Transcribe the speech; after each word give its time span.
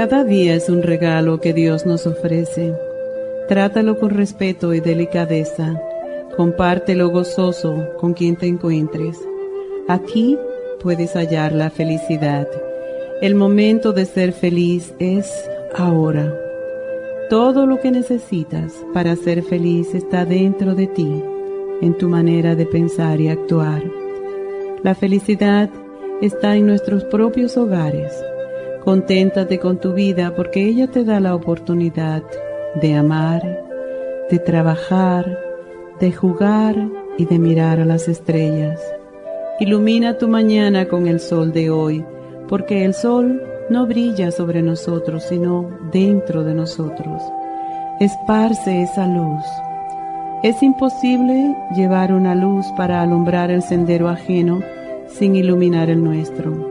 Cada 0.00 0.24
día 0.24 0.54
es 0.54 0.70
un 0.70 0.82
regalo 0.82 1.42
que 1.42 1.52
Dios 1.52 1.84
nos 1.84 2.06
ofrece. 2.06 2.72
Trátalo 3.48 3.98
con 3.98 4.08
respeto 4.08 4.72
y 4.72 4.80
delicadeza. 4.80 5.78
Compártelo 6.38 7.10
gozoso 7.10 7.86
con 7.98 8.14
quien 8.14 8.36
te 8.36 8.46
encuentres. 8.46 9.18
Aquí 9.88 10.38
puedes 10.82 11.12
hallar 11.16 11.52
la 11.52 11.68
felicidad. 11.68 12.48
El 13.20 13.34
momento 13.34 13.92
de 13.92 14.06
ser 14.06 14.32
feliz 14.32 14.94
es 14.98 15.30
ahora. 15.76 16.34
Todo 17.28 17.66
lo 17.66 17.78
que 17.78 17.90
necesitas 17.90 18.72
para 18.94 19.16
ser 19.16 19.42
feliz 19.42 19.94
está 19.94 20.24
dentro 20.24 20.74
de 20.74 20.86
ti, 20.86 21.22
en 21.82 21.92
tu 21.98 22.08
manera 22.08 22.54
de 22.54 22.64
pensar 22.64 23.20
y 23.20 23.28
actuar. 23.28 23.82
La 24.82 24.94
felicidad 24.94 25.68
está 26.22 26.56
en 26.56 26.68
nuestros 26.68 27.04
propios 27.04 27.58
hogares 27.58 28.14
Conténtate 28.84 29.58
con 29.58 29.78
tu 29.78 29.92
vida 29.92 30.34
porque 30.34 30.64
ella 30.64 30.86
te 30.86 31.04
da 31.04 31.20
la 31.20 31.34
oportunidad 31.34 32.22
de 32.80 32.94
amar, 32.94 33.42
de 34.30 34.38
trabajar, 34.38 35.38
de 36.00 36.12
jugar 36.12 36.76
y 37.18 37.26
de 37.26 37.38
mirar 37.38 37.80
a 37.80 37.84
las 37.84 38.08
estrellas. 38.08 38.80
Ilumina 39.58 40.16
tu 40.16 40.28
mañana 40.28 40.88
con 40.88 41.06
el 41.08 41.20
sol 41.20 41.52
de 41.52 41.68
hoy, 41.68 42.02
porque 42.48 42.86
el 42.86 42.94
sol 42.94 43.42
no 43.68 43.86
brilla 43.86 44.30
sobre 44.30 44.62
nosotros, 44.62 45.24
sino 45.24 45.68
dentro 45.92 46.42
de 46.42 46.54
nosotros. 46.54 47.22
Esparce 48.00 48.82
esa 48.82 49.06
luz. 49.06 49.44
Es 50.42 50.62
imposible 50.62 51.54
llevar 51.76 52.14
una 52.14 52.34
luz 52.34 52.64
para 52.78 53.02
alumbrar 53.02 53.50
el 53.50 53.60
sendero 53.60 54.08
ajeno 54.08 54.62
sin 55.06 55.36
iluminar 55.36 55.90
el 55.90 56.02
nuestro. 56.02 56.70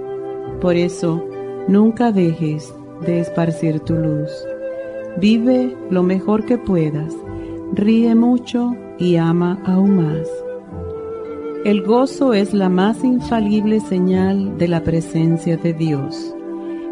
Por 0.59 0.75
eso, 0.75 1.23
Nunca 1.67 2.11
dejes 2.11 2.73
de 3.05 3.19
esparcir 3.19 3.79
tu 3.81 3.95
luz. 3.95 4.29
Vive 5.17 5.75
lo 5.89 6.03
mejor 6.03 6.45
que 6.45 6.57
puedas, 6.57 7.15
ríe 7.73 8.15
mucho 8.15 8.75
y 8.97 9.17
ama 9.17 9.61
aún 9.65 9.97
más. 9.97 10.27
El 11.65 11.81
gozo 11.83 12.33
es 12.33 12.53
la 12.53 12.69
más 12.69 13.03
infalible 13.03 13.81
señal 13.81 14.57
de 14.57 14.67
la 14.67 14.83
presencia 14.83 15.57
de 15.57 15.73
Dios. 15.73 16.33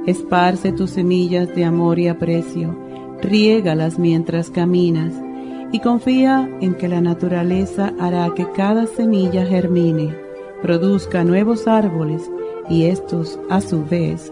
Esparce 0.06 0.72
tus 0.72 0.92
semillas 0.92 1.54
de 1.56 1.64
amor 1.64 2.00
y 2.00 2.08
aprecio, 2.08 2.78
riégalas 3.22 3.98
mientras 3.98 4.50
caminas 4.50 5.14
y 5.72 5.80
confía 5.80 6.50
en 6.62 6.76
que 6.76 6.88
la 6.88 7.02
naturaleza 7.02 7.94
hará 8.00 8.34
que 8.36 8.50
cada 8.52 8.88
semilla 8.88 9.46
germine, 9.46 10.16
produzca 10.62 11.24
nuevos 11.24 11.68
árboles 11.68 12.30
y 12.70 12.86
estos, 12.86 13.40
a 13.50 13.62
su 13.62 13.86
vez, 13.86 14.32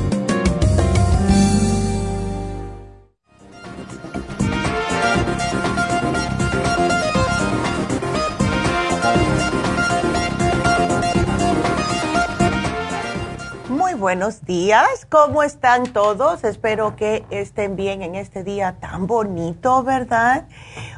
Buenos 14.01 14.43
días. 14.45 15.05
¿Cómo 15.09 15.43
están 15.43 15.93
todos? 15.93 16.43
Espero 16.43 16.95
que 16.95 17.23
estén 17.29 17.75
bien 17.75 18.01
en 18.01 18.15
este 18.15 18.43
día 18.43 18.77
tan 18.79 19.05
bonito, 19.05 19.83
¿verdad? 19.83 20.47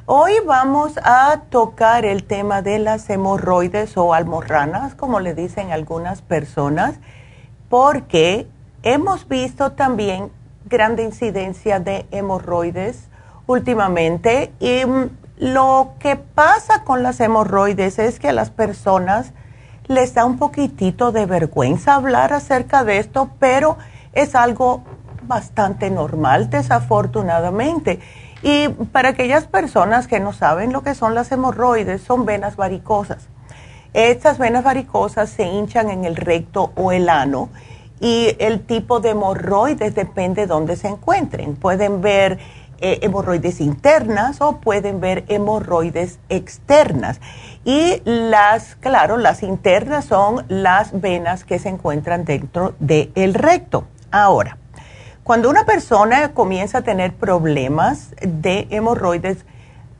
Hoy 0.05 0.31
vamos 0.45 0.93
a 1.03 1.41
tocar 1.49 2.05
el 2.05 2.23
tema 2.23 2.61
de 2.61 2.79
las 2.79 3.09
hemorroides 3.09 3.97
o 3.97 4.13
almorranas, 4.13 4.95
como 4.95 5.19
le 5.19 5.35
dicen 5.35 5.73
algunas 5.73 6.21
personas, 6.21 6.95
porque 7.67 8.47
hemos 8.83 9.27
visto 9.27 9.73
también 9.73 10.31
grande 10.63 11.03
incidencia 11.03 11.81
de 11.81 12.05
hemorroides 12.11 13.09
últimamente 13.47 14.53
y 14.61 14.85
mm, 14.85 15.09
lo 15.39 15.95
que 15.99 16.15
pasa 16.15 16.85
con 16.85 17.03
las 17.03 17.19
hemorroides 17.19 17.99
es 17.99 18.17
que 18.17 18.31
las 18.31 18.49
personas 18.49 19.33
les 19.87 20.13
da 20.13 20.25
un 20.25 20.37
poquitito 20.37 21.11
de 21.11 21.25
vergüenza 21.25 21.95
hablar 21.95 22.33
acerca 22.33 22.83
de 22.83 22.99
esto, 22.99 23.29
pero 23.39 23.77
es 24.13 24.35
algo 24.35 24.83
bastante 25.23 25.89
normal, 25.89 26.49
desafortunadamente. 26.49 27.99
Y 28.41 28.67
para 28.67 29.09
aquellas 29.09 29.47
personas 29.47 30.07
que 30.07 30.19
no 30.19 30.33
saben 30.33 30.73
lo 30.73 30.83
que 30.83 30.95
son 30.95 31.15
las 31.15 31.31
hemorroides, 31.31 32.01
son 32.01 32.25
venas 32.25 32.55
varicosas. 32.55 33.27
Estas 33.93 34.37
venas 34.37 34.63
varicosas 34.63 35.29
se 35.29 35.43
hinchan 35.43 35.89
en 35.89 36.03
el 36.03 36.15
recto 36.15 36.71
o 36.75 36.91
el 36.91 37.09
ano 37.09 37.49
y 37.99 38.35
el 38.39 38.61
tipo 38.61 38.99
de 38.99 39.11
hemorroides 39.11 39.95
depende 39.95 40.41
de 40.41 40.47
dónde 40.47 40.75
se 40.75 40.89
encuentren. 40.89 41.55
Pueden 41.55 42.01
ver 42.01 42.39
eh, 42.79 42.99
hemorroides 43.01 43.61
internas 43.61 44.41
o 44.41 44.57
pueden 44.57 44.99
ver 44.99 45.25
hemorroides 45.27 46.19
externas. 46.29 47.19
Y 47.65 48.01
las, 48.03 48.75
claro, 48.75 49.17
las 49.17 49.43
internas 49.43 50.05
son 50.05 50.45
las 50.49 50.99
venas 50.99 51.43
que 51.45 51.59
se 51.59 51.69
encuentran 51.69 52.25
dentro 52.25 52.75
del 52.79 53.33
recto. 53.33 53.85
Ahora, 54.11 54.57
cuando 55.23 55.49
una 55.49 55.65
persona 55.65 56.33
comienza 56.33 56.79
a 56.79 56.81
tener 56.81 57.13
problemas 57.13 58.13
de 58.21 58.67
hemorroides, 58.69 59.45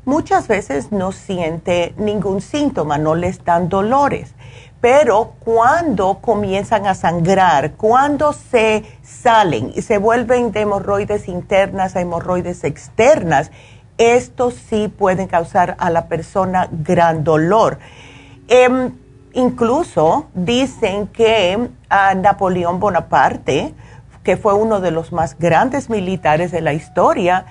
muchas 0.04 0.50
veces 0.50 0.92
no 0.92 1.14
siente 1.14 1.94
ningún 1.98 2.42
síntoma, 2.42 2.98
no 2.98 3.16
les 3.16 3.44
dan 3.46 3.70
dolores. 3.70 4.34
Pero 4.84 5.36
cuando 5.40 6.16
comienzan 6.16 6.88
a 6.88 6.94
sangrar, 6.94 7.72
cuando 7.76 8.34
se 8.34 8.84
salen 9.02 9.72
y 9.74 9.82
se 9.82 9.98
vuelven 9.98 10.52
de 10.52 10.60
hemorroides 10.60 11.30
internas 11.30 11.96
a 11.96 12.02
hemorroides 12.02 12.66
externas, 12.66 13.50
estos 13.98 14.56
sí 14.56 14.90
pueden 14.90 15.28
causar 15.28 15.78
a 15.80 15.90
la 15.90 16.08
persona 16.10 16.68
gran 16.70 17.24
dolor. 17.24 17.80
Em, 18.50 18.92
incluso 19.32 20.26
dicen 20.34 21.08
que 21.08 21.70
Napoleón 22.18 22.82
Bonaparte, 22.82 23.74
que 24.22 24.36
fue 24.36 24.54
uno 24.54 24.82
de 24.82 24.92
los 24.92 25.14
más 25.14 25.40
grandes 25.40 25.90
militares 25.90 26.52
de 26.52 26.60
la 26.60 26.74
historia, 26.74 27.46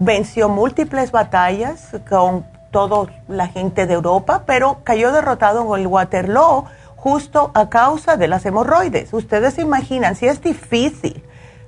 venció 0.00 0.48
múltiples 0.48 1.12
batallas 1.12 1.90
con 2.08 2.46
toda 2.70 3.12
la 3.28 3.48
gente 3.48 3.86
de 3.86 3.92
Europa, 3.92 4.44
pero 4.46 4.78
cayó 4.84 5.12
derrotado 5.12 5.74
en 5.74 5.82
el 5.82 5.86
Waterloo 5.86 6.64
justo 6.98 7.52
a 7.54 7.68
causa 7.68 8.16
de 8.16 8.26
las 8.26 8.44
hemorroides. 8.44 9.12
Ustedes 9.12 9.54
se 9.54 9.62
imaginan, 9.62 10.16
si 10.16 10.26
es 10.26 10.42
difícil 10.42 11.22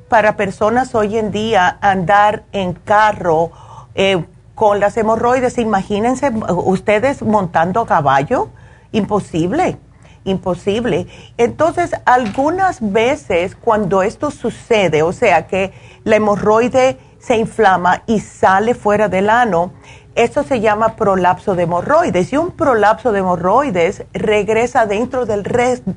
para 0.09 0.37
personas 0.37 0.94
hoy 0.97 1.17
en 1.17 1.31
día 1.31 1.79
andar 1.81 2.43
en 2.50 2.73
carro 2.73 3.53
eh, 3.94 4.25
con 4.56 4.81
las 4.81 4.97
hemorroides, 4.97 5.56
imagínense 5.59 6.32
ustedes 6.65 7.23
montando 7.23 7.87
caballo, 7.87 8.49
imposible, 8.91 9.79
imposible. 10.25 11.06
Entonces, 11.38 11.93
algunas 12.05 12.79
veces 12.93 13.55
cuando 13.55 14.03
esto 14.03 14.33
sucede, 14.33 15.03
o 15.03 15.12
sea 15.12 15.47
que 15.47 15.73
la 16.03 16.17
hemorroide 16.17 16.99
se 17.21 17.37
inflama 17.37 18.03
y 18.06 18.19
sale 18.19 18.75
fuera 18.75 19.09
del 19.09 19.31
ano, 19.31 19.73
esto 20.15 20.43
se 20.43 20.61
llama 20.61 20.97
prolapso 20.97 21.55
de 21.55 21.62
hemorroides 21.62 22.33
y 22.33 22.37
un 22.37 22.51
prolapso 22.51 23.12
de 23.12 23.21
hemorroides 23.21 24.05
regresa 24.12 24.87
dentro 24.87 25.25
del, 25.25 25.43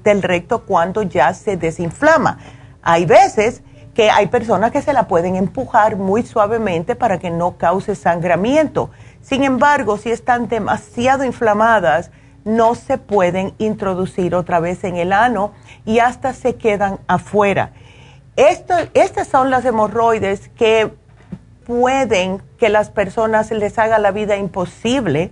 del 0.03 0.21
recto 0.21 0.65
cuando 0.65 1.01
ya 1.01 1.33
se 1.33 1.57
desinflama. 1.57 2.37
Hay 2.83 3.05
veces 3.05 3.63
que 3.93 4.09
hay 4.09 4.27
personas 4.27 4.71
que 4.71 4.81
se 4.81 4.93
la 4.93 5.07
pueden 5.07 5.35
empujar 5.35 5.97
muy 5.97 6.23
suavemente 6.23 6.95
para 6.95 7.19
que 7.19 7.29
no 7.29 7.57
cause 7.57 7.95
sangramiento. 7.95 8.89
Sin 9.21 9.43
embargo, 9.43 9.97
si 9.97 10.11
están 10.11 10.47
demasiado 10.47 11.23
inflamadas, 11.23 12.11
no 12.45 12.75
se 12.75 12.97
pueden 12.97 13.53
introducir 13.57 14.35
otra 14.35 14.59
vez 14.59 14.83
en 14.83 14.97
el 14.97 15.13
ano 15.13 15.53
y 15.85 15.99
hasta 15.99 16.33
se 16.33 16.55
quedan 16.55 16.99
afuera. 17.07 17.71
Estas 18.35 19.27
son 19.27 19.49
las 19.49 19.63
hemorroides 19.63 20.49
que 20.49 20.91
pueden 21.65 22.41
que 22.57 22.69
las 22.69 22.89
personas 22.89 23.51
les 23.51 23.77
haga 23.79 23.99
la 23.99 24.11
vida 24.11 24.37
imposible 24.37 25.31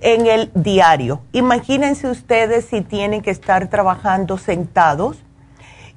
en 0.00 0.26
el 0.26 0.50
diario. 0.54 1.22
Imagínense 1.32 2.08
ustedes 2.08 2.66
si 2.66 2.82
tienen 2.82 3.22
que 3.22 3.30
estar 3.30 3.68
trabajando 3.68 4.38
sentados 4.38 5.18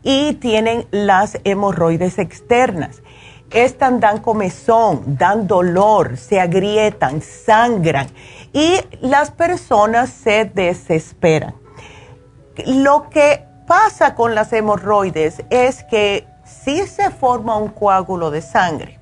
y 0.03 0.33
tienen 0.35 0.87
las 0.91 1.39
hemorroides 1.43 2.17
externas. 2.19 3.01
Estas 3.51 3.99
dan 3.99 4.19
comezón, 4.19 5.17
dan 5.17 5.47
dolor, 5.47 6.17
se 6.17 6.39
agrietan, 6.39 7.21
sangran 7.21 8.07
y 8.53 8.79
las 9.01 9.31
personas 9.31 10.09
se 10.09 10.45
desesperan. 10.45 11.55
Lo 12.65 13.09
que 13.09 13.43
pasa 13.67 14.15
con 14.15 14.35
las 14.35 14.51
hemorroides 14.51 15.43
es 15.49 15.83
que 15.83 16.25
si 16.43 16.87
se 16.87 17.11
forma 17.11 17.57
un 17.57 17.69
coágulo 17.69 18.31
de 18.31 18.41
sangre, 18.41 18.96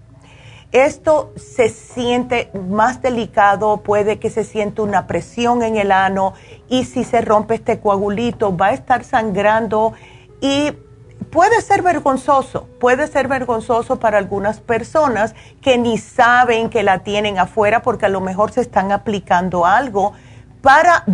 esto 0.75 1.31
se 1.37 1.69
siente 1.69 2.51
más 2.67 3.01
delicado, 3.01 3.77
puede 3.77 4.19
que 4.19 4.29
se 4.29 4.43
sienta 4.43 4.81
una 4.81 5.07
presión 5.07 5.63
en 5.63 5.77
el 5.77 5.89
ano 5.89 6.33
y 6.67 6.83
si 6.83 7.05
se 7.05 7.21
rompe 7.21 7.55
este 7.55 7.79
coagulito 7.79 8.57
va 8.57 8.67
a 8.67 8.73
estar 8.73 9.05
sangrando 9.05 9.93
y 10.41 10.73
puede 11.31 11.61
ser 11.61 11.81
vergonzoso, 11.81 12.67
puede 12.77 13.07
ser 13.07 13.29
vergonzoso 13.29 13.99
para 13.99 14.17
algunas 14.17 14.59
personas 14.59 15.33
que 15.61 15.77
ni 15.77 15.97
saben 15.97 16.69
que 16.69 16.83
la 16.83 16.99
tienen 16.99 17.39
afuera 17.39 17.81
porque 17.81 18.07
a 18.07 18.09
lo 18.09 18.19
mejor 18.19 18.51
se 18.51 18.59
están 18.59 18.91
aplicando 18.91 19.65
algo 19.65 20.11
para 20.61 21.05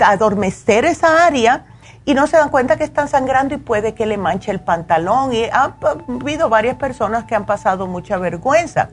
adormecer 0.00 0.84
esa 0.84 1.24
área 1.24 1.66
y 2.04 2.14
no 2.14 2.26
se 2.26 2.36
dan 2.36 2.50
cuenta 2.50 2.76
que 2.76 2.84
están 2.84 3.08
sangrando 3.08 3.54
y 3.54 3.58
puede 3.58 3.94
que 3.94 4.06
le 4.06 4.18
manche 4.18 4.50
el 4.50 4.60
pantalón. 4.60 5.32
Y 5.32 5.44
ha 5.44 5.76
habido 6.08 6.48
varias 6.48 6.76
personas 6.76 7.24
que 7.24 7.34
han 7.34 7.46
pasado 7.46 7.86
mucha 7.86 8.18
vergüenza. 8.18 8.90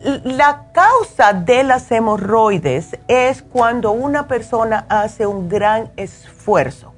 La 0.00 0.66
causa 0.72 1.32
de 1.32 1.62
las 1.64 1.90
hemorroides 1.90 2.98
es 3.08 3.42
cuando 3.42 3.90
una 3.92 4.28
persona 4.28 4.86
hace 4.88 5.26
un 5.26 5.48
gran 5.48 5.90
esfuerzo. 5.96 6.94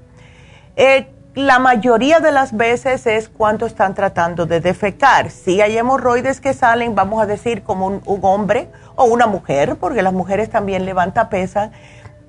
Eh, 0.76 1.08
la 1.34 1.58
mayoría 1.58 2.20
de 2.20 2.30
las 2.30 2.54
veces 2.54 3.06
es 3.06 3.30
cuando 3.30 3.64
están 3.64 3.94
tratando 3.94 4.44
de 4.44 4.60
defecar. 4.60 5.30
Si 5.30 5.62
hay 5.62 5.78
hemorroides 5.78 6.42
que 6.42 6.52
salen, 6.52 6.94
vamos 6.94 7.22
a 7.22 7.26
decir, 7.26 7.62
como 7.62 7.86
un, 7.86 8.02
hombre 8.22 8.68
o 8.96 9.04
una 9.04 9.26
mujer, 9.26 9.76
porque 9.76 10.02
las 10.02 10.12
mujeres 10.12 10.50
también 10.50 10.84
levantan 10.84 11.30
pesan 11.30 11.72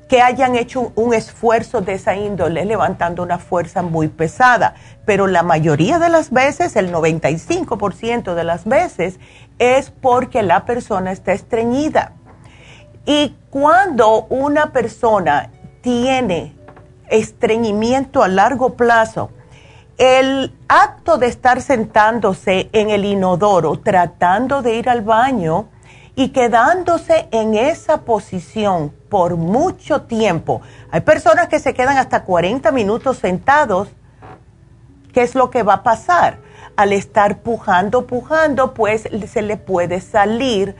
que 0.07 0.21
hayan 0.21 0.55
hecho 0.55 0.91
un 0.95 1.13
esfuerzo 1.13 1.81
de 1.81 1.93
esa 1.93 2.15
índole 2.15 2.65
levantando 2.65 3.23
una 3.23 3.39
fuerza 3.39 3.81
muy 3.81 4.07
pesada, 4.07 4.75
pero 5.05 5.27
la 5.27 5.43
mayoría 5.43 5.99
de 5.99 6.09
las 6.09 6.31
veces, 6.31 6.75
el 6.75 6.91
95% 6.91 8.33
de 8.33 8.43
las 8.43 8.65
veces, 8.65 9.19
es 9.59 9.91
porque 9.91 10.43
la 10.43 10.65
persona 10.65 11.11
está 11.11 11.33
estreñida. 11.33 12.13
Y 13.05 13.35
cuando 13.49 14.25
una 14.29 14.71
persona 14.71 15.49
tiene 15.81 16.55
estreñimiento 17.09 18.23
a 18.23 18.27
largo 18.27 18.75
plazo, 18.75 19.29
el 19.97 20.53
acto 20.67 21.17
de 21.17 21.27
estar 21.27 21.61
sentándose 21.61 22.69
en 22.71 22.89
el 22.89 23.05
inodoro 23.05 23.77
tratando 23.79 24.61
de 24.61 24.75
ir 24.75 24.89
al 24.89 25.01
baño 25.01 25.67
y 26.15 26.29
quedándose 26.29 27.27
en 27.31 27.55
esa 27.55 28.01
posición 28.01 28.93
por 29.09 29.35
mucho 29.35 30.03
tiempo. 30.03 30.61
Hay 30.91 31.01
personas 31.01 31.47
que 31.47 31.59
se 31.59 31.73
quedan 31.73 31.97
hasta 31.97 32.23
40 32.23 32.71
minutos 32.71 33.17
sentados. 33.17 33.89
¿Qué 35.11 35.21
es 35.21 35.35
lo 35.35 35.49
que 35.49 35.63
va 35.63 35.75
a 35.75 35.83
pasar? 35.83 36.37
Al 36.75 36.93
estar 36.93 37.39
pujando, 37.39 38.05
pujando, 38.05 38.73
pues 38.73 39.07
se 39.27 39.41
le 39.41 39.57
puede 39.57 40.01
salir 40.01 40.75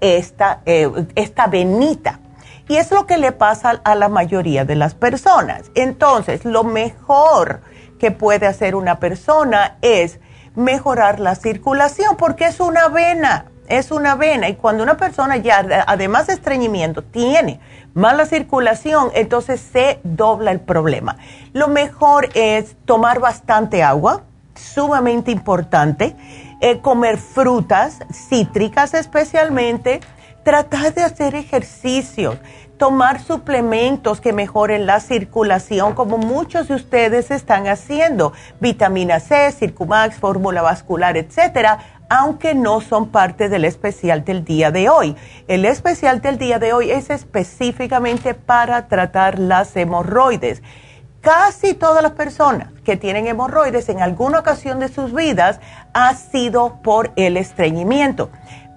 esta, 0.00 0.60
eh, 0.66 0.90
esta 1.14 1.46
venita. 1.46 2.20
Y 2.68 2.76
es 2.76 2.90
lo 2.90 3.06
que 3.06 3.16
le 3.16 3.30
pasa 3.30 3.80
a 3.84 3.94
la 3.94 4.08
mayoría 4.08 4.64
de 4.64 4.74
las 4.74 4.94
personas. 4.94 5.70
Entonces, 5.74 6.44
lo 6.44 6.64
mejor 6.64 7.60
que 8.00 8.10
puede 8.10 8.46
hacer 8.46 8.74
una 8.74 8.98
persona 8.98 9.78
es 9.82 10.18
mejorar 10.56 11.20
la 11.20 11.34
circulación 11.34 12.16
porque 12.16 12.46
es 12.46 12.60
una 12.60 12.88
vena 12.88 13.46
es 13.68 13.90
una 13.90 14.14
vena 14.14 14.48
y 14.48 14.54
cuando 14.54 14.82
una 14.82 14.96
persona 14.96 15.36
ya, 15.36 15.84
además 15.86 16.26
de 16.26 16.34
estreñimiento, 16.34 17.02
tiene 17.02 17.60
mala 17.94 18.26
circulación, 18.26 19.10
entonces 19.14 19.60
se 19.60 20.00
dobla 20.02 20.52
el 20.52 20.60
problema. 20.60 21.16
Lo 21.52 21.68
mejor 21.68 22.28
es 22.34 22.76
tomar 22.84 23.20
bastante 23.20 23.82
agua, 23.82 24.24
sumamente 24.54 25.30
importante, 25.30 26.14
eh, 26.60 26.80
comer 26.80 27.18
frutas 27.18 27.98
cítricas 28.12 28.94
especialmente, 28.94 30.00
tratar 30.42 30.94
de 30.94 31.02
hacer 31.02 31.34
ejercicios, 31.34 32.36
tomar 32.78 33.22
suplementos 33.22 34.20
que 34.20 34.32
mejoren 34.32 34.86
la 34.86 35.00
circulación, 35.00 35.94
como 35.94 36.18
muchos 36.18 36.68
de 36.68 36.74
ustedes 36.74 37.30
están 37.30 37.66
haciendo, 37.68 38.32
vitamina 38.60 39.20
C, 39.20 39.50
Circumax, 39.52 40.16
fórmula 40.16 40.62
vascular, 40.62 41.16
etcétera 41.16 41.78
aunque 42.08 42.54
no 42.54 42.80
son 42.80 43.08
parte 43.08 43.48
del 43.48 43.64
especial 43.64 44.24
del 44.24 44.44
día 44.44 44.70
de 44.70 44.88
hoy. 44.88 45.16
El 45.48 45.64
especial 45.64 46.20
del 46.20 46.38
día 46.38 46.58
de 46.58 46.72
hoy 46.72 46.90
es 46.90 47.10
específicamente 47.10 48.34
para 48.34 48.88
tratar 48.88 49.38
las 49.38 49.76
hemorroides. 49.76 50.62
Casi 51.20 51.74
todas 51.74 52.02
las 52.02 52.12
personas 52.12 52.68
que 52.84 52.96
tienen 52.96 53.26
hemorroides 53.26 53.88
en 53.88 54.00
alguna 54.00 54.38
ocasión 54.38 54.78
de 54.78 54.88
sus 54.88 55.12
vidas 55.12 55.58
ha 55.92 56.14
sido 56.14 56.80
por 56.82 57.10
el 57.16 57.36
estreñimiento, 57.36 58.30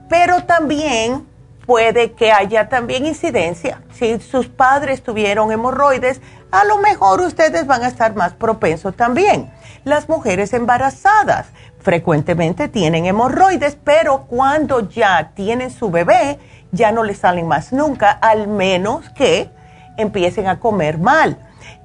pero 0.07 0.45
también 0.45 1.27
puede 1.69 2.13
que 2.13 2.31
haya 2.31 2.67
también 2.67 3.05
incidencia. 3.05 3.83
Si 3.91 4.19
sus 4.21 4.47
padres 4.47 5.03
tuvieron 5.03 5.51
hemorroides, 5.51 6.19
a 6.49 6.63
lo 6.63 6.79
mejor 6.79 7.21
ustedes 7.21 7.67
van 7.67 7.83
a 7.83 7.89
estar 7.89 8.15
más 8.15 8.33
propensos 8.33 8.95
también. 8.95 9.51
Las 9.83 10.09
mujeres 10.09 10.51
embarazadas 10.53 11.45
frecuentemente 11.77 12.69
tienen 12.69 13.05
hemorroides, 13.05 13.77
pero 13.83 14.25
cuando 14.25 14.89
ya 14.89 15.29
tienen 15.35 15.69
su 15.69 15.91
bebé, 15.91 16.39
ya 16.71 16.91
no 16.91 17.03
les 17.03 17.19
salen 17.19 17.47
más 17.47 17.71
nunca, 17.71 18.09
al 18.09 18.47
menos 18.47 19.07
que 19.11 19.51
empiecen 19.95 20.47
a 20.47 20.59
comer 20.59 20.97
mal. 20.97 21.37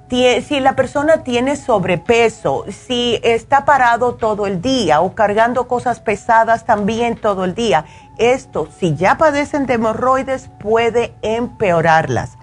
Si 0.08 0.60
la 0.60 0.76
persona 0.76 1.24
tiene 1.24 1.56
sobrepeso, 1.56 2.64
si 2.68 3.18
está 3.24 3.64
parado 3.64 4.14
todo 4.14 4.46
el 4.46 4.62
día 4.62 5.00
o 5.00 5.12
cargando 5.12 5.66
cosas 5.66 5.98
pesadas 5.98 6.64
también 6.64 7.16
todo 7.16 7.42
el 7.44 7.56
día, 7.56 7.84
esto, 8.18 8.68
si 8.78 8.94
ya 8.94 9.16
padecen 9.16 9.66
de 9.66 9.74
hemorroides, 9.74 10.48
puede 10.60 11.14
empeorarlas. 11.22 12.36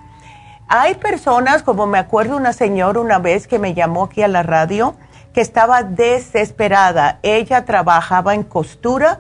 Hay 0.68 0.96
personas, 0.96 1.64
como 1.64 1.86
me 1.86 1.98
acuerdo 1.98 2.38
una 2.38 2.54
señora 2.54 3.00
una 3.00 3.20
vez 3.20 3.48
que 3.48 3.60
me 3.60 3.74
llamó 3.74 4.06
aquí 4.06 4.24
a 4.24 4.28
la 4.28 4.44
radio, 4.44 4.96
que 5.34 5.42
estaba 5.42 5.84
desesperada. 5.84 7.20
Ella 7.24 7.66
trabajaba 7.66 8.36
en 8.36 8.44
costura 8.44 9.20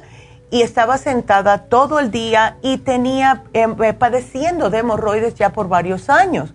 y 0.49 0.61
estaba 0.61 0.97
sentada 0.97 1.59
todo 1.69 1.99
el 1.99 2.11
día 2.11 2.57
y 2.61 2.77
tenía 2.77 3.43
em, 3.53 3.75
eh, 3.81 3.93
padeciendo 3.93 4.69
de 4.69 4.79
hemorroides 4.79 5.35
ya 5.35 5.51
por 5.51 5.69
varios 5.69 6.09
años. 6.09 6.53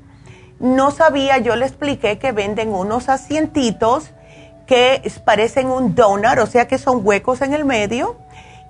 No 0.60 0.90
sabía, 0.90 1.38
yo 1.38 1.56
le 1.56 1.66
expliqué 1.66 2.18
que 2.18 2.32
venden 2.32 2.74
unos 2.74 3.08
asientitos 3.08 4.12
que 4.66 5.10
parecen 5.24 5.68
un 5.68 5.94
donut, 5.94 6.38
o 6.38 6.46
sea 6.46 6.66
que 6.66 6.78
son 6.78 7.00
huecos 7.04 7.40
en 7.40 7.54
el 7.54 7.64
medio, 7.64 8.16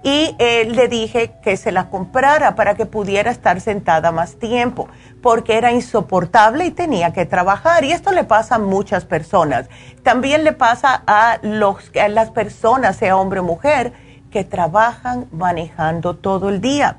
y 0.03 0.37
eh, 0.39 0.67
le 0.71 0.89
dije 0.89 1.33
que 1.43 1.57
se 1.57 1.73
la 1.73 1.91
comprara 1.91 2.55
para 2.55 2.75
que 2.75 2.87
pudiera 2.87 3.31
estar 3.31 3.61
sentada 3.61 4.13
más 4.13 4.37
tiempo, 4.37 4.89
porque 5.23 5.57
era 5.57 5.73
insoportable 5.73 6.65
y 6.67 6.71
tenía 6.71 7.13
que 7.13 7.27
trabajar. 7.27 7.85
Y 7.85 7.93
esto 7.93 8.13
le 8.13 8.25
pasa 8.25 8.57
a 8.57 8.59
muchas 8.59 9.05
personas. 9.05 9.69
También 10.03 10.45
le 10.45 10.53
pasa 10.53 11.03
a, 11.07 11.39
los, 11.43 11.91
a 12.01 12.09
las 12.09 12.31
personas, 12.31 12.97
sea 12.97 13.17
hombre 13.17 13.41
o 13.41 13.43
mujer, 13.43 13.93
que 14.31 14.45
trabajan 14.45 15.27
manejando 15.33 16.15
todo 16.15 16.51
el 16.51 16.61
día. 16.61 16.99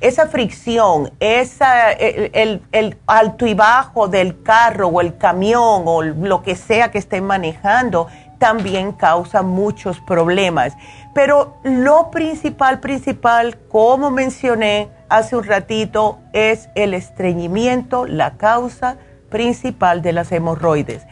Esa 0.00 0.28
fricción, 0.28 1.12
esa, 1.20 1.92
el, 1.92 2.62
el, 2.72 2.96
alto 3.06 3.46
y 3.46 3.52
bajo 3.52 4.08
del 4.08 4.42
carro 4.42 4.88
o 4.88 5.02
el 5.02 5.18
camión 5.18 5.82
o 5.84 6.00
lo 6.00 6.42
que 6.42 6.56
sea 6.56 6.90
que 6.90 6.96
estén 6.96 7.24
manejando, 7.24 8.06
también 8.38 8.92
causa 8.92 9.42
muchos 9.42 10.00
problemas. 10.00 10.72
Pero 11.14 11.56
lo 11.64 12.10
principal, 12.10 12.80
principal, 12.80 13.58
como 13.68 14.10
mencioné 14.10 14.90
hace 15.08 15.36
un 15.36 15.44
ratito, 15.44 16.20
es 16.32 16.68
el 16.74 16.94
estreñimiento, 16.94 18.06
la 18.06 18.36
causa 18.36 18.96
principal 19.28 20.02
de 20.02 20.12
las 20.12 20.30
hemorroides. 20.30 21.02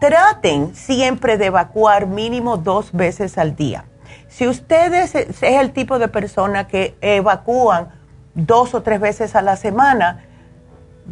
Traten 0.00 0.74
siempre 0.74 1.38
de 1.38 1.46
evacuar 1.46 2.06
mínimo 2.06 2.56
dos 2.56 2.92
veces 2.92 3.38
al 3.38 3.56
día. 3.56 3.84
Si 4.28 4.46
ustedes 4.46 5.14
es 5.14 5.42
el 5.42 5.72
tipo 5.72 5.98
de 5.98 6.08
persona 6.08 6.68
que 6.68 6.96
evacúan 7.00 7.88
dos 8.34 8.74
o 8.74 8.82
tres 8.82 9.00
veces 9.00 9.34
a 9.34 9.42
la 9.42 9.56
semana, 9.56 10.24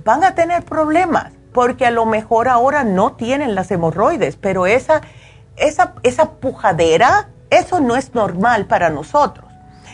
van 0.04 0.23
a 0.25 0.35
tener 0.35 0.64
problemas, 0.64 1.33
porque 1.52 1.87
a 1.87 1.90
lo 1.90 2.04
mejor 2.04 2.49
ahora 2.49 2.85
no 2.85 3.14
tienen 3.14 3.54
las 3.54 3.71
hemorroides, 3.71 4.37
pero 4.37 4.66
esa 4.66 5.00
esa, 5.56 5.94
esa 6.02 6.33
pujadera, 6.33 7.28
eso 7.51 7.81
no 7.81 7.97
es 7.97 8.15
normal 8.15 8.67
para 8.67 8.91
nosotros. 8.91 9.47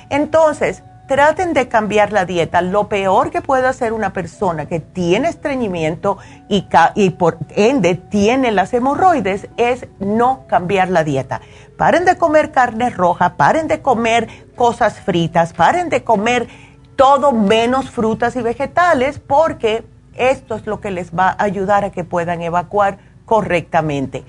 Entonces, 0.09 0.83
traten 1.11 1.55
de 1.55 1.67
cambiar 1.67 2.13
la 2.13 2.25
dieta. 2.25 2.63
Lo 2.63 2.89
peor 2.89 3.33
que 3.33 3.43
puede 3.43 3.67
hacer 3.67 3.93
una 3.93 4.13
persona 4.13 4.67
que 4.67 4.79
tiene 4.79 5.29
estreñimiento 5.29 6.19
y, 6.49 7.11
por 7.11 7.39
ende 7.57 7.97
tiene 7.97 8.53
las 8.53 8.73
hemorroides 8.73 9.49
es 9.57 9.89
no 9.99 10.47
cambiar 10.47 10.89
la 10.89 11.03
dieta. 11.03 11.41
Paren 11.77 12.05
de 12.05 12.17
comer 12.17 12.53
carne 12.53 12.91
roja, 12.91 13.37
paren 13.37 13.67
de 13.67 13.83
comer 13.83 14.29
cosas 14.55 15.01
fritas, 15.01 15.53
paren 15.53 15.89
de 15.89 16.05
comer 16.05 16.47
todo 16.95 17.33
menos 17.33 17.91
frutas 17.91 18.37
y 18.37 18.43
vegetales 18.43 19.19
porque 19.19 19.85
esto 20.15 20.55
es 20.55 20.67
lo 20.67 20.81
que 20.81 20.93
les 20.93 21.11
va 21.11 21.31
a 21.31 21.43
ayudar 21.43 21.85
a 21.85 21.91
que 21.91 22.05
puedan 22.05 22.41
evacuar 22.41 22.99
correctamente 23.25 24.25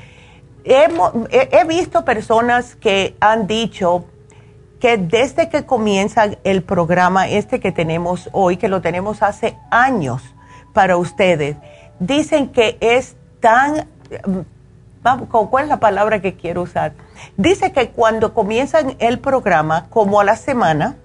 he, 0.64 1.64
visto 1.66 2.06
personas 2.06 2.76
que 2.76 3.16
han 3.20 3.48
dicho 3.48 4.06
que 4.80 4.98
desde 4.98 5.50
que 5.50 5.66
comienza 5.66 6.30
el 6.44 6.64
programa 6.64 7.30
este 7.30 7.60
que 7.60 7.72
tenemos 7.72 8.30
hoy, 8.32 8.58
que 8.58 8.68
lo 8.68 8.82
tenemos 8.82 9.22
hace 9.22 9.58
años 9.70 10.24
para 10.74 10.98
ustedes, 10.98 11.58
dicen 12.00 12.50
que 12.50 12.78
es 12.80 13.16
tan, 13.40 13.88
¿cuál 15.30 15.64
es 15.66 15.70
la 15.70 15.80
palabra 15.80 16.22
que 16.22 16.36
quiero 16.36 16.64
usar? 16.64 16.94
Dice 17.38 17.72
que 17.72 17.90
cuando 17.90 18.34
comienzan 18.34 18.96
el 19.00 19.20
programa, 19.20 19.88
como 19.90 20.20
a 20.20 20.24
la 20.24 20.36
semana, 20.36 20.96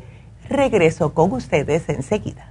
Regreso 0.50 1.14
con 1.14 1.32
ustedes 1.32 1.88
enseguida. 1.90 2.51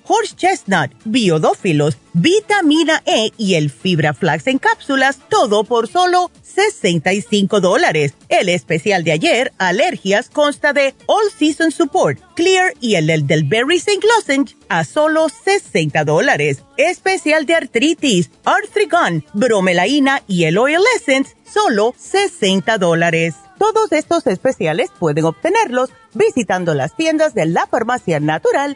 horse 0.11 0.35
chestnut, 0.35 0.91
biodófilos, 1.05 1.97
vitamina 2.13 3.01
E 3.05 3.31
y 3.37 3.55
el 3.55 3.69
fibra 3.69 4.13
flax 4.13 4.47
en 4.47 4.57
cápsulas, 4.57 5.19
todo 5.29 5.63
por 5.63 5.87
solo 5.87 6.29
65 6.43 7.61
dólares. 7.61 8.13
El 8.27 8.49
especial 8.49 9.05
de 9.05 9.13
ayer, 9.13 9.53
alergias, 9.57 10.29
consta 10.29 10.73
de 10.73 10.93
All 11.05 11.31
Season 11.37 11.71
Support, 11.71 12.19
Clear 12.35 12.73
y 12.81 12.95
el, 12.95 13.25
del 13.25 13.45
Berry 13.45 13.77
St. 13.77 14.05
Lozenge 14.05 14.57
a 14.67 14.83
solo 14.83 15.29
60 15.29 16.03
dólares. 16.03 16.63
Especial 16.75 17.45
de 17.45 17.55
artritis, 17.55 18.31
Arthrigon, 18.43 19.23
bromelaína 19.33 20.23
y 20.27 20.43
el 20.43 20.57
Oil 20.57 20.81
Essence, 20.97 21.37
solo 21.49 21.95
60 21.97 22.77
dólares. 22.77 23.35
Todos 23.57 23.91
estos 23.91 24.27
especiales 24.27 24.89
pueden 24.99 25.23
obtenerlos 25.23 25.91
visitando 26.13 26.73
las 26.73 26.97
tiendas 26.97 27.33
de 27.33 27.45
la 27.45 27.67
farmacia 27.67 28.19
natural 28.19 28.75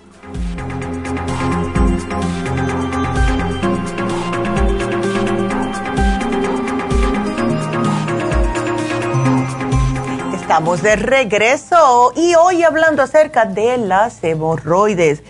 Estamos 10.51 10.81
de 10.81 10.97
regreso 10.97 12.11
y 12.13 12.35
hoy 12.35 12.63
hablando 12.63 13.01
acerca 13.01 13.45
de 13.45 13.77
las 13.77 14.21
hemorroides. 14.21 15.23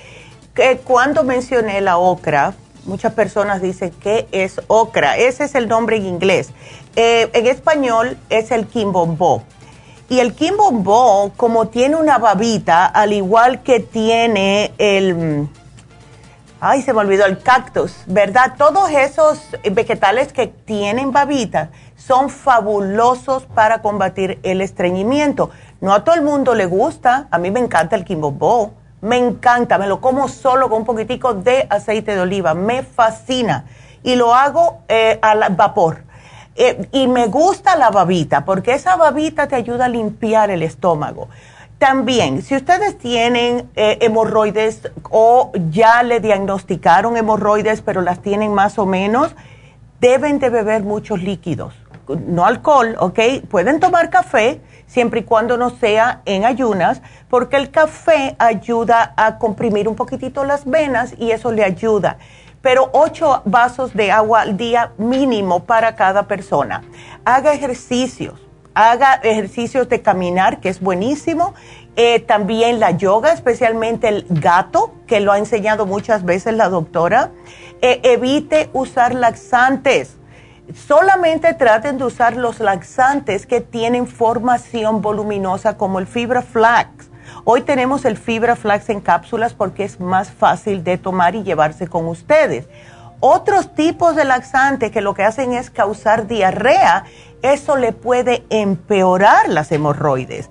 Que 0.56 0.78
cuando 0.78 1.24
mencioné 1.24 1.80
la 1.80 2.00
ocra, 2.00 2.56
muchas 2.86 3.14
personas 3.14 3.62
dicen 3.62 3.92
que 3.92 4.28
es 4.32 4.60
ocra. 4.66 5.18
Ese 5.18 5.44
es 5.44 5.54
el 5.54 5.68
nombre 5.68 5.98
en 5.98 6.08
inglés. 6.08 6.50
Eh, 6.96 7.30
en 7.34 7.46
español 7.46 8.18
es 8.32 8.50
el 8.50 8.66
quimbombo. 8.66 9.44
Y 10.10 10.22
el 10.22 10.34
quimbombo, 10.34 11.32
como 11.38 11.68
tiene 11.68 11.98
una 11.98 12.18
babita, 12.18 12.88
al 12.88 13.14
igual 13.14 13.62
que 13.62 13.80
tiene 13.80 14.74
el... 14.80 15.48
Ay, 16.64 16.84
se 16.84 16.94
me 16.94 17.00
olvidó 17.00 17.26
el 17.26 17.40
cactus, 17.40 18.04
¿verdad? 18.06 18.54
Todos 18.56 18.92
esos 18.92 19.40
vegetales 19.72 20.32
que 20.32 20.46
tienen 20.46 21.12
babita 21.12 21.72
son 21.98 22.30
fabulosos 22.30 23.48
para 23.48 23.82
combatir 23.82 24.40
el 24.44 24.62
estreñimiento. 24.62 25.50
No 25.80 25.92
a 25.92 26.04
todo 26.04 26.14
el 26.14 26.22
mundo 26.22 26.54
le 26.54 26.68
gusta, 26.68 27.28
a 27.32 27.40
mí 27.40 27.50
me 27.50 27.60
encanta 27.60 27.96
el 27.96 28.06
quimbobo, 28.06 28.74
me 29.02 29.18
encanta, 29.18 29.80
me 29.80 29.88
lo 29.88 30.02
como 30.02 30.28
solo 30.28 30.70
con 30.70 30.82
un 30.82 30.86
poquitico 30.86 31.34
de 31.34 31.66
aceite 31.68 32.14
de 32.14 32.22
oliva, 32.22 32.54
me 32.54 32.84
fascina 32.84 33.66
y 34.04 34.14
lo 34.14 34.36
hago 34.36 34.84
eh, 34.88 35.18
al 35.24 35.56
vapor. 35.56 36.04
Eh, 36.56 36.88
y 36.92 37.08
me 37.08 37.26
gusta 37.26 37.76
la 37.76 37.90
babita 37.90 38.46
porque 38.46 38.74
esa 38.76 38.98
babita 38.98 39.48
te 39.48 39.56
ayuda 39.56 39.86
a 39.86 39.90
limpiar 39.90 40.52
el 40.52 40.62
estómago. 40.62 41.28
También, 41.82 42.44
si 42.44 42.56
ustedes 42.56 43.00
tienen 43.00 43.68
eh, 43.76 43.98
hemorroides 44.02 44.92
o 45.10 45.52
ya 45.72 46.04
le 46.04 46.20
diagnosticaron 46.20 47.18
hemorroides, 47.18 47.82
pero 47.82 48.04
las 48.04 48.22
tienen 48.22 48.54
más 48.54 48.78
o 48.78 48.86
menos, 48.86 49.36
deben 50.00 50.38
de 50.38 50.52
beber 50.52 50.84
muchos 50.84 51.24
líquidos 51.24 51.74
no 52.28 52.46
alcohol, 52.46 52.96
¿ok? 53.00 53.20
Pueden 53.50 53.80
tomar 53.80 54.12
café 54.12 54.62
siempre 54.86 55.22
y 55.22 55.24
cuando 55.24 55.58
no 55.58 55.72
sea 55.72 56.22
en 56.26 56.46
ayunas, 56.46 57.02
porque 57.30 57.58
el 57.58 57.72
café 57.72 58.36
ayuda 58.38 59.14
a 59.18 59.40
comprimir 59.40 59.88
un 59.88 59.96
poquitito 59.96 60.44
las 60.44 60.66
venas 60.66 61.16
y 61.18 61.32
eso 61.32 61.52
le 61.52 61.64
ayuda. 61.64 62.18
Pero 62.62 62.92
ocho 62.94 63.42
vasos 63.46 63.96
de 63.96 64.12
agua 64.12 64.42
al 64.42 64.56
día 64.56 64.92
mínimo 65.00 65.64
para 65.64 65.96
cada 65.96 66.28
persona. 66.28 66.84
Haga 67.26 67.54
ejercicios, 67.54 68.40
haga 68.74 69.16
ejercicios 69.24 69.90
de 69.90 70.02
caminar, 70.02 70.60
que 70.60 70.70
es 70.70 70.80
buenísimo. 70.80 71.54
Eh, 71.96 72.20
también 72.22 72.80
la 72.80 72.92
yoga, 72.92 73.34
especialmente 73.34 74.08
el 74.08 74.26
gato, 74.30 74.94
que 75.08 75.20
lo 75.20 75.32
ha 75.32 75.38
enseñado 75.38 75.86
muchas 75.86 76.24
veces 76.24 76.56
la 76.56 76.70
doctora. 76.70 77.32
Eh, 77.82 78.00
evite 78.04 78.70
usar 78.74 79.14
laxantes 79.14 80.18
solamente 80.74 81.54
traten 81.54 81.98
de 81.98 82.06
usar 82.06 82.36
los 82.38 82.60
laxantes 82.60 83.46
que 83.46 83.62
tienen 83.62 84.08
formación 84.08 85.02
voluminosa 85.02 85.78
como 85.78 86.00
el 86.00 86.08
fibra 86.08 86.42
flax. 86.42 87.10
Hoy 87.44 87.62
tenemos 87.62 88.06
el 88.06 88.18
fibra 88.18 88.56
flax 88.56 88.90
en 88.90 89.02
cápsulas 89.02 89.54
porque 89.54 89.84
es 89.84 90.00
más 90.00 90.32
fácil 90.32 90.84
de 90.84 90.98
tomar 90.98 91.36
y 91.36 91.44
llevarse 91.44 91.88
con 91.88 92.08
ustedes. 92.08 92.68
Otros 93.24 93.76
tipos 93.76 94.16
de 94.16 94.26
laxantes 94.26 94.92
que 94.92 95.00
lo 95.00 95.14
que 95.14 95.24
hacen 95.24 95.54
es 95.54 95.70
causar 95.70 96.26
diarrea, 96.26 97.06
eso 97.44 97.78
le 97.78 97.94
puede 97.94 98.44
empeorar 98.50 99.48
las 99.48 99.72
hemorroides. 99.72 100.50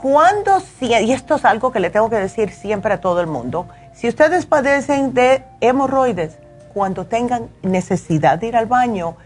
Cuando, 0.00 0.62
y 0.80 1.12
esto 1.12 1.36
es 1.36 1.44
algo 1.46 1.72
que 1.72 1.80
le 1.80 1.88
tengo 1.88 2.10
que 2.10 2.16
decir 2.16 2.50
siempre 2.50 2.92
a 2.92 3.00
todo 3.00 3.22
el 3.22 3.26
mundo, 3.26 3.68
si 3.94 4.06
ustedes 4.06 4.44
padecen 4.44 5.14
de 5.14 5.44
hemorroides, 5.62 6.36
cuando 6.74 7.06
tengan 7.06 7.48
necesidad 7.62 8.38
de 8.38 8.48
ir 8.48 8.56
al 8.56 8.66
baño, 8.66 9.16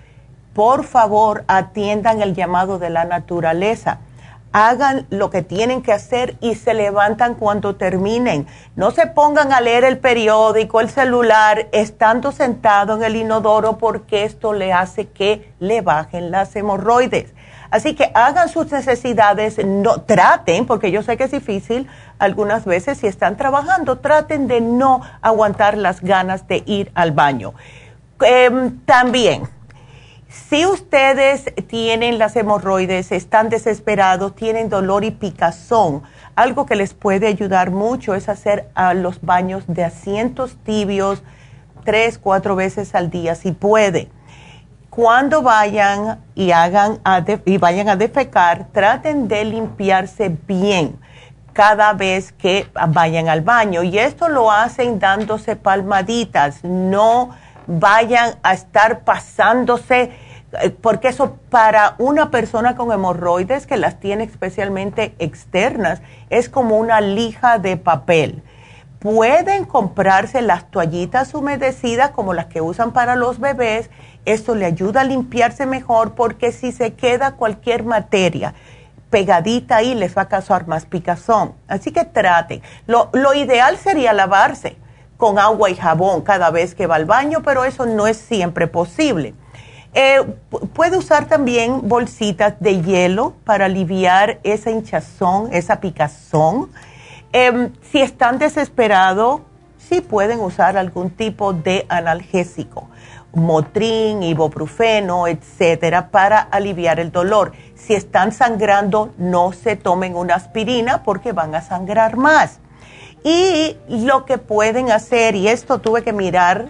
por 0.55 0.85
favor 0.85 1.45
atiendan 1.49 2.23
el 2.23 2.33
llamado 2.35 2.79
de 2.79 2.91
la 2.91 3.05
naturaleza. 3.05 3.99
Hagan 4.57 5.09
lo 5.11 5.31
que 5.31 5.43
tienen 5.43 5.83
que 5.83 5.93
hacer 5.93 6.37
y 6.41 6.55
se 6.55 6.75
levantan 6.75 7.35
cuando 7.35 7.75
terminen. 7.75 8.47
No 8.77 8.93
se 8.93 9.09
pongan 9.09 9.53
a 9.53 9.61
leer 9.61 9.83
el 9.83 9.99
periódico, 9.99 10.81
el 10.81 10.89
celular, 10.89 11.67
estando 11.73 12.31
sentado 12.31 12.95
en 12.95 13.03
el 13.03 13.17
inodoro 13.17 13.79
porque 13.79 14.23
esto 14.23 14.53
le 14.53 14.73
hace 14.73 15.09
que 15.09 15.53
le 15.59 15.81
bajen 15.81 16.31
las 16.31 16.55
hemorroides. 16.55 17.35
Así 17.73 17.97
que 17.97 18.13
hagan 18.15 18.49
sus 18.49 18.71
necesidades, 18.71 19.59
no 19.67 20.03
traten, 20.03 20.67
porque 20.67 20.93
yo 20.93 21.03
sé 21.03 21.17
que 21.17 21.25
es 21.25 21.33
difícil 21.33 21.89
algunas 22.21 22.65
veces 22.65 22.99
si 22.99 23.09
están 23.09 23.37
trabajando, 23.37 23.99
traten 23.99 24.47
de 24.47 24.61
no 24.61 25.01
aguantar 25.21 25.77
las 25.77 26.01
ganas 26.01 26.47
de 26.47 26.63
ir 26.65 26.93
al 26.95 27.11
baño. 27.11 27.55
Em, 28.21 28.79
también 28.85 29.49
si 30.49 30.67
ustedes 30.67 31.45
tienen 31.69 32.19
las 32.19 32.35
hemorroides, 32.35 33.13
están 33.13 33.51
desesperados, 33.51 34.35
tienen 34.35 34.69
dolor 34.69 35.05
y 35.05 35.13
picazón, 35.13 36.03
algo 36.35 36.67
que 36.67 36.75
les 36.75 36.93
puede 36.93 37.29
ayudar 37.29 37.71
mucho 37.71 38.15
es 38.15 38.29
hacer 38.29 38.69
los 38.95 39.21
baños 39.21 39.65
de 39.69 39.85
asientos 39.85 40.57
tibios 40.65 41.23
tres, 41.85 42.19
cuatro 42.19 42.57
veces 42.57 42.95
al 42.95 43.11
día, 43.11 43.37
si 43.37 43.53
puede. 43.53 44.09
Cuando 44.91 45.43
vayan 45.43 46.21
y 46.35 46.51
hagan 46.51 47.01
y 47.45 47.59
vayan 47.59 47.89
a 47.89 47.97
defecar, 47.97 48.69
traten 48.73 49.29
de 49.29 49.45
limpiarse 49.45 50.37
bien 50.49 50.99
cada 51.53 51.93
vez 51.93 52.33
que 52.33 52.67
vayan 52.89 53.29
al 53.29 53.43
baño. 53.43 53.83
Y 53.83 53.99
esto 53.99 54.29
lo 54.29 54.51
hacen 54.51 54.99
dándose 54.99 55.55
palmaditas, 55.57 56.65
no 56.65 57.31
vayan 57.67 58.35
a 58.43 58.55
estar 58.55 59.01
pasándose 59.01 60.11
porque 60.81 61.09
eso 61.09 61.39
para 61.51 61.95
una 61.99 62.31
persona 62.31 62.77
con 62.77 62.93
hemorroides 62.93 63.67
que 63.67 63.77
las 63.77 64.01
tiene 64.01 64.25
especialmente 64.25 65.15
externas 65.19 66.01
es 66.31 66.49
como 66.49 66.79
una 66.79 67.01
lija 67.01 67.59
de 67.59 67.77
papel. 67.77 68.43
Pueden 68.99 69.65
comprarse 69.65 70.41
las 70.41 70.71
toallitas 70.71 71.35
humedecidas 71.35 72.11
como 72.11 72.33
las 72.33 72.47
que 72.47 72.63
usan 72.63 72.93
para 72.93 73.17
los 73.17 73.39
bebés. 73.39 73.91
Esto 74.25 74.55
le 74.55 74.65
ayuda 74.65 75.03
a 75.03 75.05
limpiarse 75.05 75.67
mejor 75.67 76.15
porque 76.15 76.53
si 76.53 76.73
se 76.73 76.95
queda 76.95 77.33
cualquier 77.33 77.85
materia 77.85 78.55
pegadita 79.11 79.77
ahí 79.77 79.95
les 79.95 80.19
va 80.19 80.23
a 80.23 80.29
causar 80.29 80.67
más 80.67 80.87
picazón. 80.87 81.53
Así 81.69 81.93
que 81.93 82.05
traten. 82.05 82.63
Lo, 82.89 83.11
lo 83.13 83.33
ideal 83.33 83.77
sería 83.77 84.13
lavarse 84.13 84.77
con 85.17 85.39
agua 85.39 85.71
y 85.71 85.77
jabón 85.77 86.23
cada 86.23 86.51
vez 86.51 86.75
que 86.75 86.89
va 86.89 86.97
al 86.97 87.05
baño, 87.05 87.43
pero 87.45 87.65
eso 87.65 87.87
no 87.87 88.09
es 88.09 88.17
siempre 88.17 88.67
posible 88.67 89.35
Eh, 89.95 90.23
puede 90.75 90.97
usar 90.97 91.27
también 91.27 91.89
bolsitas 91.89 92.55
de 92.59 92.83
hielo 92.83 93.35
para 93.45 93.67
aliviar 93.67 94.41
esa 94.43 94.71
hinchazón, 94.71 95.51
esa 95.53 95.79
picazón. 95.79 96.71
Em, 97.33 97.73
si 97.93 98.01
están 98.01 98.39
desesperados, 98.39 99.43
sí 99.79 100.01
pueden 100.01 100.41
usar 100.41 100.77
algún 100.77 101.11
tipo 101.11 101.53
de 101.53 101.87
analgésico, 101.89 102.89
Motrin, 103.35 104.23
ibuprofeno, 104.23 105.29
etcétera, 105.29 106.11
para 106.11 106.41
aliviar 106.41 106.99
el 106.99 107.13
dolor. 107.13 107.53
Si 107.77 107.95
están 107.95 108.33
sangrando, 108.33 109.13
no 109.17 109.53
se 109.53 109.77
tomen 109.77 110.17
una 110.17 110.35
aspirina 110.35 111.03
porque 111.05 111.33
van 111.33 111.55
a 111.55 111.61
sangrar 111.61 112.17
más. 112.17 112.59
Y 113.25 113.77
lo 113.89 114.25
que 114.25 114.39
pueden 114.39 114.91
hacer, 114.91 115.35
y 115.35 115.49
esto 115.49 115.79
tuve 115.79 116.03
que 116.03 116.13
mirar, 116.13 116.69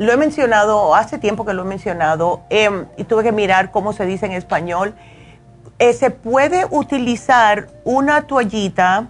lo 0.00 0.14
he 0.14 0.16
mencionado, 0.16 0.94
hace 0.94 1.18
tiempo 1.18 1.44
que 1.44 1.52
lo 1.52 1.60
he 1.60 1.66
mencionado, 1.66 2.40
em, 2.48 2.86
y 2.96 3.04
tuve 3.04 3.22
que 3.22 3.32
mirar 3.32 3.70
cómo 3.70 3.92
se 3.92 4.06
dice 4.06 4.24
en 4.24 4.32
español, 4.32 4.94
eh, 5.78 5.92
se 5.92 6.08
puede 6.10 6.66
utilizar 6.70 7.68
una 7.84 8.22
toallita 8.22 9.08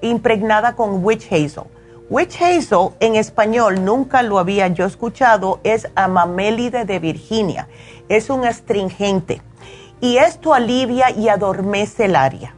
impregnada 0.00 0.76
con 0.76 1.04
witch 1.04 1.26
hazel. 1.26 1.64
Witch 2.08 2.40
hazel 2.40 2.90
en 3.00 3.16
español 3.16 3.84
nunca 3.84 4.22
lo 4.22 4.38
había 4.38 4.68
yo 4.68 4.86
escuchado, 4.86 5.58
es 5.64 5.88
amamélide 5.96 6.84
de 6.84 7.00
Virginia, 7.00 7.66
es 8.08 8.30
un 8.30 8.44
astringente 8.44 9.42
y 10.00 10.18
esto 10.18 10.54
alivia 10.54 11.10
y 11.10 11.30
adormece 11.30 12.04
el 12.04 12.14
área, 12.14 12.54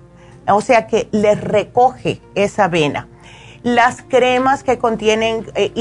o 0.46 0.60
sea 0.60 0.86
que 0.86 1.08
le 1.12 1.34
recoge 1.34 2.20
esa 2.34 2.68
vena. 2.68 3.08
Las 3.64 4.02
cremas 4.02 4.62
que 4.62 4.76
contienen 4.76 5.46
eh, 5.54 5.72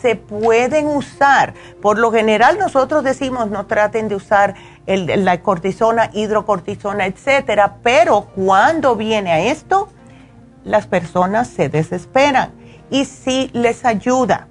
se 0.00 0.14
pueden 0.14 0.86
usar. 0.86 1.54
Por 1.82 1.98
lo 1.98 2.12
general 2.12 2.60
nosotros 2.60 3.02
decimos 3.02 3.50
no 3.50 3.66
traten 3.66 4.06
de 4.06 4.14
usar 4.14 4.54
la 4.86 5.42
cortisona, 5.42 6.10
hidrocortisona, 6.12 7.06
etcétera, 7.06 7.78
pero 7.82 8.26
cuando 8.36 8.94
viene 8.94 9.32
a 9.32 9.40
esto, 9.40 9.88
las 10.62 10.86
personas 10.86 11.48
se 11.48 11.68
desesperan 11.68 12.52
y 12.88 13.04
sí 13.04 13.50
les 13.52 13.84
ayuda. 13.84 14.46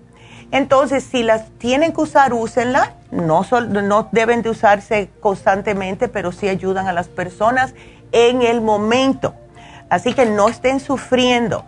Entonces, 0.51 1.05
si 1.05 1.23
las 1.23 1.51
tienen 1.57 1.93
que 1.93 2.01
usar, 2.01 2.33
úsenla. 2.33 2.95
No, 3.11 3.45
no 3.69 4.09
deben 4.11 4.41
de 4.41 4.49
usarse 4.49 5.09
constantemente, 5.21 6.09
pero 6.09 6.33
sí 6.33 6.49
ayudan 6.49 6.87
a 6.87 6.93
las 6.93 7.07
personas 7.07 7.73
en 8.11 8.41
el 8.41 8.59
momento. 8.59 9.35
Así 9.89 10.13
que 10.13 10.25
no 10.25 10.49
estén 10.49 10.81
sufriendo. 10.81 11.63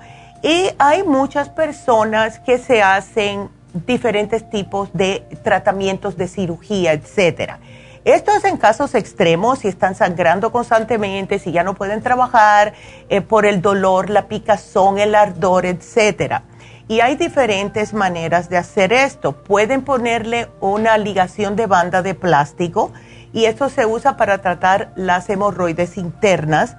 Y 0.45 0.69
hay 0.77 1.01
muchas 1.01 1.49
personas 1.49 2.37
que 2.37 2.59
se 2.59 2.83
hacen 2.83 3.49
diferentes 3.87 4.47
tipos 4.47 4.93
de 4.93 5.25
tratamientos 5.41 6.17
de 6.17 6.27
cirugía, 6.27 6.93
etcétera. 6.93 7.57
Esto 8.03 8.31
es 8.31 8.45
en 8.45 8.57
casos 8.57 8.93
extremos, 8.93 9.57
si 9.57 9.69
están 9.69 9.95
sangrando 9.95 10.51
constantemente, 10.51 11.39
si 11.39 11.51
ya 11.51 11.63
no 11.63 11.73
pueden 11.73 12.03
trabajar 12.03 12.75
eh, 13.09 13.21
por 13.21 13.47
el 13.47 13.63
dolor, 13.63 14.11
la 14.11 14.27
picazón, 14.27 14.99
el 14.99 15.15
ardor, 15.15 15.65
etcétera. 15.65 16.43
Y 16.87 16.99
hay 16.99 17.15
diferentes 17.15 17.95
maneras 17.95 18.47
de 18.47 18.57
hacer 18.57 18.93
esto. 18.93 19.31
Pueden 19.31 19.81
ponerle 19.81 20.47
una 20.61 20.99
ligación 20.99 21.55
de 21.55 21.65
banda 21.65 22.03
de 22.03 22.13
plástico 22.13 22.93
y 23.33 23.45
esto 23.45 23.67
se 23.69 23.87
usa 23.87 24.15
para 24.15 24.37
tratar 24.37 24.93
las 24.95 25.27
hemorroides 25.27 25.97
internas 25.97 26.77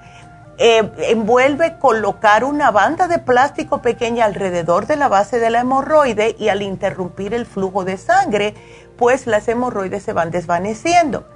eh, 0.59 0.91
envuelve 0.99 1.79
colocar 1.79 2.43
una 2.45 2.71
banda 2.71 3.09
de 3.09 3.19
plástico 3.19 3.83
pequeña 3.83 4.25
alrededor 4.25 4.87
de 4.87 4.97
la 4.97 5.09
base 5.09 5.39
de 5.39 5.51
la 5.51 5.61
hemorroide 5.61 6.35
y 6.39 6.49
al 6.49 6.63
interrumpir 6.63 7.35
el 7.35 7.45
flujo 7.45 7.85
de 7.85 7.99
sangre, 7.99 8.55
pues 8.97 9.27
las 9.27 9.47
hemorroides 9.49 10.03
se 10.03 10.15
van 10.15 10.31
desvaneciendo. 10.31 11.27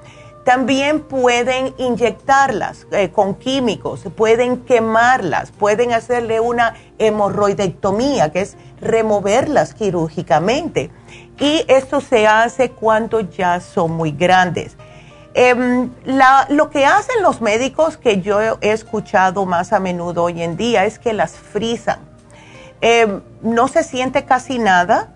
También 0.44 1.00
pueden 1.00 1.74
inyectarlas 1.76 2.87
eh, 2.92 3.11
con 3.11 3.35
químicos, 3.35 4.04
pueden 4.16 4.64
quemarlas, 4.64 5.50
pueden 5.50 5.92
hacerle 5.92 6.40
una 6.40 6.74
hemorroidectomía, 6.98 8.33
que 8.33 8.40
es 8.40 8.56
removerlas 8.80 9.74
quirúrgicamente. 9.74 10.90
Y 11.38 11.64
esto 11.68 12.00
se 12.00 12.26
hace 12.26 12.70
cuando 12.70 13.20
ya 13.20 13.61
son 13.61 13.92
muy 13.92 14.12
grandes. 14.12 14.76
Em, 15.35 15.90
lo 16.49 16.71
que 16.71 16.85
hacen 16.85 17.23
los 17.23 17.40
médicos 17.40 17.97
que 17.97 18.21
yo 18.21 18.40
he 18.40 18.73
escuchado 18.73 19.47
más 19.47 19.73
a 19.73 19.79
menudo 19.79 20.25
hoy 20.25 20.43
en 20.43 20.57
día 20.57 20.85
es 20.85 20.99
que 20.99 21.12
las 21.12 21.33
frisan. 21.37 22.01
Em, 22.81 23.21
no 23.43 23.69
se 23.69 23.85
siente 23.85 24.25
casi 24.25 24.59
nada. 24.59 25.14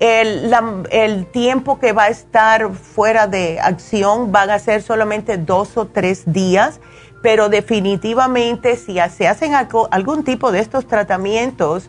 El, 0.00 1.26
tiempo 1.32 1.78
que 1.78 1.92
va 1.92 2.04
a 2.04 2.08
estar 2.08 2.72
fuera 2.74 3.28
de 3.28 3.60
acción 3.60 4.32
van 4.32 4.50
a 4.50 4.58
ser 4.58 4.82
solamente 4.82 5.36
dos 5.36 5.76
o 5.76 5.86
tres 5.86 6.24
días, 6.26 6.80
pero 7.22 7.48
definitivamente 7.48 8.76
si 8.76 8.98
se 9.10 9.28
hacen 9.28 9.54
algún 9.54 10.24
tipo 10.24 10.50
de 10.50 10.58
estos 10.58 10.88
tratamientos 10.88 11.88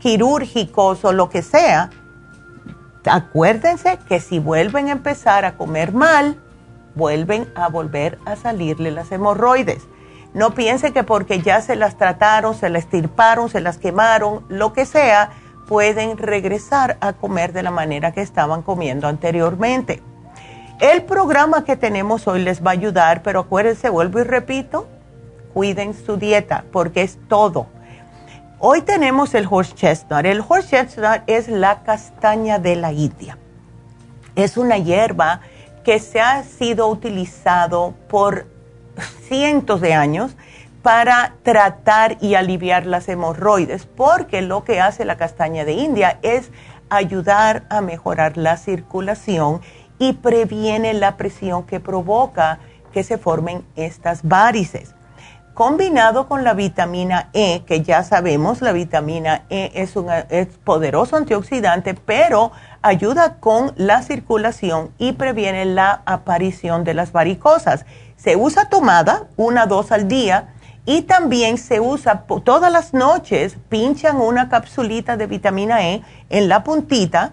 quirúrgicos 0.00 1.04
o 1.04 1.12
lo 1.12 1.30
que 1.30 1.42
sea, 1.42 1.90
acuérdense 3.04 3.98
que 4.08 4.18
si 4.18 4.40
vuelven 4.40 4.88
a 4.88 4.92
empezar 4.92 5.44
a 5.44 5.56
comer 5.56 5.92
mal, 5.92 6.36
vuelven 6.94 7.50
a 7.54 7.68
volver 7.68 8.18
a 8.24 8.36
salirle 8.36 8.90
las 8.90 9.10
hemorroides. 9.12 9.86
No 10.32 10.54
piense 10.54 10.92
que 10.92 11.04
porque 11.04 11.40
ya 11.40 11.60
se 11.60 11.76
las 11.76 11.96
trataron, 11.96 12.54
se 12.54 12.68
las 12.68 12.84
estirparon, 12.84 13.48
se 13.48 13.60
las 13.60 13.78
quemaron, 13.78 14.44
lo 14.48 14.72
que 14.72 14.84
sea, 14.84 15.30
pueden 15.68 16.18
regresar 16.18 16.98
a 17.00 17.12
comer 17.12 17.52
de 17.52 17.62
la 17.62 17.70
manera 17.70 18.12
que 18.12 18.20
estaban 18.20 18.62
comiendo 18.62 19.06
anteriormente. 19.06 20.02
El 20.80 21.04
programa 21.04 21.64
que 21.64 21.76
tenemos 21.76 22.26
hoy 22.26 22.42
les 22.42 22.64
va 22.64 22.70
a 22.70 22.74
ayudar, 22.74 23.22
pero 23.22 23.40
acuérdense, 23.40 23.88
vuelvo 23.88 24.18
y 24.18 24.24
repito, 24.24 24.88
cuiden 25.52 25.94
su 25.94 26.16
dieta 26.16 26.64
porque 26.72 27.02
es 27.02 27.18
todo. 27.28 27.68
Hoy 28.58 28.82
tenemos 28.82 29.34
el 29.34 29.46
horse 29.48 29.74
chestnut. 29.74 30.24
El 30.24 30.42
horse 30.46 30.70
chestnut 30.70 31.22
es 31.26 31.48
la 31.48 31.82
castaña 31.82 32.58
de 32.58 32.76
la 32.76 32.92
India. 32.92 33.38
Es 34.34 34.56
una 34.56 34.78
hierba 34.78 35.40
que 35.84 36.00
se 36.00 36.20
ha 36.20 36.42
sido 36.42 36.88
utilizado 36.88 37.94
por 38.08 38.46
cientos 39.28 39.80
de 39.80 39.94
años 39.94 40.36
para 40.82 41.34
tratar 41.42 42.18
y 42.20 42.34
aliviar 42.34 42.86
las 42.86 43.08
hemorroides, 43.08 43.86
porque 43.86 44.42
lo 44.42 44.64
que 44.64 44.80
hace 44.80 45.04
la 45.04 45.16
castaña 45.16 45.64
de 45.64 45.72
India 45.72 46.18
es 46.22 46.50
ayudar 46.90 47.64
a 47.70 47.80
mejorar 47.80 48.36
la 48.36 48.56
circulación 48.56 49.60
y 49.98 50.14
previene 50.14 50.92
la 50.94 51.16
presión 51.16 51.64
que 51.64 51.80
provoca 51.80 52.58
que 52.92 53.02
se 53.02 53.18
formen 53.18 53.64
estas 53.76 54.22
varices. 54.22 54.94
Combinado 55.54 56.26
con 56.26 56.42
la 56.42 56.52
vitamina 56.52 57.30
E, 57.32 57.62
que 57.64 57.82
ya 57.82 58.02
sabemos, 58.02 58.60
la 58.60 58.72
vitamina 58.72 59.44
E 59.50 59.70
es 59.74 59.94
un 59.94 60.10
es 60.10 60.48
poderoso 60.64 61.16
antioxidante, 61.16 61.94
pero 61.94 62.50
ayuda 62.84 63.36
con 63.40 63.72
la 63.76 64.02
circulación 64.02 64.90
y 64.98 65.12
previene 65.12 65.64
la 65.64 66.02
aparición 66.04 66.84
de 66.84 66.94
las 66.94 67.12
varicosas. 67.12 67.86
Se 68.16 68.36
usa 68.36 68.68
tomada, 68.68 69.28
una, 69.36 69.66
dos 69.66 69.90
al 69.90 70.06
día, 70.06 70.54
y 70.86 71.02
también 71.02 71.56
se 71.56 71.80
usa 71.80 72.26
todas 72.44 72.70
las 72.70 72.92
noches, 72.92 73.56
pinchan 73.70 74.20
una 74.20 74.50
capsulita 74.50 75.16
de 75.16 75.26
vitamina 75.26 75.82
E 75.88 76.02
en 76.28 76.48
la 76.48 76.62
puntita 76.62 77.32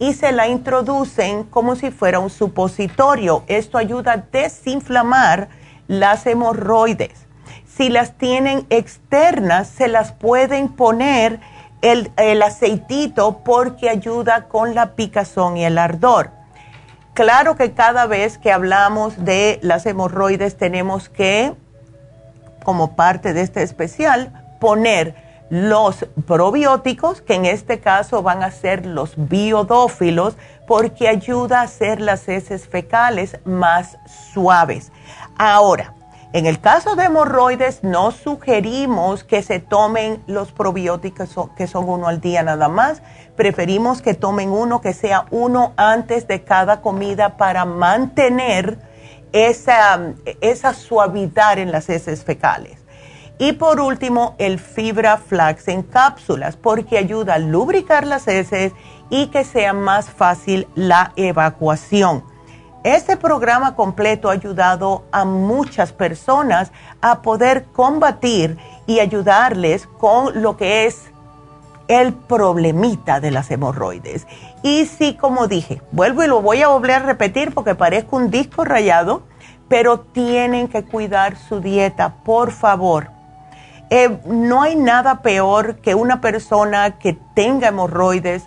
y 0.00 0.14
se 0.14 0.32
la 0.32 0.48
introducen 0.48 1.44
como 1.44 1.76
si 1.76 1.92
fuera 1.92 2.18
un 2.18 2.30
supositorio. 2.30 3.44
Esto 3.46 3.78
ayuda 3.78 4.12
a 4.12 4.16
desinflamar 4.16 5.48
las 5.86 6.26
hemorroides. 6.26 7.26
Si 7.66 7.88
las 7.88 8.18
tienen 8.18 8.66
externas, 8.68 9.68
se 9.68 9.86
las 9.86 10.10
pueden 10.10 10.68
poner 10.68 11.38
el, 11.82 12.42
aceitito 12.42 13.40
porque 13.44 13.88
ayuda 13.88 14.48
con 14.48 14.74
la 14.74 14.94
picazón 14.94 15.56
y 15.56 15.64
el 15.64 15.78
ardor. 15.78 16.30
Claro 17.14 17.56
que 17.56 17.72
cada 17.72 18.06
vez 18.06 18.38
que 18.38 18.52
hablamos 18.52 19.24
de 19.24 19.58
las 19.62 19.86
hemorroides 19.86 20.56
tenemos 20.56 21.08
que, 21.08 21.54
como 22.64 22.94
parte 22.94 23.32
de 23.32 23.42
este 23.42 23.62
especial, 23.62 24.56
poner 24.60 25.14
los 25.50 26.06
probióticos, 26.26 27.22
que 27.22 27.34
en 27.34 27.46
este 27.46 27.80
caso 27.80 28.22
van 28.22 28.42
a 28.42 28.50
ser 28.50 28.86
los 28.86 29.14
biodófilos, 29.16 30.36
porque 30.66 31.08
ayuda 31.08 31.60
a 31.60 31.64
hacer 31.64 32.00
las 32.00 32.28
heces 32.28 32.68
fecales 32.68 33.38
más 33.44 33.96
suaves. 34.32 34.92
Ahora, 35.38 35.94
en 36.34 36.44
el 36.44 36.60
caso 36.60 36.94
de 36.94 37.04
hemorroides, 37.04 37.82
no 37.82 38.10
sugerimos 38.10 39.24
que 39.24 39.42
se 39.42 39.60
tomen 39.60 40.22
los 40.26 40.52
probióticos 40.52 41.30
que 41.56 41.66
son 41.66 41.88
uno 41.88 42.06
al 42.06 42.20
día 42.20 42.42
nada 42.42 42.68
más. 42.68 43.02
Preferimos 43.34 44.02
que 44.02 44.12
tomen 44.12 44.50
uno 44.50 44.82
que 44.82 44.92
sea 44.92 45.24
uno 45.30 45.72
antes 45.76 46.28
de 46.28 46.44
cada 46.44 46.82
comida 46.82 47.38
para 47.38 47.64
mantener 47.64 48.78
esa, 49.32 50.74
suavidad 50.74 51.58
en 51.58 51.72
las 51.72 51.88
heces 51.88 52.24
fecales. 52.24 52.78
Y 53.38 53.52
por 53.52 53.80
último, 53.80 54.34
el 54.38 54.58
fibra 54.58 55.16
flax 55.16 55.68
en 55.68 55.82
cápsulas, 55.82 56.56
porque 56.56 56.98
ayuda 56.98 57.34
a 57.34 57.38
lubricar 57.38 58.06
las 58.06 58.28
heces 58.28 58.72
y 59.08 59.28
que 59.28 59.44
sea 59.44 59.72
más 59.72 60.10
fácil 60.10 60.66
la 60.74 61.12
evacuación. 61.16 62.24
Este 62.84 63.16
programa 63.16 63.74
completo 63.74 64.30
ha 64.30 64.34
ayudado 64.34 65.04
a 65.10 65.24
muchas 65.24 65.92
personas 65.92 66.70
a 67.00 67.22
poder 67.22 67.64
combatir 67.72 68.56
y 68.86 69.00
ayudarles 69.00 69.88
con 69.98 70.42
lo 70.42 70.56
que 70.56 70.86
es 70.86 71.10
el 71.88 72.12
problemita 72.12 73.18
de 73.18 73.32
las 73.32 73.50
hemorroides. 73.50 74.26
Y 74.62 74.86
sí, 74.86 75.14
como 75.14 75.48
dije, 75.48 75.82
vuelvo 75.90 76.22
y 76.22 76.28
lo 76.28 76.40
voy 76.40 76.62
a 76.62 76.68
volver 76.68 76.92
a 76.92 76.98
repetir 77.00 77.52
porque 77.52 77.74
parezco 77.74 78.16
un 78.16 78.30
disco 78.30 78.64
rayado, 78.64 79.22
pero 79.68 80.00
tienen 80.00 80.68
que 80.68 80.84
cuidar 80.84 81.36
su 81.36 81.60
dieta, 81.60 82.14
por 82.24 82.52
favor. 82.52 83.10
Eh, 83.90 84.18
no 84.26 84.62
hay 84.62 84.76
nada 84.76 85.22
peor 85.22 85.76
que 85.76 85.94
una 85.94 86.20
persona 86.20 86.98
que 86.98 87.18
tenga 87.34 87.68
hemorroides 87.68 88.44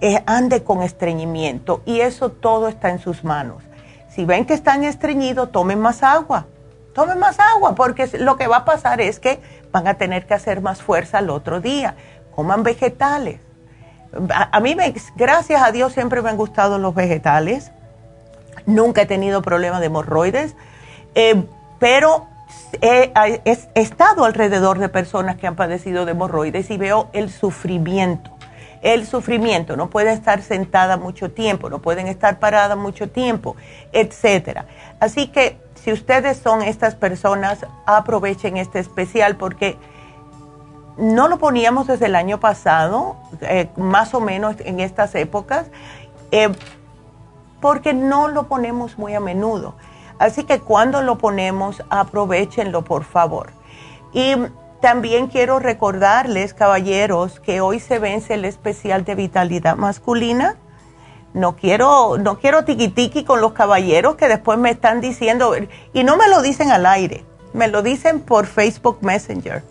eh, 0.00 0.22
ande 0.26 0.62
con 0.62 0.82
estreñimiento 0.82 1.82
y 1.84 2.00
eso 2.00 2.30
todo 2.30 2.68
está 2.68 2.90
en 2.90 2.98
sus 2.98 3.24
manos. 3.24 3.62
Si 4.08 4.24
ven 4.24 4.46
que 4.46 4.54
están 4.54 4.84
estreñidos, 4.84 5.52
tomen 5.52 5.80
más 5.80 6.02
agua, 6.02 6.46
tomen 6.94 7.18
más 7.18 7.38
agua 7.38 7.74
porque 7.74 8.08
lo 8.18 8.36
que 8.36 8.46
va 8.46 8.58
a 8.58 8.64
pasar 8.64 9.00
es 9.00 9.20
que 9.20 9.40
van 9.72 9.86
a 9.86 9.94
tener 9.94 10.26
que 10.26 10.34
hacer 10.34 10.60
más 10.60 10.82
fuerza 10.82 11.18
el 11.18 11.30
otro 11.30 11.60
día. 11.60 11.94
Coman 12.34 12.62
vegetales. 12.62 13.40
A, 14.30 14.60
mí, 14.60 14.74
me, 14.74 14.94
gracias 15.16 15.62
a 15.62 15.70
Dios, 15.70 15.92
siempre 15.92 16.22
me 16.22 16.30
han 16.30 16.36
gustado 16.36 16.78
los 16.78 16.94
vegetales. 16.94 17.72
Nunca 18.64 19.02
he 19.02 19.06
tenido 19.06 19.42
problemas 19.42 19.80
de 19.80 19.86
hemorroides, 19.86 20.54
eh, 21.14 21.44
pero 21.78 22.26
he, 22.80 23.12
estado 23.74 24.24
alrededor 24.24 24.78
de 24.78 24.88
personas 24.88 25.36
que 25.36 25.46
han 25.46 25.56
padecido 25.56 26.04
de 26.04 26.12
hemorroides 26.12 26.70
y 26.70 26.76
veo 26.76 27.08
el 27.12 27.30
sufrimiento. 27.30 28.37
El 28.82 29.06
sufrimiento, 29.06 29.76
no 29.76 29.90
puede 29.90 30.12
estar 30.12 30.42
sentada 30.42 30.96
mucho 30.96 31.30
tiempo, 31.30 31.68
no 31.70 31.80
pueden 31.80 32.06
estar 32.06 32.38
paradas 32.38 32.76
mucho 32.76 33.08
tiempo, 33.08 33.56
etcétera. 33.92 34.66
Así 35.00 35.28
que 35.28 35.58
si 35.74 35.92
ustedes 35.92 36.38
son 36.38 36.62
estas 36.62 36.94
personas, 36.94 37.66
aprovechen 37.86 38.56
este 38.56 38.78
especial 38.78 39.36
porque 39.36 39.78
no 40.96 41.28
lo 41.28 41.38
poníamos 41.38 41.86
desde 41.86 42.06
el 42.06 42.16
año 42.16 42.40
pasado, 42.40 43.16
eh, 43.42 43.68
más 43.76 44.14
o 44.14 44.20
menos 44.20 44.56
en 44.60 44.80
estas 44.80 45.14
épocas, 45.14 45.66
eh, 46.32 46.48
porque 47.60 47.94
no 47.94 48.28
lo 48.28 48.48
ponemos 48.48 48.98
muy 48.98 49.14
a 49.14 49.20
menudo. 49.20 49.74
Así 50.18 50.44
que 50.44 50.60
cuando 50.60 51.02
lo 51.02 51.18
ponemos, 51.18 51.82
aprovechenlo, 51.90 52.82
por 52.82 53.04
favor. 53.04 53.50
Y 54.12 54.34
también 54.80 55.26
quiero 55.26 55.58
recordarles, 55.58 56.54
caballeros, 56.54 57.40
que 57.40 57.60
hoy 57.60 57.80
se 57.80 57.98
vence 57.98 58.34
el 58.34 58.44
especial 58.44 59.04
de 59.04 59.14
vitalidad 59.14 59.76
masculina. 59.76 60.56
No 61.34 61.56
quiero, 61.56 62.16
no 62.18 62.38
quiero 62.38 62.64
tiqui 62.64 63.24
con 63.24 63.40
los 63.40 63.52
caballeros 63.52 64.16
que 64.16 64.28
después 64.28 64.58
me 64.58 64.70
están 64.70 65.00
diciendo, 65.00 65.54
y 65.92 66.04
no 66.04 66.16
me 66.16 66.28
lo 66.28 66.42
dicen 66.42 66.70
al 66.70 66.86
aire, 66.86 67.24
me 67.52 67.68
lo 67.68 67.82
dicen 67.82 68.20
por 68.20 68.46
Facebook 68.46 68.98
Messenger. 69.02 69.62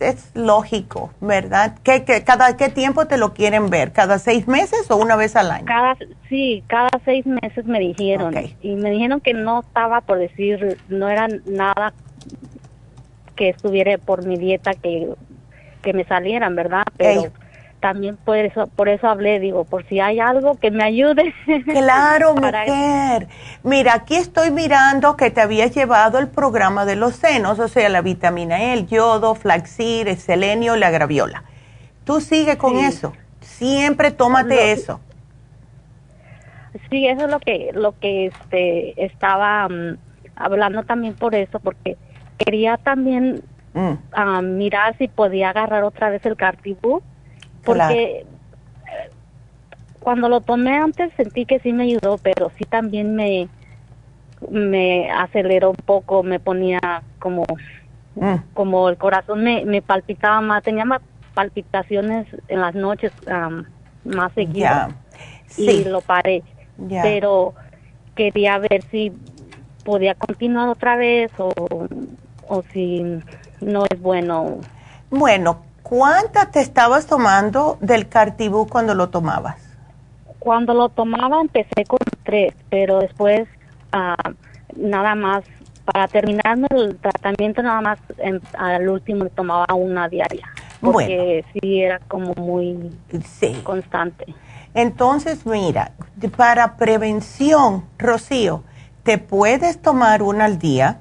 es, 0.00 0.30
lógico, 0.34 1.12
¿verdad? 1.22 1.78
¿Qué, 1.82 2.04
cada 2.22 2.58
qué 2.58 2.68
tiempo 2.68 3.06
te 3.06 3.16
lo 3.16 3.32
quieren 3.32 3.70
ver? 3.70 3.92
¿Cada 3.92 4.18
seis 4.18 4.46
meses 4.46 4.90
o 4.90 4.96
una 4.96 5.16
vez 5.16 5.34
al 5.34 5.50
año? 5.50 5.64
Cada, 5.64 5.96
sí, 6.28 6.62
cada 6.66 6.90
seis 7.06 7.24
meses 7.24 7.64
me 7.64 7.80
dijeron. 7.80 8.34
Y 8.60 8.74
me 8.74 8.90
dijeron 8.90 9.22
que 9.22 9.32
no 9.32 9.60
estaba 9.60 10.02
por 10.02 10.18
decir, 10.18 10.76
no 10.88 11.08
era 11.08 11.26
nada 11.46 11.94
que 13.34 13.48
estuviera 13.48 13.96
por 13.96 14.26
mi 14.26 14.36
dieta 14.36 14.74
que, 14.74 15.14
que 15.80 15.94
me 15.94 16.04
salieran, 16.04 16.54
¿verdad? 16.54 16.84
Pero 16.98 17.32
también 17.84 18.16
por 18.16 18.38
eso, 18.38 18.66
por 18.68 18.88
eso 18.88 19.06
hablé, 19.06 19.40
digo, 19.40 19.64
por 19.66 19.84
si 19.84 20.00
hay 20.00 20.18
algo 20.18 20.54
que 20.54 20.70
me 20.70 20.82
ayude. 20.82 21.34
Claro, 21.66 22.34
mujer. 22.34 23.28
Mira, 23.62 23.92
aquí 23.92 24.16
estoy 24.16 24.50
mirando 24.50 25.18
que 25.18 25.30
te 25.30 25.42
habías 25.42 25.74
llevado 25.74 26.18
el 26.18 26.28
programa 26.28 26.86
de 26.86 26.96
los 26.96 27.14
senos, 27.16 27.58
o 27.58 27.68
sea, 27.68 27.90
la 27.90 28.00
vitamina 28.00 28.58
E, 28.58 28.72
el 28.72 28.86
yodo, 28.86 29.34
flaxir, 29.34 30.08
el 30.08 30.16
selenio, 30.16 30.76
la 30.76 30.88
graviola. 30.88 31.44
Tú 32.06 32.22
sigue 32.22 32.56
con 32.56 32.78
eso. 32.78 33.12
Siempre 33.42 34.12
tómate 34.12 34.72
eso. 34.72 34.98
Sí, 36.88 37.06
eso 37.06 37.26
es 37.26 37.30
lo 37.30 37.38
que 37.38 37.70
lo 37.74 37.98
que 38.00 38.28
este 38.28 39.04
estaba 39.04 39.68
mm, 39.68 39.98
hablando 40.36 40.84
también 40.84 41.12
por 41.16 41.34
eso, 41.34 41.60
porque 41.60 41.98
quería 42.38 42.78
también 42.78 43.42
mm. 43.74 43.92
ah, 44.12 44.40
mirar 44.40 44.96
si 44.96 45.06
podía 45.06 45.50
agarrar 45.50 45.84
otra 45.84 46.08
vez 46.08 46.24
el 46.24 46.36
cartibú 46.36 47.02
porque 47.64 48.26
cuando 50.00 50.28
lo 50.28 50.40
tomé 50.40 50.76
antes 50.76 51.12
sentí 51.16 51.46
que 51.46 51.58
sí 51.60 51.72
me 51.72 51.84
ayudó, 51.84 52.18
pero 52.18 52.50
sí 52.58 52.64
también 52.64 53.16
me, 53.16 53.48
me 54.50 55.10
aceleró 55.10 55.70
un 55.70 55.76
poco, 55.76 56.22
me 56.22 56.38
ponía 56.38 57.02
como, 57.18 57.44
mm. 58.14 58.34
como 58.52 58.88
el 58.88 58.98
corazón 58.98 59.42
me, 59.42 59.64
me 59.64 59.82
palpitaba 59.82 60.40
más, 60.40 60.62
tenía 60.62 60.84
más 60.84 61.00
palpitaciones 61.32 62.26
en 62.48 62.60
las 62.60 62.74
noches 62.74 63.12
más 64.04 64.32
seguidas. 64.34 64.94
y 65.56 65.84
lo 65.84 66.00
paré. 66.00 66.42
Pero 67.02 67.54
quería 68.14 68.58
ver 68.58 68.82
si 68.90 69.12
podía 69.84 70.14
continuar 70.14 70.68
otra 70.68 70.96
vez 70.96 71.30
o, 71.38 71.52
o 72.48 72.62
si 72.72 73.20
no 73.60 73.84
es 73.90 74.00
bueno. 74.00 74.58
Bueno, 75.10 75.62
¿cuántas 75.96 76.50
te 76.50 76.60
estabas 76.60 77.06
tomando 77.06 77.78
del 77.80 78.08
Cartibú 78.08 78.66
cuando 78.66 78.96
lo 78.96 79.10
tomabas? 79.10 79.62
Cuando 80.40 80.74
lo 80.74 80.88
tomaba 80.88 81.40
empecé 81.40 81.84
con 81.86 82.00
tres, 82.24 82.52
pero 82.68 82.98
después 82.98 83.46
ah, 83.92 84.16
nada 84.74 85.14
más, 85.14 85.44
para 85.84 86.08
terminarme 86.08 86.66
el 86.72 86.96
tratamiento 86.96 87.62
nada 87.62 87.80
más 87.80 88.00
al 88.58 88.88
último 88.88 89.26
tomaba 89.26 89.72
una 89.72 90.08
diaria, 90.08 90.48
porque 90.80 91.44
sí 91.52 91.82
era 91.82 92.00
como 92.08 92.34
muy 92.34 92.90
constante. 93.62 94.34
Entonces, 94.74 95.46
mira, 95.46 95.92
para 96.36 96.76
prevención, 96.76 97.84
Rocío, 97.98 98.64
te 99.04 99.18
puedes 99.18 99.80
tomar 99.80 100.24
una 100.24 100.46
al 100.46 100.58
día 100.58 100.98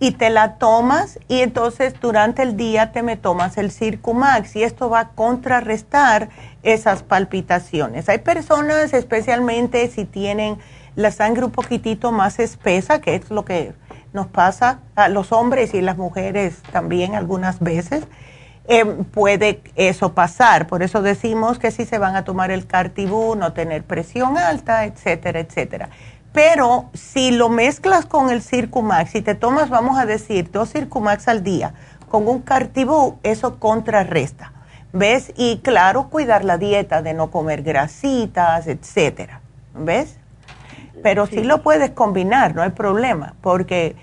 y 0.00 0.12
te 0.12 0.30
la 0.30 0.54
tomas 0.54 1.18
y 1.28 1.42
entonces 1.42 1.94
durante 2.00 2.42
el 2.42 2.56
día 2.56 2.90
te 2.90 3.02
me 3.02 3.16
tomas 3.16 3.58
el 3.58 3.70
Circumax 3.70 4.56
y 4.56 4.64
esto 4.64 4.88
va 4.88 5.00
a 5.00 5.08
contrarrestar 5.10 6.30
esas 6.62 7.02
palpitaciones. 7.02 8.08
Hay 8.08 8.18
personas, 8.18 8.94
especialmente 8.94 9.86
si 9.88 10.06
tienen 10.06 10.56
la 10.96 11.10
sangre 11.10 11.44
un 11.44 11.50
poquitito 11.50 12.12
más 12.12 12.38
espesa, 12.38 13.00
que 13.02 13.14
es 13.14 13.30
lo 13.30 13.44
que 13.44 13.74
nos 14.14 14.26
pasa 14.26 14.80
a 14.96 15.08
los 15.10 15.32
hombres 15.32 15.74
y 15.74 15.82
las 15.82 15.98
mujeres 15.98 16.62
también 16.72 17.14
algunas 17.14 17.60
veces, 17.60 18.04
eh, 18.68 18.84
puede 18.84 19.62
eso 19.76 20.14
pasar. 20.14 20.66
Por 20.66 20.82
eso 20.82 21.02
decimos 21.02 21.58
que 21.58 21.70
si 21.70 21.84
se 21.84 21.98
van 21.98 22.16
a 22.16 22.24
tomar 22.24 22.50
el 22.50 22.66
cartibú, 22.66 23.36
no 23.36 23.52
tener 23.52 23.84
presión 23.84 24.38
alta, 24.38 24.84
etcétera, 24.84 25.40
etcétera. 25.40 25.90
Pero 26.32 26.90
si 26.94 27.32
lo 27.32 27.48
mezclas 27.48 28.06
con 28.06 28.30
el 28.30 28.42
Circumax, 28.42 29.10
si 29.10 29.22
te 29.22 29.34
tomas, 29.34 29.68
vamos 29.68 29.98
a 29.98 30.06
decir, 30.06 30.50
dos 30.50 30.70
Circumax 30.70 31.28
al 31.28 31.42
día 31.42 31.74
con 32.08 32.28
un 32.28 32.40
Cartibú, 32.42 33.18
eso 33.22 33.58
contrarresta. 33.58 34.52
¿Ves? 34.92 35.32
Y 35.36 35.58
claro, 35.58 36.08
cuidar 36.08 36.44
la 36.44 36.58
dieta 36.58 37.00
de 37.02 37.14
no 37.14 37.30
comer 37.30 37.62
grasitas, 37.62 38.66
etcétera. 38.66 39.40
¿Ves? 39.74 40.16
Pero 41.02 41.26
sí. 41.26 41.44
lo 41.44 41.62
puedes 41.62 41.90
combinar, 41.90 42.54
no 42.54 42.62
hay 42.62 42.70
problema, 42.70 43.34
porque 43.40 43.96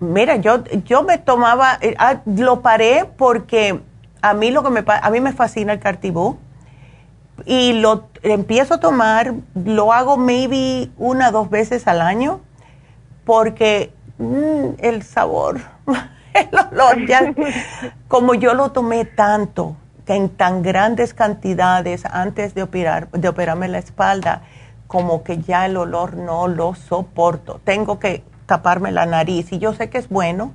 mira, 0.00 0.36
yo 0.36 0.64
yo 0.84 1.04
me 1.04 1.18
tomaba 1.18 1.78
eh, 1.80 1.94
ah, 1.98 2.22
lo 2.26 2.62
paré 2.62 3.04
porque 3.16 3.80
a 4.22 4.34
mí 4.34 4.50
lo 4.50 4.64
que 4.64 4.70
me 4.70 4.82
a 4.86 5.10
mí 5.10 5.20
me 5.20 5.32
fascina 5.32 5.74
el 5.74 5.78
Cartibú 5.78 6.38
y 7.44 7.74
lo 7.74 8.08
empiezo 8.22 8.74
a 8.74 8.80
tomar, 8.80 9.34
lo 9.54 9.92
hago 9.92 10.16
maybe 10.16 10.90
una 10.96 11.28
o 11.28 11.32
dos 11.32 11.50
veces 11.50 11.86
al 11.86 12.00
año, 12.00 12.40
porque 13.24 13.92
mm, 14.18 14.78
el 14.78 15.02
sabor, 15.02 15.60
el 16.34 16.48
olor, 16.70 17.06
ya, 17.06 17.34
como 18.08 18.34
yo 18.34 18.54
lo 18.54 18.72
tomé 18.72 19.04
tanto, 19.04 19.76
en 20.12 20.28
tan 20.28 20.62
grandes 20.62 21.14
cantidades 21.14 22.04
antes 22.04 22.54
de, 22.54 22.62
operar, 22.62 23.10
de 23.10 23.28
operarme 23.28 23.68
la 23.68 23.78
espalda, 23.78 24.42
como 24.86 25.22
que 25.22 25.38
ya 25.38 25.66
el 25.66 25.76
olor 25.76 26.16
no 26.16 26.48
lo 26.48 26.74
soporto. 26.74 27.60
Tengo 27.64 27.98
que 27.98 28.22
taparme 28.46 28.92
la 28.92 29.06
nariz 29.06 29.52
y 29.52 29.58
yo 29.58 29.72
sé 29.72 29.88
que 29.88 29.98
es 29.98 30.08
bueno 30.08 30.52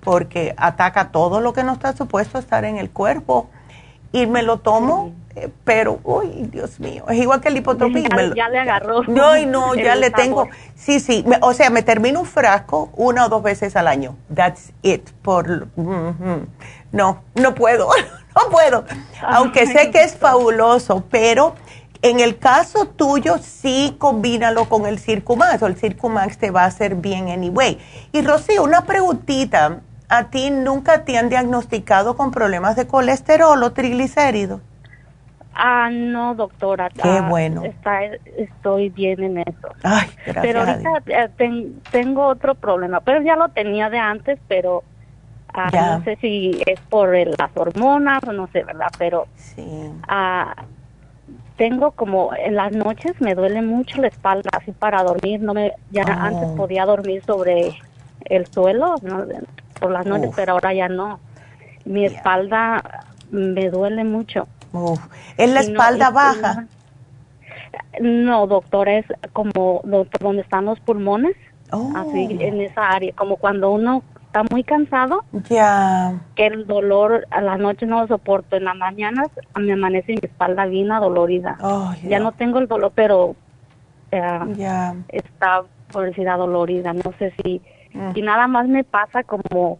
porque 0.00 0.54
ataca 0.56 1.10
todo 1.10 1.40
lo 1.40 1.52
que 1.52 1.62
no 1.62 1.72
está 1.72 1.92
supuesto 1.92 2.38
estar 2.38 2.64
en 2.64 2.78
el 2.78 2.90
cuerpo 2.90 3.48
y 4.22 4.26
me 4.26 4.42
lo 4.42 4.58
tomo 4.58 5.12
pero, 5.64 6.00
uy, 6.02 6.48
Dios 6.50 6.80
mío, 6.80 7.04
es 7.08 7.18
igual 7.18 7.40
que 7.40 7.48
el 7.48 7.58
hipotropía. 7.58 8.08
Ya, 8.34 8.48
le 8.48 8.58
agarró. 8.58 9.02
No, 9.04 9.36
y 9.36 9.44
no, 9.44 9.74
ya 9.74 9.94
le 9.94 10.10
tengo, 10.10 10.48
sí, 10.74 10.98
sí, 10.98 11.24
o 11.42 11.52
sea, 11.52 11.68
me 11.68 11.82
termino 11.82 12.20
un 12.20 12.26
frasco 12.26 12.90
una 12.96 13.26
o 13.26 13.28
dos 13.28 13.42
veces 13.42 13.76
al 13.76 13.86
año. 13.86 14.16
That's 14.34 14.72
it. 14.82 15.10
Por, 15.22 15.68
no, 15.76 17.22
no 17.34 17.54
puedo, 17.54 17.88
no 18.34 18.50
puedo. 18.50 18.84
Aunque 19.22 19.66
sé 19.66 19.90
que 19.90 20.02
es 20.02 20.16
fabuloso, 20.16 21.04
pero 21.10 21.54
en 22.00 22.20
el 22.20 22.38
caso 22.38 22.86
tuyo, 22.86 23.36
sí 23.38 23.94
combínalo 23.98 24.68
con 24.70 24.86
el 24.86 24.98
Circumax, 24.98 25.62
o 25.62 25.66
el 25.66 25.76
Circumax 25.76 26.38
te 26.38 26.50
va 26.50 26.62
a 26.62 26.66
hacer 26.66 26.94
bien 26.94 27.28
anyway. 27.28 27.78
Y 28.12 28.22
Rocío, 28.22 28.62
una 28.62 28.86
preguntita. 28.86 29.80
¿A 30.08 30.30
ti 30.30 30.50
nunca 30.50 31.04
te 31.04 31.18
han 31.18 31.28
diagnosticado 31.28 32.16
con 32.16 32.30
problemas 32.30 32.76
de 32.76 32.86
colesterol 32.86 33.60
o 33.62 33.72
triglicéridos? 33.72 34.60
Ah, 35.58 35.88
no, 35.90 36.34
doctora. 36.34 36.90
Qué 36.90 37.00
ah, 37.02 37.26
bueno. 37.28 37.64
Está, 37.64 38.04
estoy 38.36 38.90
bien 38.90 39.22
en 39.22 39.38
eso. 39.38 39.68
Ay, 39.82 40.08
gracias. 40.26 40.42
Pero 40.42 40.60
ahorita 40.60 40.90
eh, 41.06 41.70
tengo 41.90 42.26
otro 42.26 42.54
problema, 42.54 43.00
pero 43.00 43.22
ya 43.22 43.36
lo 43.36 43.48
tenía 43.48 43.88
de 43.88 43.98
antes, 43.98 44.38
pero 44.48 44.84
ah, 45.54 45.70
no 45.98 46.04
sé 46.04 46.16
si 46.20 46.60
es 46.66 46.78
por 46.90 47.16
las 47.16 47.50
hormonas 47.54 48.22
o 48.28 48.32
no 48.32 48.48
sé, 48.48 48.64
¿verdad? 48.64 48.88
Pero 48.98 49.26
sí. 49.34 49.90
ah, 50.08 50.54
tengo 51.56 51.92
como 51.92 52.34
en 52.36 52.54
las 52.54 52.72
noches 52.72 53.18
me 53.20 53.34
duele 53.34 53.62
mucho 53.62 54.00
la 54.02 54.08
espalda 54.08 54.50
así 54.52 54.72
para 54.72 55.02
dormir. 55.02 55.40
No 55.40 55.54
me 55.54 55.72
ya 55.90 56.02
Oh. 56.06 56.10
antes 56.10 56.50
podía 56.50 56.84
dormir 56.84 57.24
sobre 57.24 57.72
el 58.30 58.46
suelo 58.46 58.94
¿no? 59.02 59.24
por 59.80 59.90
las 59.90 60.06
noches, 60.06 60.28
Uf. 60.30 60.36
pero 60.36 60.52
ahora 60.52 60.72
ya 60.74 60.88
no. 60.88 61.20
Mi 61.84 62.04
espalda 62.04 62.82
me 63.30 63.68
duele 63.70 64.04
mucho. 64.04 64.48
Uf. 64.72 65.00
¿Es 65.36 65.48
la 65.50 65.62
no- 65.62 65.68
espalda 65.68 66.08
y 66.10 66.12
baja? 66.14 66.66
No, 68.00 68.46
doctora, 68.46 68.98
es 68.98 69.06
como 69.32 69.80
do- 69.84 70.06
donde 70.20 70.42
están 70.42 70.64
los 70.66 70.80
pulmones, 70.80 71.34
Oh, 71.72 71.92
así 71.96 72.28
en 72.40 72.60
esa 72.60 72.90
área, 72.90 73.12
como 73.16 73.36
cuando 73.36 73.70
uno 73.72 74.02
está 74.26 74.44
muy 74.50 74.62
cansado, 74.62 75.24
ya. 75.48 76.14
que 76.36 76.46
el 76.46 76.66
dolor 76.66 77.26
a 77.30 77.40
las 77.40 77.58
noches 77.58 77.88
no 77.88 78.00
lo 78.02 78.06
soporto, 78.06 78.56
en 78.56 78.64
las 78.64 78.76
mañanas 78.76 79.28
me 79.58 79.72
amanece 79.72 80.12
mi 80.12 80.20
espalda 80.22 80.66
bien 80.66 80.92
adolorida. 80.92 81.56
Ay, 81.60 82.02
ya 82.02 82.08
Dios. 82.18 82.22
no 82.22 82.32
tengo 82.32 82.58
el 82.60 82.68
dolor, 82.68 82.92
pero 82.94 83.34
eh, 84.12 84.38
Ya. 84.56 84.94
está 85.08 85.62
por 85.92 86.04
decir 86.04 86.28
adolorida. 86.28 86.92
No 86.92 87.12
sé 87.18 87.32
si, 87.42 87.60
Mm. 87.96 88.12
si 88.14 88.22
nada 88.22 88.46
más 88.46 88.68
me 88.68 88.84
pasa 88.84 89.22
como 89.24 89.78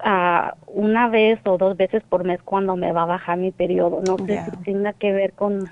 ah, 0.00 0.54
una 0.66 1.08
vez 1.08 1.40
o 1.44 1.56
dos 1.56 1.76
veces 1.76 2.02
por 2.08 2.24
mes 2.24 2.42
cuando 2.42 2.76
me 2.76 2.92
va 2.92 3.02
a 3.02 3.06
bajar 3.06 3.38
mi 3.38 3.50
periodo. 3.50 4.00
No 4.06 4.18
sé 4.26 4.34
Ya. 4.34 4.44
si 4.44 4.50
tenga 4.58 4.92
que 4.92 5.12
ver 5.12 5.32
con... 5.32 5.68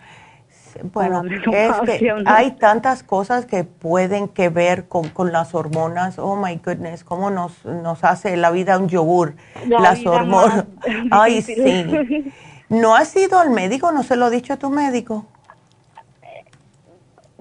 Bueno, 0.95 1.23
es 1.53 1.81
que 1.99 2.11
hay 2.25 2.53
tantas 2.53 3.03
cosas 3.03 3.45
que 3.45 3.63
pueden 3.65 4.29
que 4.29 4.49
ver 4.49 4.89
con, 4.89 5.11
con 5.11 5.31
las 5.31 5.55
hormonas. 5.55 6.19
Oh 6.19 6.35
my 6.37 6.57
goodness, 6.65 7.05
cómo 7.05 7.29
nos, 7.29 7.63
nos 7.67 8.03
hace 8.05 8.39
la 8.39 8.51
vida 8.51 8.79
un 8.79 8.89
yogur, 8.89 9.35
La 9.69 9.81
las 9.81 10.07
hormonas. 10.07 10.65
Ay, 11.11 11.43
sí. 11.43 12.33
¿No 12.71 12.95
has 12.97 13.15
ido 13.17 13.39
al 13.39 13.51
médico? 13.51 13.93
¿No 13.93 14.03
se 14.03 14.17
lo 14.17 14.25
ha 14.25 14.31
dicho 14.31 14.55
a 14.55 14.57
tu 14.57 14.71
médico? 14.71 15.27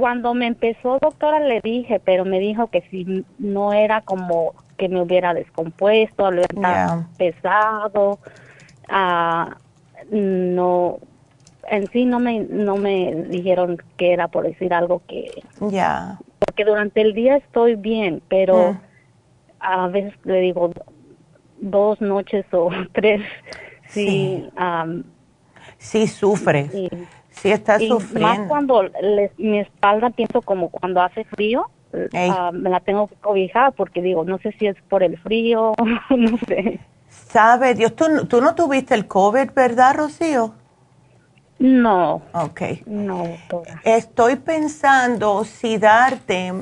Cuando 0.01 0.33
me 0.33 0.47
empezó, 0.47 0.97
doctora, 0.99 1.39
le 1.41 1.61
dije, 1.61 1.99
pero 2.03 2.25
me 2.25 2.39
dijo 2.39 2.71
que 2.71 2.81
si 2.89 3.23
no 3.37 3.71
era 3.71 4.01
como 4.01 4.55
que 4.75 4.89
me 4.89 4.99
hubiera 4.99 5.35
descompuesto, 5.35 6.31
lo 6.31 6.41
Ya. 6.59 7.05
pesado, 7.19 8.17
ah, 8.89 9.57
no, 10.09 10.97
en 11.69 11.87
sí 11.91 12.05
no 12.05 12.17
me, 12.19 12.39
no 12.39 12.77
me 12.77 13.13
dijeron 13.29 13.77
que 13.97 14.11
era 14.11 14.27
por 14.27 14.45
decir 14.47 14.73
algo 14.73 15.03
que, 15.07 15.43
Ya. 15.69 16.17
porque 16.39 16.65
durante 16.65 17.01
el 17.01 17.13
día 17.13 17.35
estoy 17.37 17.75
bien, 17.75 18.23
pero 18.27 18.73
Mm. 18.73 18.77
a 19.59 19.87
veces 19.89 20.13
le 20.23 20.39
digo 20.41 20.71
dos 21.59 22.01
noches 22.01 22.43
o 22.53 22.71
tres, 22.93 23.21
sí, 23.89 24.07
Sí. 24.07 24.49
am, 24.55 25.03
Sí 25.77 26.07
sufres. 26.07 26.73
y- 26.73 26.89
Sí 27.41 27.51
estás 27.51 27.81
y 27.81 27.89
más 27.89 27.99
sufriendo. 27.99 28.47
cuando 28.47 28.83
le- 28.83 29.31
mi 29.37 29.59
espalda 29.59 30.11
pienso 30.11 30.41
como 30.43 30.69
cuando 30.69 31.01
hace 31.01 31.23
frío, 31.25 31.65
ah, 32.29 32.51
me 32.53 32.69
la 32.69 32.79
tengo 32.81 33.07
que 33.07 33.15
cobijar 33.15 33.73
porque 33.73 34.01
digo, 34.01 34.23
no 34.23 34.37
sé 34.37 34.51
si 34.59 34.67
es 34.67 34.75
por 34.89 35.01
el 35.01 35.17
frío, 35.17 35.73
no 36.15 36.37
sé. 36.47 36.79
Sabe 37.09 37.73
Dios, 37.73 37.95
¿tú, 37.95 38.05
no- 38.09 38.27
tú 38.27 38.41
no 38.41 38.53
tuviste 38.55 38.93
el 38.93 39.07
COVID, 39.07 39.51
¿verdad, 39.55 39.95
Rocío? 39.95 40.53
No, 41.59 42.21
Ok. 42.33 42.61
no, 42.85 43.17
doctora. 43.25 43.81
Estoy 43.83 44.35
pensando 44.35 45.43
si 45.43 45.77
darte 45.77 46.53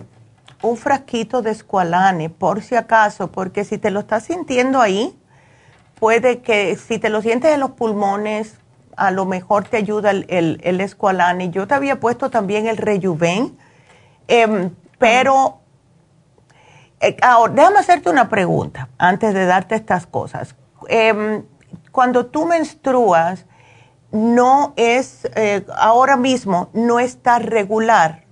un 0.62 0.78
frasquito 0.78 1.42
de 1.42 1.52
escualane, 1.52 2.30
por 2.30 2.62
si 2.62 2.76
acaso, 2.76 3.32
porque 3.32 3.64
si 3.64 3.78
te 3.78 3.92
lo 3.92 4.02
estás 4.02 4.24
sintiendo 4.24 4.82
ahí, 4.82 5.14
puede 6.00 6.40
que 6.40 6.76
si 6.76 7.00
te 7.00 7.10
lo 7.10 7.22
sientes 7.22 7.54
en 7.54 7.60
los 7.62 7.72
pulmones, 7.72 8.60
a 9.00 9.12
lo 9.12 9.26
mejor 9.26 9.64
te 9.66 9.78
ayuda 9.78 10.12
el, 10.12 10.26
el, 10.30 10.60
el. 10.64 11.52
Yo 11.52 11.68
te 11.68 11.74
había 11.74 12.00
puesto 12.00 12.30
también 12.30 12.68
el 12.68 12.78
rejuven, 12.78 13.58
em, 14.28 14.72
pero 14.98 15.60
eh, 17.00 17.16
ahora 17.22 17.54
déjame 17.54 17.80
hacerte 17.80 18.10
una 18.10 18.30
pregunta 18.30 18.90
antes 18.98 19.34
de 19.34 19.46
darte 19.46 19.76
estas 19.76 20.06
cosas. 20.06 20.56
Em, 20.88 21.44
cuando 21.92 22.26
tú 22.26 22.46
menstruas, 22.46 23.46
no 24.12 24.74
es, 24.76 25.30
eh, 25.36 25.66
ahora 25.78 26.18
mismo, 26.18 26.70
no 26.74 27.00
está 27.00 27.40
regular? 27.40 28.24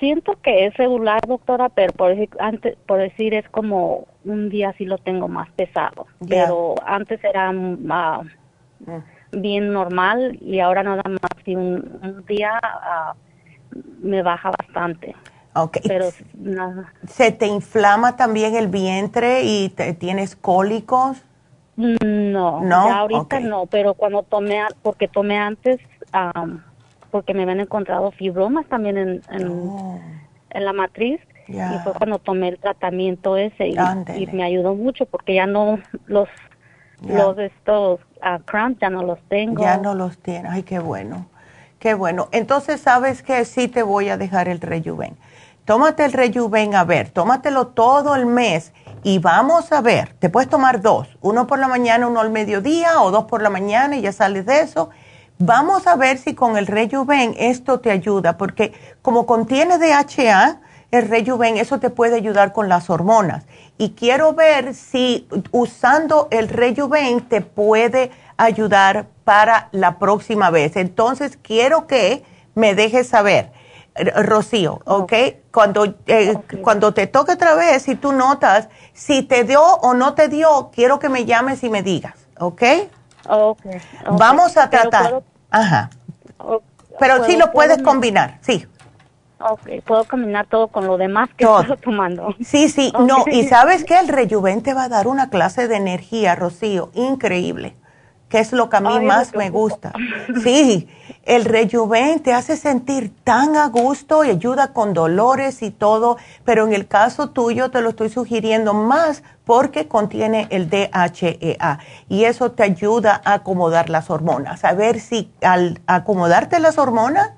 Siento 0.00 0.32
que 0.42 0.66
es 0.66 0.74
regular, 0.74 1.20
doctora, 1.28 1.68
pero 1.68 1.92
por 1.92 2.10
decir, 2.10 2.30
antes, 2.40 2.76
por 2.86 2.98
decir 2.98 3.34
es 3.34 3.48
como 3.50 4.08
un 4.24 4.48
día 4.48 4.74
sí 4.76 4.86
lo 4.86 4.98
tengo 4.98 5.28
más 5.28 5.48
pesado, 5.52 6.06
pero 6.28 6.74
antes 6.84 7.22
era 7.22 7.52
mm, 7.52 8.28
bien 9.32 9.72
normal 9.72 10.38
y 10.40 10.58
ahora 10.58 10.82
nada 10.82 11.02
más 11.04 11.44
que 11.44 11.54
un, 11.54 12.24
día 12.26 12.58
ah, 12.62 13.14
me 14.02 14.22
baja 14.22 14.50
bastante. 14.50 15.14
Okay. 15.52 15.82
Pero 15.86 16.06
¿Se 17.08 17.32
te 17.32 17.46
inflama 17.46 18.16
también 18.16 18.54
el 18.54 18.68
vientre 18.68 19.42
y 19.42 19.68
tienes 19.98 20.36
cólicos? 20.36 21.22
No, 21.76 22.60
¿No? 22.60 22.92
ahorita 22.92 23.40
no, 23.40 23.66
pero 23.66 23.94
cuando 23.94 24.22
tomé, 24.22 24.62
porque 24.82 25.08
tomé 25.08 25.38
antes, 25.38 25.80
porque 27.10 27.34
me 27.34 27.42
habían 27.42 27.60
encontrado 27.60 28.10
fibromas 28.10 28.66
también 28.66 28.96
en, 28.96 29.22
en, 29.30 29.48
oh. 29.48 30.00
la 30.54 30.72
matriz, 30.72 31.20
y 31.48 31.78
fue 31.82 31.92
cuando 31.94 32.18
tomé 32.18 32.48
el 32.48 32.58
tratamiento 32.58 33.36
ese 33.36 33.68
y, 33.68 34.26
me 34.32 34.44
ayudó 34.44 34.74
mucho 34.76 35.06
porque 35.06 35.34
ya 35.34 35.46
no 35.46 35.80
los 36.06 36.28
los 37.02 37.38
estos 37.38 38.00
uh, 38.22 38.42
cramps 38.44 38.78
ya 38.80 38.90
no 38.90 39.02
los 39.02 39.18
tengo. 39.28 39.62
Ya 39.62 39.78
no 39.78 39.94
los 39.94 40.18
tiene. 40.18 40.48
Ay, 40.50 40.62
qué 40.62 40.78
bueno. 40.78 41.26
Qué 41.78 41.94
bueno. 41.94 42.28
Entonces, 42.30 42.82
¿sabes 42.82 43.22
que 43.22 43.44
Sí 43.46 43.68
te 43.68 43.82
voy 43.82 44.10
a 44.10 44.18
dejar 44.18 44.48
el 44.48 44.60
rejuven. 44.60 45.16
Tómate 45.64 46.04
el 46.04 46.12
rejuven, 46.12 46.74
a 46.74 46.84
ver, 46.84 47.10
tómatelo 47.10 47.68
todo 47.68 48.16
el 48.16 48.26
mes 48.26 48.72
y 49.02 49.18
vamos 49.18 49.72
a 49.72 49.80
ver, 49.80 50.12
te 50.14 50.28
puedes 50.28 50.50
tomar 50.50 50.82
dos, 50.82 51.08
uno 51.20 51.46
por 51.46 51.58
la 51.58 51.68
mañana, 51.68 52.06
uno 52.06 52.20
al 52.20 52.30
mediodía 52.30 53.00
o 53.00 53.10
dos 53.10 53.24
por 53.24 53.40
la 53.40 53.50
mañana 53.50 53.96
y 53.96 54.02
ya 54.02 54.12
sales 54.12 54.46
de 54.46 54.60
eso. 54.60 54.90
Vamos 55.42 55.86
a 55.86 55.96
ver 55.96 56.18
si 56.18 56.34
con 56.34 56.58
el 56.58 56.66
rejuven 56.66 57.34
esto 57.38 57.80
te 57.80 57.90
ayuda, 57.90 58.36
porque 58.36 58.74
como 59.00 59.24
contiene 59.24 59.78
DHA, 59.78 60.60
el 60.90 61.08
rejuven, 61.08 61.56
eso 61.56 61.80
te 61.80 61.88
puede 61.88 62.16
ayudar 62.16 62.52
con 62.52 62.68
las 62.68 62.90
hormonas. 62.90 63.46
Y 63.78 63.92
quiero 63.92 64.34
ver 64.34 64.74
si 64.74 65.26
usando 65.50 66.28
el 66.30 66.50
rejuven 66.50 67.26
te 67.26 67.40
puede 67.40 68.10
ayudar 68.36 69.06
para 69.24 69.70
la 69.72 69.98
próxima 69.98 70.50
vez. 70.50 70.76
Entonces, 70.76 71.38
quiero 71.40 71.86
que 71.86 72.22
me 72.54 72.74
dejes 72.74 73.08
saber, 73.08 73.50
Rocío, 74.16 74.82
¿ok? 74.84 75.12
Cuando, 75.50 75.94
eh, 76.06 76.34
cuando 76.60 76.92
te 76.92 77.06
toque 77.06 77.32
otra 77.32 77.54
vez, 77.54 77.84
si 77.84 77.94
tú 77.94 78.12
notas 78.12 78.68
si 78.92 79.22
te 79.22 79.44
dio 79.44 79.62
o 79.62 79.94
no 79.94 80.12
te 80.12 80.28
dio, 80.28 80.70
quiero 80.74 80.98
que 80.98 81.08
me 81.08 81.24
llames 81.24 81.64
y 81.64 81.70
me 81.70 81.82
digas, 81.82 82.28
¿ok? 82.38 82.62
Okay, 83.28 83.80
Vamos 84.10 84.56
a 84.56 84.70
tratar. 84.70 85.22
Ajá. 85.50 85.90
Pero 86.98 87.24
sí 87.24 87.36
lo 87.36 87.52
puedes 87.52 87.82
combinar, 87.82 88.38
sí. 88.40 88.66
Ok, 89.40 89.82
puedo 89.86 90.04
combinar 90.04 90.46
todo 90.46 90.68
con 90.68 90.86
lo 90.86 90.98
demás 90.98 91.30
que 91.34 91.44
estoy 91.44 91.76
tomando. 91.78 92.34
Sí, 92.44 92.68
sí, 92.68 92.92
no, 92.98 93.24
y 93.26 93.44
sabes 93.44 93.84
que 93.84 93.98
el 93.98 94.08
rejuven 94.08 94.62
te 94.62 94.74
va 94.74 94.84
a 94.84 94.88
dar 94.90 95.06
una 95.08 95.30
clase 95.30 95.66
de 95.66 95.76
energía, 95.76 96.34
Rocío, 96.34 96.90
increíble, 96.92 97.74
que 98.30 98.38
es 98.38 98.52
lo 98.52 98.70
que 98.70 98.76
a 98.76 98.80
mí 98.80 99.00
más 99.00 99.34
me 99.34 99.50
gusta. 99.50 99.92
Sí, 100.42 100.88
el 101.24 101.44
rejuven 101.44 102.20
te 102.20 102.32
hace 102.32 102.56
sentir 102.56 103.12
tan 103.24 103.56
a 103.56 103.66
gusto 103.66 104.24
y 104.24 104.30
ayuda 104.30 104.72
con 104.72 104.94
dolores 104.94 105.62
y 105.62 105.70
todo, 105.70 106.16
pero 106.44 106.64
en 106.64 106.72
el 106.72 106.86
caso 106.86 107.30
tuyo 107.30 107.70
te 107.70 107.82
lo 107.82 107.90
estoy 107.90 108.08
sugiriendo 108.08 108.72
más 108.72 109.24
porque 109.44 109.88
contiene 109.88 110.46
el 110.50 110.70
DHEA 110.70 111.80
y 112.08 112.24
eso 112.24 112.52
te 112.52 112.62
ayuda 112.62 113.20
a 113.24 113.34
acomodar 113.34 113.90
las 113.90 114.10
hormonas. 114.10 114.64
A 114.64 114.74
ver 114.74 115.00
si 115.00 115.32
al 115.42 115.80
acomodarte 115.86 116.60
las 116.60 116.78
hormonas, 116.78 117.32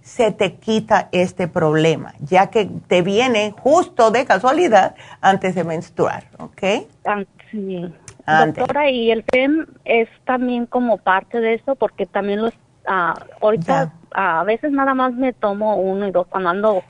se 0.00 0.32
te 0.32 0.54
quita 0.54 1.10
este 1.12 1.48
problema, 1.48 2.14
ya 2.20 2.46
que 2.46 2.64
te 2.86 3.02
viene 3.02 3.54
justo 3.60 4.10
de 4.10 4.24
casualidad 4.24 4.94
antes 5.20 5.54
de 5.54 5.64
menstruar, 5.64 6.24
¿ok? 6.38 6.88
Ah, 7.04 7.22
Doctora, 8.28 8.90
y 8.90 9.10
el 9.10 9.24
FEM 9.24 9.66
es 9.84 10.08
también 10.24 10.66
como 10.66 10.98
parte 10.98 11.40
de 11.40 11.54
eso, 11.54 11.76
porque 11.76 12.04
también 12.06 12.42
los, 12.42 12.52
ah, 12.86 13.14
ahorita 13.40 13.92
a 14.12 14.44
veces 14.44 14.70
nada 14.72 14.94
más 14.94 15.14
me 15.14 15.32
tomo 15.32 15.76
uno 15.76 16.06
y 16.06 16.10
dos 16.10 16.26
cuando 16.26 16.50
ando 16.50 16.84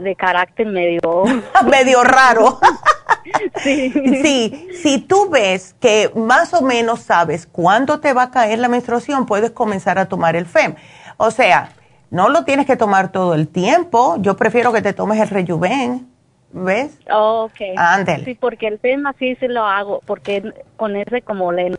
de 0.00 0.16
carácter 0.16 0.66
medio... 0.66 1.24
medio 1.70 2.02
raro. 2.02 2.58
sí. 3.62 3.92
sí, 4.22 4.68
si 4.82 4.98
tú 4.98 5.28
ves 5.28 5.74
que 5.78 6.10
más 6.16 6.54
o 6.54 6.62
menos 6.62 7.00
sabes 7.00 7.46
cuándo 7.46 8.00
te 8.00 8.12
va 8.12 8.24
a 8.24 8.30
caer 8.30 8.58
la 8.58 8.68
menstruación, 8.68 9.26
puedes 9.26 9.50
comenzar 9.50 9.98
a 9.98 10.06
tomar 10.06 10.36
el 10.36 10.46
FEM. 10.46 10.74
O 11.18 11.30
sea, 11.30 11.70
no 12.10 12.28
lo 12.30 12.44
tienes 12.44 12.66
que 12.66 12.76
tomar 12.76 13.12
todo 13.12 13.34
el 13.34 13.48
tiempo. 13.48 14.16
Yo 14.20 14.36
prefiero 14.36 14.72
que 14.72 14.80
te 14.80 14.94
tomes 14.94 15.20
el 15.20 15.28
rejuven. 15.28 16.08
¿Ves? 16.50 16.98
Oh, 17.10 17.44
ok. 17.44 17.76
Ándale. 17.76 18.24
Sí, 18.24 18.34
porque 18.34 18.68
el 18.68 18.78
tema 18.78 19.14
sí 19.18 19.36
se 19.36 19.48
lo 19.48 19.64
hago, 19.64 20.00
porque 20.06 20.42
con 20.76 20.96
ese 20.96 21.22
como 21.22 21.52
le 21.52 21.76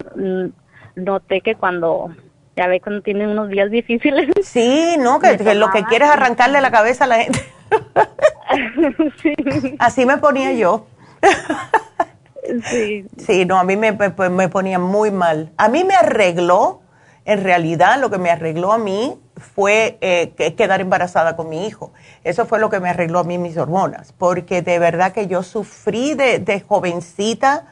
noté 0.95 1.41
que 1.41 1.55
cuando, 1.55 2.09
ya 2.55 2.67
ve, 2.67 2.80
cuando 2.80 3.01
tiene 3.01 3.28
unos 3.28 3.49
días 3.49 3.72
difíciles. 3.72 4.30
Sí, 4.43 4.95
no, 4.99 5.20
que, 5.38 5.55
lo 5.55 5.70
que 5.72 5.84
quieres 5.86 6.09
es 6.09 6.13
arrancarle 6.13 6.61
la 6.61 6.72
cabeza 6.72 7.05
a 7.05 7.07
la 7.07 7.24
gente. 7.24 7.39
sí. 9.22 9.34
Así 9.80 10.05
me 10.05 10.17
ponía 10.17 10.53
yo. 10.53 10.86
sí. 12.65 13.05
Sí, 13.17 13.45
no, 13.45 13.57
a 13.57 13.63
mí 13.63 13.76
me, 13.76 13.91
me 13.91 14.49
ponía 14.49 14.78
muy 14.78 15.09
mal. 15.09 15.51
A 15.57 15.67
mí 15.67 15.84
me 15.84 15.95
arregló, 15.95 16.82
en 17.26 17.43
realidad, 17.43 17.99
lo 17.99 18.11
que 18.11 18.20
me 18.20 18.30
arregló 18.30 18.72
a 18.72 18.78
mí 18.78 19.20
fue 19.39 19.97
eh, 20.01 20.33
quedar 20.55 20.81
embarazada 20.81 21.35
con 21.35 21.49
mi 21.49 21.65
hijo. 21.65 21.91
Eso 22.23 22.45
fue 22.45 22.59
lo 22.59 22.69
que 22.69 22.79
me 22.79 22.89
arregló 22.89 23.19
a 23.19 23.23
mí 23.23 23.37
mis 23.37 23.57
hormonas, 23.57 24.13
porque 24.17 24.61
de 24.61 24.79
verdad 24.79 25.11
que 25.11 25.27
yo 25.27 25.43
sufrí 25.43 26.13
de, 26.13 26.63
jovencita 26.67 27.65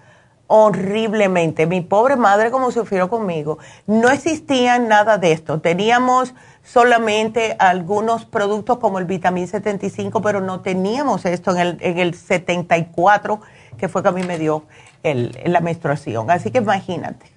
horriblemente. 0.48 1.68
Mi 1.68 1.82
pobre 1.82 2.16
madre 2.16 2.52
como 2.52 2.72
sufrió 2.72 3.10
conmigo. 3.10 3.58
No 3.86 4.10
existía 4.10 4.80
nada 4.80 5.18
de 5.18 5.34
esto. 5.34 5.60
Teníamos 5.60 6.34
solamente 6.64 7.56
algunos 7.60 8.26
productos 8.26 8.78
como 8.78 9.00
el 9.00 9.06
vitamín 9.06 9.48
75, 9.48 10.22
pero 10.22 10.40
no 10.40 10.62
teníamos 10.62 11.26
esto 11.26 11.52
en 11.52 11.58
el, 11.58 11.78
en 11.82 12.00
el 12.00 12.14
74, 12.14 13.42
que 13.78 13.90
fue 13.90 14.02
que 14.02 14.10
a 14.10 14.14
mí 14.14 14.24
me 14.24 14.38
dio 14.38 14.64
la 15.04 15.60
menstruación. 15.60 16.32
Así 16.32 16.52
que 16.52 16.60
imagínate. 16.60 17.37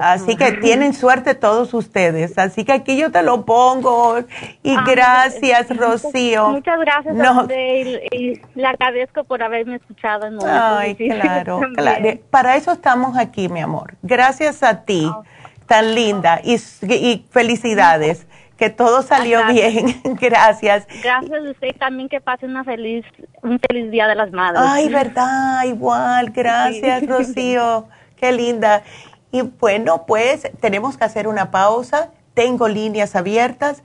Así 0.00 0.36
que 0.36 0.52
tienen 0.52 0.94
suerte 0.94 1.34
todos 1.34 1.74
ustedes. 1.74 2.38
Así 2.38 2.64
que 2.64 2.72
aquí 2.72 2.96
yo 2.96 3.10
te 3.10 3.22
lo 3.22 3.44
pongo. 3.44 4.18
Y 4.62 4.76
gracias, 4.84 5.74
Rocío. 5.76 6.50
Muchas 6.50 6.78
gracias. 6.80 7.14
y, 8.12 8.40
le 8.54 8.66
agradezco 8.66 9.24
por 9.24 9.42
haberme 9.42 9.76
escuchado. 9.76 10.26
En 10.26 10.38
Ay, 10.46 10.94
claro, 10.94 11.60
claro. 11.74 12.18
Para 12.30 12.56
eso 12.56 12.72
estamos 12.72 13.16
aquí, 13.16 13.48
mi 13.48 13.60
amor. 13.60 13.94
Gracias 14.02 14.62
a 14.62 14.82
ti, 14.82 15.10
tan 15.66 15.94
linda. 15.94 16.40
Y, 16.44 16.58
felicidades. 17.30 18.26
Que 18.56 18.70
todo 18.70 19.02
salió 19.02 19.46
bien. 19.46 20.00
gracias. 20.20 20.88
Gracias 21.00 21.32
a 21.32 21.48
usted 21.48 21.76
también 21.78 22.08
que 22.08 22.20
pase 22.20 22.44
una 22.44 22.64
feliz, 22.64 23.04
un 23.40 23.60
feliz 23.60 23.88
Día 23.92 24.08
de 24.08 24.16
las 24.16 24.32
Madres. 24.32 24.60
Ay, 24.66 24.88
verdad, 24.88 25.62
igual. 25.62 26.30
Gracias, 26.30 27.06
Rocío. 27.06 27.86
Qué 28.16 28.32
linda. 28.32 28.82
Y 29.30 29.42
bueno, 29.42 30.06
pues 30.06 30.50
tenemos 30.60 30.96
que 30.96 31.04
hacer 31.04 31.28
una 31.28 31.50
pausa. 31.50 32.12
Tengo 32.34 32.68
líneas 32.68 33.14
abiertas. 33.16 33.82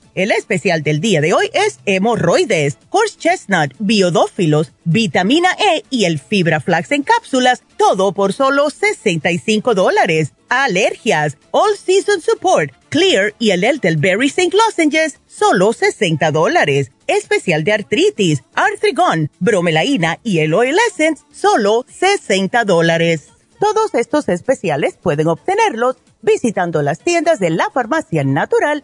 El 0.13 0.31
especial 0.31 0.83
del 0.83 0.99
día 0.99 1.21
de 1.21 1.33
hoy 1.33 1.49
es 1.53 1.79
hemorroides, 1.85 2.77
horse 2.89 3.17
chestnut, 3.17 3.73
biodófilos, 3.79 4.73
vitamina 4.83 5.49
E 5.57 5.85
y 5.89 6.03
el 6.03 6.19
fibra 6.19 6.59
flax 6.59 6.91
en 6.91 7.03
cápsulas, 7.03 7.63
todo 7.77 8.11
por 8.11 8.33
solo 8.33 8.69
65 8.69 9.73
dólares. 9.73 10.33
Alergias, 10.49 11.37
all 11.51 11.77
season 11.77 12.19
support, 12.19 12.71
clear 12.89 13.33
y 13.39 13.51
el 13.51 13.63
elderberry 13.63 14.27
st 14.27 14.53
lozenges, 14.53 15.21
solo 15.27 15.71
60 15.71 16.29
dólares. 16.31 16.91
Especial 17.07 17.63
de 17.63 17.71
artritis, 17.71 18.43
artrigon, 18.53 19.31
bromelaína 19.39 20.19
y 20.23 20.39
el 20.39 20.53
oil 20.53 20.75
essence, 20.89 21.23
solo 21.31 21.85
60 21.87 22.65
dólares. 22.65 23.29
Todos 23.61 23.93
estos 23.93 24.27
especiales 24.27 24.97
pueden 25.01 25.27
obtenerlos 25.27 25.95
visitando 26.21 26.81
las 26.81 26.99
tiendas 26.99 27.39
de 27.39 27.51
la 27.51 27.69
farmacia 27.69 28.23
natural 28.23 28.83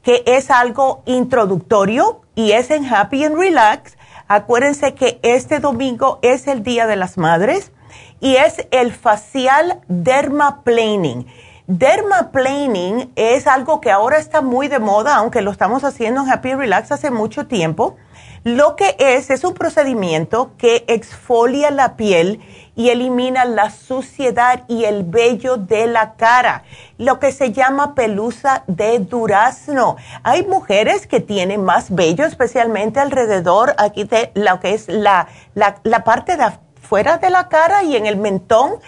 que 0.04 0.24
es 0.26 0.52
algo 0.52 1.04
introductorio 1.06 2.20
y 2.36 2.52
es 2.52 2.70
en 2.70 2.86
Happy 2.94 3.24
and 3.24 3.38
Relax. 3.38 3.98
Acuérdense 4.28 4.94
que 4.94 5.22
este 5.24 5.60
domingo 5.60 6.20
es 6.22 6.48
el 6.48 6.64
Día 6.64 6.86
de 6.86 6.98
las 6.98 7.18
Madres 7.18 7.72
y 8.20 8.36
es 8.36 8.68
el 8.72 8.92
facial 8.92 9.80
dermaplaning. 9.88 11.28
Dermaplaning 11.68 13.14
es 13.16 13.48
algo 13.48 13.80
que 13.80 13.90
ahora 13.90 14.18
está 14.18 14.42
muy 14.42 14.68
de 14.68 14.80
moda, 14.80 15.16
aunque 15.16 15.42
lo 15.42 15.52
estamos 15.52 15.86
haciendo 15.86 16.24
en 16.24 16.30
Happy 16.30 16.56
Relax 16.56 16.92
hace 16.92 17.10
mucho 17.10 17.48
tiempo. 17.48 17.96
Lo 18.44 18.76
que 18.76 18.96
es 19.00 19.30
es 19.30 19.44
un 19.44 19.54
procedimiento 19.54 20.52
que 20.58 20.86
exfolia 20.88 21.72
la 21.72 21.98
piel 21.98 22.40
y 22.76 22.90
elimina 22.90 23.44
la 23.44 23.70
suciedad 23.70 24.64
y 24.68 24.86
el 24.86 25.04
vello 25.04 25.58
de 25.58 25.88
la 25.88 26.14
cara, 26.14 26.64
lo 26.98 27.20
que 27.20 27.34
se 27.34 27.52
llama 27.52 27.94
pelusa 27.96 28.64
de 28.68 29.00
durazno. 29.00 29.98
Hay 30.24 30.46
mujeres 30.46 31.06
que 31.06 31.20
tienen 31.20 31.64
más 31.64 31.94
vello, 31.94 32.26
especialmente 32.26 33.02
alrededor 33.02 33.76
aquí 33.78 34.06
de 34.06 34.32
lo 34.36 34.60
que 34.62 34.74
es 34.74 34.88
la, 34.88 35.28
la 35.56 36.04
parte 36.06 36.38
de 36.38 36.46
fuera 36.82 37.18
de 37.18 37.30
la 37.30 37.50
cara 37.50 37.84
y 37.84 37.96
en 37.96 38.06
el 38.06 38.18
mentón. 38.18 38.80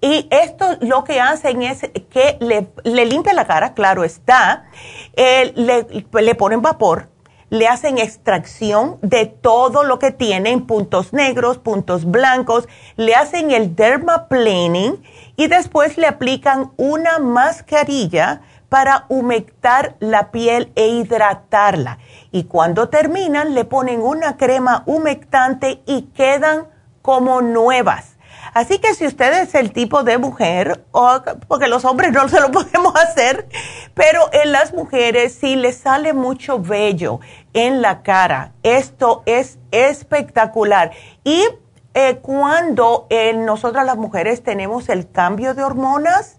Y 0.00 0.28
esto 0.30 0.76
lo 0.80 1.04
que 1.04 1.20
hacen 1.20 1.62
es 1.62 1.80
que 2.10 2.36
le, 2.40 2.68
le 2.84 3.06
limpia 3.06 3.32
la 3.32 3.46
cara, 3.46 3.72
claro 3.72 4.04
está, 4.04 4.66
eh, 5.14 5.52
le, 5.56 5.86
le 6.22 6.34
ponen 6.34 6.60
vapor, 6.60 7.08
le 7.50 7.68
hacen 7.68 7.98
extracción 7.98 8.98
de 9.02 9.26
todo 9.26 9.84
lo 9.84 9.98
que 9.98 10.10
tienen, 10.10 10.66
puntos 10.66 11.12
negros, 11.12 11.58
puntos 11.58 12.04
blancos, 12.04 12.68
le 12.96 13.14
hacen 13.14 13.50
el 13.50 13.76
dermaplaning 13.76 15.02
y 15.36 15.46
después 15.46 15.96
le 15.96 16.06
aplican 16.06 16.72
una 16.76 17.18
mascarilla 17.18 18.42
para 18.68 19.06
humectar 19.08 19.94
la 20.00 20.32
piel 20.32 20.72
e 20.74 20.88
hidratarla. 20.88 21.98
Y 22.32 22.44
cuando 22.44 22.88
terminan, 22.88 23.54
le 23.54 23.64
ponen 23.64 24.02
una 24.02 24.36
crema 24.36 24.82
humectante 24.86 25.82
y 25.86 26.02
quedan 26.14 26.66
como 27.00 27.42
nuevas. 27.42 28.15
Así 28.56 28.78
que 28.78 28.94
si 28.94 29.04
usted 29.04 29.42
es 29.42 29.54
el 29.54 29.70
tipo 29.70 30.02
de 30.02 30.16
mujer, 30.16 30.82
o, 30.90 31.20
porque 31.46 31.68
los 31.68 31.84
hombres 31.84 32.10
no 32.12 32.26
se 32.26 32.40
lo 32.40 32.50
podemos 32.52 32.96
hacer, 32.96 33.46
pero 33.92 34.30
en 34.32 34.50
las 34.50 34.72
mujeres 34.72 35.34
si 35.34 35.56
les 35.56 35.76
sale 35.76 36.14
mucho 36.14 36.58
vello 36.58 37.20
en 37.52 37.82
la 37.82 38.02
cara, 38.02 38.54
esto 38.62 39.22
es 39.26 39.58
espectacular. 39.72 40.92
Y 41.22 41.44
eh, 41.92 42.16
cuando 42.22 43.06
eh, 43.10 43.34
nosotras 43.34 43.84
las 43.84 43.98
mujeres 43.98 44.42
tenemos 44.42 44.88
el 44.88 45.10
cambio 45.10 45.52
de 45.52 45.62
hormonas, 45.62 46.38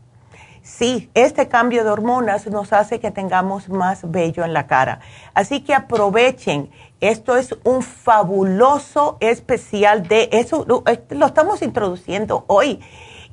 sí, 0.63 1.11
este 1.13 1.47
cambio 1.47 1.83
de 1.83 1.91
hormonas 1.91 2.47
nos 2.47 2.73
hace 2.73 2.99
que 2.99 3.11
tengamos 3.11 3.69
más 3.69 4.09
vello 4.09 4.43
en 4.43 4.53
la 4.53 4.65
cara. 4.65 5.01
Así 5.35 5.61
que 5.61 5.75
aprovechen 5.75 6.71
esto 7.01 7.37
es 7.37 7.55
un 7.63 7.81
fabuloso 7.83 9.17
especial 9.19 10.07
de 10.07 10.29
eso, 10.31 10.65
lo, 10.67 10.83
estamos 10.87 11.61
introduciendo 11.61 12.45
hoy. 12.47 12.79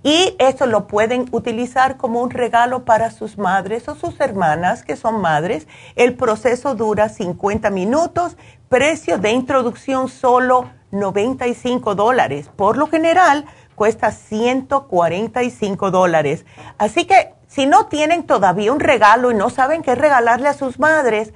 Y 0.03 0.37
esto 0.39 0.67
lo 0.67 0.87
pueden 0.87 1.29
utilizar 1.33 1.97
como 1.97 2.21
un 2.21 2.29
regalo 2.29 2.85
para 2.85 3.11
sus 3.11 3.39
madres 3.39 3.89
o 3.89 3.95
sus 3.95 4.21
hermanas 4.21 4.85
que 4.85 4.97
son 4.97 5.23
madres. 5.23 5.67
El 5.97 6.15
proceso 6.15 6.75
dura 6.75 7.09
50 7.09 7.71
minutos, 7.71 8.37
precio 8.69 9.17
de 9.17 9.33
introducción 9.33 10.09
solo 10.09 10.71
95 10.91 11.95
dólares. 11.95 12.51
Por 12.55 12.77
lo 12.77 12.87
general 12.87 13.47
cuesta 13.75 14.11
145 14.11 15.91
dólares. 15.91 16.45
Así 16.77 17.07
que 17.07 17.33
si 17.47 17.65
no 17.65 17.87
tienen 17.87 18.27
todavía 18.27 18.73
un 18.73 18.81
regalo 18.81 19.31
y 19.31 19.35
no 19.35 19.49
saben 19.49 19.83
qué 19.83 19.95
regalarle 19.95 20.49
a 20.49 20.55
sus 20.55 20.79
madres, 20.79 21.33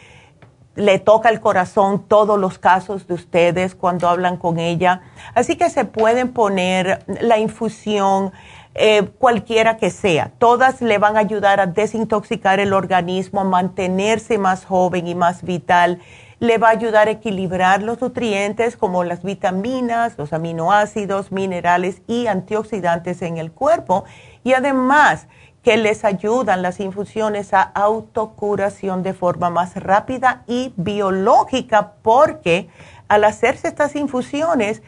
le 0.76 0.99
toca 0.99 1.30
el 1.30 1.39
corazón 1.39 2.03
todos 2.06 2.38
los 2.38 2.60
casos 2.60 3.08
de 3.08 3.14
ustedes 3.14 3.76
cuando 3.76 4.10
hablan 4.10 4.36
con 4.36 4.60
ella. 4.60 5.03
Así 5.34 5.56
que 5.56 5.70
se 5.70 5.86
pueden 5.86 6.34
poner 6.34 6.99
la 7.08 7.38
infusión 7.38 8.34
eh, 8.78 9.09
cualquiera 9.17 9.78
que 9.78 9.89
sea. 9.89 10.34
Todas 10.38 10.82
le 10.82 10.97
van 10.97 11.15
a 11.15 11.21
ayudar 11.21 11.61
a 11.61 11.65
desintoxicar 11.65 12.59
el 12.59 12.73
organismo, 12.73 13.39
a 13.39 13.45
mantenerse 13.45 14.38
más 14.38 14.65
joven 14.65 15.07
y 15.07 15.15
más 15.15 15.43
vital. 15.43 16.01
Le 16.39 16.57
va 16.57 16.67
a 16.67 16.71
ayudar 16.71 17.07
a 17.07 17.11
equilibrar 17.11 17.82
los 17.82 18.01
nutrientes 18.01 18.76
como 18.76 19.05
las 19.05 19.23
vitaminas, 19.23 20.17
los 20.17 20.34
aminoácidos, 20.34 21.32
minerales 21.32 22.01
y 22.05 22.28
antioxidantes 22.28 23.21
en 23.21 23.38
el 23.38 23.53
cuerpo. 23.53 24.03
Y 24.43 24.51
además 24.51 25.28
que 25.63 25.78
les 25.78 26.03
ayudan 26.03 26.61
las 26.61 26.82
infusiones 26.82 27.53
a 27.53 27.61
autocuración 27.61 29.03
de 29.03 29.13
forma 29.13 29.49
más 29.49 29.76
rápida 29.76 30.43
y 30.47 30.73
biológica 30.76 31.93
porque 32.01 32.67
al 33.07 33.23
hacerse 33.23 33.69
estas 33.69 33.95
infusiones, 33.95 34.84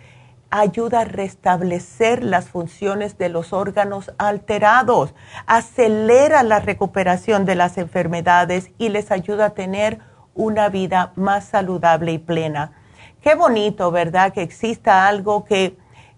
ayuda 0.49 1.01
a 1.01 1.05
restablecer 1.05 2.23
las 2.23 2.49
funciones 2.49 3.17
de 3.17 3.29
los 3.29 3.53
órganos 3.53 4.13
alterados, 4.17 5.13
acelera 5.45 6.43
la 6.43 6.59
recuperación 6.59 7.45
de 7.45 7.55
las 7.55 7.77
enfermedades 7.77 8.71
y 8.77 8.89
les 8.89 9.11
ayuda 9.11 9.47
a 9.47 9.53
tener 9.53 9.99
una 10.35 10.69
vida 10.69 11.11
más 11.15 11.45
saludable 11.45 12.11
y 12.13 12.17
plena. 12.17 12.71
Qué 13.21 13.35
bonito, 13.35 13.91
¿verdad? 13.91 14.31
Que 14.31 14.43
exista 14.43 15.07
algo 15.07 15.43
que 15.43 15.77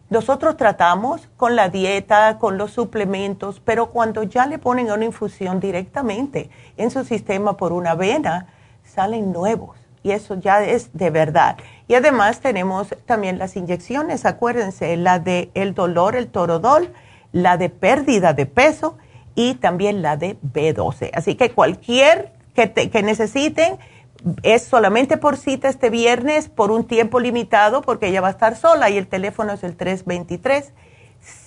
nosotros 0.10 0.58
tratamos 0.58 1.30
con 1.38 1.56
la 1.56 1.70
dieta, 1.70 2.38
con 2.40 2.58
los 2.58 2.72
suplementos, 2.72 3.62
pero 3.64 3.92
cuando 3.92 4.24
ya 4.24 4.46
le 4.46 4.60
ponen 4.60 4.92
una 4.92 5.06
infusión 5.06 5.60
directamente 5.60 6.50
en 6.78 6.92
su 6.92 7.04
sistema 7.04 7.58
por 7.58 7.74
una 7.74 7.96
vena, 7.96 8.48
salen 8.84 9.32
nuevos 9.32 9.79
y 10.04 10.12
eso 10.12 10.36
ya 10.36 10.64
es 10.64 10.92
de 10.94 11.10
verdad. 11.10 11.58
Y 11.88 11.96
además 11.96 12.40
tenemos 12.40 12.96
también 13.06 13.38
las 13.38 13.56
inyecciones, 13.56 14.26
acuérdense, 14.26 14.96
la 14.98 15.20
de 15.20 15.52
el 15.54 15.74
dolor, 15.74 16.16
el 16.16 16.28
torodol, 16.28 16.94
la 17.32 17.58
de 17.58 17.70
pérdida 17.70 18.34
de 18.34 18.46
peso 18.46 18.98
y 19.36 19.56
también 19.56 20.02
la 20.02 20.18
de 20.18 20.38
B12. 20.42 21.12
Así 21.14 21.36
que 21.36 21.52
cualquier 21.52 22.32
que, 22.54 22.72
que 22.72 23.04
necesiten 23.04 23.78
es 24.44 24.64
solamente 24.64 25.18
por 25.18 25.38
cita 25.38 25.70
este 25.70 25.90
viernes 25.90 26.50
por 26.50 26.72
un 26.72 26.86
tiempo 26.86 27.20
limitado 27.20 27.82
porque 27.82 28.08
ella 28.08 28.22
va 28.22 28.28
a 28.30 28.32
estar 28.32 28.56
sola 28.56 28.90
y 28.90 28.98
el 28.98 29.08
teléfono 29.08 29.54
es 29.54 29.64
el 29.64 29.76
323 29.76 30.74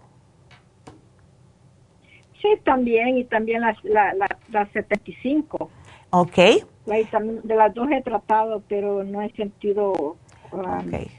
Sí, 2.40 2.48
también, 2.64 3.18
y 3.18 3.24
también 3.24 3.62
las 3.62 3.82
la, 3.84 4.14
la, 4.14 4.66
75. 4.72 5.70
Ok. 6.10 6.36
de 6.36 7.54
las 7.54 7.74
dos 7.74 7.88
he 7.90 8.02
tratado, 8.02 8.62
pero 8.68 9.04
no 9.04 9.22
he 9.22 9.30
sentido... 9.32 10.16
Um, 10.52 10.60
ok. 10.60 11.10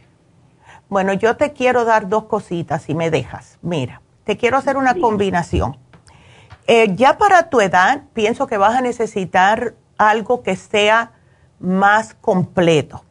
Bueno, 0.88 1.14
yo 1.14 1.38
te 1.38 1.54
quiero 1.54 1.86
dar 1.86 2.10
dos 2.10 2.26
cositas, 2.26 2.84
si 2.84 2.96
me 2.96 3.12
dejas. 3.12 3.60
Mira, 3.62 4.02
te 4.24 4.38
quiero 4.38 4.58
hacer 4.58 4.76
una 4.76 4.96
combinación. 4.96 5.78
Eh, 6.66 6.96
ya 6.96 7.18
para 7.18 7.50
tu 7.50 7.62
edad, 7.62 8.04
pienso 8.14 8.48
que 8.48 8.58
vas 8.58 8.76
a 8.76 8.82
necesitar 8.82 9.76
algo 9.98 10.42
que 10.42 10.56
sea 10.56 11.12
más 11.60 12.16
completo. 12.16 13.04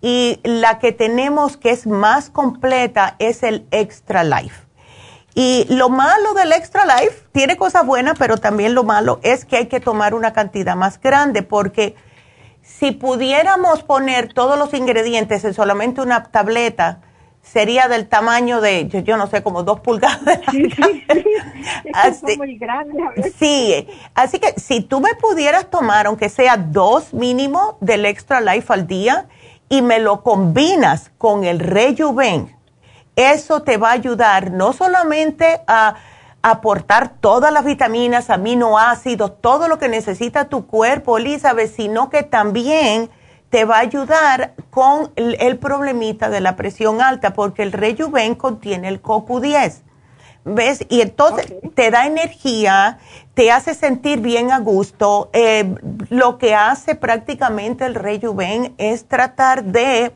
Y 0.00 0.40
la 0.44 0.78
que 0.78 0.92
tenemos 0.92 1.56
que 1.56 1.70
es 1.70 1.86
más 1.86 2.30
completa 2.30 3.16
es 3.18 3.42
el 3.42 3.66
Extra 3.70 4.22
Life. 4.22 4.65
Y 5.38 5.66
lo 5.68 5.90
malo 5.90 6.32
del 6.32 6.50
Extra 6.54 6.86
Life, 6.86 7.26
tiene 7.30 7.58
cosas 7.58 7.84
buenas, 7.84 8.18
pero 8.18 8.38
también 8.38 8.74
lo 8.74 8.84
malo 8.84 9.20
es 9.22 9.44
que 9.44 9.58
hay 9.58 9.66
que 9.66 9.80
tomar 9.80 10.14
una 10.14 10.32
cantidad 10.32 10.74
más 10.76 10.98
grande 10.98 11.42
porque 11.42 11.94
si 12.62 12.92
pudiéramos 12.92 13.82
poner 13.82 14.32
todos 14.32 14.58
los 14.58 14.72
ingredientes 14.72 15.44
en 15.44 15.52
solamente 15.52 16.00
una 16.00 16.24
tableta, 16.24 17.02
sería 17.42 17.86
del 17.86 18.08
tamaño 18.08 18.62
de, 18.62 18.88
yo, 18.88 19.18
no 19.18 19.26
sé, 19.26 19.42
como 19.42 19.62
dos 19.62 19.80
pulgadas. 19.80 20.40
Sí, 20.50 20.70
así, 21.92 22.38
muy 22.38 22.56
grande 22.56 23.04
sí, 23.38 23.86
así 24.14 24.38
que 24.38 24.58
si 24.58 24.80
tú 24.80 25.02
me 25.02 25.14
pudieras 25.16 25.68
tomar, 25.68 26.06
aunque 26.06 26.30
sea 26.30 26.56
dos 26.56 27.12
mínimo 27.12 27.76
del 27.82 28.06
Extra 28.06 28.40
Life 28.40 28.72
al 28.72 28.86
día, 28.86 29.28
y 29.68 29.82
me 29.82 29.98
lo 29.98 30.22
combinas 30.22 31.10
con 31.18 31.44
el 31.44 31.58
Rejuven, 31.58 32.55
eso 33.16 33.62
te 33.62 33.78
va 33.78 33.90
a 33.90 33.92
ayudar 33.92 34.50
no 34.50 34.72
solamente 34.72 35.62
a 35.66 35.96
aportar 36.42 37.08
todas 37.08 37.52
las 37.52 37.64
vitaminas, 37.64 38.30
aminoácidos, 38.30 39.40
todo 39.40 39.66
lo 39.66 39.78
que 39.78 39.88
necesita 39.88 40.44
tu 40.44 40.66
cuerpo, 40.66 41.18
Elizabeth, 41.18 41.74
sino 41.74 42.08
que 42.08 42.22
también 42.22 43.10
te 43.50 43.64
va 43.64 43.76
a 43.76 43.80
ayudar 43.80 44.54
con 44.70 45.12
el, 45.16 45.58
problemita 45.58 46.28
de 46.30 46.40
la 46.40 46.54
presión 46.54 47.00
alta, 47.00 47.32
porque 47.32 47.62
el 47.62 47.72
Rejuven 47.72 48.34
contiene 48.34 48.88
el 48.88 49.02
CoQ10. 49.02 49.82
¿Ves? 50.44 50.86
Y 50.88 51.00
entonces 51.00 51.52
te 51.74 51.90
da 51.90 52.06
energía, 52.06 52.98
te 53.34 53.50
hace 53.50 53.74
sentir 53.74 54.20
bien 54.20 54.52
a 54.52 54.60
gusto. 54.60 55.30
Eh, 55.32 55.74
lo 56.10 56.38
que 56.38 56.54
hace 56.54 56.94
prácticamente 56.94 57.84
el 57.84 57.96
Rejuven 57.96 58.74
es 58.78 59.08
tratar 59.08 59.64
de 59.64 60.12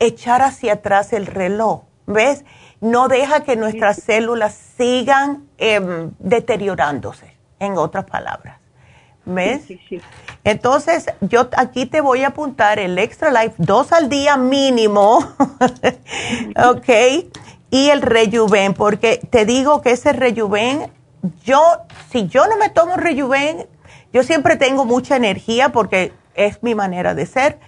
echar 0.00 0.42
hacia 0.42 0.72
atrás 0.72 1.12
el 1.12 1.26
reloj. 1.26 1.82
¿Ves? 2.06 2.44
No 2.80 3.08
deja 3.08 3.40
que 3.44 3.56
nuestras 3.56 3.96
células 4.02 4.54
sigan 4.76 5.48
em, 5.58 6.12
deteriorándose, 6.18 7.34
en 7.58 7.78
otras 7.78 8.04
palabras. 8.04 8.58
¿Ves? 9.26 9.62
Entonces, 10.44 11.06
yo 11.22 11.48
aquí 11.56 11.86
te 11.86 12.02
voy 12.02 12.24
a 12.24 12.28
apuntar 12.28 12.78
el 12.78 12.98
Extra 12.98 13.30
Life, 13.30 13.54
dos 13.56 13.92
al 13.92 14.10
día 14.10 14.36
mínimo, 14.36 15.18
¿ok? 16.62 16.88
Y 17.70 17.88
el 17.88 18.02
Rejuven, 18.02 18.74
porque 18.74 19.20
te 19.30 19.46
digo 19.46 19.80
que 19.80 19.92
ese 19.92 20.12
Rejuven, 20.12 20.92
yo, 21.42 21.60
si 22.10 22.26
yo 22.28 22.46
no 22.46 22.58
me 22.58 22.68
tomo 22.68 22.96
Rejuven, 22.96 23.66
yo 24.12 24.22
siempre 24.22 24.56
tengo 24.56 24.84
mucha 24.84 25.16
energía 25.16 25.70
porque 25.70 26.12
es 26.34 26.62
mi 26.62 26.74
manera 26.74 27.14
de 27.14 27.24
ser, 27.24 27.58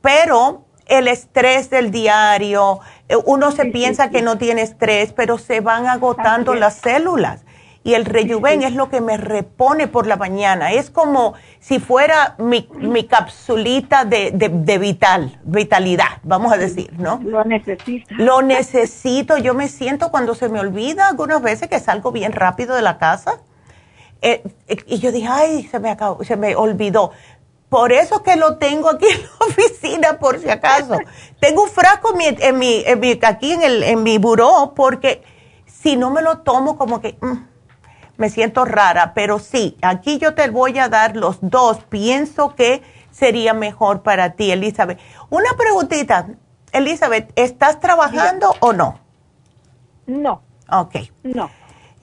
pero 0.00 0.63
el 0.86 1.08
estrés 1.08 1.70
del 1.70 1.90
diario, 1.90 2.80
eh, 3.08 3.16
uno 3.24 3.50
se 3.50 3.66
piensa 3.66 4.10
que 4.10 4.22
no 4.22 4.38
tiene 4.38 4.62
estrés, 4.62 5.12
pero 5.12 5.38
se 5.38 5.60
van 5.60 5.86
agotando 5.86 6.54
las 6.54 6.76
células. 6.76 7.44
Y 7.86 7.92
el 7.92 8.06
rejuven 8.06 8.62
es 8.62 8.74
lo 8.74 8.88
que 8.88 9.02
me 9.02 9.18
repone 9.18 9.88
por 9.88 10.06
la 10.06 10.16
mañana. 10.16 10.72
Es 10.72 10.90
como 10.90 11.34
si 11.60 11.78
fuera 11.78 12.34
mi, 12.38 12.66
mi 12.76 13.04
capsulita 13.04 14.06
de, 14.06 14.30
de, 14.32 14.78
vital, 14.78 15.38
vitalidad, 15.44 16.18
vamos 16.22 16.50
a 16.50 16.56
decir, 16.56 16.94
¿no? 16.98 17.20
Lo 17.22 17.44
necesito. 17.44 18.14
Lo 18.16 18.40
necesito. 18.40 19.36
Yo 19.36 19.52
me 19.52 19.68
siento 19.68 20.10
cuando 20.10 20.34
se 20.34 20.48
me 20.48 20.60
olvida 20.60 21.08
algunas 21.08 21.42
veces 21.42 21.68
que 21.68 21.78
salgo 21.78 22.10
bien 22.10 22.32
rápido 22.32 22.74
de 22.74 22.80
la 22.80 22.96
casa. 22.96 23.40
Eh, 24.22 24.42
eh, 24.68 24.76
y 24.86 25.00
yo 25.00 25.12
dije, 25.12 25.28
ay, 25.30 25.64
se 25.64 25.78
me, 25.78 25.90
acabó, 25.90 26.24
se 26.24 26.38
me 26.38 26.56
olvidó. 26.56 27.12
Por 27.74 27.92
eso 27.92 28.22
que 28.22 28.36
lo 28.36 28.56
tengo 28.58 28.88
aquí 28.88 29.06
en 29.06 29.20
la 29.20 29.28
oficina, 29.46 30.18
por 30.20 30.38
si 30.38 30.48
acaso. 30.48 30.96
tengo 31.40 31.64
un 31.64 31.68
frasco 31.68 32.14
en 32.20 32.56
mi, 32.56 32.84
aquí 33.20 33.50
en, 33.50 33.62
el, 33.64 33.82
en 33.82 34.04
mi 34.04 34.18
buró, 34.18 34.74
porque 34.76 35.24
si 35.66 35.96
no 35.96 36.12
me 36.12 36.22
lo 36.22 36.38
tomo, 36.38 36.78
como 36.78 37.00
que 37.00 37.18
mm, 37.20 37.32
me 38.16 38.30
siento 38.30 38.64
rara. 38.64 39.12
Pero 39.12 39.40
sí, 39.40 39.76
aquí 39.82 40.18
yo 40.18 40.36
te 40.36 40.50
voy 40.50 40.78
a 40.78 40.88
dar 40.88 41.16
los 41.16 41.38
dos. 41.40 41.78
Pienso 41.88 42.54
que 42.54 42.84
sería 43.10 43.54
mejor 43.54 44.04
para 44.04 44.34
ti, 44.34 44.52
Elizabeth. 44.52 45.00
Una 45.28 45.54
preguntita, 45.58 46.28
Elizabeth, 46.70 47.32
¿estás 47.34 47.80
trabajando 47.80 48.54
o 48.60 48.72
no? 48.72 49.00
No. 50.06 50.42
Ok. 50.70 50.94
No. 51.24 51.50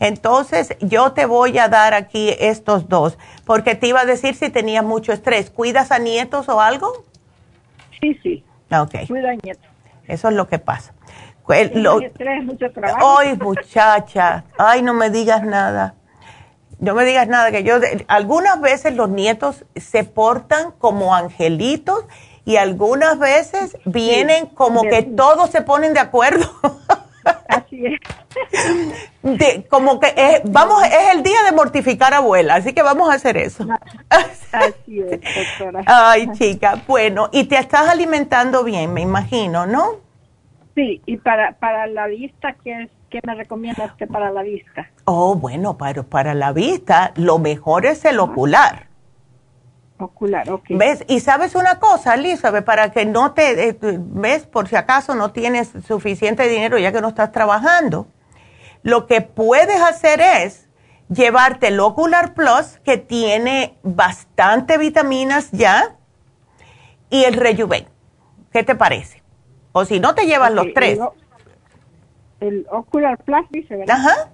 Entonces, 0.02 0.76
yo 0.80 1.12
te 1.12 1.28
voy 1.28 1.60
a 1.60 1.70
dar 1.70 1.93
aquí 1.93 2.36
estos 2.39 2.89
dos, 2.89 3.20
porque 3.45 3.76
te 3.76 3.86
iba 3.86 4.02
a 4.02 4.06
decir 4.06 4.34
si 4.34 4.49
tenías 4.49 4.84
mucho 4.84 5.14
estrés. 5.14 5.52
¿Cuidas 5.52 5.91
a 5.91 5.99
nietos 5.99 6.49
o 6.49 6.60
algo? 6.60 7.06
Sí, 8.02 8.20
sí. 8.24 8.43
Ok. 8.72 9.08
Cuida 9.08 9.30
a 9.30 9.36
nietos. 9.36 9.64
Eso 10.08 10.30
es 10.30 10.34
lo 10.34 10.47
que 10.47 10.58
pasa. 10.58 10.93
Lo, 11.74 12.02
estrés, 12.02 12.43
mucho 12.43 12.72
trabajo. 12.72 13.20
Ay, 13.20 13.38
muchacha, 13.38 14.45
ay, 14.58 14.82
no 14.82 14.95
me 14.95 15.12
digas 15.12 15.43
nada. 15.43 15.93
No 16.80 16.95
me 16.95 17.06
digas 17.06 17.28
nada, 17.28 17.52
que 17.52 17.64
yo, 17.64 17.76
algunas 18.08 18.60
veces 18.60 18.95
los 18.95 19.10
nietos 19.10 19.66
se 19.76 20.04
portan 20.04 20.72
como 20.80 21.14
angelitos 21.14 22.06
y 22.43 22.56
algunas 22.56 23.20
veces 23.20 23.78
vienen 23.86 24.47
como 24.47 24.82
que 24.82 25.04
todos 25.04 25.52
se 25.52 25.62
ponen 25.62 25.93
de 25.93 25.99
acuerdo. 25.99 26.49
Así 27.47 27.86
es. 27.86 27.99
De, 29.22 29.65
como 29.69 29.99
que 29.99 30.13
es, 30.15 30.41
vamos, 30.51 30.84
es 30.84 31.15
el 31.15 31.24
día 31.24 31.43
de 31.43 31.51
mortificar 31.51 32.13
a 32.13 32.17
abuela, 32.17 32.55
así 32.55 32.74
que 32.74 32.82
vamos 32.82 33.09
a 33.09 33.15
hacer 33.15 33.38
eso. 33.38 33.65
Así 34.09 34.99
es, 34.99 35.19
doctora. 35.59 35.84
Ay, 35.86 36.32
chica, 36.34 36.82
bueno, 36.88 37.30
y 37.32 37.45
te 37.45 37.57
estás 37.57 37.89
alimentando 37.89 38.63
bien, 38.63 38.93
me 38.93 39.01
imagino, 39.01 39.65
¿no? 39.65 39.99
Sí, 40.76 41.01
y 41.05 41.17
para, 41.17 41.53
para 41.53 41.88
la 41.88 42.07
vista, 42.07 42.55
¿qué, 42.63 42.89
¿qué 43.09 43.19
me 43.26 43.36
recomienda 43.36 43.86
usted 43.86 44.07
para 44.07 44.32
la 44.32 44.41
vista? 44.41 44.89
Oh, 45.05 45.36
bueno, 45.36 45.78
para, 45.78 46.03
para 46.03 46.34
la 46.34 46.53
vista, 46.53 47.11
lo 47.15 47.39
mejor 47.39 47.86
es 47.86 48.05
el 48.05 48.19
ocular. 48.19 48.90
Ocular, 50.02 50.49
ok. 50.49 50.66
¿Ves? 50.70 51.04
Y 51.08 51.20
sabes 51.20 51.56
una 51.56 51.80
cosa, 51.80 52.16
Elizabeth, 52.16 52.66
para 52.66 52.91
que 52.91 53.06
no 53.06 53.34
te, 53.34 53.70
eh, 53.70 53.78
ves, 53.82 54.45
por 54.45 54.68
si 54.68 54.76
acaso 54.76 55.16
no 55.16 55.32
tienes 55.32 55.72
suficiente 55.88 56.47
dinero 56.47 56.78
ya 56.78 56.91
que 56.91 57.02
no 57.02 57.10
estás 57.10 57.32
trabajando, 57.32 58.08
lo 58.84 59.08
que 59.08 59.22
puedes 59.22 59.82
hacer 59.82 60.22
es 60.22 60.68
llevarte 61.10 61.68
el 61.68 61.80
Ocular 61.80 62.34
Plus, 62.34 62.80
que 62.84 62.97
tiene 62.97 63.78
bastante 63.84 64.78
vitaminas 64.78 65.52
ya, 65.52 65.95
y 67.10 67.26
el 67.26 67.34
Rejuven. 67.36 67.88
¿Qué 68.52 68.64
te 68.64 68.76
parece? 68.76 69.22
O 69.74 69.86
si 69.86 69.99
no, 69.99 70.16
te 70.16 70.26
llevas 70.26 70.52
los 70.52 70.68
tres. 70.74 70.99
El, 72.39 72.66
Ocular 72.72 73.18
Plus, 73.24 73.45
dice, 73.49 73.76
¿verdad? 73.76 73.97
Ajá. 73.97 74.30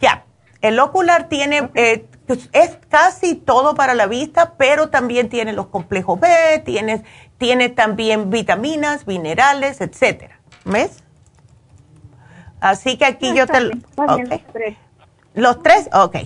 Ya. 0.00 0.24
El 0.60 0.78
Ocular 0.78 1.28
tiene, 1.28 1.70
eh, 1.74 2.06
es 2.52 2.78
casi 2.88 3.34
todo 3.34 3.74
para 3.74 3.94
la 3.94 4.06
vista, 4.06 4.54
pero 4.56 4.90
también 4.90 5.28
tiene 5.28 5.52
los 5.52 5.66
complejos 5.66 6.18
B, 6.20 6.62
tiene, 6.64 7.04
tiene 7.38 7.68
también 7.68 8.30
vitaminas, 8.30 9.06
minerales, 9.06 9.80
etcétera. 9.80 10.40
¿Ves? 10.64 11.02
Así 12.60 12.96
que 12.98 13.06
aquí 13.06 13.34
yo 13.34 13.46
te... 13.46 13.70
Okay. 13.96 14.26
Los 14.26 14.52
tres. 14.52 14.76
¿Los 15.34 15.62
tres? 15.62 15.88
Ok. 15.92 16.16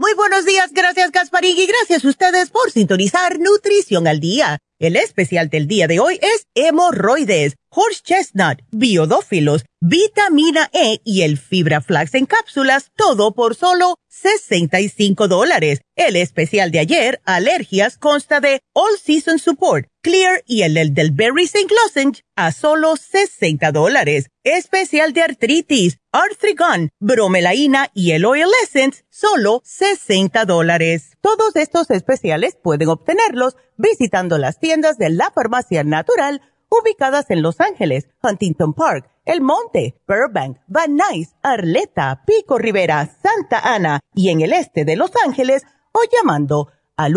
Muy 0.00 0.14
buenos 0.14 0.44
días, 0.44 0.70
gracias 0.72 1.10
Gasparín 1.10 1.58
y 1.58 1.66
gracias 1.66 2.04
a 2.04 2.08
ustedes 2.08 2.50
por 2.50 2.70
sintonizar 2.70 3.40
Nutrición 3.40 4.06
al 4.06 4.20
Día. 4.20 4.58
El 4.78 4.94
especial 4.94 5.50
del 5.50 5.66
día 5.66 5.88
de 5.88 5.98
hoy 5.98 6.20
es 6.22 6.46
hemorroides, 6.54 7.56
horse 7.68 8.00
chestnut, 8.04 8.60
biodófilos, 8.70 9.64
vitamina 9.80 10.70
E 10.72 11.00
y 11.02 11.22
el 11.22 11.36
fibra 11.36 11.80
flax 11.80 12.14
en 12.14 12.26
cápsulas, 12.26 12.92
todo 12.94 13.34
por 13.34 13.56
solo 13.56 13.96
65 14.08 15.26
dólares. 15.26 15.80
El 15.96 16.14
especial 16.14 16.70
de 16.70 16.78
ayer, 16.78 17.20
alergias, 17.24 17.98
consta 17.98 18.38
de 18.38 18.60
All 18.74 18.96
Season 19.02 19.40
Support, 19.40 19.88
Clear 20.00 20.44
y 20.46 20.62
el, 20.62 20.94
del 20.94 21.10
Berry 21.10 21.44
St. 21.44 21.66
Lozenge 21.74 22.22
a 22.36 22.52
solo 22.52 22.96
60 22.96 23.72
dólares. 23.72 24.30
Especial 24.44 25.12
de 25.12 25.22
artritis, 25.22 25.98
Arthrigon, 26.12 26.90
bromelaína 27.00 27.90
y 27.94 28.12
el 28.12 28.24
Oil 28.24 28.46
Essence, 28.62 29.04
solo 29.10 29.60
60 29.64 30.44
dólares. 30.44 31.16
Todos 31.20 31.56
estos 31.56 31.90
especiales 31.90 32.56
pueden 32.62 32.90
obtenerlos 32.90 33.56
visitando 33.76 34.38
las 34.38 34.60
tiendas 34.60 34.98
de 34.98 35.10
la 35.10 35.32
farmacia 35.32 35.82
natural 35.82 36.42
ubicadas 36.70 37.30
en 37.30 37.42
Los 37.42 37.60
Ángeles, 37.60 38.08
Huntington 38.22 38.74
Park, 38.74 39.10
El 39.24 39.40
Monte, 39.40 40.00
Burbank, 40.06 40.58
Van 40.68 40.96
Nuys, 40.96 41.34
Arleta, 41.42 42.22
Pico 42.24 42.56
Rivera, 42.58 43.18
Santa 43.20 43.58
Ana 43.58 44.00
y 44.14 44.28
en 44.28 44.42
el 44.42 44.52
este 44.52 44.84
de 44.84 44.94
Los 44.94 45.10
Ángeles 45.24 45.64
o 45.92 46.00
llamando 46.16 46.68
al 46.96 47.16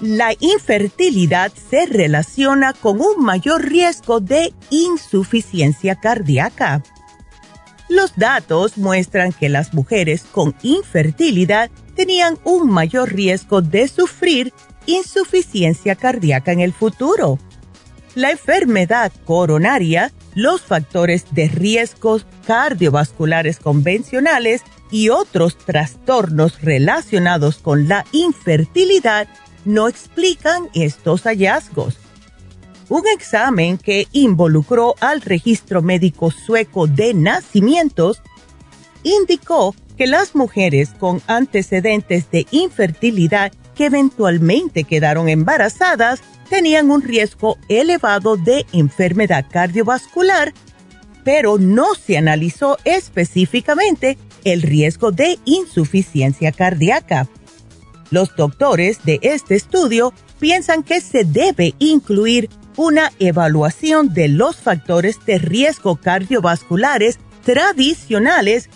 La 0.00 0.32
infertilidad 0.40 1.52
se 1.52 1.86
relaciona 1.86 2.72
con 2.72 3.00
un 3.00 3.22
mayor 3.22 3.68
riesgo 3.68 4.20
de 4.20 4.52
insuficiencia 4.70 5.94
cardíaca. 5.96 6.82
Los 7.88 8.14
datos 8.16 8.78
muestran 8.78 9.32
que 9.32 9.48
las 9.48 9.74
mujeres 9.74 10.24
con 10.24 10.54
infertilidad 10.62 11.70
tenían 11.96 12.38
un 12.44 12.70
mayor 12.70 13.12
riesgo 13.12 13.60
de 13.62 13.88
sufrir 13.88 14.54
insuficiencia 14.86 15.96
cardíaca 15.96 16.52
en 16.52 16.60
el 16.60 16.72
futuro. 16.72 17.38
La 18.14 18.30
enfermedad 18.30 19.12
coronaria, 19.24 20.12
los 20.34 20.62
factores 20.62 21.26
de 21.32 21.48
riesgos 21.48 22.26
cardiovasculares 22.46 23.58
convencionales 23.58 24.62
y 24.90 25.10
otros 25.10 25.58
trastornos 25.58 26.62
relacionados 26.62 27.58
con 27.58 27.86
la 27.86 28.04
infertilidad 28.12 29.28
no 29.64 29.88
explican 29.88 30.68
estos 30.74 31.22
hallazgos. 31.22 31.96
Un 32.88 33.02
examen 33.06 33.78
que 33.78 34.08
involucró 34.12 34.96
al 35.00 35.20
registro 35.20 35.80
médico 35.80 36.30
sueco 36.30 36.86
de 36.86 37.14
nacimientos 37.14 38.20
indicó 39.04 39.74
que 39.96 40.06
las 40.06 40.34
mujeres 40.34 40.90
con 40.98 41.22
antecedentes 41.26 42.30
de 42.30 42.46
infertilidad 42.50 43.52
que 43.74 43.86
eventualmente 43.86 44.84
quedaron 44.84 45.28
embarazadas 45.28 46.20
tenían 46.48 46.90
un 46.90 47.02
riesgo 47.02 47.58
elevado 47.68 48.36
de 48.36 48.66
enfermedad 48.72 49.46
cardiovascular, 49.48 50.52
pero 51.22 51.58
no 51.58 51.94
se 51.94 52.18
analizó 52.18 52.76
específicamente 52.84 54.18
el 54.44 54.62
riesgo 54.62 55.12
de 55.12 55.38
insuficiencia 55.44 56.50
cardíaca. 56.50 57.28
Los 58.10 58.34
doctores 58.36 59.04
de 59.04 59.20
este 59.22 59.54
estudio 59.54 60.12
piensan 60.38 60.82
que 60.82 61.00
se 61.00 61.24
debe 61.24 61.74
incluir 61.78 62.50
una 62.76 63.12
evaluación 63.18 64.12
de 64.14 64.28
los 64.28 64.56
factores 64.56 65.18
de 65.26 65.38
riesgo 65.38 65.96
cardiovasculares 65.96 67.18
tradicionales, 67.44 68.68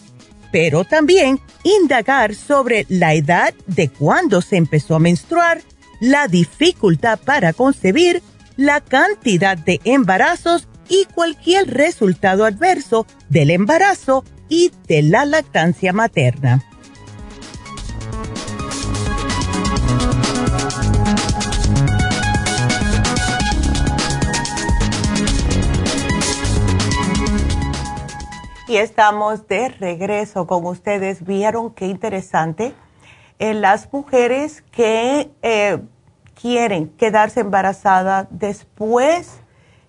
pero 0.52 0.84
también 0.84 1.40
indagar 1.64 2.34
sobre 2.34 2.86
la 2.88 3.14
edad 3.14 3.54
de 3.66 3.88
cuando 3.88 4.40
se 4.40 4.56
empezó 4.56 4.96
a 4.96 5.00
menstruar, 5.00 5.62
la 6.00 6.28
dificultad 6.28 7.18
para 7.18 7.52
concebir, 7.52 8.22
la 8.56 8.80
cantidad 8.80 9.56
de 9.56 9.80
embarazos 9.84 10.68
y 10.88 11.06
cualquier 11.06 11.72
resultado 11.72 12.44
adverso 12.44 13.06
del 13.30 13.50
embarazo 13.50 14.24
y 14.48 14.70
de 14.86 15.02
la 15.02 15.24
lactancia 15.24 15.92
materna. 15.92 16.62
Estamos 28.76 29.46
de 29.46 29.68
regreso 29.68 30.48
con 30.48 30.66
ustedes. 30.66 31.24
¿Vieron 31.24 31.70
qué 31.70 31.86
interesante? 31.86 32.74
En 33.38 33.60
las 33.60 33.92
mujeres 33.92 34.62
que 34.72 35.30
eh, 35.42 35.78
quieren 36.40 36.88
quedarse 36.88 37.40
embarazadas 37.40 38.26
después 38.30 39.38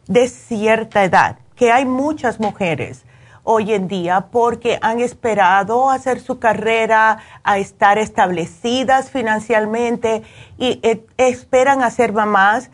de 0.08 0.28
cierta 0.28 1.04
edad, 1.04 1.40
que 1.56 1.72
hay 1.72 1.86
muchas 1.86 2.40
mujeres 2.40 3.06
hoy 3.44 3.74
en 3.74 3.88
día 3.88 4.28
porque 4.32 4.78
han 4.84 5.00
esperado 5.00 5.90
hacer 5.90 6.20
su 6.20 6.38
carrera, 6.38 7.18
a 7.44 7.58
estar 7.58 7.98
establecidas 7.98 9.10
financieramente 9.10 10.22
y 10.60 10.80
eh, 10.84 11.04
esperan 11.18 11.82
hacer 11.82 12.14
mamás. 12.14 12.70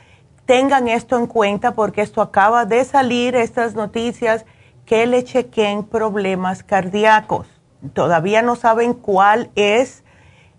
Tengan 0.45 0.89
esto 0.89 1.17
en 1.17 1.27
cuenta 1.27 1.73
porque 1.73 2.01
esto 2.01 2.21
acaba 2.21 2.65
de 2.65 2.83
salir, 2.83 3.35
estas 3.35 3.75
noticias 3.75 4.45
que 4.91 5.05
le 5.05 5.23
chequen 5.23 5.85
problemas 5.85 6.63
cardíacos. 6.63 7.47
Todavía 7.93 8.41
no 8.41 8.57
saben 8.57 8.93
cuál 8.93 9.49
es 9.55 10.03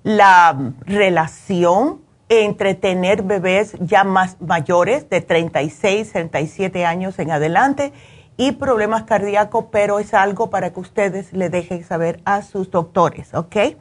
la 0.04 0.72
relación 0.86 2.00
entre 2.30 2.74
tener 2.74 3.24
bebés 3.24 3.76
ya 3.78 4.04
más 4.04 4.40
mayores, 4.40 5.10
de 5.10 5.20
36, 5.20 6.12
37 6.12 6.86
años 6.86 7.18
en 7.18 7.30
adelante, 7.30 7.92
y 8.38 8.52
problemas 8.52 9.02
cardíacos, 9.02 9.66
pero 9.70 9.98
es 9.98 10.14
algo 10.14 10.48
para 10.48 10.72
que 10.72 10.80
ustedes 10.80 11.34
le 11.34 11.50
dejen 11.50 11.84
saber 11.84 12.22
a 12.24 12.40
sus 12.40 12.70
doctores, 12.70 13.34
¿ok? 13.34 13.76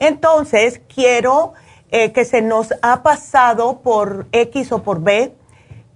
Entonces, 0.00 0.80
quiero 0.92 1.52
eh, 1.92 2.10
que 2.10 2.24
se 2.24 2.42
nos 2.42 2.74
ha 2.82 3.04
pasado 3.04 3.78
por 3.80 4.26
X 4.32 4.72
o 4.72 4.82
por 4.82 5.02
B, 5.02 5.36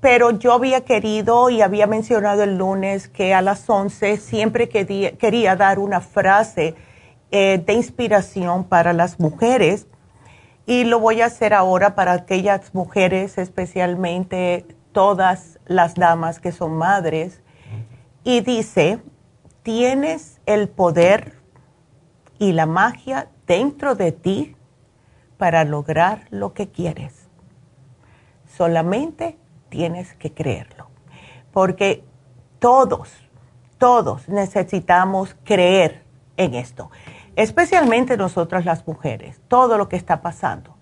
pero 0.01 0.30
yo 0.30 0.53
había 0.53 0.82
querido 0.84 1.51
y 1.51 1.61
había 1.61 1.86
mencionado 1.86 2.42
el 2.42 2.57
lunes 2.57 3.09
que 3.09 3.34
a 3.34 3.42
las 3.42 3.68
11 3.68 4.16
siempre 4.18 4.68
quería, 4.68 5.57
dar 5.57 5.78
una 5.78 6.01
frase 6.01 6.74
eh, 7.30 7.62
de 7.64 7.72
inspiración 7.72 8.64
para 8.64 8.92
las 8.92 9.18
mujeres 9.18 9.86
y 10.66 10.84
lo 10.84 11.01
voy 11.01 11.20
a 11.20 11.26
hacer 11.26 11.53
ahora 11.53 11.94
para 11.94 12.12
aquellas 12.12 12.74
mujeres, 12.74 13.38
especialmente 13.38 14.66
todas 14.92 15.59
las 15.66 15.94
damas 15.94 16.38
que 16.38 16.53
son 16.53 16.76
madres 16.76 17.42
y 18.22 18.40
dice, 18.40 19.01
tienes 19.62 20.40
el 20.46 20.68
poder 20.68 21.38
y 22.38 22.53
la 22.53 22.66
magia 22.66 23.28
dentro 23.46 23.94
de 23.94 24.12
ti 24.12 24.55
para 25.38 25.64
lograr 25.64 26.26
lo 26.30 26.53
que 26.53 26.68
quieres. 26.68 27.28
Solamente 28.46 29.38
tienes 29.69 30.14
que 30.14 30.33
creerlo. 30.33 30.89
Porque 31.53 32.05
todos, 32.59 33.11
todos 33.79 34.29
necesitamos 34.29 35.37
creer 35.45 36.05
en 36.37 36.55
esto. 36.55 36.91
Especialmente 37.37 38.16
nosotras 38.16 38.64
las 38.64 38.87
mujeres, 38.87 39.41
todo 39.49 39.79
lo 39.79 39.89
que 39.89 39.97
está 39.97 40.21
pasando. 40.23 40.77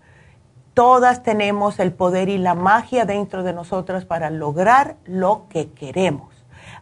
Todas 0.75 1.23
tenemos 1.23 1.79
el 1.79 1.93
poder 1.93 2.29
y 2.29 2.39
la 2.39 2.55
magia 2.55 3.05
dentro 3.05 3.43
de 3.43 3.53
nosotras 3.53 4.05
para 4.05 4.31
lograr 4.31 4.97
lo 5.05 5.47
que 5.49 5.71
queremos. 5.71 6.35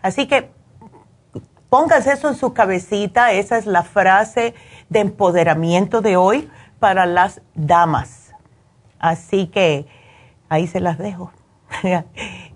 Así 0.03 0.27
que 0.27 0.51
pónganse 1.69 2.13
eso 2.13 2.29
en 2.29 2.37
su 2.37 2.53
cabecita, 2.53 3.33
esa 3.33 3.57
es 3.57 3.67
la 3.67 3.83
frase 3.83 4.55
de 4.89 5.01
empoderamiento 5.01 6.01
de 6.01 6.17
hoy 6.17 6.51
para 6.79 7.07
las 7.07 7.41
damas. 7.55 8.33
Así 8.99 9.47
que 9.47 9.87
ahí 10.49 10.67
se 10.67 10.81
las 10.81 10.99
dejo. 10.99 11.33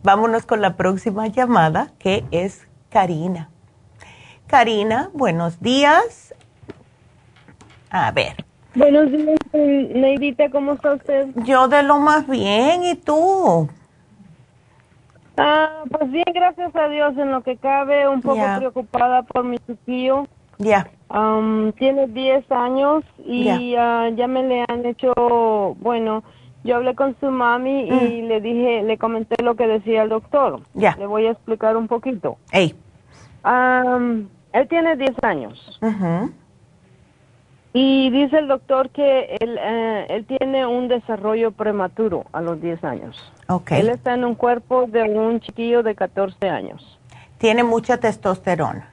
Vámonos 0.03 0.47
con 0.47 0.61
la 0.61 0.77
próxima 0.77 1.27
llamada 1.27 1.93
que 1.99 2.25
es 2.31 2.67
Karina. 2.91 3.51
Karina, 4.47 5.11
buenos 5.13 5.61
días. 5.61 6.35
A 7.91 8.11
ver. 8.13 8.45
Buenos 8.75 9.11
días, 9.11 9.39
Neidita, 9.53 10.51
¿cómo 10.51 10.75
está 10.75 10.95
usted? 10.95 11.29
Yo 11.37 11.69
de 11.69 11.83
lo 11.83 11.99
más 11.99 12.29
bien, 12.29 12.85
¿y 12.85 12.95
tú? 12.95 13.69
Ah, 15.37 15.85
pues 15.91 16.11
bien, 16.11 16.27
gracias 16.35 16.75
a 16.77 16.89
Dios, 16.89 17.17
en 17.17 17.31
lo 17.31 17.43
que 17.43 17.57
cabe, 17.57 18.09
un 18.09 18.21
poco 18.21 18.43
preocupada 18.57 19.23
por 19.23 19.45
mi 19.45 19.59
tío. 19.87 20.27
Ya. 20.59 20.89
tiene 21.79 22.09
10 22.09 22.51
años 22.51 23.05
y 23.25 23.75
ah, 23.77 24.11
ya 24.15 24.27
me 24.27 24.43
le 24.43 24.65
han 24.69 24.85
hecho, 24.85 25.13
bueno, 25.81 26.25
yo 26.69 26.77
hablé 26.77 26.95
con 26.95 27.17
su 27.19 27.31
mami 27.31 27.89
y 27.89 28.23
mm. 28.23 28.27
le 28.27 28.41
dije, 28.43 28.83
le 28.83 28.99
comenté 28.99 29.43
lo 29.43 29.57
que 29.57 29.67
decía 29.67 30.03
el 30.03 30.11
doctor. 30.11 30.61
Ya. 30.75 30.95
Le 30.99 31.07
voy 31.07 31.27
a 31.27 31.31
explicar 31.31 31.79
un 31.79 31.89
poquito. 31.89 32.37
Ey. 32.53 32.75
él 33.45 34.69
tiene 34.69 34.97
10 34.97 35.13
años. 35.23 35.81
Y 37.73 38.11
dice 38.11 38.39
el 38.39 38.49
doctor 38.49 38.91
que 38.91 39.37
él, 39.41 39.59
eh, 39.59 40.07
él 40.11 40.27
tiene 40.27 40.67
un 40.67 40.89
desarrollo 40.89 41.53
prematuro 41.53 42.27
a 42.33 42.43
los 42.43 42.61
10 42.61 42.85
años. 42.85 43.33
Okay. 43.49 43.81
Él 43.81 43.89
está 43.89 44.13
en 44.13 44.25
un 44.25 44.35
cuerpo 44.35 44.87
de 44.87 45.05
un 45.05 45.41
chiquillo 45.41 45.83
de 45.83 45.95
14 45.95 46.51
años. 46.51 46.99
Tiene 47.39 47.65
mucha 47.65 47.97
testosterona. 47.97 48.93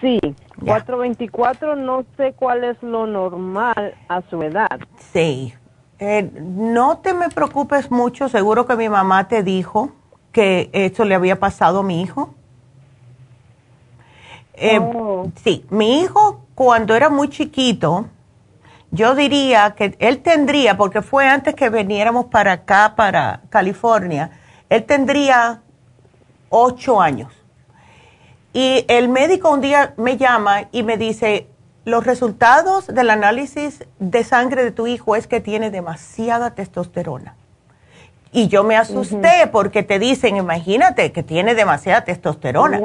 Sí, 0.00 0.18
424, 0.64 1.76
no 1.76 2.04
sé 2.16 2.32
cuál 2.32 2.64
es 2.64 2.82
lo 2.82 3.06
normal 3.06 3.94
a 4.08 4.20
su 4.22 4.42
edad. 4.42 4.80
Sí. 4.96 5.54
Eh, 6.04 6.28
no 6.40 6.98
te 6.98 7.14
me 7.14 7.28
preocupes 7.28 7.92
mucho, 7.92 8.28
seguro 8.28 8.66
que 8.66 8.74
mi 8.74 8.88
mamá 8.88 9.28
te 9.28 9.44
dijo 9.44 9.92
que 10.32 10.68
eso 10.72 11.04
le 11.04 11.14
había 11.14 11.38
pasado 11.38 11.78
a 11.78 11.82
mi 11.84 12.02
hijo. 12.02 12.34
Eh, 14.54 14.80
oh. 14.80 15.30
Sí, 15.44 15.64
mi 15.70 16.00
hijo 16.00 16.40
cuando 16.56 16.96
era 16.96 17.08
muy 17.08 17.28
chiquito, 17.28 18.06
yo 18.90 19.14
diría 19.14 19.76
que 19.76 19.94
él 20.00 20.22
tendría, 20.22 20.76
porque 20.76 21.02
fue 21.02 21.28
antes 21.28 21.54
que 21.54 21.70
viniéramos 21.70 22.26
para 22.26 22.50
acá, 22.50 22.94
para 22.96 23.42
California, 23.48 24.32
él 24.70 24.82
tendría 24.82 25.62
ocho 26.48 27.00
años. 27.00 27.32
Y 28.52 28.84
el 28.88 29.08
médico 29.08 29.50
un 29.50 29.60
día 29.60 29.94
me 29.96 30.16
llama 30.16 30.64
y 30.72 30.82
me 30.82 30.96
dice, 30.96 31.46
los 31.84 32.04
resultados 32.06 32.86
del 32.86 33.10
análisis 33.10 33.84
de 33.98 34.24
sangre 34.24 34.64
de 34.64 34.70
tu 34.70 34.86
hijo 34.86 35.16
es 35.16 35.26
que 35.26 35.40
tiene 35.40 35.70
demasiada 35.70 36.54
testosterona. 36.54 37.34
Y 38.34 38.48
yo 38.48 38.64
me 38.64 38.76
asusté 38.76 39.46
porque 39.52 39.82
te 39.82 39.98
dicen, 39.98 40.36
imagínate 40.36 41.12
que 41.12 41.22
tiene 41.22 41.54
demasiada 41.54 42.04
testosterona. 42.04 42.80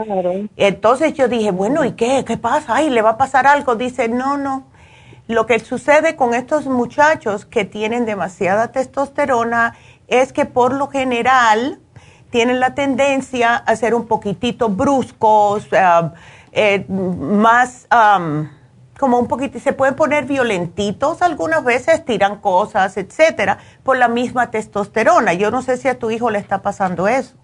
Entonces 0.58 1.14
yo 1.14 1.30
dije, 1.30 1.52
bueno, 1.52 1.86
¿y 1.86 1.94
qué? 1.94 2.26
¿Qué 2.26 2.36
pasa? 2.36 2.76
Ay, 2.76 2.90
¿le 2.90 3.02
va 3.02 3.12
a 3.12 3.18
pasar 3.18 3.48
algo? 3.48 3.76
Dice, 3.76 4.10
no, 4.10 4.36
no. 4.36 4.66
Lo 5.28 5.46
que 5.46 5.60
sucede 5.60 6.18
con 6.18 6.34
estos 6.34 6.66
muchachos 6.66 7.46
que 7.46 7.64
tienen 7.64 8.06
demasiada 8.06 8.74
testosterona 8.74 9.76
es 10.08 10.34
que 10.34 10.46
por 10.46 10.74
lo 10.74 10.88
general 10.88 11.80
tienen 12.30 12.60
la 12.60 12.76
tendencia 12.76 13.56
a 13.56 13.76
ser 13.78 13.94
un 13.94 14.06
poquitito 14.06 14.68
bruscos, 14.68 15.68
eh, 15.72 16.10
eh, 16.52 16.86
más 16.90 17.88
como 18.98 19.20
un 19.20 19.28
poquito, 19.28 19.60
se 19.60 19.74
pueden 19.74 19.96
poner 19.96 20.26
violentitos 20.26 21.22
algunas 21.22 21.64
veces, 21.64 22.04
tiran 22.06 22.38
cosas, 22.38 22.98
etcétera, 22.98 23.60
por 23.84 23.98
la 23.98 24.08
misma 24.08 24.52
testosterona. 24.52 25.34
Yo 25.34 25.52
no 25.52 25.62
sé 25.62 25.78
si 25.78 25.88
a 25.88 26.00
tu 26.00 26.12
hijo 26.12 26.30
le 26.30 26.40
está 26.40 26.62
pasando 26.62 27.08
eso. 27.08 27.36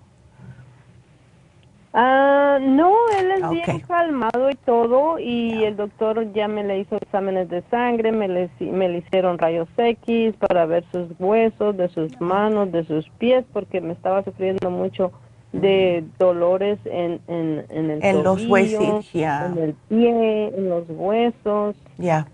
Ah, 1.95 2.58
no, 2.60 2.95
él 3.20 3.32
es 3.32 3.49
bien 3.51 3.80
calmado 3.82 4.49
y 4.49 4.56
todo, 4.56 5.20
y 5.20 5.64
el 5.64 5.76
doctor 5.78 6.34
ya 6.34 6.47
me 6.47 6.64
le 6.64 6.80
hizo 6.80 6.95
exámenes 6.95 7.49
de 7.49 7.62
sangre, 7.70 8.12
me 8.12 8.28
le, 8.28 8.49
me 8.60 8.89
le 8.89 8.97
hicieron 8.97 9.38
rayos 9.38 9.70
X 9.78 10.34
para 10.39 10.66
ver 10.66 10.84
sus 10.91 11.10
huesos, 11.20 11.78
de 11.78 11.89
sus 11.89 12.20
manos, 12.20 12.72
de 12.72 12.84
sus 12.86 13.08
pies, 13.20 13.45
porque 13.54 13.80
me 13.80 13.93
estaba 13.93 14.24
sufriendo 14.24 14.72
mucho 14.72 15.12
de 15.54 16.04
dolores 16.20 16.80
en, 16.86 17.22
en, 17.28 17.66
en 17.70 17.91
el 17.91 18.04
en 18.04 18.24
los 18.24 18.45
huesos, 18.45 19.12
ya. 19.14 19.45
en 19.45 19.58
el 19.58 19.74
pie, 19.88 20.47
en 20.47 20.70
los 20.70 20.84
huesos. 20.89 21.76
Ya. 21.97 22.28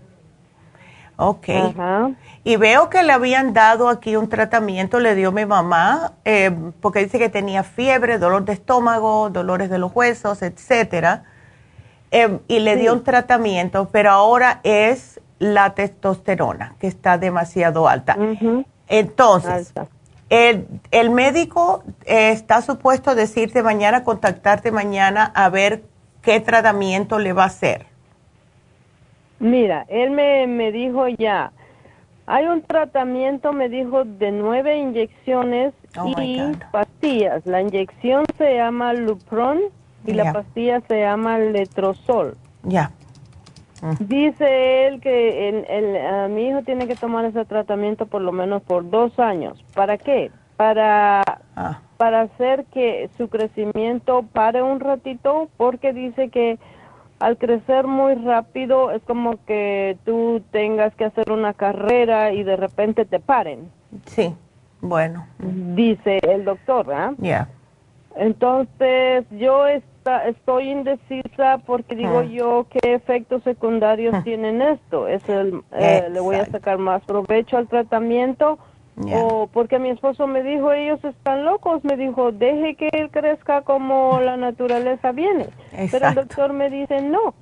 Ok. 1.16 1.48
Y 2.44 2.56
veo 2.56 2.88
que 2.88 3.02
le 3.02 3.12
habían 3.12 3.52
dado 3.52 3.90
aquí 3.90 4.16
un 4.16 4.30
tratamiento, 4.30 5.00
le 5.00 5.14
dio 5.14 5.32
mi 5.32 5.44
mamá, 5.44 6.14
eh, 6.24 6.50
porque 6.80 7.00
dice 7.00 7.18
que 7.18 7.28
tenía 7.28 7.62
fiebre, 7.62 8.18
dolor 8.18 8.46
de 8.46 8.54
estómago, 8.54 9.28
dolores 9.28 9.68
de 9.68 9.78
los 9.78 9.94
huesos, 9.94 10.40
etcétera. 10.40 11.24
Eh, 12.10 12.38
y 12.48 12.60
le 12.60 12.76
dio 12.76 12.94
un 12.94 13.04
tratamiento, 13.04 13.90
pero 13.92 14.10
ahora 14.10 14.60
es 14.62 15.20
la 15.38 15.74
testosterona, 15.74 16.74
que 16.80 16.86
está 16.86 17.18
demasiado 17.18 17.86
alta. 17.86 18.16
Entonces, 18.88 19.74
el, 20.30 21.10
médico 21.10 21.82
eh, 22.06 22.30
está 22.30 22.62
supuesto 22.62 23.10
a 23.10 23.14
decirte 23.14 23.62
mañana, 23.62 24.04
contactarte 24.04 24.70
mañana 24.70 25.30
a 25.34 25.48
ver 25.50 25.82
qué 26.22 26.40
tratamiento 26.40 27.18
le 27.18 27.32
va 27.32 27.44
a 27.44 27.46
hacer. 27.46 27.86
Mira, 29.40 29.86
él 29.88 30.10
me, 30.10 30.46
me 30.46 30.70
dijo 30.70 31.08
ya, 31.08 31.50
hay 32.26 32.46
un 32.46 32.62
tratamiento, 32.62 33.52
me 33.52 33.68
dijo, 33.68 34.04
de 34.04 34.30
nueve 34.30 34.78
inyecciones 34.78 35.74
oh 35.98 36.14
y 36.16 36.52
pastillas. 36.70 37.44
La 37.44 37.60
inyección 37.60 38.24
se 38.38 38.54
llama 38.54 38.92
Lupron 38.92 39.58
y 40.06 40.12
la 40.12 40.32
pastilla 40.32 40.80
se 40.86 41.00
llama 41.00 41.38
Letrozol. 41.38 42.36
Ya. 42.62 42.92
Dice 44.00 44.86
él 44.86 45.00
que 45.00 45.48
el, 45.48 46.30
mi 46.30 46.48
hijo 46.48 46.62
tiene 46.62 46.86
que 46.86 46.96
tomar 46.96 47.24
ese 47.24 47.44
tratamiento 47.44 48.06
por 48.06 48.20
lo 48.20 48.32
menos 48.32 48.62
por 48.62 48.88
dos 48.88 49.18
años. 49.18 49.64
¿Para 49.74 49.96
qué? 49.96 50.30
Para, 50.56 51.22
ah. 51.56 51.80
para 51.96 52.22
hacer 52.22 52.66
que 52.66 53.08
su 53.16 53.28
crecimiento 53.28 54.24
pare 54.32 54.62
un 54.62 54.80
ratito, 54.80 55.48
porque 55.56 55.92
dice 55.92 56.28
que 56.28 56.58
al 57.20 57.36
crecer 57.36 57.86
muy 57.86 58.14
rápido 58.14 58.90
es 58.90 59.02
como 59.02 59.42
que 59.44 59.96
tú 60.04 60.42
tengas 60.50 60.94
que 60.94 61.04
hacer 61.04 61.30
una 61.30 61.54
carrera 61.54 62.32
y 62.32 62.42
de 62.42 62.56
repente 62.56 63.04
te 63.04 63.20
paren. 63.20 63.70
Sí, 64.06 64.34
bueno. 64.80 65.26
Dice 65.38 66.18
el 66.22 66.44
doctor, 66.44 66.92
¿ah? 66.92 67.14
Ya. 67.18 67.48
Entonces 68.16 69.24
yo 69.30 69.66
está, 69.66 69.89
estoy 70.26 70.70
indecisa 70.70 71.58
porque 71.66 71.94
digo 71.94 72.22
yo 72.22 72.66
qué 72.70 72.94
efectos 72.94 73.42
secundarios 73.42 74.24
tienen 74.24 74.62
esto. 74.62 75.08
Es 75.08 75.26
el, 75.28 75.62
eh, 75.72 76.08
le 76.10 76.20
voy 76.20 76.36
a 76.36 76.46
sacar 76.46 76.78
más 76.78 77.02
provecho 77.04 77.56
al 77.56 77.68
tratamiento 77.68 78.58
o 79.12 79.48
porque 79.52 79.78
mi 79.78 79.90
esposo 79.90 80.26
me 80.26 80.42
dijo 80.42 80.72
ellos 80.72 81.02
están 81.04 81.44
locos. 81.44 81.84
Me 81.84 81.96
dijo 81.96 82.32
deje 82.32 82.74
que 82.76 82.88
él 82.92 83.10
crezca 83.10 83.62
como 83.62 84.20
la 84.20 84.36
naturaleza 84.36 85.12
viene. 85.12 85.48
Pero 85.90 86.08
el 86.08 86.14
doctor 86.14 86.52
me 86.52 86.70
dice 86.70 87.02
no. 87.02 87.34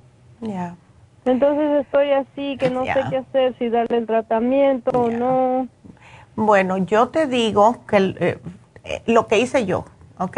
Entonces 1.25 1.85
estoy 1.85 2.11
así 2.11 2.57
que 2.57 2.69
no 2.69 2.85
sé 2.85 3.01
qué 3.09 3.17
hacer 3.17 3.55
si 3.59 3.69
darle 3.69 3.97
el 3.97 4.05
tratamiento 4.05 4.91
o 4.91 5.09
no. 5.09 5.67
Bueno, 6.35 6.77
yo 6.77 7.09
te 7.09 7.27
digo 7.27 7.85
que 7.85 7.97
eh, 7.97 8.39
eh, 8.85 9.01
lo 9.07 9.27
que 9.27 9.39
hice 9.39 9.65
yo, 9.65 9.83
¿ok? 10.17 10.37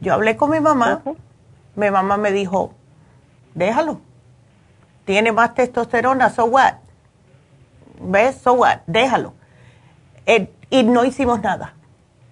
Yo 0.00 0.14
hablé 0.14 0.36
con 0.36 0.50
mi 0.50 0.60
mamá, 0.60 1.02
mi 1.78 1.90
mamá 1.90 2.16
me 2.16 2.32
dijo, 2.32 2.72
déjalo, 3.54 4.00
tiene 5.04 5.30
más 5.30 5.54
testosterona, 5.54 6.28
so 6.28 6.44
what? 6.46 6.74
¿Ves? 8.00 8.40
So 8.42 8.54
what? 8.54 8.80
Déjalo. 8.86 9.34
Eh, 10.26 10.52
y 10.70 10.82
no 10.82 11.04
hicimos 11.04 11.40
nada, 11.40 11.74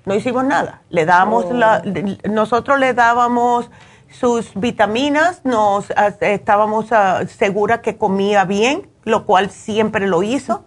no 0.04 0.14
hicimos 0.14 0.44
nada. 0.44 0.82
Le 0.90 1.04
damos 1.06 1.50
la, 1.52 1.82
oh. 1.84 2.28
nosotros 2.28 2.78
le 2.80 2.92
dábamos 2.92 3.70
sus 4.10 4.52
vitaminas, 4.54 5.44
nos 5.44 5.92
estábamos 6.20 6.90
uh, 6.90 7.26
seguras 7.28 7.80
que 7.80 7.96
comía 7.96 8.44
bien, 8.44 8.90
lo 9.04 9.26
cual 9.26 9.50
siempre 9.50 10.08
lo 10.08 10.24
hizo. 10.24 10.64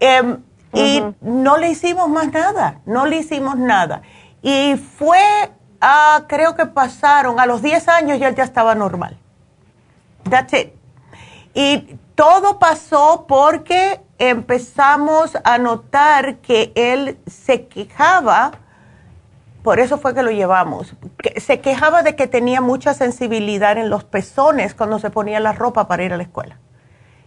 Em, 0.00 0.42
y 0.72 1.02
no 1.20 1.58
le 1.58 1.70
hicimos 1.70 2.08
más 2.08 2.32
nada, 2.32 2.80
no 2.86 3.06
le 3.06 3.18
hicimos 3.18 3.56
nada. 3.56 4.02
Y 4.42 4.76
fue 4.76 5.50
Ah, 5.80 6.24
creo 6.28 6.54
que 6.54 6.66
pasaron, 6.66 7.40
a 7.40 7.46
los 7.46 7.62
10 7.62 7.88
años 7.88 8.18
ya 8.18 8.30
ya 8.30 8.44
estaba 8.44 8.74
normal. 8.74 9.16
That's 10.28 10.52
it. 10.52 10.72
Y 11.54 11.98
todo 12.14 12.58
pasó 12.58 13.24
porque 13.26 14.00
empezamos 14.18 15.38
a 15.42 15.58
notar 15.58 16.36
que 16.36 16.72
él 16.74 17.18
se 17.26 17.66
quejaba, 17.66 18.52
por 19.62 19.80
eso 19.80 19.96
fue 19.96 20.14
que 20.14 20.22
lo 20.22 20.30
llevamos, 20.30 20.94
se 21.36 21.60
quejaba 21.60 22.02
de 22.02 22.14
que 22.14 22.26
tenía 22.26 22.60
mucha 22.60 22.92
sensibilidad 22.92 23.78
en 23.78 23.88
los 23.88 24.04
pezones 24.04 24.74
cuando 24.74 24.98
se 24.98 25.10
ponía 25.10 25.40
la 25.40 25.52
ropa 25.52 25.88
para 25.88 26.04
ir 26.04 26.12
a 26.12 26.18
la 26.18 26.22
escuela. 26.22 26.58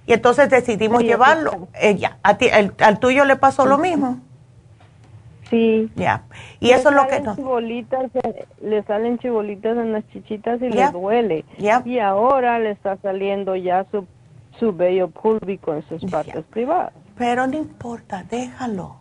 Y 0.06 0.14
entonces 0.14 0.49
decidimos 0.49 1.01
llevarlo. 1.01 1.70
Eh, 1.74 1.95
ya, 1.95 2.20
¿A 2.24 2.38
ti, 2.38 2.49
¿Al 2.49 2.99
tuyo 2.99 3.26
le 3.26 3.36
pasó 3.38 3.66
lo 3.66 3.78
mismo? 3.78 4.20
Sí. 5.54 5.91
Ya. 5.95 6.24
Y 6.60 6.72
eso 6.72 6.89
es 6.89 6.95
lo 6.95 7.08
que 7.08 7.20
no. 7.20 7.36
le 7.60 8.84
salen 8.84 9.20
chibolitas 9.20 9.78
en 9.78 9.91
las 9.91 10.04
chichitas 10.10 10.60
y 10.60 10.70
le 10.70 10.89
duele. 10.89 11.45
Y 11.60 11.99
ahora 11.99 12.58
le 12.58 12.72
está 12.72 12.97
saliendo 12.97 13.56
ya 13.56 13.86
su, 13.91 14.08
su 14.60 14.74
vello 14.74 15.10
público 15.10 15.76
en 15.76 15.88
sus 15.88 16.04
partes 16.10 16.43
privadas. 16.45 16.93
Pero 17.20 17.45
no 17.45 17.56
importa, 17.56 18.24
déjalo. 18.28 18.95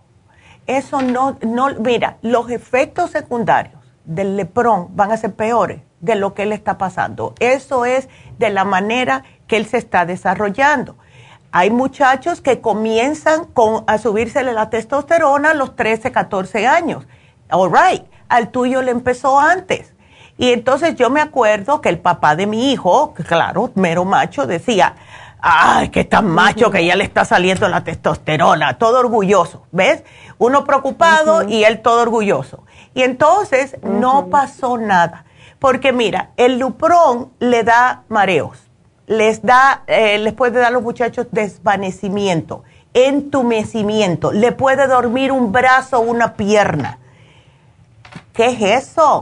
Eso 0.67 1.01
no, 1.01 1.39
no, 1.41 1.69
mira, 1.81 2.19
los 2.21 2.51
efectos 2.51 3.11
secundarios 3.13 3.81
del 4.05 4.37
leprón 4.37 4.89
van 4.91 5.11
a 5.11 5.17
ser 5.17 5.33
peores 5.33 5.81
de 6.01 6.17
lo 6.17 6.35
que 6.35 6.43
él 6.43 6.53
está 6.53 6.77
pasando. 6.77 7.35
Eso 7.41 7.87
es 7.87 8.11
de 8.39 8.51
la 8.51 8.65
manera 8.65 9.25
que 9.47 9.57
él 9.57 9.65
se 9.65 9.79
está 9.79 10.05
desarrollando. 10.05 10.97
Hay 11.55 11.71
muchachos 11.71 12.41
que 12.41 12.63
comienzan 12.63 13.45
con, 13.45 13.85
a 13.87 13.99
subírsele 13.99 14.55
la 14.55 14.71
testosterona 14.71 15.51
a 15.51 15.55
los 15.55 15.77
13, 15.77 16.11
14 16.11 16.67
años. 16.67 17.07
All 17.51 17.71
right, 17.71 18.03
al 18.31 18.49
tuyo 18.49 18.81
le 18.81 18.91
empezó 18.91 19.39
antes. 19.39 19.93
Y 20.39 20.53
entonces 20.53 20.95
yo 20.95 21.11
me 21.11 21.21
acuerdo 21.21 21.83
que 21.83 21.91
el 21.91 21.99
papá 21.99 22.37
de 22.37 22.47
mi 22.47 22.73
hijo, 22.73 23.13
claro, 23.29 23.71
mero 23.75 24.07
macho, 24.07 24.47
decía, 24.47 24.95
ay, 25.43 25.91
que 25.91 26.05
tan 26.05 26.27
macho 26.27 26.71
que 26.71 26.87
ya 26.87 26.97
le 26.97 27.05
está 27.05 27.27
saliendo 27.27 27.69
la 27.69 27.85
testosterona, 27.85 28.79
todo 28.79 29.01
orgulloso, 29.01 29.67
¿ves? 29.73 30.05
Uno 30.39 30.65
preocupado 30.65 31.47
y 31.47 31.65
él 31.65 31.83
todo 31.83 32.01
orgulloso. 32.01 32.65
Y 32.95 33.03
entonces 33.03 33.77
no 33.83 34.29
pasó 34.29 34.79
nada, 34.79 35.27
porque 35.59 35.93
mira, 35.93 36.31
el 36.39 36.59
luprón 36.59 37.31
le 37.41 37.63
da 37.63 38.05
mareos 38.09 38.62
les 39.07 39.43
da, 39.43 39.83
eh, 39.87 40.19
les 40.19 40.33
puede 40.33 40.59
dar 40.59 40.69
a 40.69 40.71
los 40.71 40.83
muchachos 40.83 41.27
desvanecimiento, 41.31 42.63
entumecimiento, 42.95 44.33
le 44.33 44.53
puede 44.53 44.87
dormir 44.87 45.33
un 45.33 45.53
brazo 45.53 45.99
o 45.99 46.03
una 46.03 46.35
pierna. 46.35 46.99
¿Qué 48.33 48.47
es 48.47 48.89
eso? 48.89 49.21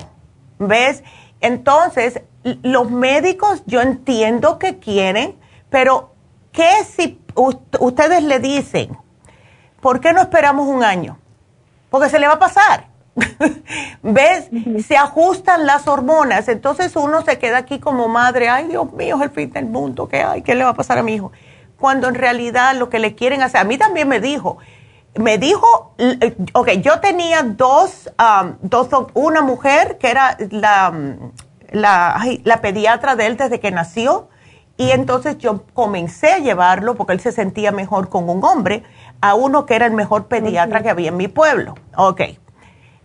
¿Ves? 0.59 1.03
Entonces, 1.41 2.23
los 2.43 2.91
médicos 2.91 3.63
yo 3.67 3.81
entiendo 3.81 4.59
que 4.59 4.79
quieren, 4.79 5.37
pero 5.69 6.15
¿qué 6.53 6.85
si 6.85 7.21
ustedes 7.79 8.23
le 8.23 8.39
dicen, 8.39 8.97
¿por 9.81 10.01
qué 10.01 10.13
no 10.13 10.21
esperamos 10.21 10.69
un 10.69 10.85
año? 10.85 11.19
Porque 11.91 12.09
se 12.09 12.19
le 12.19 12.27
va 12.27 12.35
a 12.35 12.39
pasar. 12.39 12.90
¿Ves? 14.03 14.49
Se 14.87 14.97
ajustan 14.97 15.67
las 15.67 15.89
hormonas. 15.89 16.49
Entonces 16.49 16.95
uno 16.97 17.23
se 17.23 17.39
queda 17.39 17.59
aquí 17.59 17.79
como 17.79 18.09
madre, 18.09 18.49
ay 18.49 18.69
Dios 18.69 18.93
mío, 18.93 19.17
es 19.17 19.23
el 19.23 19.31
fin 19.31 19.51
del 19.53 19.67
mundo, 19.67 20.09
¿qué 20.09 20.23
hay? 20.23 20.43
¿Qué 20.43 20.55
le 20.55 20.65
va 20.65 20.71
a 20.71 20.75
pasar 20.75 20.99
a 20.99 21.03
mi 21.03 21.15
hijo? 21.15 21.33
Cuando 21.79 22.09
en 22.09 22.15
realidad 22.15 22.75
lo 22.77 22.91
que 22.91 22.99
le 22.99 23.15
quieren 23.15 23.43
hacer, 23.43 23.61
a 23.61 23.65
mí 23.65 23.79
también 23.79 24.09
me 24.09 24.21
dijo, 24.21 24.59
me 25.17 25.39
dijo, 25.39 25.95
eh, 25.99 26.37
ok, 26.53 26.71
yo 26.83 27.01
tenía 27.01 27.43
dos, 27.43 28.11
um, 28.19 28.55
dos 28.61 28.89
una 29.15 29.41
mujer 29.41 29.99
que 29.99 30.11
era 30.11 30.37
la, 30.51 30.93
la, 31.71 32.21
la 32.45 32.61
pediatra 32.61 33.17
de 33.17 33.27
él 33.27 33.37
desde 33.37 33.61
que 33.61 33.71
nació, 33.71 34.29
y 34.77 34.93
entonces 34.93 35.37
yo 35.37 35.65
comencé 35.75 36.33
a 36.33 36.39
llevarlo 36.39 36.95
porque 36.95 37.13
él 37.13 37.21
se 37.21 37.33
sentía 37.33 37.71
mejor 37.71 38.09
con 38.09 38.31
un 38.31 38.43
hombre, 38.45 38.83
a 39.21 39.35
uno 39.35 39.67
que 39.67 39.75
era 39.75 39.85
el 39.85 39.93
mejor 39.93 40.27
pediatra 40.27 40.83
que 40.83 40.89
había 40.89 41.09
en 41.09 41.19
mi 41.19 41.29
pueblo. 41.29 41.75
Ok. 41.97 42.23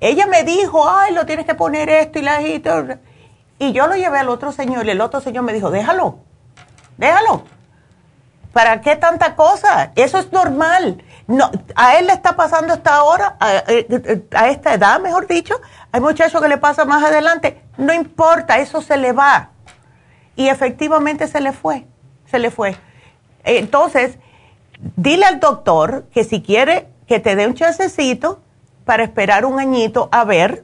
Ella 0.05 0.27
me 0.27 0.43
dijo, 0.43 0.87
ay, 0.87 1.15
lo 1.15 1.25
tienes 1.25 1.47
que 1.47 1.55
poner 1.55 1.89
esto 1.89 2.19
y 2.19 2.21
la 2.21 2.39
y 2.39 3.71
yo 3.71 3.87
lo 3.87 3.95
llevé 3.95 4.19
al 4.19 4.29
otro 4.29 4.51
señor 4.51 4.85
y 4.85 4.91
el 4.91 5.01
otro 5.01 5.19
señor 5.19 5.43
me 5.43 5.51
dijo, 5.51 5.71
déjalo, 5.71 6.19
déjalo. 6.97 7.43
¿Para 8.53 8.81
qué 8.81 8.95
tanta 8.97 9.35
cosa? 9.35 9.93
Eso 9.95 10.19
es 10.19 10.31
normal. 10.31 11.03
No, 11.25 11.49
a 11.73 11.97
él 11.97 12.05
le 12.05 12.13
está 12.13 12.35
pasando 12.35 12.75
hasta 12.75 12.95
ahora, 12.95 13.35
a, 13.39 13.63
a, 14.35 14.49
esta 14.49 14.75
edad, 14.75 14.99
mejor 14.99 15.25
dicho. 15.25 15.59
Hay 15.91 16.01
muchachos 16.01 16.39
que 16.39 16.49
le 16.49 16.59
pasa 16.59 16.85
más 16.85 17.03
adelante. 17.03 17.59
No 17.77 17.91
importa, 17.91 18.59
eso 18.59 18.83
se 18.83 18.97
le 18.97 19.11
va. 19.11 19.49
Y 20.35 20.49
efectivamente 20.49 21.27
se 21.27 21.41
le 21.41 21.51
fue, 21.51 21.87
se 22.29 22.37
le 22.37 22.51
fue. 22.51 22.77
Entonces, 23.43 24.19
dile 24.95 25.25
al 25.25 25.39
doctor 25.39 26.05
que 26.13 26.23
si 26.23 26.43
quiere 26.43 26.89
que 27.07 27.19
te 27.19 27.35
dé 27.35 27.47
un 27.47 27.55
chancecito, 27.55 28.44
para 28.85 29.03
esperar 29.03 29.45
un 29.45 29.59
añito 29.59 30.09
a 30.11 30.23
ver, 30.23 30.63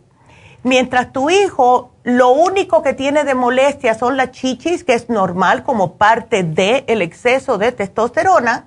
mientras 0.64 1.12
tu 1.12 1.30
hijo 1.30 1.92
lo 2.04 2.30
único 2.30 2.82
que 2.82 2.94
tiene 2.94 3.24
de 3.24 3.36
molestia 3.36 3.94
son 3.94 4.18
las 4.18 4.32
chichis, 4.32 4.84
que 4.84 4.94
es 4.94 5.10
normal 5.10 5.64
como 5.64 5.94
parte 5.94 6.44
del 6.44 6.84
el 6.88 7.02
exceso 7.02 7.58
de 7.58 7.72
testosterona, 7.72 8.66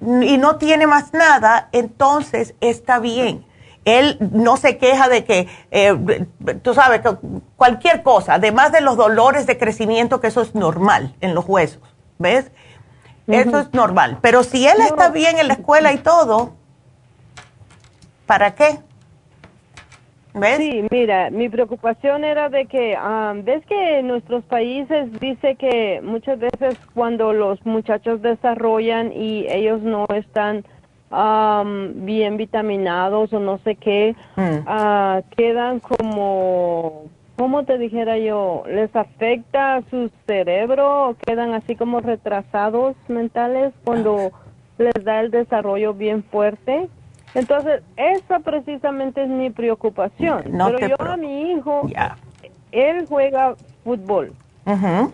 y 0.00 0.36
no 0.38 0.56
tiene 0.56 0.86
más 0.86 1.12
nada, 1.12 1.68
entonces 1.72 2.54
está 2.60 2.98
bien. 2.98 3.44
Él 3.84 4.18
no 4.32 4.56
se 4.56 4.78
queja 4.78 5.08
de 5.08 5.24
que, 5.24 5.48
eh, 5.70 6.26
tú 6.62 6.74
sabes, 6.74 7.02
cualquier 7.56 8.02
cosa, 8.02 8.34
además 8.34 8.72
de 8.72 8.80
los 8.80 8.96
dolores 8.96 9.46
de 9.46 9.58
crecimiento, 9.58 10.20
que 10.20 10.28
eso 10.28 10.40
es 10.40 10.54
normal 10.54 11.14
en 11.20 11.34
los 11.34 11.46
huesos, 11.46 11.82
¿ves? 12.18 12.50
Eso 13.26 13.60
es 13.60 13.72
normal. 13.72 14.18
Pero 14.20 14.42
si 14.42 14.66
él 14.66 14.80
está 14.80 15.10
bien 15.10 15.38
en 15.38 15.48
la 15.48 15.54
escuela 15.54 15.92
y 15.92 15.98
todo, 15.98 16.52
¿Para 18.26 18.54
qué? 18.54 18.78
¿Ves? 20.34 20.56
Sí, 20.56 20.84
mira, 20.90 21.30
mi 21.30 21.48
preocupación 21.48 22.24
era 22.24 22.48
de 22.48 22.66
que, 22.66 22.98
ves 23.44 23.64
que 23.66 24.00
en 24.00 24.08
nuestros 24.08 24.42
países 24.44 25.08
dice 25.20 25.54
que 25.54 26.00
muchas 26.02 26.40
veces 26.40 26.76
cuando 26.92 27.32
los 27.32 27.64
muchachos 27.64 28.20
desarrollan 28.20 29.12
y 29.12 29.46
ellos 29.48 29.82
no 29.82 30.06
están 30.12 30.64
bien 31.94 32.36
vitaminados 32.36 33.32
o 33.32 33.38
no 33.38 33.58
sé 33.58 33.76
qué, 33.76 34.16
mm. 34.34 34.64
ah, 34.66 35.22
quedan 35.36 35.78
como, 35.78 37.04
¿cómo 37.36 37.64
te 37.64 37.78
dijera 37.78 38.18
yo? 38.18 38.64
¿Les 38.66 38.94
afecta 38.96 39.82
su 39.90 40.10
cerebro 40.26 41.10
o 41.10 41.14
quedan 41.14 41.54
así 41.54 41.76
como 41.76 42.00
retrasados 42.00 42.96
mentales 43.06 43.72
cuando 43.84 44.32
les 44.78 45.04
da 45.04 45.20
el 45.20 45.30
desarrollo 45.30 45.94
bien 45.94 46.24
fuerte? 46.24 46.88
Entonces, 47.34 47.82
esa 47.96 48.38
precisamente 48.40 49.22
es 49.22 49.28
mi 49.28 49.50
preocupación. 49.50 50.42
Pero 50.44 50.78
yo 50.86 50.96
a 51.00 51.16
mi 51.16 51.52
hijo, 51.52 51.88
él 52.72 53.06
juega 53.08 53.54
fútbol, 53.82 54.32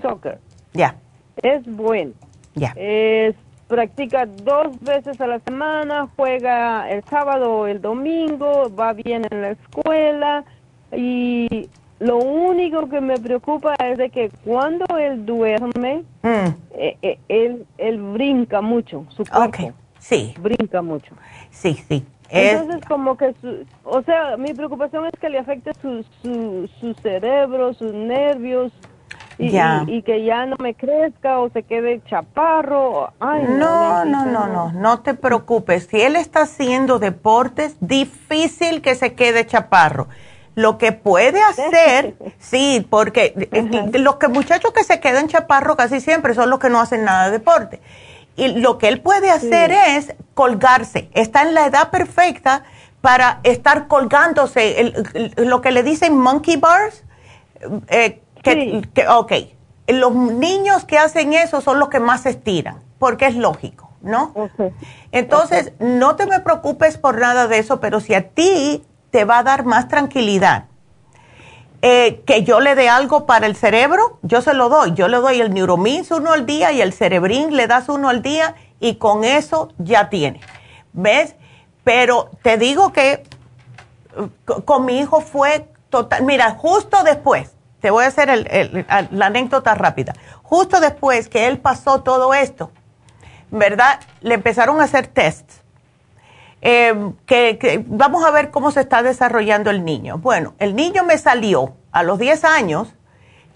soccer. 0.03 0.39
Ya. 0.73 0.95
Es 1.43 1.65
bueno. 1.67 2.13
Ya. 2.55 2.73
Es, 2.77 3.35
practica 3.69 4.27
dos 4.27 4.79
veces 4.81 5.21
a 5.21 5.27
la 5.27 5.39
semana, 5.41 6.09
juega 6.17 6.91
el 6.91 7.05
sábado 7.05 7.53
o 7.53 7.67
el 7.67 7.81
domingo, 7.81 8.71
va 8.75 8.93
bien 8.93 9.27
en 9.31 9.43
la 9.43 9.51
escuela 9.51 10.45
y 10.93 11.69
lo 12.01 12.17
único 12.19 12.89
que 12.89 13.01
me 13.01 13.19
preocupa 13.19 13.75
es 13.75 13.97
de 13.99 14.11
que 14.11 14.31
cuando 14.45 14.99
él 14.99 15.25
duerme, 15.25 16.03
mm. 16.23 16.29
eh, 16.73 16.97
eh, 17.03 17.19
él, 17.29 17.67
él 17.79 18.01
brinca 18.01 18.61
mucho, 18.61 19.05
su 19.11 19.25
cuerpo. 19.25 19.73
Sí. 20.01 20.35
Brinca 20.41 20.83
mucho. 20.83 21.15
Sí, 21.51 21.75
sí. 21.89 22.05
Entonces, 22.31 22.85
como 22.87 23.17
que, 23.17 23.35
o 23.85 24.03
sea, 24.03 24.37
mi 24.37 24.55
preocupación 24.55 25.07
es 25.07 25.13
que 25.21 25.29
le 25.29 25.39
afecte 25.39 25.73
su, 25.81 26.05
su, 26.23 26.69
su 26.81 26.95
cerebro, 26.95 27.75
sus 27.75 27.93
nervios, 27.93 28.73
y, 29.39 29.57
y, 29.87 30.03
que 30.03 30.23
ya 30.25 30.45
no 30.45 30.57
me 30.61 30.75
crezca 30.75 31.39
o 31.39 31.49
se 31.49 31.63
quede 31.63 32.03
chaparro. 32.05 33.13
Ay, 33.21 33.45
no, 33.49 34.05
no, 34.05 34.27
no, 34.27 34.47
no, 34.47 34.73
no, 34.73 35.01
te 35.01 35.15
preocupes. 35.15 35.89
Si 35.91 35.99
él 35.99 36.17
está 36.17 36.43
haciendo 36.43 36.99
deportes, 36.99 37.77
difícil 37.81 38.83
que 38.83 38.95
se 38.95 39.15
quede 39.15 39.47
chaparro. 39.47 40.09
Lo 40.57 40.77
que 40.77 40.93
puede 40.93 41.41
hacer, 41.43 42.17
sí, 42.39 42.87
porque 42.91 43.49
los 43.95 44.17
que 44.17 44.29
muchachos 44.29 44.73
que 44.75 44.85
se 44.85 45.01
quedan 45.01 45.29
chaparro 45.29 45.75
casi 45.75 46.01
siempre 46.01 46.35
son 46.35 46.51
los 46.51 46.59
que 46.59 46.69
no 46.69 46.79
hacen 46.79 47.05
nada 47.05 47.27
de 47.27 47.39
deporte. 47.39 47.81
Y 48.41 48.49
lo 48.59 48.79
que 48.79 48.89
él 48.89 49.03
puede 49.03 49.31
hacer 49.31 49.71
es 49.71 50.15
colgarse. 50.33 51.11
Está 51.13 51.43
en 51.43 51.53
la 51.53 51.67
edad 51.67 51.91
perfecta 51.91 52.65
para 53.03 53.41
estar 53.43 53.87
colgándose. 53.87 54.95
lo 55.37 55.61
que 55.61 55.71
le 55.71 55.83
dicen 55.83 56.17
monkey 56.17 56.57
bars, 56.57 57.05
eh, 57.89 58.23
que, 58.43 59.07
ok, 59.09 59.33
los 59.89 60.15
niños 60.15 60.87
que 60.87 60.97
hacen 60.97 61.35
eso 61.35 61.61
son 61.61 61.79
los 61.79 61.91
que 61.91 62.01
más 62.01 62.23
se 62.23 62.31
estiran, 62.31 62.83
porque 62.99 63.27
es 63.27 63.37
lógico, 63.37 63.91
¿no? 64.01 64.33
Entonces, 65.13 65.75
no 65.79 66.17
te 66.17 66.25
me 66.25 66.41
preocupes 66.41 66.97
por 66.97 67.19
nada 67.19 67.47
de 67.47 67.59
eso, 67.59 67.79
pero 67.79 68.01
si 68.01 68.15
a 68.15 68.31
ti 68.31 68.83
te 69.11 69.27
va 69.27 69.41
a 69.41 69.43
dar 69.43 69.67
más 69.67 69.89
tranquilidad, 69.89 70.70
eh, 71.83 72.23
que 72.27 72.43
yo 72.43 72.61
le 72.61 72.75
dé 72.75 72.89
algo 72.89 73.25
para 73.25 73.47
el 73.47 73.57
cerebro, 73.57 74.19
yo 74.23 74.43
se 74.43 74.53
lo 74.53 74.69
doy. 74.69 74.93
Yo 74.93 75.09
le 75.09 75.17
doy 75.17 75.41
el 75.41 75.55
Neuromins 75.55 76.11
uno 76.11 76.33
al 76.33 76.45
día 76.45 76.73
y 76.73 76.83
el 76.83 76.93
Cerebrin 76.93 77.57
le 77.57 77.67
das 77.67 77.89
uno 77.89 78.09
al 78.09 78.21
día 78.21 78.55
y 78.81 78.97
con 78.97 79.25
eso 79.25 79.73
ya 79.79 80.11
tiene. 80.11 80.41
¿Ves? 80.93 81.37
Pero 81.85 82.31
te 82.43 82.59
digo 82.59 82.93
que 82.93 83.23
uh, 84.17 84.63
con 84.63 84.85
mi 84.85 84.99
hijo 84.99 85.21
fue 85.21 85.69
total. 85.89 86.25
Mira, 86.25 86.51
justo 86.53 87.03
después 87.03 87.53
te 87.81 87.91
voy 87.91 88.05
a 88.05 88.09
hacer 88.09 88.29
la 89.11 89.27
anécdota 89.27 89.75
rápida. 89.75 90.13
Justo 90.43 90.81
después 90.81 91.29
que 91.29 91.47
él 91.47 91.59
pasó 91.59 92.03
todo 92.03 92.35
esto, 92.35 92.71
¿verdad? 93.51 94.01
Le 94.21 94.35
empezaron 94.35 94.81
a 94.81 94.85
hacer 94.85 95.07
tests. 95.07 95.60
Eh, 96.63 97.13
que, 97.27 97.85
vamos 97.87 98.25
a 98.25 98.31
ver 98.31 98.51
cómo 98.51 98.71
se 98.71 98.81
está 98.81 99.03
desarrollando 99.03 99.71
el 99.71 99.85
niño. 99.85 100.19
Bueno, 100.19 100.55
el 100.59 100.77
niño 100.77 101.05
me 101.05 101.17
salió 101.19 101.75
a 101.93 102.03
los 102.03 102.19
10 102.19 102.45
años 102.45 102.95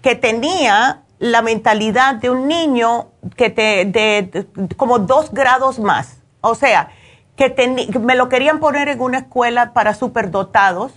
que 0.01 0.15
tenía 0.15 1.03
la 1.19 1.41
mentalidad 1.41 2.15
de 2.15 2.29
un 2.29 2.47
niño 2.47 3.07
que 3.35 3.49
te, 3.49 3.85
de, 3.85 4.47
como 4.75 4.99
dos 4.99 5.31
grados 5.31 5.79
más. 5.79 6.17
O 6.41 6.55
sea, 6.55 6.89
que 7.35 7.53
me 7.99 8.15
lo 8.15 8.29
querían 8.29 8.59
poner 8.59 8.89
en 8.89 9.01
una 9.01 9.19
escuela 9.19 9.73
para 9.73 9.93
superdotados 9.93 10.91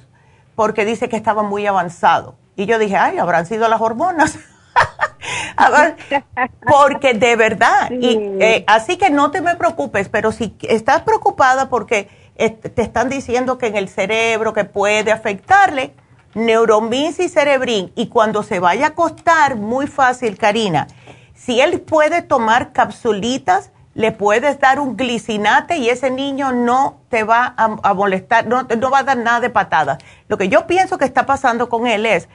porque 0.54 0.84
dice 0.84 1.08
que 1.08 1.16
estaba 1.16 1.42
muy 1.42 1.66
avanzado. 1.66 2.36
Y 2.56 2.66
yo 2.66 2.78
dije, 2.78 2.96
ay, 2.96 3.18
habrán 3.18 3.46
sido 3.46 3.68
las 3.68 3.80
hormonas. 3.80 4.38
porque 6.70 7.14
de 7.14 7.36
verdad, 7.36 7.90
y, 7.90 8.18
eh, 8.40 8.64
así 8.66 8.96
que 8.96 9.10
no 9.10 9.30
te 9.30 9.40
me 9.40 9.56
preocupes, 9.56 10.08
pero 10.08 10.32
si 10.32 10.56
estás 10.62 11.02
preocupada 11.02 11.68
porque 11.68 12.08
te 12.36 12.82
están 12.82 13.08
diciendo 13.08 13.58
que 13.58 13.66
en 13.66 13.76
el 13.76 13.88
cerebro 13.88 14.52
que 14.52 14.64
puede 14.64 15.10
afectarle, 15.10 15.92
neuromins 16.34 17.18
y 17.18 17.28
cerebrín, 17.28 17.92
y 17.96 18.08
cuando 18.08 18.42
se 18.42 18.60
vaya 18.60 18.86
a 18.86 18.88
acostar, 18.90 19.56
muy 19.56 19.86
fácil, 19.86 20.38
Karina, 20.38 20.86
si 21.34 21.60
él 21.60 21.80
puede 21.80 22.22
tomar 22.22 22.72
capsulitas, 22.72 23.70
le 23.94 24.12
puedes 24.12 24.60
dar 24.60 24.78
un 24.78 24.96
glicinate 24.96 25.78
y 25.78 25.88
ese 25.88 26.10
niño 26.10 26.52
no 26.52 27.00
te 27.08 27.24
va 27.24 27.54
a, 27.56 27.94
molestar, 27.94 28.46
no, 28.46 28.62
no 28.62 28.90
va 28.90 29.00
a 29.00 29.02
dar 29.02 29.16
nada 29.16 29.40
de 29.40 29.50
patada. 29.50 29.98
Lo 30.28 30.38
que 30.38 30.48
yo 30.48 30.68
pienso 30.68 30.98
que 30.98 31.04
está 31.04 31.26
pasando 31.26 31.68
con 31.68 31.88
él 31.88 32.06
es, 32.06 32.28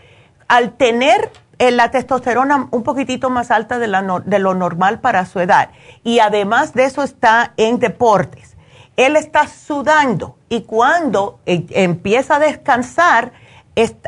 al 0.49 0.73
tener 0.73 1.21
eh, 1.21 1.42
la 1.71 1.91
testosterona 1.91 2.67
un 2.71 2.83
poquitito 2.83 3.29
más 3.29 3.51
alta 3.51 3.79
de, 3.79 3.87
lo 3.87 4.53
normal 4.53 4.99
para 4.99 5.25
su 5.25 5.39
edad 5.39 5.69
y 6.03 6.19
además 6.19 6.73
de 6.73 6.85
eso 6.85 7.03
está 7.03 7.53
en 7.57 7.79
deportes, 7.79 8.55
él 8.97 9.15
está 9.15 9.47
sudando 9.47 10.37
y 10.49 10.61
cuando 10.61 11.39
eh, 11.45 11.65
empieza 11.71 12.35
a 12.35 12.39
descansar, 12.39 13.31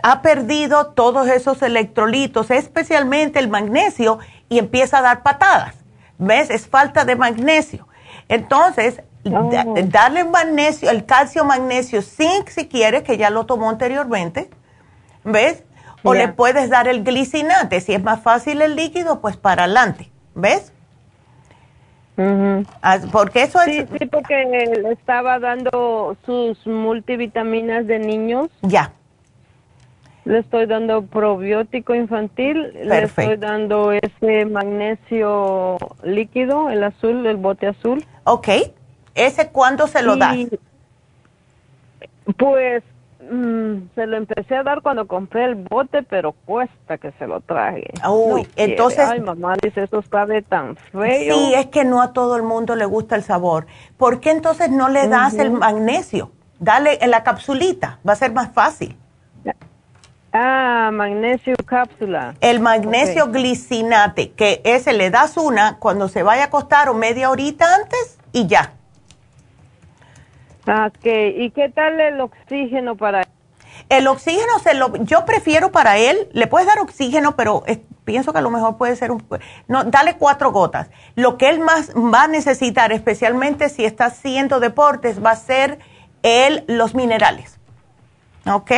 ha 0.03 0.21
perdido 0.21 0.87
todos 0.87 1.27
esos 1.27 1.61
electrolitos, 1.61 2.51
especialmente 2.51 3.39
el 3.39 3.49
magnesio, 3.49 4.19
y 4.47 4.59
empieza 4.59 4.99
a 4.99 5.01
dar 5.01 5.23
patadas. 5.23 5.75
¿Ves? 6.17 6.49
Es 6.49 6.67
falta 6.67 7.03
de 7.03 7.15
magnesio. 7.15 7.87
Entonces, 8.29 9.01
oh. 9.25 9.49
darle 9.85 10.23
magnesio, 10.23 10.89
el 10.89 11.05
calcio 11.05 11.43
magnesio 11.45 12.01
zinc 12.01 12.49
si 12.49 12.67
quieres, 12.67 13.03
que 13.03 13.17
ya 13.17 13.29
lo 13.29 13.45
tomó 13.45 13.69
anteriormente. 13.69 14.49
¿Ves? 15.23 15.63
O 16.05 16.13
le 16.13 16.27
puedes 16.29 16.69
dar 16.69 16.87
el 16.87 17.03
glicinate. 17.03 17.81
Si 17.81 17.93
es 17.93 18.03
más 18.03 18.21
fácil 18.21 18.61
el 18.61 18.75
líquido, 18.75 19.19
pues 19.21 19.37
para 19.37 19.63
adelante. 19.63 20.09
¿Ves? 20.35 20.71
Ah, 22.81 22.99
porque 23.11 23.43
eso 23.43 23.59
es... 23.61 23.85
Sí, 23.99 24.05
porque 24.05 24.45
le 24.45 24.91
estaba 24.91 25.39
dando 25.39 26.15
sus 26.25 26.65
multivitaminas 26.65 27.87
de 27.87 27.99
niños. 27.99 28.49
Ya. 28.61 28.91
Le 30.23 30.39
estoy 30.39 30.65
dando 30.65 31.03
probiótico 31.05 31.93
infantil, 31.93 32.73
le 32.73 33.03
estoy 33.03 33.37
dando 33.37 33.91
ese 33.91 34.45
magnesio 34.45 35.77
líquido, 36.03 36.69
el 36.69 36.83
azul, 36.83 37.25
el 37.25 37.37
bote 37.37 37.67
azul. 37.67 38.03
Ok. 38.23 38.47
¿Ese 39.13 39.49
cuándo 39.49 39.87
se 39.87 40.01
lo 40.01 40.15
das? 40.15 40.35
Pues 42.37 42.83
Mm, 43.29 43.89
se 43.95 44.05
lo 44.05 44.17
empecé 44.17 44.55
a 44.55 44.63
dar 44.63 44.81
cuando 44.81 45.07
compré 45.07 45.45
el 45.45 45.55
bote, 45.55 46.03
pero 46.03 46.33
cuesta 46.33 46.97
que 46.97 47.11
se 47.13 47.25
lo 47.25 47.41
traje. 47.41 47.85
Uy, 48.07 48.47
entonces. 48.55 48.99
Ay, 48.99 49.19
mamá 49.19 49.55
dice, 49.61 49.83
eso 49.83 50.03
sabe 50.09 50.41
tan 50.41 50.75
feo. 50.75 51.35
Sí, 51.35 51.53
es 51.55 51.67
que 51.67 51.85
no 51.85 52.01
a 52.01 52.13
todo 52.13 52.35
el 52.35 52.43
mundo 52.43 52.75
le 52.75 52.85
gusta 52.85 53.15
el 53.15 53.23
sabor. 53.23 53.65
¿Por 53.97 54.19
qué 54.19 54.31
entonces 54.31 54.69
no 54.69 54.89
le 54.89 55.07
das 55.07 55.33
el 55.35 55.51
magnesio? 55.51 56.31
Dale 56.59 56.99
en 57.01 57.11
la 57.11 57.23
capsulita, 57.23 57.99
va 58.07 58.13
a 58.13 58.15
ser 58.15 58.31
más 58.31 58.51
fácil. 58.53 58.95
Ah, 60.37 60.89
magnesio 60.91 61.55
cápsula. 61.65 62.35
El 62.41 62.59
magnesio 62.59 63.27
glicinate, 63.31 64.31
que 64.31 64.61
ese 64.65 64.91
le 64.91 65.09
das 65.09 65.37
una 65.37 65.77
cuando 65.79 66.09
se 66.09 66.23
vaya 66.23 66.43
a 66.43 66.45
acostar 66.47 66.89
o 66.89 66.93
media 66.93 67.29
horita 67.29 67.73
antes 67.73 68.17
y 68.33 68.45
ya. 68.45 68.73
Ok, 70.67 71.05
¿y 71.05 71.51
qué 71.51 71.69
tal 71.69 71.99
el 71.99 72.19
oxígeno 72.19 72.95
para 72.95 73.21
él? 73.21 73.27
El 73.89 74.07
oxígeno, 74.07 74.57
se 74.59 74.73
lo, 74.73 74.95
yo 75.03 75.25
prefiero 75.25 75.71
para 75.71 75.97
él, 75.97 76.27
le 76.33 76.47
puedes 76.47 76.67
dar 76.67 76.79
oxígeno, 76.79 77.35
pero 77.35 77.63
pienso 78.03 78.31
que 78.31 78.39
a 78.39 78.41
lo 78.41 78.49
mejor 78.49 78.77
puede 78.77 78.95
ser 78.95 79.11
un... 79.11 79.23
No, 79.67 79.83
dale 79.83 80.15
cuatro 80.17 80.51
gotas. 80.51 80.89
Lo 81.15 81.37
que 81.37 81.49
él 81.49 81.59
más 81.59 81.91
va 81.91 82.23
a 82.23 82.27
necesitar, 82.27 82.91
especialmente 82.91 83.69
si 83.69 83.85
está 83.85 84.05
haciendo 84.05 84.59
deportes, 84.59 85.23
va 85.23 85.31
a 85.31 85.35
ser 85.35 85.79
él 86.23 86.63
los 86.67 86.95
minerales. 86.95 87.59
¿Ok? 88.51 88.71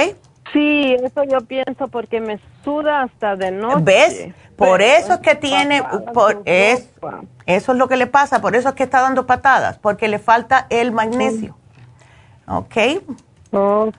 Sí, 0.52 0.96
eso 1.04 1.24
yo 1.24 1.40
pienso 1.42 1.88
porque 1.90 2.20
me 2.20 2.40
suda 2.64 3.04
hasta 3.04 3.36
de 3.36 3.52
noche. 3.52 3.82
¿Ves? 3.82 4.34
Por 4.56 4.82
eso 4.82 5.14
es 5.14 5.20
que 5.20 5.36
tiene, 5.36 5.84
por, 6.14 6.42
es, 6.46 6.90
eso 7.46 7.72
es 7.72 7.78
lo 7.78 7.88
que 7.88 7.96
le 7.96 8.08
pasa, 8.08 8.42
por 8.42 8.56
eso 8.56 8.70
es 8.70 8.76
que 8.76 8.84
está 8.84 9.02
dando 9.02 9.28
patadas, 9.28 9.78
porque 9.78 10.08
le 10.08 10.20
falta 10.20 10.66
el 10.70 10.92
magnesio. 10.92 11.56
¿Ok? 12.48 12.78
Ok, 13.52 13.94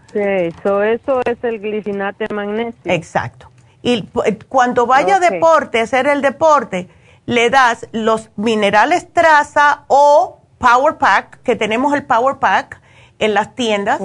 so 0.62 0.82
eso 0.82 1.20
es 1.24 1.42
el 1.42 1.60
glicinate 1.60 2.32
magnesio. 2.32 2.92
Exacto. 2.92 3.50
Y 3.82 4.08
eh, 4.24 4.38
cuando 4.48 4.86
vaya 4.86 5.16
a 5.16 5.20
deporte, 5.20 5.80
hacer 5.80 6.06
el 6.06 6.20
deporte, 6.20 6.88
le 7.26 7.50
das 7.50 7.86
los 7.92 8.30
minerales 8.36 9.12
traza 9.12 9.84
o 9.88 10.40
Power 10.58 10.96
Pack, 10.96 11.42
que 11.42 11.56
tenemos 11.56 11.94
el 11.94 12.04
Power 12.04 12.36
Pack 12.36 12.80
en 13.18 13.34
las 13.34 13.54
tiendas, 13.54 14.00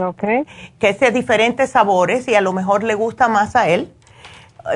que 0.80 0.90
es 0.90 1.00
de 1.00 1.12
diferentes 1.12 1.72
sabores 1.72 2.28
y 2.28 2.36
a 2.36 2.42
lo 2.42 2.54
mejor 2.54 2.84
le 2.84 2.96
gusta 2.96 3.28
más 3.28 3.56
a 3.56 3.70
él. 3.70 3.94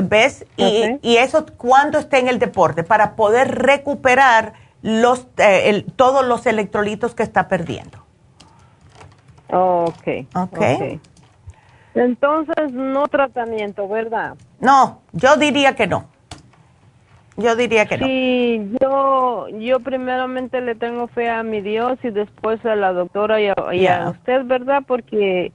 ¿Ves? 0.04 0.46
Y, 0.58 1.00
y, 1.02 1.18
eso 1.18 1.46
cuando 1.58 1.98
esté 1.98 2.20
en 2.20 2.28
el 2.28 2.40
deporte, 2.40 2.84
para 2.84 3.16
poder 3.16 3.56
recuperar 3.56 4.54
los, 4.82 5.28
eh, 5.38 5.86
todos 5.96 6.26
los 6.26 6.46
electrolitos 6.46 7.16
que 7.16 7.24
está 7.24 7.48
perdiendo. 7.48 8.07
Okay. 9.50 10.28
ok. 10.34 11.00
Entonces, 11.96 12.72
no 12.72 13.08
tratamiento, 13.08 13.88
¿verdad? 13.88 14.36
No, 14.60 15.02
yo 15.14 15.36
diría 15.38 15.76
que 15.76 15.88
no. 15.88 16.10
Yo 17.38 17.56
diría 17.56 17.86
que 17.86 17.98
no. 17.98 18.06
Sí, 18.06 18.72
yo, 18.82 19.48
yo 19.50 19.80
primeramente 19.80 20.60
le 20.62 20.76
tengo 20.76 21.08
fe 21.08 21.30
a 21.30 21.44
mi 21.44 21.62
Dios 21.62 21.98
y 22.04 22.10
después 22.10 22.64
a 22.66 22.76
la 22.76 22.94
doctora 22.94 23.40
y 23.40 23.48
a, 23.48 24.10
usted, 24.10 24.44
¿verdad? 24.46 24.84
Porque 24.86 25.52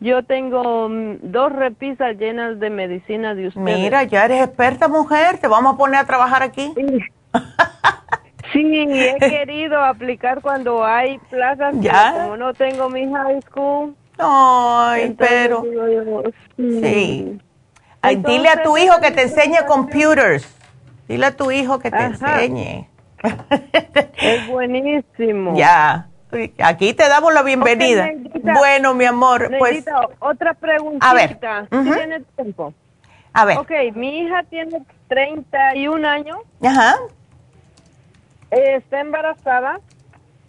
Yo 0.00 0.24
tengo 0.24 0.88
mm, 0.88 1.18
dos 1.22 1.52
repisas 1.52 2.16
llenas 2.18 2.58
de 2.58 2.70
medicina 2.70 3.34
de 3.34 3.48
ustedes. 3.48 3.78
Mira, 3.78 4.02
ya 4.04 4.24
eres 4.24 4.44
experta 4.44 4.88
mujer, 4.88 5.38
te 5.38 5.48
vamos 5.48 5.74
a 5.74 5.76
poner 5.78 6.00
a 6.00 6.06
trabajar 6.06 6.42
aquí. 6.42 6.72
Sí, 6.76 6.98
he 8.54 9.16
querido 9.18 9.82
aplicar 9.82 10.40
cuando 10.40 10.84
hay 10.84 11.18
plazas, 11.30 11.74
¿Ya? 11.80 12.12
como 12.14 12.36
no 12.36 12.54
tengo 12.54 12.88
mi 12.88 13.10
high 13.10 13.40
school. 13.42 13.94
Ay, 14.18 15.14
pero... 15.18 15.64
sí. 16.56 17.40
dile 18.16 18.48
a 18.48 18.62
tu 18.62 18.76
hijo 18.76 19.00
que 19.00 19.10
te 19.10 19.22
enseñe 19.22 19.66
computers. 19.66 20.46
Dile 21.08 21.26
a 21.26 21.36
tu 21.36 21.50
hijo 21.50 21.78
que 21.78 21.90
te 21.90 22.04
enseñe. 22.04 22.88
Es 24.16 24.46
buenísimo. 24.48 25.54
Ya. 25.56 26.08
Aquí 26.64 26.94
te 26.94 27.08
damos 27.10 27.34
la 27.34 27.42
bienvenida. 27.42 28.08
bueno, 28.42 28.94
mi 28.94 29.04
amor, 29.04 29.50
pues. 29.58 29.84
Otra 30.18 30.54
preguntita. 30.54 31.10
A 31.10 31.12
ver. 31.12 31.38
¿Tienes 31.68 32.22
tiempo? 32.36 32.72
A 33.34 33.44
ver. 33.44 33.58
Ok, 33.58 33.70
mi 33.94 34.20
hija 34.20 34.42
tiene 34.44 34.82
31 35.08 36.08
años. 36.08 36.38
Ajá. 36.62 36.96
Está 38.52 39.00
embarazada. 39.00 39.80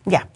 Ya. 0.06 0.28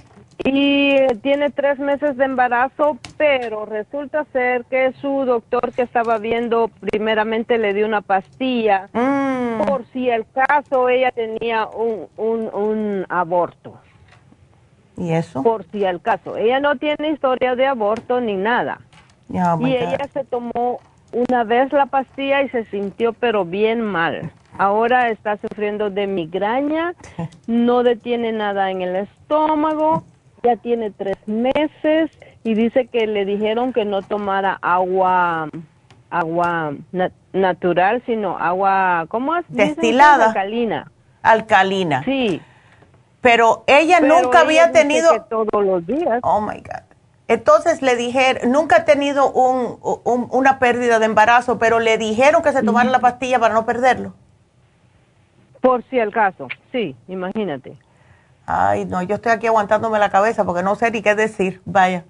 Y 0.45 0.95
tiene 1.22 1.49
tres 1.49 1.80
meses 1.80 2.15
de 2.15 2.26
embarazo, 2.26 2.98
pero 3.18 3.65
resulta 3.65 4.23
ser 4.31 4.65
que 4.65 4.94
su 4.94 5.26
doctor 5.26 5.73
que 5.73 5.81
estaba 5.81 6.19
viendo 6.19 6.69
primeramente 6.80 7.57
le 7.57 7.73
dio 7.73 7.85
una 7.85 8.02
pastilla 8.02 8.88
mm. 8.94 9.65
por 9.65 9.85
si 9.88 10.10
el 10.10 10.26
caso 10.31 10.89
ella 10.89 11.11
tenía 11.11 11.68
un, 11.68 12.07
un, 12.18 12.53
un 12.53 13.06
aborto. 13.10 13.80
¿Y 14.95 15.11
eso? 15.11 15.44
Por 15.44 15.65
si 15.72 15.84
el 15.84 16.02
caso. 16.02 16.38
Ella 16.38 16.60
no 16.60 16.76
tiene 16.76 17.10
historia 17.10 17.56
de 17.56 17.65
aborto 17.65 18.22
ni 18.22 18.35
nada. 18.35 18.80
y 19.30 19.76
ella 19.76 20.07
se 20.14 20.23
tomó 20.23 20.80
una 21.11 21.44
vez 21.44 21.72
la 21.73 21.88
pastilla 21.88 22.41
y 22.41 22.49
se 22.49 22.65
sintió 22.65 23.14
pero 23.14 23.44
bien 23.44 23.81
mal. 23.81 24.31
Ahora 24.57 25.09
está 25.09 25.38
sufriendo 25.38 25.89
de 25.89 26.07
migraña, 26.07 26.93
no 27.47 27.84
detiene 27.84 28.31
nada 28.31 28.71
en 28.71 28.81
el 28.81 28.95
estómago, 28.95 30.03
ya 30.43 30.55
tiene 30.55 30.91
tres 30.91 31.17
meses 31.27 32.11
y 32.43 32.53
dice 32.53 32.88
que 32.88 33.07
le 33.07 33.25
dijeron 33.25 33.73
que 33.73 33.85
no 33.85 34.01
tomara 34.01 34.57
agua 34.61 35.49
agua 36.09 36.73
natural, 37.34 38.01
sino 38.05 38.38
agua, 38.38 39.05
¿cómo 39.09 39.35
es? 39.35 39.45
Destilada. 39.49 40.27
Alcalina. 40.27 40.91
Alcalina. 41.21 42.03
Sí. 42.03 42.41
Pero 43.21 43.63
ella 43.67 43.99
nunca 43.99 44.41
había 44.41 44.71
tenido... 44.71 45.09
todos 45.29 45.65
los 45.65 45.85
días. 45.85 46.19
Oh, 46.23 46.39
my 46.39 46.57
God. 46.59 46.84
Entonces 47.27 47.81
le 47.81 47.97
dijeron, 47.97 48.51
nunca 48.51 48.77
ha 48.77 48.85
tenido 48.85 49.29
un, 49.31 49.79
una 50.31 50.59
pérdida 50.59 50.99
de 50.99 51.05
embarazo, 51.05 51.59
pero 51.59 51.79
le 51.79 51.97
dijeron 51.97 52.41
que 52.41 52.53
se 52.53 52.63
tomara 52.63 52.89
la 52.89 52.99
pastilla 52.99 53.38
para 53.38 53.53
no 53.53 53.65
perderlo. 53.65 54.13
Por 55.61 55.84
si 55.89 55.99
el 55.99 56.11
caso, 56.11 56.47
sí, 56.71 56.95
imagínate. 57.07 57.77
Ay, 58.45 58.85
no, 58.85 59.01
yo 59.01 59.15
estoy 59.15 59.34
aquí 59.34 59.47
aguantándome 59.47 59.99
la 59.99 60.09
cabeza 60.09 60.45
porque 60.45 60.63
no 60.63 60.75
sé 60.75 60.89
ni 60.91 61.01
qué 61.01 61.15
decir, 61.15 61.61
vaya. 61.65 62.05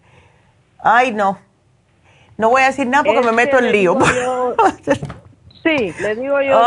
Ay, 0.79 1.11
no. 1.11 1.39
No 2.37 2.51
voy 2.51 2.61
a 2.61 2.67
decir 2.67 2.87
nada 2.87 3.03
porque 3.03 3.25
me 3.25 3.31
meto 3.31 3.57
en 3.57 3.71
lío. 3.71 3.97
sí, 5.63 5.93
le 5.99 6.15
digo 6.15 6.39
yo, 6.41 6.61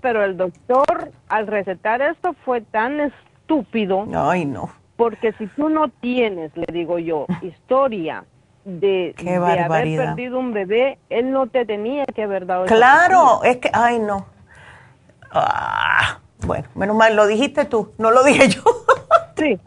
pero 0.00 0.24
el 0.24 0.38
doctor 0.38 1.12
al 1.28 1.46
recetar 1.46 2.00
esto 2.00 2.34
fue 2.44 2.62
tan 2.62 3.00
estúpido. 3.00 4.06
Ay, 4.14 4.46
no. 4.46 4.70
Porque 4.96 5.32
si 5.34 5.46
tú 5.48 5.68
no 5.68 5.88
tienes, 5.88 6.56
le 6.56 6.66
digo 6.72 6.98
yo, 6.98 7.26
historia 7.42 8.24
de, 8.64 9.14
de 9.22 9.34
haber 9.34 9.68
perdido 9.68 10.38
un 10.38 10.54
bebé, 10.54 10.98
él 11.10 11.30
no 11.30 11.46
te 11.48 11.66
tenía 11.66 12.06
que 12.06 12.22
haber 12.22 12.46
dado 12.46 12.64
Claro, 12.64 13.42
es 13.44 13.58
que, 13.58 13.68
ay, 13.74 13.98
no. 13.98 14.26
Ah, 15.32 16.18
bueno, 16.46 16.68
menos 16.74 16.96
mal, 16.96 17.16
lo 17.16 17.26
dijiste 17.26 17.64
tú, 17.64 17.92
no 17.98 18.10
lo 18.10 18.24
dije 18.24 18.48
yo. 18.48 18.62
Sí. 19.36 19.60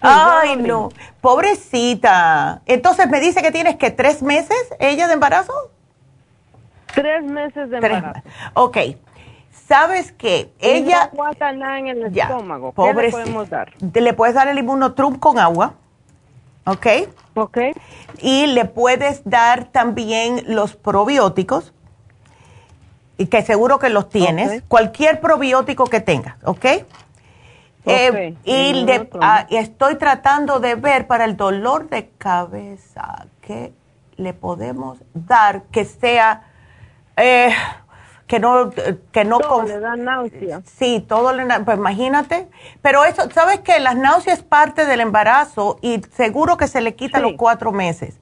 Ay, 0.00 0.56
no. 0.56 0.88
Pobrecita. 1.20 2.62
Entonces 2.66 3.08
me 3.08 3.18
dice 3.18 3.42
que 3.42 3.50
tienes 3.50 3.74
que 3.74 3.90
tres 3.90 4.22
meses 4.22 4.56
ella 4.78 5.08
de 5.08 5.14
embarazo. 5.14 5.52
Tres 6.94 7.24
meses 7.24 7.70
de 7.70 7.78
embarazo. 7.78 8.20
Ok. 8.54 8.76
¿Sabes 9.66 10.12
que 10.12 10.52
Ella... 10.60 11.10
No 11.12 11.22
aguanta 11.22 11.52
nada 11.52 11.78
en 11.80 11.88
el 11.88 12.16
estómago. 12.16 12.72
¿Qué 12.72 12.94
le 12.94 13.10
podemos 13.10 13.50
dar? 13.50 13.72
Le 13.80 14.12
puedes 14.14 14.34
dar 14.34 14.46
el 14.46 14.58
inmunotrum 14.58 15.18
con 15.18 15.40
agua. 15.40 15.74
¿Ok? 16.66 16.86
Ok. 17.34 17.58
Y 18.20 18.46
le 18.48 18.64
puedes 18.64 19.22
dar 19.24 19.66
también 19.72 20.44
los 20.46 20.76
probióticos 20.76 21.72
y 23.20 23.26
que 23.26 23.42
seguro 23.42 23.78
que 23.78 23.90
los 23.90 24.08
tienes, 24.08 24.62
cualquier 24.66 25.20
probiótico 25.20 25.84
que 25.84 26.00
tengas, 26.00 26.36
¿ok? 26.42 26.64
Eh, 27.84 28.34
y 28.44 28.86
ah, 29.20 29.46
estoy 29.50 29.96
tratando 29.96 30.58
de 30.58 30.74
ver 30.74 31.06
para 31.06 31.26
el 31.26 31.36
dolor 31.36 31.90
de 31.90 32.08
cabeza 32.16 33.26
qué 33.42 33.74
le 34.16 34.32
podemos 34.32 35.00
dar 35.12 35.64
que 35.64 35.84
sea 35.84 36.44
eh, 37.18 37.52
que 38.26 38.38
no 38.38 38.70
que 39.12 39.24
no 39.26 39.38
todo 39.38 39.64
le 39.64 39.80
da 39.80 39.96
náusea. 39.96 40.62
Sí, 40.64 41.04
todo 41.06 41.34
le 41.34 41.44
pues 41.60 41.76
imagínate, 41.76 42.48
pero 42.80 43.04
eso, 43.04 43.28
sabes 43.32 43.60
que 43.60 43.80
las 43.80 43.96
náuseas 43.96 44.38
es 44.38 44.44
parte 44.44 44.86
del 44.86 45.00
embarazo 45.00 45.78
y 45.82 46.00
seguro 46.16 46.56
que 46.56 46.68
se 46.68 46.80
le 46.80 46.94
quita 46.94 47.20
los 47.20 47.32
cuatro 47.36 47.70
meses. 47.70 48.18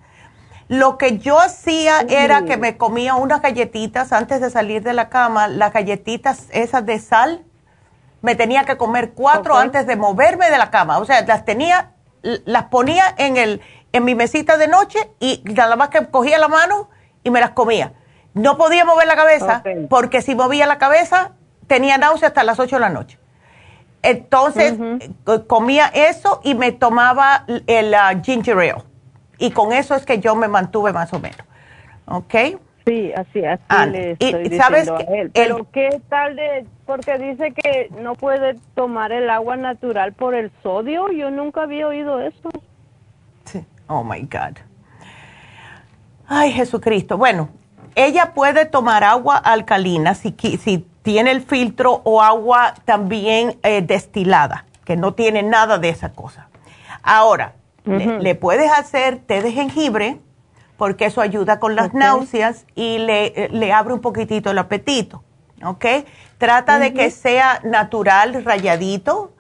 Lo 0.69 0.99
que 0.99 1.19
yo 1.19 1.41
hacía 1.41 2.01
era 2.09 2.45
que 2.45 2.59
me 2.59 2.77
comía 2.77 3.15
unas 3.15 3.41
galletitas 3.41 4.13
antes 4.13 4.43
de 4.43 4.51
salir 4.51 4.83
de 4.83 4.93
la 4.93 5.09
cama, 5.09 5.49
las 5.49 5.73
galletitas 5.73 6.47
esas 6.51 6.85
de 6.85 6.99
sal, 6.99 7.43
me 8.21 8.35
tenía 8.35 8.65
que 8.65 8.77
comer 8.77 9.13
cuatro 9.15 9.57
antes 9.57 9.87
de 9.87 9.97
moverme 9.97 10.51
de 10.51 10.59
la 10.59 10.71
cama. 10.71 10.99
O 10.99 11.07
sea, 11.07 11.23
las 11.23 11.47
tenía, 11.47 11.93
las 12.23 12.65
ponía 12.65 13.15
en, 13.17 13.39
el, 13.39 13.63
en 13.93 14.05
mi 14.05 14.15
mesita 14.15 14.59
de 14.59 14.69
noche 14.69 14.99
y 15.21 15.43
nada 15.45 15.77
más 15.77 15.89
que 15.89 16.07
cogía 16.07 16.39
la 16.39 16.49
mano 16.49 16.91
y 17.25 17.31
me 17.31 17.41
las 17.41 17.51
comía. 17.51 17.95
No 18.35 18.59
podía 18.59 18.85
mover 18.85 19.07
la 19.07 19.17
cabeza 19.17 19.63
porque 19.89 20.21
si 20.21 20.35
movía 20.35 20.67
la 20.67 20.77
cabeza 20.77 21.33
tenía 21.67 21.97
náusea 21.97 22.29
hasta 22.29 22.45
las 22.45 22.61
8 22.61 22.77
de 22.77 22.81
la 22.81 22.91
noche. 22.91 23.19
Entonces 24.03 24.75
comía 25.47 25.87
eso 25.87 26.41
y 26.45 26.55
me 26.55 26.73
tomaba 26.73 27.45
el 27.67 27.95
uh, 27.95 28.23
ginger 28.23 28.59
ale 28.59 28.88
y 29.39 29.51
con 29.51 29.73
eso 29.73 29.95
es 29.95 30.05
que 30.05 30.19
yo 30.19 30.35
me 30.35 30.49
mantuve 30.49 30.93
más 30.93 31.13
o 31.13 31.21
menos. 31.21 31.47
¿Ok? 32.07 32.35
Sí, 32.87 33.13
así, 33.13 33.45
así 33.45 33.63
ah, 33.69 33.85
le 33.85 34.13
estoy 34.13 34.49
y, 34.51 34.57
¿sabes 34.57 34.89
a 34.89 34.97
él. 35.01 35.31
Pero 35.35 35.71
¿qué 35.71 36.01
tal 36.09 36.37
de...? 36.37 36.67
Porque 36.87 37.19
dice 37.19 37.53
que 37.53 37.91
no 38.01 38.15
puede 38.15 38.55
tomar 38.75 39.13
el 39.13 39.29
agua 39.29 39.57
natural 39.57 40.15
por 40.15 40.35
el 40.35 40.51
sodio. 40.63 41.13
Yo 41.13 41.31
nunca 41.31 41.65
había 41.65 41.87
oído 41.87 42.19
eso. 42.21 42.49
Sí. 43.45 43.63
Oh, 43.89 44.03
my 44.03 44.21
God. 44.21 44.57
Ay, 46.27 46.51
Jesucristo. 46.53 47.19
Bueno, 47.19 47.51
ella 47.95 48.33
puede 48.33 48.65
tomar 48.65 49.05
agua 49.05 49.37
alcalina 49.37 50.15
si, 50.15 50.35
si 50.59 50.87
tiene 51.03 51.31
el 51.31 51.43
filtro 51.43 52.01
o 52.05 52.23
agua 52.23 52.73
también 52.87 53.59
eh, 53.63 53.83
destilada, 53.83 54.65
que 54.87 54.97
no 54.97 55.13
tiene 55.13 55.43
nada 55.43 55.77
de 55.77 55.91
esa 55.91 56.13
cosa. 56.13 56.49
Ahora, 57.03 57.53
le, 57.89 58.35
puedes 58.35 58.71
hacer 58.71 59.19
té 59.19 59.43
de 59.43 59.53
jengibre, 59.53 60.21
porque 60.77 61.07
eso 61.07 61.21
ayuda 61.21 61.59
con 61.59 61.75
las 61.75 61.95
náuseas 61.95 62.65
y 62.75 62.99
le, 62.99 63.49
le, 63.51 63.73
abre 63.73 63.95
un 63.95 64.01
poquitito 64.01 64.51
el 64.51 64.59
apetito, 64.59 65.25
¿ok? 65.65 65.85
Trata 66.39 66.79
de 66.79 66.95
que 66.95 67.11
sea 67.11 67.61
natural, 67.65 68.45
rayadito, 68.45 69.33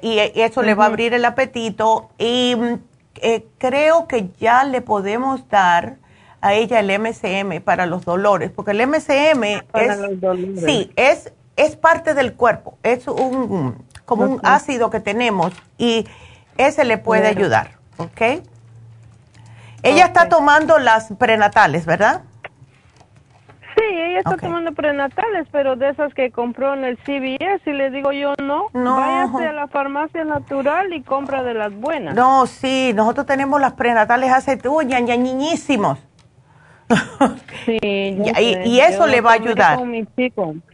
y 0.00 0.18
eso 0.34 0.62
le 0.62 0.74
va 0.74 0.84
a 0.84 0.86
abrir 0.88 1.14
el 1.14 1.24
apetito. 1.24 2.10
Y 2.18 2.56
mm, 2.56 2.74
eh, 3.16 3.46
creo 3.58 4.08
que 4.08 4.30
ya 4.38 4.64
le 4.64 4.80
podemos 4.80 5.48
dar 5.48 5.98
a 6.40 6.54
ella 6.54 6.80
el 6.80 6.90
MCM 6.98 7.62
para 7.62 7.86
los 7.86 8.04
dolores, 8.04 8.50
porque 8.50 8.72
el 8.72 8.86
MCM 8.86 9.44
es, 9.44 10.64
sí, 10.64 10.90
es, 10.96 11.32
es 11.56 11.76
parte 11.76 12.14
del 12.14 12.34
cuerpo, 12.34 12.78
es 12.82 13.06
un, 13.06 13.84
como 14.04 14.24
un 14.24 14.40
ácido 14.42 14.90
que 14.90 14.98
tenemos 14.98 15.52
y 15.78 16.06
ese 16.56 16.84
le 16.84 16.98
puede 16.98 17.28
ayudar, 17.28 17.72
¿ok? 17.96 18.42
Ella 19.82 20.06
está 20.06 20.28
tomando 20.28 20.78
las 20.78 21.12
prenatales, 21.18 21.86
¿verdad? 21.86 22.22
Sí, 23.74 23.82
ella 23.84 24.18
está 24.18 24.36
tomando 24.36 24.72
prenatales, 24.72 25.48
pero 25.50 25.76
de 25.76 25.88
esas 25.88 26.12
que 26.14 26.30
compró 26.30 26.74
en 26.74 26.84
el 26.84 26.98
CVS 26.98 27.62
y 27.66 27.72
le 27.72 27.90
digo 27.90 28.12
yo 28.12 28.34
no, 28.38 28.66
no, 28.74 28.96
váyase 28.96 29.48
a 29.48 29.52
la 29.52 29.66
farmacia 29.66 30.24
natural 30.24 30.92
y 30.92 31.02
compra 31.02 31.42
de 31.42 31.54
las 31.54 31.72
buenas. 31.74 32.14
No, 32.14 32.46
sí, 32.46 32.92
nosotros 32.94 33.26
tenemos 33.26 33.60
las 33.60 33.72
prenatales 33.72 34.30
hace, 34.30 34.60
uy, 34.68 34.86
ya, 34.88 35.00
ya 35.00 35.16
niñísimos. 35.16 35.98
Sí, 37.64 37.78
y, 37.82 38.80
eso 38.80 39.06
le 39.06 39.22
va 39.22 39.30
a 39.30 39.34
ayudar. 39.34 39.78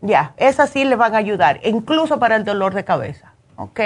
Ya, 0.02 0.32
esas 0.36 0.70
sí 0.70 0.84
le 0.84 0.96
van 0.96 1.14
a 1.14 1.18
ayudar, 1.18 1.60
incluso 1.62 2.18
para 2.18 2.34
el 2.34 2.44
dolor 2.44 2.74
de 2.74 2.84
cabeza, 2.84 3.34
¿ok? 3.56 3.80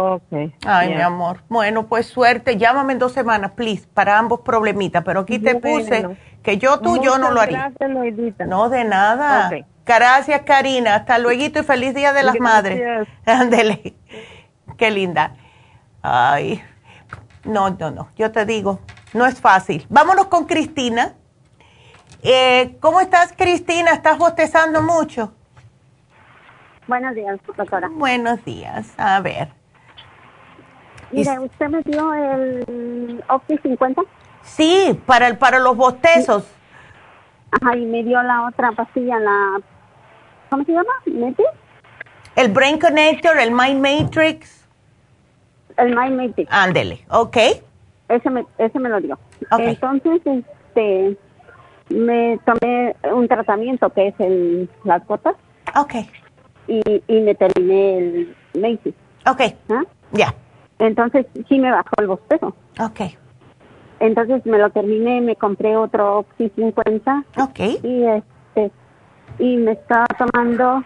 Okay. 0.00 0.54
Ay, 0.66 0.94
mi 0.94 1.02
amor. 1.02 1.42
Bueno, 1.48 1.86
pues 1.86 2.06
suerte. 2.06 2.56
Llámame 2.56 2.94
en 2.94 2.98
dos 2.98 3.12
semanas, 3.12 3.52
please, 3.52 3.86
para 3.92 4.18
ambos 4.18 4.40
problemitas. 4.40 5.04
Pero 5.04 5.20
aquí 5.20 5.38
te 5.38 5.56
puse 5.56 6.16
que 6.42 6.58
yo 6.58 6.80
tú, 6.80 7.02
yo 7.02 7.18
no 7.18 7.30
lo 7.30 7.40
haría. 7.40 7.72
Gracias, 7.78 8.48
no, 8.48 8.68
de 8.68 8.84
nada. 8.84 9.50
Gracias, 9.84 10.42
Karina. 10.42 10.94
Hasta 10.94 11.18
luego 11.18 11.42
y 11.42 11.50
feliz 11.50 11.94
Día 11.94 12.12
de 12.12 12.22
las 12.22 12.38
Madres. 12.40 13.08
Ándele. 13.26 13.94
Qué 14.76 14.90
linda. 14.90 15.34
Ay. 16.02 16.62
No, 17.44 17.70
no, 17.70 17.90
no. 17.90 18.08
Yo 18.16 18.30
te 18.32 18.46
digo, 18.46 18.80
no 19.12 19.26
es 19.26 19.40
fácil. 19.40 19.86
Vámonos 19.88 20.26
con 20.26 20.46
Cristina. 20.46 21.14
Eh, 22.22 22.76
¿Cómo 22.80 23.00
estás, 23.00 23.34
Cristina? 23.36 23.92
¿Estás 23.92 24.18
bostezando 24.18 24.82
mucho? 24.82 25.32
Buenos 26.86 27.14
días, 27.14 27.38
doctora. 27.56 27.88
Buenos 27.88 28.44
días. 28.44 28.92
A 28.96 29.20
ver. 29.20 29.59
Mire, 31.12 31.38
¿usted 31.40 31.68
me 31.68 31.82
dio 31.82 32.14
el 32.14 33.22
Opti 33.28 33.58
50? 33.58 34.02
Sí, 34.42 34.98
para, 35.06 35.26
el, 35.28 35.38
para 35.38 35.58
los 35.58 35.76
bostezos. 35.76 36.44
Ajá, 37.50 37.76
y 37.76 37.84
me 37.84 38.02
dio 38.04 38.22
la 38.22 38.46
otra 38.46 38.72
pastilla, 38.72 39.18
la... 39.18 39.60
¿Cómo 40.50 40.64
se 40.64 40.72
llama? 40.72 40.92
¿Meti? 41.06 41.42
El 42.36 42.52
Brain 42.52 42.78
Connector, 42.78 43.38
el 43.38 43.50
Mind 43.50 43.80
Matrix. 43.80 44.68
El 45.76 45.96
Mind 45.96 46.20
Matrix. 46.20 46.52
Ándele, 46.52 47.04
ok. 47.10 47.36
Ese 48.08 48.30
me, 48.30 48.46
ese 48.58 48.78
me 48.78 48.88
lo 48.88 49.00
dio. 49.00 49.18
Entonces, 49.58 50.20
este, 50.24 51.16
me 51.88 52.38
tomé 52.44 52.94
un 53.12 53.28
tratamiento 53.28 53.90
que 53.90 54.08
es 54.08 54.14
el, 54.18 54.70
las 54.84 55.06
gotas. 55.06 55.34
Ok. 55.76 55.94
Y, 56.68 57.02
y 57.06 57.20
me 57.20 57.34
terminé 57.34 57.98
el 57.98 58.36
Matrix. 58.54 58.96
Ok. 59.26 59.40
¿Ah? 59.68 59.82
Ya. 60.12 60.34
Entonces, 60.80 61.26
sí 61.48 61.58
me 61.58 61.70
bajó 61.70 61.90
el 61.98 62.08
bostezo. 62.08 62.54
Ok. 62.80 63.00
Entonces 64.00 64.44
me 64.46 64.58
lo 64.58 64.70
terminé, 64.70 65.20
me 65.20 65.36
compré 65.36 65.76
otro 65.76 66.20
Oxy 66.20 66.50
50. 66.56 67.24
Ok. 67.38 67.60
Y 67.82 68.04
este, 68.04 68.72
y 69.38 69.56
me 69.56 69.72
estaba 69.72 70.06
tomando 70.18 70.82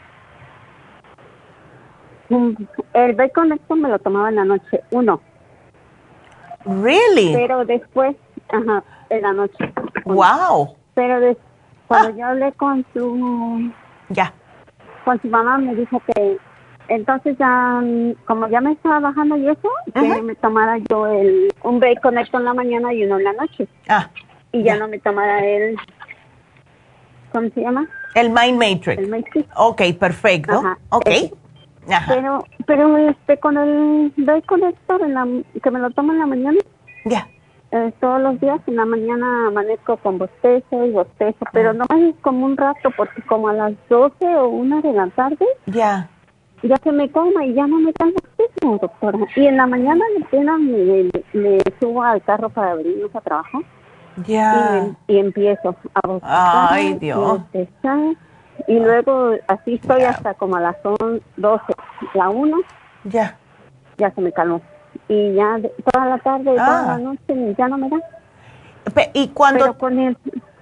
el 2.94 3.14
bacon 3.14 3.52
esto 3.52 3.76
me 3.76 3.88
lo 3.88 3.98
tomaba 3.98 4.28
en 4.28 4.36
la 4.36 4.44
noche, 4.44 4.82
uno. 4.90 5.20
Really? 6.64 7.32
Pero 7.34 7.64
después, 7.64 8.16
ajá, 8.48 8.82
en 9.10 9.22
la 9.22 9.32
noche. 9.32 9.72
Wow. 10.04 10.74
Pero 10.94 11.36
cuando 11.86 12.08
ah. 12.08 12.12
yo 12.16 12.26
hablé 12.26 12.52
con 12.52 12.84
su 12.92 13.72
ya 14.08 14.32
con 15.04 15.20
su 15.20 15.28
mamá 15.28 15.58
me 15.58 15.74
dijo 15.74 16.00
que 16.06 16.38
entonces 16.88 17.36
ya, 17.38 17.82
como 18.26 18.48
ya 18.48 18.60
me 18.60 18.72
estaba 18.72 19.00
bajando 19.00 19.36
y 19.36 19.48
eso, 19.48 19.68
que 19.94 20.22
me 20.22 20.34
tomara 20.36 20.78
yo 20.90 21.06
el, 21.06 21.52
un 21.62 21.80
break 21.80 22.00
conecto 22.02 22.38
en 22.38 22.44
la 22.44 22.54
mañana 22.54 22.92
y 22.92 23.04
uno 23.04 23.18
en 23.18 23.24
la 23.24 23.32
noche. 23.32 23.66
Ah. 23.88 24.10
Y 24.52 24.62
ya, 24.62 24.76
no 24.76 24.88
me 24.88 24.98
tomara 24.98 25.44
el, 25.44 25.76
¿cómo 27.32 27.48
se 27.50 27.60
llama? 27.60 27.88
El 28.14 28.30
Mind 28.30 28.58
Matrix. 28.58 28.98
El 28.98 29.08
Matrix. 29.08 29.48
Ok, 29.56 29.82
perfecto. 29.98 30.52
Ajá, 30.52 30.78
ok. 30.90 31.08
Ajá. 31.90 32.14
Pero, 32.14 32.44
pero 32.66 32.96
este, 32.96 33.38
con 33.38 33.58
el 33.58 34.12
break 34.16 34.44
en 35.00 35.14
la, 35.14 35.26
que 35.62 35.70
me 35.70 35.80
lo 35.80 35.90
tomo 35.90 36.12
en 36.12 36.18
la 36.18 36.26
mañana. 36.26 36.58
Ya. 37.04 37.28
Eh, 37.72 37.92
todos 38.00 38.20
los 38.20 38.40
días 38.40 38.60
en 38.68 38.76
la 38.76 38.84
mañana 38.84 39.48
amanezco 39.48 39.96
con 39.96 40.18
bostezo 40.18 40.84
y 40.84 40.90
bostezo, 40.92 41.44
pero 41.52 41.72
no 41.72 41.84
es 41.90 42.14
como 42.22 42.46
un 42.46 42.56
rato, 42.56 42.90
porque 42.96 43.20
como 43.22 43.48
a 43.48 43.52
las 43.52 43.72
12 43.88 44.24
o 44.36 44.48
una 44.48 44.80
de 44.80 44.92
la 44.92 45.08
tarde. 45.08 45.44
Ya 45.66 46.08
ya 46.68 46.76
se 46.82 46.92
me 46.92 47.10
coma 47.10 47.44
y 47.44 47.54
ya 47.54 47.66
no 47.66 47.78
me 47.78 47.92
cansa 47.92 48.18
muchísimo, 48.36 48.78
doctora. 48.78 49.18
Y 49.36 49.46
en 49.46 49.56
la 49.56 49.66
mañana 49.66 50.04
apenas 50.24 50.58
me, 50.58 51.10
me, 51.32 51.58
subo 51.78 52.02
al 52.02 52.22
carro 52.22 52.48
para 52.48 52.74
venirnos 52.74 53.14
a 53.14 53.20
trabajar. 53.20 53.62
Ya. 54.26 54.86
Y, 55.06 55.18
empiezo 55.18 55.76
a 55.94 56.08
buscar. 56.08 56.66
Ay, 56.70 56.94
Dios. 56.94 57.40
Y, 58.66 58.78
luego 58.78 59.32
así 59.48 59.74
estoy 59.74 60.02
hasta 60.02 60.34
como 60.34 60.56
a 60.56 60.60
las 60.60 60.76
12, 61.36 61.74
la 62.14 62.30
1. 62.30 62.56
Ya. 63.04 63.36
Ya 63.98 64.10
se 64.12 64.20
me 64.20 64.32
calmó. 64.32 64.62
Y 65.08 65.34
ya 65.34 65.58
toda 65.92 66.06
la 66.06 66.18
tarde, 66.18 66.44
toda 66.44 66.82
la 66.82 66.94
ah. 66.94 66.98
noche, 66.98 67.54
ya 67.58 67.68
no 67.68 67.76
me 67.76 67.90
da. 67.90 67.98
¿Y 69.12 69.28
cuando 69.28 69.76
con 69.76 69.98
el, 69.98 70.16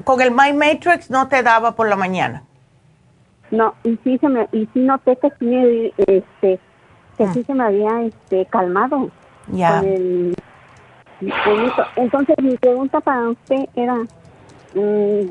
con 0.04 0.20
el 0.20 0.30
My 0.30 0.52
Matrix 0.52 1.10
no 1.10 1.28
te 1.28 1.42
daba 1.42 1.76
por 1.76 1.88
la 1.88 1.96
mañana? 1.96 2.44
No, 3.52 3.74
y 3.84 3.98
sí 4.02 4.18
se 4.18 4.28
me, 4.28 4.48
y 4.50 4.66
sí 4.72 4.80
noté 4.80 5.16
que 5.16 5.30
sí, 5.38 5.92
este, 5.98 6.58
que 7.18 7.28
sí 7.28 7.40
ah. 7.40 7.46
se 7.46 7.54
me 7.54 7.64
había, 7.64 8.02
este, 8.02 8.46
calmado. 8.46 9.10
Ya. 9.48 9.84
Entonces 11.96 12.36
mi 12.42 12.56
pregunta 12.56 13.00
para 13.00 13.28
usted 13.28 13.68
era, 13.76 13.96
mm, 14.74 15.30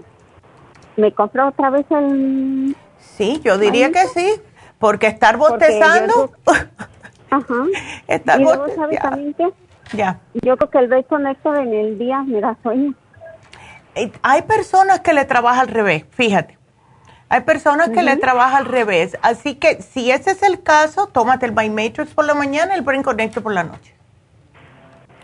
¿me 0.97 1.11
compró 1.13 1.47
otra 1.47 1.71
vez 1.71 1.85
el? 1.89 2.75
Sí, 2.99 3.41
yo 3.43 3.57
diría 3.57 3.91
que 3.91 4.05
sí, 4.07 4.33
porque 4.77 5.07
estar 5.07 5.37
bostezando. 5.37 6.31
Ajá. 7.31 7.55
estar 8.07 8.39
y 8.39 8.43
luego, 8.43 8.67
¿sabe 8.75 8.97
también 8.97 9.33
qué? 9.33 9.49
Ya. 9.93 10.19
Yo 10.43 10.57
creo 10.57 10.69
que 10.69 10.77
el 10.77 10.87
beso 10.89 11.17
en 11.17 11.73
el 11.73 11.97
día 11.97 12.21
me 12.21 12.39
da 12.39 12.55
sueño. 12.61 12.93
Eh, 13.95 14.11
hay 14.21 14.43
personas 14.43 14.99
que 14.99 15.13
le 15.13 15.25
trabaja 15.25 15.61
al 15.61 15.69
revés, 15.69 16.05
fíjate. 16.11 16.60
Hay 17.31 17.41
personas 17.43 17.91
que 17.91 18.03
le 18.03 18.17
trabaja 18.17 18.57
al 18.57 18.65
revés. 18.65 19.17
Así 19.21 19.55
que 19.55 19.81
si 19.81 20.11
ese 20.11 20.31
es 20.31 20.43
el 20.43 20.61
caso, 20.61 21.07
tómate 21.07 21.45
el 21.45 21.53
Matrix 21.53 22.13
por 22.13 22.25
la 22.25 22.33
mañana 22.33 22.73
y 22.75 22.79
el 22.79 22.83
Brain 22.83 23.03
Connector 23.03 23.41
por 23.41 23.53
la 23.53 23.63
noche. 23.63 23.93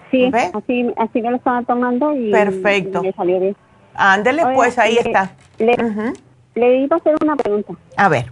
Sí, 0.09 0.31
así, 0.53 0.93
así 0.95 1.21
me 1.21 1.31
lo 1.31 1.35
estaba 1.35 1.63
tomando 1.63 2.13
y, 2.13 2.31
Perfecto. 2.31 3.03
me 3.03 3.11
salió 3.11 3.41
bien. 3.41 3.57
Ándele, 3.93 4.43
pues 4.55 4.79
ahí 4.79 4.97
está. 4.97 5.31
Le, 5.57 6.77
iba 6.77 6.95
a 6.95 6.99
hacer 6.99 7.13
una 7.21 7.35
pregunta. 7.35 7.73
A 7.97 8.07
ver. 8.07 8.31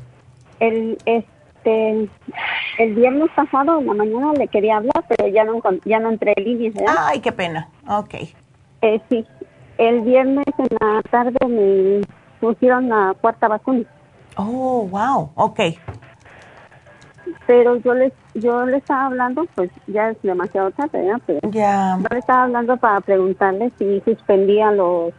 El, 0.62 0.98
este, 1.06 2.08
el 2.78 2.96
viernes 2.96 3.28
pasado 3.36 3.82
en 3.82 3.88
la 3.88 3.94
mañana 3.94 4.32
le 4.38 4.48
quería 4.48 4.78
hablar, 4.78 5.04
pero 5.10 5.28
ya 5.28 5.44
no, 5.44 5.60
ya 5.84 6.00
no 6.00 6.12
entré 6.12 6.34
en 6.38 6.44
línea. 6.46 6.72
Ay, 6.98 7.20
qué 7.20 7.34
pena. 7.34 7.68
Ok. 7.90 8.14
Eh, 8.84 9.02
sí, 9.10 9.26
el 9.78 10.00
viernes 10.00 10.46
en 10.60 10.78
la 10.80 11.02
tarde 11.12 11.46
me 11.46 12.02
pusieron 12.46 12.90
la 12.90 13.16
cuarta 13.20 13.48
vacuna. 13.48 13.84
Oh, 14.38 14.88
wow, 14.90 15.32
ok. 15.36 15.60
Pero 17.48 17.78
yo 17.78 17.94
les, 17.94 18.14
yo 18.36 18.66
le 18.66 18.78
estaba 18.78 19.08
hablando, 19.08 19.46
pues 19.56 19.72
ya 19.88 20.10
es 20.10 20.22
demasiado 20.22 20.72
tarde, 20.72 21.06
¿ya? 21.06 21.20
Pero. 21.26 21.40
Yo 21.50 22.08
le 22.12 22.20
estaba 22.20 22.44
hablando 22.44 22.78
para 22.78 23.02
preguntarle 23.02 23.72
si 23.78 24.00
suspendía 24.02 24.72
los, 24.72 25.14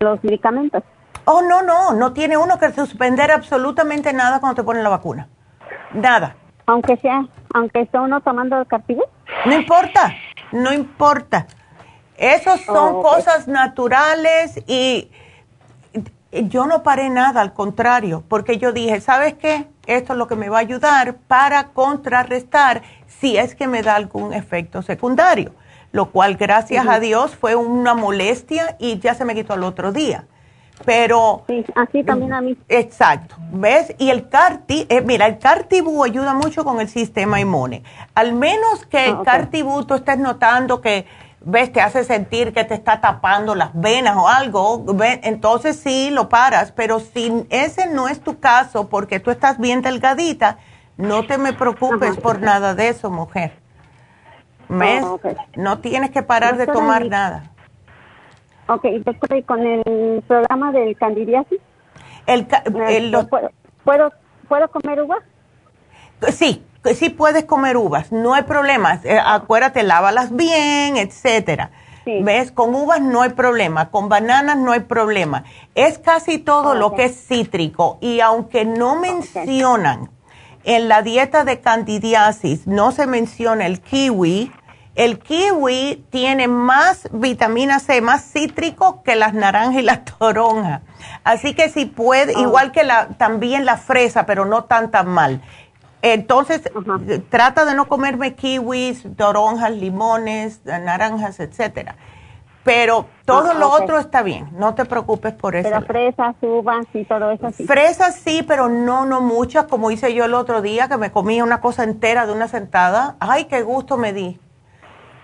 los 0.00 0.22
medicamentos. 0.24 0.82
Oh, 1.26 1.42
no, 1.42 1.62
no, 1.62 1.92
no 1.92 2.12
tiene 2.12 2.36
uno 2.36 2.58
que 2.58 2.70
suspender 2.72 3.30
absolutamente 3.30 4.12
nada 4.12 4.40
cuando 4.40 4.62
te 4.62 4.64
ponen 4.64 4.82
la 4.82 4.90
vacuna. 4.90 5.28
Nada. 5.92 6.36
Aunque 6.66 6.96
sea, 6.96 7.26
aunque 7.52 7.82
esté 7.82 7.98
uno 7.98 8.20
tomando 8.20 8.58
el 8.58 8.66
cartibú. 8.66 9.02
No 9.44 9.52
importa, 9.52 10.14
no 10.52 10.72
importa. 10.72 11.46
Esos 12.16 12.60
son 12.62 12.96
oh, 12.96 13.02
cosas 13.02 13.46
naturales 13.46 14.62
y 14.66 15.10
yo 16.44 16.66
no 16.66 16.82
paré 16.82 17.10
nada, 17.10 17.40
al 17.40 17.52
contrario, 17.52 18.22
porque 18.28 18.58
yo 18.58 18.72
dije, 18.72 19.00
¿sabes 19.00 19.34
qué? 19.34 19.66
Esto 19.86 20.12
es 20.12 20.18
lo 20.18 20.26
que 20.26 20.36
me 20.36 20.48
va 20.48 20.58
a 20.58 20.60
ayudar 20.60 21.16
para 21.26 21.68
contrarrestar 21.68 22.82
si 23.06 23.36
es 23.36 23.54
que 23.54 23.66
me 23.66 23.82
da 23.82 23.94
algún 23.94 24.32
efecto 24.32 24.82
secundario, 24.82 25.52
lo 25.92 26.10
cual 26.10 26.36
gracias 26.36 26.86
a 26.86 27.00
Dios 27.00 27.34
fue 27.34 27.54
una 27.54 27.94
molestia 27.94 28.76
y 28.78 28.98
ya 28.98 29.14
se 29.14 29.24
me 29.24 29.34
quitó 29.34 29.54
al 29.54 29.64
otro 29.64 29.92
día. 29.92 30.26
Pero... 30.84 31.44
Sí, 31.46 31.64
así 31.74 32.04
también 32.04 32.34
a 32.34 32.42
mí. 32.42 32.56
Exacto, 32.68 33.36
¿ves? 33.50 33.94
Y 33.98 34.10
el 34.10 34.28
Carti, 34.28 34.86
eh, 34.90 35.00
mira, 35.00 35.26
el 35.26 35.38
Cartibú 35.38 36.04
ayuda 36.04 36.34
mucho 36.34 36.64
con 36.64 36.80
el 36.80 36.88
sistema 36.88 37.40
inmune. 37.40 37.82
Al 38.14 38.34
menos 38.34 38.84
que 38.84 39.06
el 39.06 39.14
ah, 39.14 39.22
Cartibú 39.24 39.84
tú 39.84 39.94
estés 39.94 40.18
notando 40.18 40.82
que 40.82 41.06
ves, 41.40 41.72
te 41.72 41.80
hace 41.80 42.04
sentir 42.04 42.52
que 42.52 42.64
te 42.64 42.74
está 42.74 43.00
tapando 43.00 43.54
las 43.54 43.70
venas 43.74 44.16
o 44.16 44.28
algo, 44.28 44.84
entonces 45.22 45.76
sí 45.76 46.10
lo 46.10 46.28
paras, 46.28 46.72
pero 46.72 47.00
si 47.00 47.46
ese 47.50 47.86
no 47.88 48.08
es 48.08 48.20
tu 48.20 48.40
caso 48.40 48.88
porque 48.88 49.20
tú 49.20 49.30
estás 49.30 49.58
bien 49.58 49.82
delgadita, 49.82 50.58
no 50.96 51.26
te 51.26 51.38
me 51.38 51.52
preocupes 51.52 52.16
por 52.16 52.40
nada 52.40 52.74
de 52.74 52.88
eso, 52.88 53.10
mujer. 53.10 53.52
¿Ves? 54.68 55.04
Oh, 55.04 55.20
no 55.56 55.78
tienes 55.78 56.10
que 56.10 56.22
parar 56.22 56.56
de 56.56 56.66
tomar 56.66 57.06
nada. 57.06 57.52
Ok, 58.68 58.82
después 59.04 59.44
con 59.44 59.64
el 59.64 60.24
programa 60.26 60.72
del 60.72 60.96
candidiasis. 60.96 61.60
El, 62.26 62.46
¿Puedo, 63.84 64.12
¿Puedo 64.48 64.68
comer 64.68 65.02
uvas? 65.02 65.22
Sí, 66.32 66.64
sí 66.94 67.10
puedes 67.10 67.44
comer 67.44 67.76
uvas, 67.76 68.12
no 68.12 68.34
hay 68.34 68.42
problema. 68.42 69.00
Eh, 69.04 69.18
acuérdate, 69.24 69.82
lávalas 69.82 70.34
bien, 70.34 70.96
etcétera. 70.96 71.70
¿Ves? 72.06 72.52
Con 72.52 72.72
uvas 72.76 73.00
no 73.00 73.22
hay 73.22 73.30
problema, 73.30 73.90
con 73.90 74.08
bananas 74.08 74.56
no 74.56 74.70
hay 74.70 74.80
problema. 74.80 75.42
Es 75.74 75.98
casi 75.98 76.38
todo 76.38 76.76
lo 76.76 76.94
que 76.94 77.06
es 77.06 77.26
cítrico 77.26 77.98
y 78.00 78.20
aunque 78.20 78.64
no 78.64 78.94
mencionan 78.94 80.10
en 80.62 80.88
la 80.88 81.02
dieta 81.02 81.44
de 81.44 81.60
candidiasis 81.60 82.68
no 82.68 82.92
se 82.92 83.08
menciona 83.08 83.66
el 83.66 83.80
kiwi, 83.80 84.52
el 84.96 85.18
kiwi 85.18 86.06
tiene 86.10 86.48
más 86.48 87.08
vitamina 87.12 87.80
C, 87.80 88.00
más 88.00 88.32
cítrico 88.32 89.02
que 89.02 89.14
las 89.14 89.34
naranjas 89.34 89.82
y 89.82 89.84
las 89.84 90.04
toronjas. 90.04 90.82
Así 91.22 91.54
que 91.54 91.68
si 91.68 91.84
puede, 91.84 92.32
ah. 92.34 92.40
igual 92.40 92.72
que 92.72 92.82
la, 92.82 93.08
también 93.18 93.64
la 93.64 93.76
fresa, 93.76 94.26
pero 94.26 94.46
no 94.46 94.64
tan 94.64 94.90
tan 94.90 95.08
mal. 95.08 95.42
Entonces, 96.02 96.62
trata 97.30 97.64
de 97.64 97.74
no 97.74 97.88
comerme 97.88 98.34
kiwis, 98.34 99.04
toronjas, 99.16 99.72
limones, 99.72 100.64
naranjas, 100.64 101.40
etcétera. 101.40 101.96
Pero 102.66 103.06
todo 103.24 103.52
ah, 103.52 103.54
lo 103.54 103.70
otro 103.70 103.98
está 104.00 104.22
bien, 104.22 104.48
no 104.58 104.74
te 104.74 104.84
preocupes 104.84 105.32
por 105.34 105.54
eso. 105.54 105.68
Pero 105.68 105.86
fresas, 105.86 106.34
uvas 106.40 106.84
y 106.92 107.04
todo 107.04 107.30
eso 107.30 107.52
sí. 107.52 107.64
Fresas 107.64 108.16
sí, 108.16 108.44
pero 108.46 108.68
no, 108.68 109.06
no 109.06 109.20
muchas, 109.20 109.66
como 109.66 109.92
hice 109.92 110.12
yo 110.14 110.24
el 110.24 110.34
otro 110.34 110.62
día, 110.62 110.88
que 110.88 110.96
me 110.96 111.12
comí 111.12 111.40
una 111.40 111.60
cosa 111.60 111.84
entera 111.84 112.26
de 112.26 112.32
una 112.32 112.48
sentada. 112.48 113.14
Ay, 113.20 113.44
qué 113.44 113.62
gusto 113.62 113.96
me 113.96 114.12
di. 114.12 114.40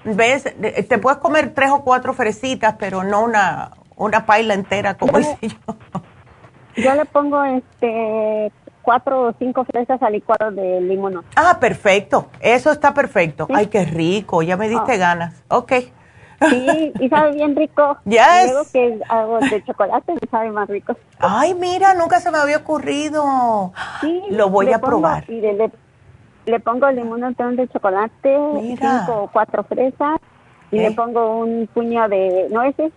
¿Ves? 0.04 0.54
Te 0.88 0.98
puedes 0.98 1.18
comer 1.18 1.52
tres 1.52 1.70
o 1.70 1.82
cuatro 1.82 2.14
fresitas, 2.14 2.76
pero 2.78 3.02
no 3.02 3.24
una, 3.24 3.72
una 3.96 4.24
paila 4.24 4.54
entera, 4.54 4.94
como 4.94 5.18
hice 5.18 5.36
yo. 5.42 5.76
Yo 6.76 6.94
le 6.94 7.04
pongo 7.06 7.42
este 7.42 8.52
cuatro 8.82 9.28
o 9.28 9.34
cinco 9.38 9.64
fresas 9.64 10.02
al 10.02 10.12
licuado 10.12 10.50
de 10.50 10.80
limón. 10.80 11.24
Ah, 11.36 11.58
perfecto. 11.60 12.28
Eso 12.40 12.70
está 12.70 12.92
perfecto. 12.92 13.46
Ay, 13.54 13.68
qué 13.68 13.84
rico. 13.84 14.42
Ya 14.42 14.56
me 14.56 14.68
diste 14.68 14.92
ah. 14.92 14.96
ganas. 14.96 15.44
Ok. 15.48 15.72
Sí, 16.50 16.92
y 16.98 17.08
sabe 17.08 17.32
bien 17.32 17.54
rico. 17.54 17.98
Ya. 18.04 18.44
Luego 18.46 18.64
que 18.72 19.00
hago 19.08 19.38
de 19.38 19.64
chocolate 19.64 20.14
me 20.14 20.28
sabe 20.30 20.50
más 20.50 20.68
rico. 20.68 20.96
Ay, 21.18 21.54
mira, 21.54 21.94
nunca 21.94 22.20
se 22.20 22.30
me 22.30 22.38
había 22.38 22.58
ocurrido. 22.58 23.72
Sí. 24.00 24.22
Lo 24.30 24.50
voy 24.50 24.72
a 24.72 24.80
probar. 24.80 25.24
Y 25.28 25.40
le, 25.40 25.70
le, 26.46 26.60
pongo 26.60 26.90
limón 26.90 27.20
de 27.56 27.68
chocolate, 27.68 28.38
cinco 28.60 29.22
o 29.22 29.30
cuatro 29.32 29.62
fresas, 29.64 30.18
y 30.70 30.78
le 30.78 30.90
pongo 30.92 31.36
un 31.36 31.68
puño 31.72 32.08
de 32.08 32.48
nueces 32.50 32.92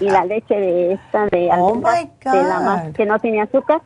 y 0.00 0.08
la 0.08 0.24
leche 0.24 0.54
de 0.54 0.92
esta 0.92 1.26
de 1.26 1.48
oh 1.56 1.74
my 1.74 2.10
God. 2.24 2.32
de 2.32 2.42
la 2.42 2.60
más 2.60 2.92
que 2.92 3.06
no 3.06 3.18
tiene 3.18 3.42
azúcar. 3.42 3.82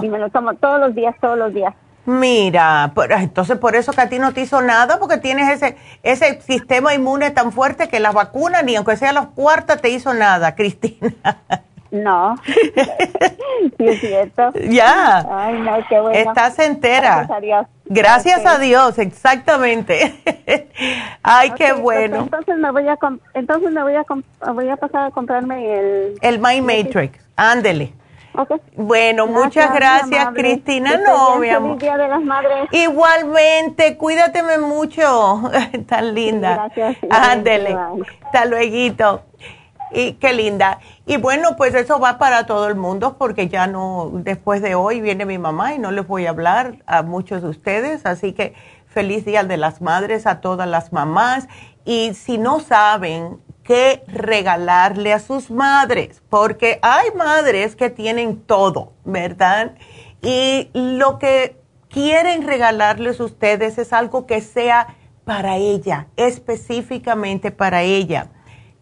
Y 0.00 0.08
me 0.08 0.18
lo 0.18 0.30
tomo 0.30 0.54
todos 0.54 0.80
los 0.80 0.94
días, 0.94 1.14
todos 1.20 1.38
los 1.38 1.52
días. 1.52 1.74
Mira, 2.04 2.92
entonces 3.20 3.58
por 3.58 3.76
eso 3.76 3.92
que 3.92 4.00
a 4.00 4.08
ti 4.08 4.18
no 4.18 4.32
te 4.32 4.40
hizo 4.40 4.60
nada, 4.60 4.98
porque 4.98 5.18
tienes 5.18 5.48
ese, 5.50 5.76
ese 6.02 6.40
sistema 6.40 6.94
inmune 6.94 7.30
tan 7.30 7.52
fuerte 7.52 7.88
que 7.88 8.00
las 8.00 8.12
vacunas, 8.12 8.64
ni 8.64 8.74
aunque 8.74 8.96
sea 8.96 9.12
los 9.12 9.26
cuartas, 9.26 9.80
te 9.80 9.90
hizo 9.90 10.12
nada, 10.12 10.54
Cristina. 10.56 11.12
No, 11.92 12.36
sí 12.44 13.86
es 13.86 14.00
cierto. 14.00 14.50
Ya. 14.68 15.26
Ay, 15.30 15.60
no, 15.60 15.72
qué 15.90 16.00
bueno. 16.00 16.18
Estás 16.18 16.58
entera. 16.58 17.26
Gracias 17.26 17.30
a 17.30 17.40
Dios. 17.40 17.66
Gracias 17.84 18.46
a 18.46 18.58
Dios, 18.58 18.98
exactamente. 18.98 20.14
Ay, 21.22 21.50
qué 21.50 21.74
bueno. 21.74 22.20
entonces 22.20 22.56
me 22.56 22.70
voy 22.72 22.88
a 22.88 22.98
entonces 23.34 23.70
me 23.70 23.82
voy 23.82 23.94
a 23.94 24.04
voy 24.52 24.70
a 24.70 24.76
pasar 24.78 25.08
a 25.08 25.10
comprarme 25.10 25.78
el 25.78 26.14
el 26.22 26.38
My 26.38 26.62
Matrix. 26.62 27.20
Ándele. 27.36 27.92
Bueno, 28.76 29.26
muchas 29.26 29.74
gracias, 29.74 30.28
Cristina. 30.34 30.98
No, 30.98 31.36
mi 31.36 31.50
amor. 31.50 31.78
Día 31.78 31.96
de 31.96 32.08
las 32.08 32.22
Madres. 32.22 32.68
Igualmente, 32.72 33.96
cuídateme 33.96 34.58
mucho. 34.58 35.50
Tan 35.86 36.14
linda. 36.14 36.70
Gracias. 36.74 36.96
Ándele. 37.10 37.76
Hasta 38.24 38.44
luego. 38.46 39.22
Y 39.94 40.14
qué 40.14 40.32
linda. 40.32 40.78
Y 41.04 41.18
bueno, 41.18 41.56
pues 41.56 41.74
eso 41.74 42.00
va 42.00 42.16
para 42.16 42.46
todo 42.46 42.68
el 42.68 42.76
mundo 42.76 43.16
porque 43.18 43.48
ya 43.48 43.66
no, 43.66 44.10
después 44.14 44.62
de 44.62 44.74
hoy 44.74 45.00
viene 45.00 45.26
mi 45.26 45.36
mamá 45.36 45.74
y 45.74 45.78
no 45.78 45.90
les 45.90 46.06
voy 46.06 46.26
a 46.26 46.30
hablar 46.30 46.76
a 46.86 47.02
muchos 47.02 47.42
de 47.42 47.48
ustedes. 47.48 48.06
Así 48.06 48.32
que 48.32 48.54
feliz 48.86 49.24
Día 49.24 49.44
de 49.44 49.56
las 49.58 49.82
Madres 49.82 50.26
a 50.26 50.40
todas 50.40 50.66
las 50.66 50.92
mamás. 50.92 51.48
Y 51.84 52.14
si 52.14 52.38
no 52.38 52.60
saben 52.60 53.38
que 53.64 54.02
regalarle 54.08 55.12
a 55.12 55.18
sus 55.20 55.50
madres, 55.50 56.22
porque 56.28 56.78
hay 56.82 57.10
madres 57.12 57.76
que 57.76 57.90
tienen 57.90 58.40
todo, 58.42 58.92
¿verdad? 59.04 59.74
Y 60.20 60.70
lo 60.74 61.18
que 61.18 61.56
quieren 61.88 62.46
regalarles 62.46 63.20
ustedes 63.20 63.78
es 63.78 63.92
algo 63.92 64.26
que 64.26 64.40
sea 64.40 64.96
para 65.24 65.56
ella, 65.56 66.08
específicamente 66.16 67.50
para 67.50 67.82
ella. 67.82 68.28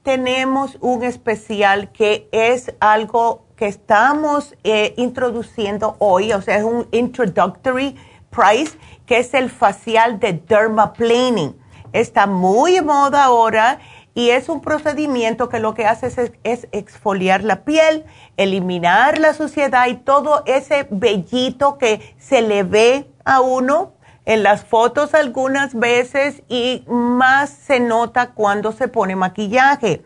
Tenemos 0.02 0.78
un 0.80 1.04
especial 1.04 1.92
que 1.92 2.28
es 2.32 2.74
algo 2.80 3.44
que 3.56 3.66
estamos 3.66 4.56
eh, 4.64 4.94
introduciendo 4.96 5.96
hoy, 5.98 6.32
o 6.32 6.40
sea, 6.40 6.56
es 6.56 6.64
un 6.64 6.88
introductory 6.92 7.96
price, 8.30 8.78
que 9.04 9.18
es 9.18 9.34
el 9.34 9.50
facial 9.50 10.18
de 10.18 10.32
dermaplaning. 10.32 11.54
Está 11.92 12.26
muy 12.26 12.74
de 12.74 12.82
moda 12.82 13.24
ahora 13.24 13.80
y 14.20 14.32
es 14.32 14.50
un 14.50 14.60
procedimiento 14.60 15.48
que 15.48 15.60
lo 15.60 15.72
que 15.72 15.86
hace 15.86 16.32
es, 16.44 16.68
exfoliar 16.72 17.42
la 17.42 17.64
piel, 17.64 18.04
eliminar 18.36 19.18
la 19.18 19.32
suciedad 19.32 19.86
y 19.86 19.94
todo 19.94 20.42
ese 20.44 20.86
vellito 20.90 21.78
que 21.78 22.14
se 22.18 22.42
le 22.42 22.62
ve 22.62 23.10
a 23.24 23.40
uno 23.40 23.94
en 24.26 24.42
las 24.42 24.62
fotos 24.62 25.14
algunas 25.14 25.74
veces 25.74 26.42
y 26.50 26.84
más 26.86 27.48
se 27.48 27.80
nota 27.80 28.32
cuando 28.32 28.72
se 28.72 28.88
pone 28.88 29.16
maquillaje. 29.16 30.02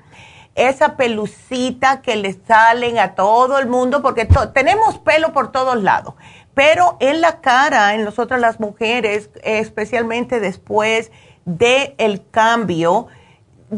Esa 0.55 0.97
pelucita 0.97 2.01
que 2.01 2.15
le 2.15 2.35
salen 2.35 3.01
a 3.01 3.17
todo 3.17 3.59
el 3.59 3.67
mundo, 3.67 4.01
porque 4.01 4.29
tenemos 4.55 4.97
pelo 4.99 5.33
por 5.33 5.51
todos 5.51 5.83
lados, 5.83 6.15
pero 6.55 6.99
en 7.01 7.21
la 7.21 7.41
cara, 7.41 7.95
en 7.95 8.05
nosotras 8.05 8.41
las 8.41 8.61
mujeres, 8.61 9.29
especialmente 9.43 10.39
después 10.39 11.11
del 11.45 11.97
el 11.99 12.23
cambio, 12.31 13.09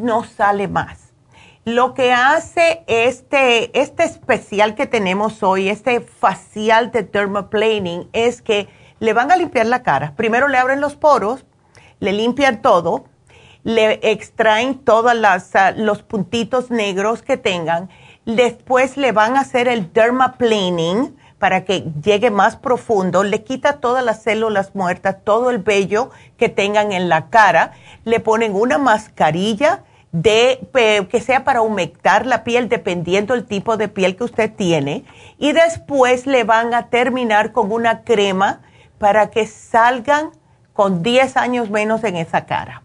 no 0.02 0.24
sale 0.24 0.68
más. 0.68 1.06
Lo 1.64 1.94
que 1.94 2.12
hace 2.12 2.84
este, 2.86 3.76
este 3.80 4.04
especial 4.04 4.76
que 4.76 4.86
tenemos 4.86 5.42
hoy, 5.42 5.68
este 5.68 6.00
facial 6.00 6.92
de 6.92 7.02
dermaplaning, 7.02 8.08
es 8.12 8.40
que 8.40 8.68
le 9.00 9.12
van 9.12 9.32
a 9.32 9.36
limpiar 9.36 9.66
la 9.66 9.82
cara. 9.82 10.14
Primero 10.16 10.46
le 10.46 10.58
abren 10.58 10.80
los 10.80 10.94
poros, 10.94 11.44
le 11.98 12.12
limpian 12.12 12.62
todo, 12.62 13.06
le 13.64 13.98
extraen 14.12 14.78
todos 14.78 15.12
ah, 15.54 15.72
los 15.72 16.02
puntitos 16.02 16.70
negros 16.70 17.22
que 17.22 17.36
tengan. 17.36 17.90
Después 18.24 18.96
le 18.96 19.10
van 19.10 19.36
a 19.36 19.40
hacer 19.40 19.66
el 19.66 19.92
dermaplaning 19.92 21.16
para 21.38 21.64
que 21.64 21.84
llegue 22.00 22.30
más 22.30 22.54
profundo, 22.56 23.24
le 23.24 23.42
quita 23.42 23.80
todas 23.80 24.04
las 24.04 24.22
células 24.22 24.74
muertas, 24.74 25.16
todo 25.24 25.50
el 25.50 25.58
vello 25.58 26.10
que 26.38 26.48
tengan 26.48 26.92
en 26.92 27.08
la 27.08 27.28
cara, 27.28 27.72
le 28.04 28.20
ponen 28.20 28.54
una 28.54 28.78
mascarilla 28.78 29.82
de 30.22 30.66
que 31.10 31.20
sea 31.20 31.44
para 31.44 31.60
humectar 31.60 32.24
la 32.24 32.42
piel 32.42 32.70
dependiendo 32.70 33.34
el 33.34 33.44
tipo 33.44 33.76
de 33.76 33.88
piel 33.88 34.16
que 34.16 34.24
usted 34.24 34.50
tiene 34.50 35.04
y 35.38 35.52
después 35.52 36.26
le 36.26 36.44
van 36.44 36.72
a 36.72 36.88
terminar 36.88 37.52
con 37.52 37.70
una 37.70 38.02
crema 38.02 38.62
para 38.98 39.30
que 39.30 39.46
salgan 39.46 40.30
con 40.72 41.02
10 41.02 41.36
años 41.36 41.68
menos 41.68 42.02
en 42.02 42.16
esa 42.16 42.46
cara. 42.46 42.82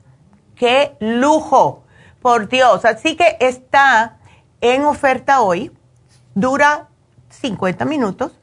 ¡Qué 0.56 0.98
lujo! 1.00 1.84
Por 2.22 2.50
Dios, 2.50 2.86
así 2.86 3.16
que 3.16 3.38
está 3.40 4.18
en 4.60 4.84
oferta 4.84 5.42
hoy, 5.42 5.72
dura 6.36 6.90
50 7.30 7.86
minutos 7.86 8.34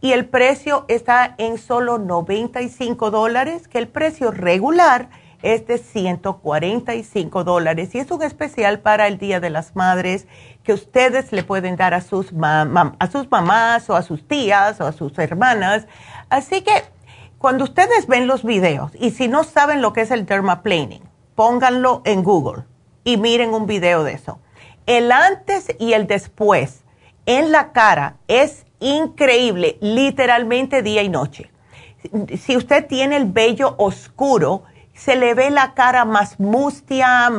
y 0.00 0.12
el 0.12 0.26
precio 0.26 0.84
está 0.88 1.34
en 1.38 1.56
solo 1.56 1.98
95 1.98 3.10
dólares, 3.10 3.66
que 3.66 3.78
el 3.78 3.88
precio 3.88 4.30
regular 4.30 5.08
es 5.42 5.66
de 5.66 5.78
145 5.78 7.44
dólares 7.44 7.94
y 7.94 7.98
es 7.98 8.10
un 8.10 8.22
especial 8.22 8.80
para 8.80 9.06
el 9.06 9.18
Día 9.18 9.40
de 9.40 9.50
las 9.50 9.76
Madres 9.76 10.26
que 10.62 10.72
ustedes 10.72 11.32
le 11.32 11.42
pueden 11.42 11.76
dar 11.76 11.94
a 11.94 12.00
sus, 12.00 12.32
a 12.42 13.08
sus 13.10 13.30
mamás 13.30 13.88
o 13.90 13.96
a 13.96 14.02
sus 14.02 14.26
tías 14.26 14.80
o 14.80 14.86
a 14.86 14.92
sus 14.92 15.18
hermanas. 15.18 15.86
Así 16.28 16.62
que 16.62 16.82
cuando 17.38 17.64
ustedes 17.64 18.06
ven 18.06 18.26
los 18.26 18.44
videos 18.44 18.92
y 18.98 19.10
si 19.10 19.28
no 19.28 19.44
saben 19.44 19.82
lo 19.82 19.92
que 19.92 20.00
es 20.00 20.10
el 20.10 20.26
dermaplaning, 20.26 21.02
pónganlo 21.34 22.02
en 22.04 22.22
Google 22.22 22.64
y 23.04 23.16
miren 23.16 23.54
un 23.54 23.66
video 23.66 24.04
de 24.04 24.14
eso. 24.14 24.40
El 24.86 25.12
antes 25.12 25.74
y 25.78 25.92
el 25.92 26.06
después 26.06 26.82
en 27.26 27.52
la 27.52 27.72
cara 27.72 28.16
es 28.28 28.66
increíble, 28.80 29.78
literalmente 29.80 30.82
día 30.82 31.02
y 31.02 31.08
noche. 31.08 31.50
Si 32.38 32.56
usted 32.56 32.86
tiene 32.86 33.16
el 33.16 33.26
vello 33.26 33.74
oscuro, 33.78 34.62
se 34.96 35.14
le 35.14 35.34
ve 35.34 35.50
la 35.50 35.74
cara 35.74 36.04
más 36.04 36.40
mustia, 36.40 37.30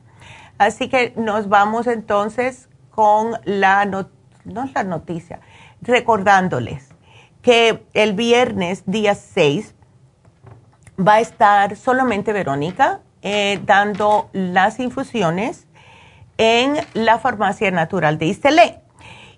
Así 0.60 0.90
que 0.90 1.14
nos 1.16 1.50
vamos 1.50 1.88
entonces 1.88 2.70
con 2.92 3.32
la, 3.46 4.06
la 4.44 4.84
noticia, 4.84 5.40
recordándoles 5.82 6.90
que 7.42 7.86
el 7.94 8.14
viernes, 8.14 8.84
día 8.86 9.16
6, 9.16 9.74
va 11.00 11.16
a 11.16 11.20
estar 11.22 11.78
solamente 11.78 12.34
Verónica 12.34 13.00
eh, 13.22 13.62
dando 13.66 14.30
las 14.34 14.80
infusiones 14.80 15.66
en 16.38 16.76
la 16.94 17.20
farmacia 17.20 17.72
natural 17.72 18.18
de 18.18 18.26
Istelé. 18.26 18.82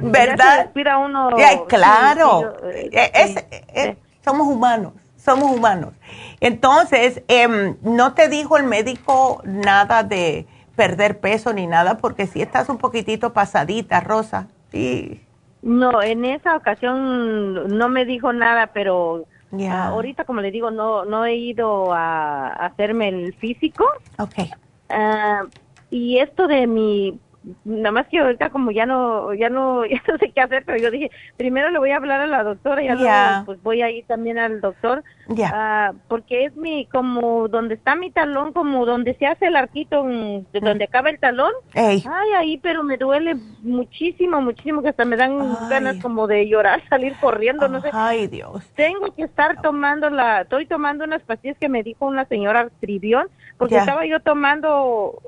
¿Verdad? 0.00 0.70
uno. 1.04 1.30
claro. 1.68 2.54
Eh, 2.72 3.96
somos 4.24 4.46
humanos, 4.46 4.92
somos 5.16 5.50
humanos. 5.50 5.94
Entonces, 6.40 7.22
em, 7.28 7.76
no 7.82 8.14
te 8.14 8.28
dijo 8.28 8.56
el 8.56 8.64
médico 8.64 9.42
nada 9.44 10.02
de 10.02 10.46
perder 10.76 11.18
peso 11.18 11.52
ni 11.52 11.66
nada, 11.66 11.98
porque 11.98 12.26
si 12.26 12.40
estás 12.40 12.68
un 12.68 12.78
poquitito 12.78 13.32
pasadita, 13.32 14.00
Rosa. 14.00 14.46
Sí. 14.70 15.20
No, 15.62 16.02
en 16.02 16.24
esa 16.24 16.56
ocasión 16.56 17.76
no 17.76 17.88
me 17.88 18.04
dijo 18.04 18.32
nada, 18.32 18.68
pero 18.68 19.24
ahorita, 19.68 20.24
como 20.24 20.40
le 20.40 20.52
digo, 20.52 20.70
no 20.70 21.04
no 21.04 21.24
he 21.24 21.34
ido 21.34 21.92
a, 21.92 22.48
hacerme 22.48 23.08
el 23.08 23.34
físico. 23.34 23.84
Okay. 24.18 24.50
Ah, 24.88 25.42
y 25.90 26.18
esto 26.18 26.46
de 26.46 26.66
mi 26.66 27.18
nada 27.64 27.92
más 27.92 28.06
que 28.08 28.18
ahorita 28.18 28.50
como 28.50 28.70
ya 28.70 28.86
no 28.86 29.34
ya 29.34 29.48
no 29.48 29.84
ya 29.86 30.02
no 30.06 30.18
sé 30.18 30.30
qué 30.32 30.40
hacer 30.40 30.64
pero 30.64 30.78
yo 30.78 30.90
dije 30.90 31.10
primero 31.36 31.70
le 31.70 31.78
voy 31.78 31.90
a 31.90 31.96
hablar 31.96 32.20
a 32.20 32.26
la 32.26 32.42
doctora 32.42 32.82
y 32.82 32.88
luego 32.88 33.44
pues 33.46 33.62
voy 33.62 33.82
a 33.82 33.90
ir 33.90 34.04
también 34.06 34.38
al 34.38 34.60
doctor. 34.60 35.02
Uh, 35.28 35.94
porque 36.08 36.46
es 36.46 36.56
mi 36.56 36.86
como 36.86 37.48
donde 37.48 37.74
está 37.74 37.94
mi 37.94 38.10
talón 38.10 38.52
como 38.52 38.86
donde 38.86 39.14
se 39.14 39.26
hace 39.26 39.46
el 39.46 39.56
arquito 39.56 40.02
de 40.04 40.60
donde 40.60 40.84
acaba 40.84 41.10
el 41.10 41.18
talón. 41.18 41.52
Ay 41.74 42.02
ahí 42.36 42.58
pero 42.58 42.82
me 42.82 42.96
duele 42.96 43.36
muchísimo 43.62 44.40
muchísimo 44.40 44.82
que 44.82 44.88
hasta 44.88 45.04
me 45.04 45.16
dan 45.16 45.68
ganas 45.68 45.96
como 46.02 46.26
de 46.26 46.48
llorar 46.48 46.82
salir 46.88 47.14
corriendo 47.20 47.68
no 47.68 47.80
sé. 47.80 47.90
Ay 47.92 48.26
Dios. 48.26 48.64
Tengo 48.74 49.14
que 49.14 49.22
estar 49.22 49.60
tomando 49.60 50.08
la 50.10 50.42
estoy 50.42 50.66
tomando 50.66 51.04
unas 51.04 51.22
pastillas 51.22 51.58
que 51.58 51.68
me 51.68 51.82
dijo 51.82 52.06
una 52.06 52.24
señora 52.24 52.68
Trivión 52.80 53.28
porque 53.58 53.76
estaba 53.76 54.06
yo 54.06 54.20
tomando 54.20 55.20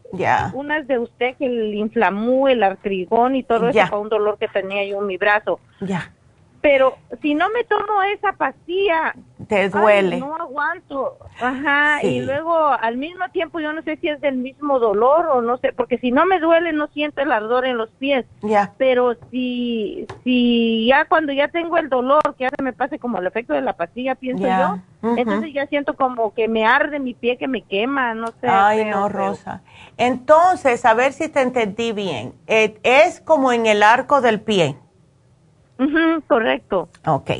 unas 0.54 0.86
de 0.86 0.98
usted 0.98 1.36
que 1.36 1.46
el 1.46 1.74
inflamó, 1.74 2.48
el 2.48 2.62
artrigón 2.62 3.36
y 3.36 3.42
todo 3.42 3.68
eso 3.68 3.78
para 3.78 3.98
un 3.98 4.08
dolor 4.08 4.38
que 4.38 4.48
tenía 4.48 4.84
yo 4.86 5.00
en 5.00 5.06
mi 5.06 5.16
brazo. 5.16 5.60
Ya 5.80 6.12
pero 6.60 6.98
si 7.22 7.34
no 7.34 7.48
me 7.50 7.64
tomo 7.64 8.02
esa 8.14 8.32
pastilla, 8.32 9.14
te 9.48 9.68
duele. 9.70 10.20
no 10.20 10.36
aguanto. 10.36 11.16
Ajá, 11.40 12.04
y 12.04 12.20
luego 12.20 12.54
al 12.54 12.98
mismo 12.98 13.28
tiempo 13.30 13.60
yo 13.60 13.72
no 13.72 13.82
sé 13.82 13.96
si 13.96 14.08
es 14.08 14.20
del 14.20 14.36
mismo 14.36 14.78
dolor 14.78 15.26
o 15.26 15.40
no 15.40 15.56
sé, 15.58 15.72
porque 15.72 15.98
si 15.98 16.12
no 16.12 16.26
me 16.26 16.38
duele 16.38 16.72
no 16.72 16.88
siento 16.88 17.22
el 17.22 17.32
ardor 17.32 17.64
en 17.64 17.78
los 17.78 17.90
pies. 17.90 18.26
Ya. 18.42 18.74
Pero 18.76 19.14
si 19.30 20.06
si 20.22 20.86
ya 20.86 21.06
cuando 21.06 21.32
ya 21.32 21.48
tengo 21.48 21.78
el 21.78 21.88
dolor, 21.88 22.20
que 22.36 22.44
ya 22.44 22.50
se 22.54 22.62
me 22.62 22.74
pase 22.74 22.98
como 22.98 23.18
el 23.18 23.26
efecto 23.26 23.54
de 23.54 23.62
la 23.62 23.72
pastilla, 23.72 24.14
pienso 24.14 24.46
yo, 24.46 24.78
entonces 25.16 25.54
ya 25.54 25.66
siento 25.66 25.96
como 25.96 26.34
que 26.34 26.46
me 26.46 26.66
arde 26.66 27.00
mi 27.00 27.14
pie, 27.14 27.38
que 27.38 27.48
me 27.48 27.62
quema, 27.62 28.12
no 28.14 28.28
sé. 28.40 28.48
Ay, 28.48 28.84
no, 28.84 29.08
Rosa. 29.08 29.62
Entonces, 29.96 30.84
a 30.84 30.92
ver 30.92 31.14
si 31.14 31.28
te 31.28 31.40
entendí 31.40 31.92
bien. 31.92 32.34
Eh, 32.46 32.78
es 32.82 33.20
como 33.20 33.52
en 33.52 33.66
el 33.66 33.82
arco 33.82 34.20
del 34.20 34.40
pie 34.40 34.76
correcto. 36.26 36.88
Ok. 37.06 37.30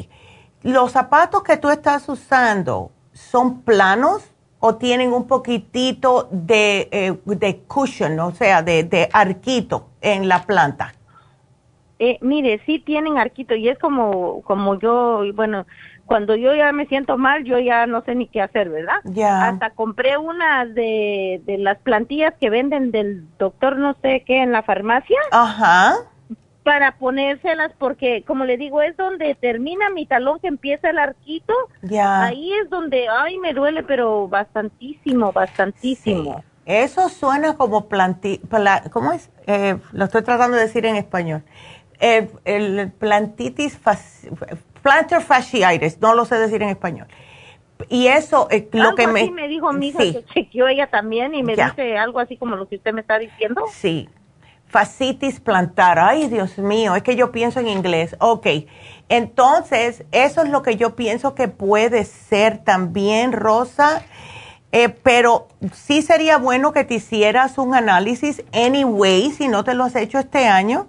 ¿Los 0.62 0.92
zapatos 0.92 1.42
que 1.42 1.56
tú 1.56 1.70
estás 1.70 2.08
usando 2.08 2.90
son 3.12 3.62
planos 3.62 4.30
o 4.58 4.76
tienen 4.76 5.12
un 5.12 5.26
poquitito 5.26 6.28
de, 6.30 6.88
eh, 6.92 7.18
de 7.24 7.58
cushion, 7.60 8.18
o 8.20 8.30
sea, 8.32 8.62
de, 8.62 8.84
de, 8.84 9.08
arquito 9.12 9.88
en 10.02 10.28
la 10.28 10.42
planta? 10.42 10.92
Eh, 11.98 12.18
mire, 12.20 12.60
sí 12.66 12.78
tienen 12.78 13.18
arquito 13.18 13.54
y 13.54 13.68
es 13.68 13.78
como, 13.78 14.42
como 14.42 14.78
yo, 14.78 15.22
bueno, 15.34 15.66
cuando 16.04 16.34
yo 16.34 16.54
ya 16.54 16.72
me 16.72 16.86
siento 16.86 17.16
mal, 17.16 17.44
yo 17.44 17.58
ya 17.58 17.86
no 17.86 18.02
sé 18.02 18.14
ni 18.14 18.26
qué 18.26 18.42
hacer, 18.42 18.68
¿verdad? 18.68 18.96
Ya. 19.04 19.48
Hasta 19.48 19.70
compré 19.70 20.18
una 20.18 20.66
de, 20.66 21.40
de 21.46 21.56
las 21.56 21.78
plantillas 21.78 22.34
que 22.38 22.50
venden 22.50 22.90
del 22.90 23.26
doctor 23.38 23.78
no 23.78 23.94
sé 24.02 24.24
qué 24.26 24.42
en 24.42 24.52
la 24.52 24.62
farmacia. 24.62 25.18
Ajá 25.30 26.09
para 26.70 26.98
ponérselas 26.98 27.72
porque 27.78 28.22
como 28.24 28.44
le 28.44 28.56
digo 28.56 28.80
es 28.80 28.96
donde 28.96 29.34
termina 29.34 29.90
mi 29.90 30.06
talón 30.06 30.38
que 30.38 30.46
empieza 30.46 30.90
el 30.90 31.00
arquito. 31.00 31.52
Ya. 31.82 32.26
Ahí 32.26 32.52
es 32.62 32.70
donde 32.70 33.08
ay 33.08 33.38
me 33.38 33.52
duele 33.54 33.82
pero 33.82 34.28
bastantísimo 34.28 35.32
bastantísimo. 35.32 36.44
Eso 36.64 37.08
suena 37.08 37.56
como 37.56 37.88
planti 37.88 38.40
cómo 38.92 39.10
es 39.10 39.30
eh, 39.48 39.78
lo 39.90 40.04
estoy 40.04 40.22
tratando 40.22 40.58
de 40.58 40.62
decir 40.62 40.86
en 40.86 40.94
español. 40.94 41.42
Eh, 41.98 42.30
el 42.44 42.92
plantitis 42.92 43.76
plantar 44.80 45.22
fasciitis 45.22 46.00
no 46.00 46.14
lo 46.14 46.24
sé 46.24 46.36
decir 46.36 46.62
en 46.62 46.68
español. 46.68 47.08
Y 47.88 48.06
eso 48.06 48.46
es 48.48 48.66
lo 48.70 48.94
que 48.94 49.08
me 49.08 49.28
me 49.32 49.48
dijo 49.48 49.72
mi 49.72 49.88
hija 49.88 49.98
que 49.98 50.24
chequeó 50.32 50.68
ella 50.68 50.86
también 50.86 51.34
y 51.34 51.42
me 51.42 51.56
dice 51.56 51.98
algo 51.98 52.20
así 52.20 52.36
como 52.36 52.54
lo 52.54 52.68
que 52.68 52.76
usted 52.76 52.92
me 52.92 53.00
está 53.00 53.18
diciendo. 53.18 53.64
Sí 53.72 54.08
fascitis 54.70 55.40
plantar. 55.40 55.98
Ay, 55.98 56.28
Dios 56.28 56.58
mío, 56.58 56.94
es 56.94 57.02
que 57.02 57.16
yo 57.16 57.32
pienso 57.32 57.60
en 57.60 57.68
inglés. 57.68 58.16
Ok, 58.20 58.46
entonces 59.08 60.04
eso 60.12 60.42
es 60.42 60.48
lo 60.48 60.62
que 60.62 60.76
yo 60.76 60.94
pienso 60.94 61.34
que 61.34 61.48
puede 61.48 62.04
ser 62.04 62.58
también, 62.58 63.32
Rosa. 63.32 64.02
Eh, 64.72 64.88
pero 64.88 65.48
sí 65.72 66.00
sería 66.00 66.38
bueno 66.38 66.72
que 66.72 66.84
te 66.84 66.94
hicieras 66.94 67.58
un 67.58 67.74
análisis 67.74 68.44
anyway, 68.52 69.32
si 69.32 69.48
no 69.48 69.64
te 69.64 69.74
lo 69.74 69.82
has 69.82 69.96
hecho 69.96 70.20
este 70.20 70.46
año, 70.46 70.86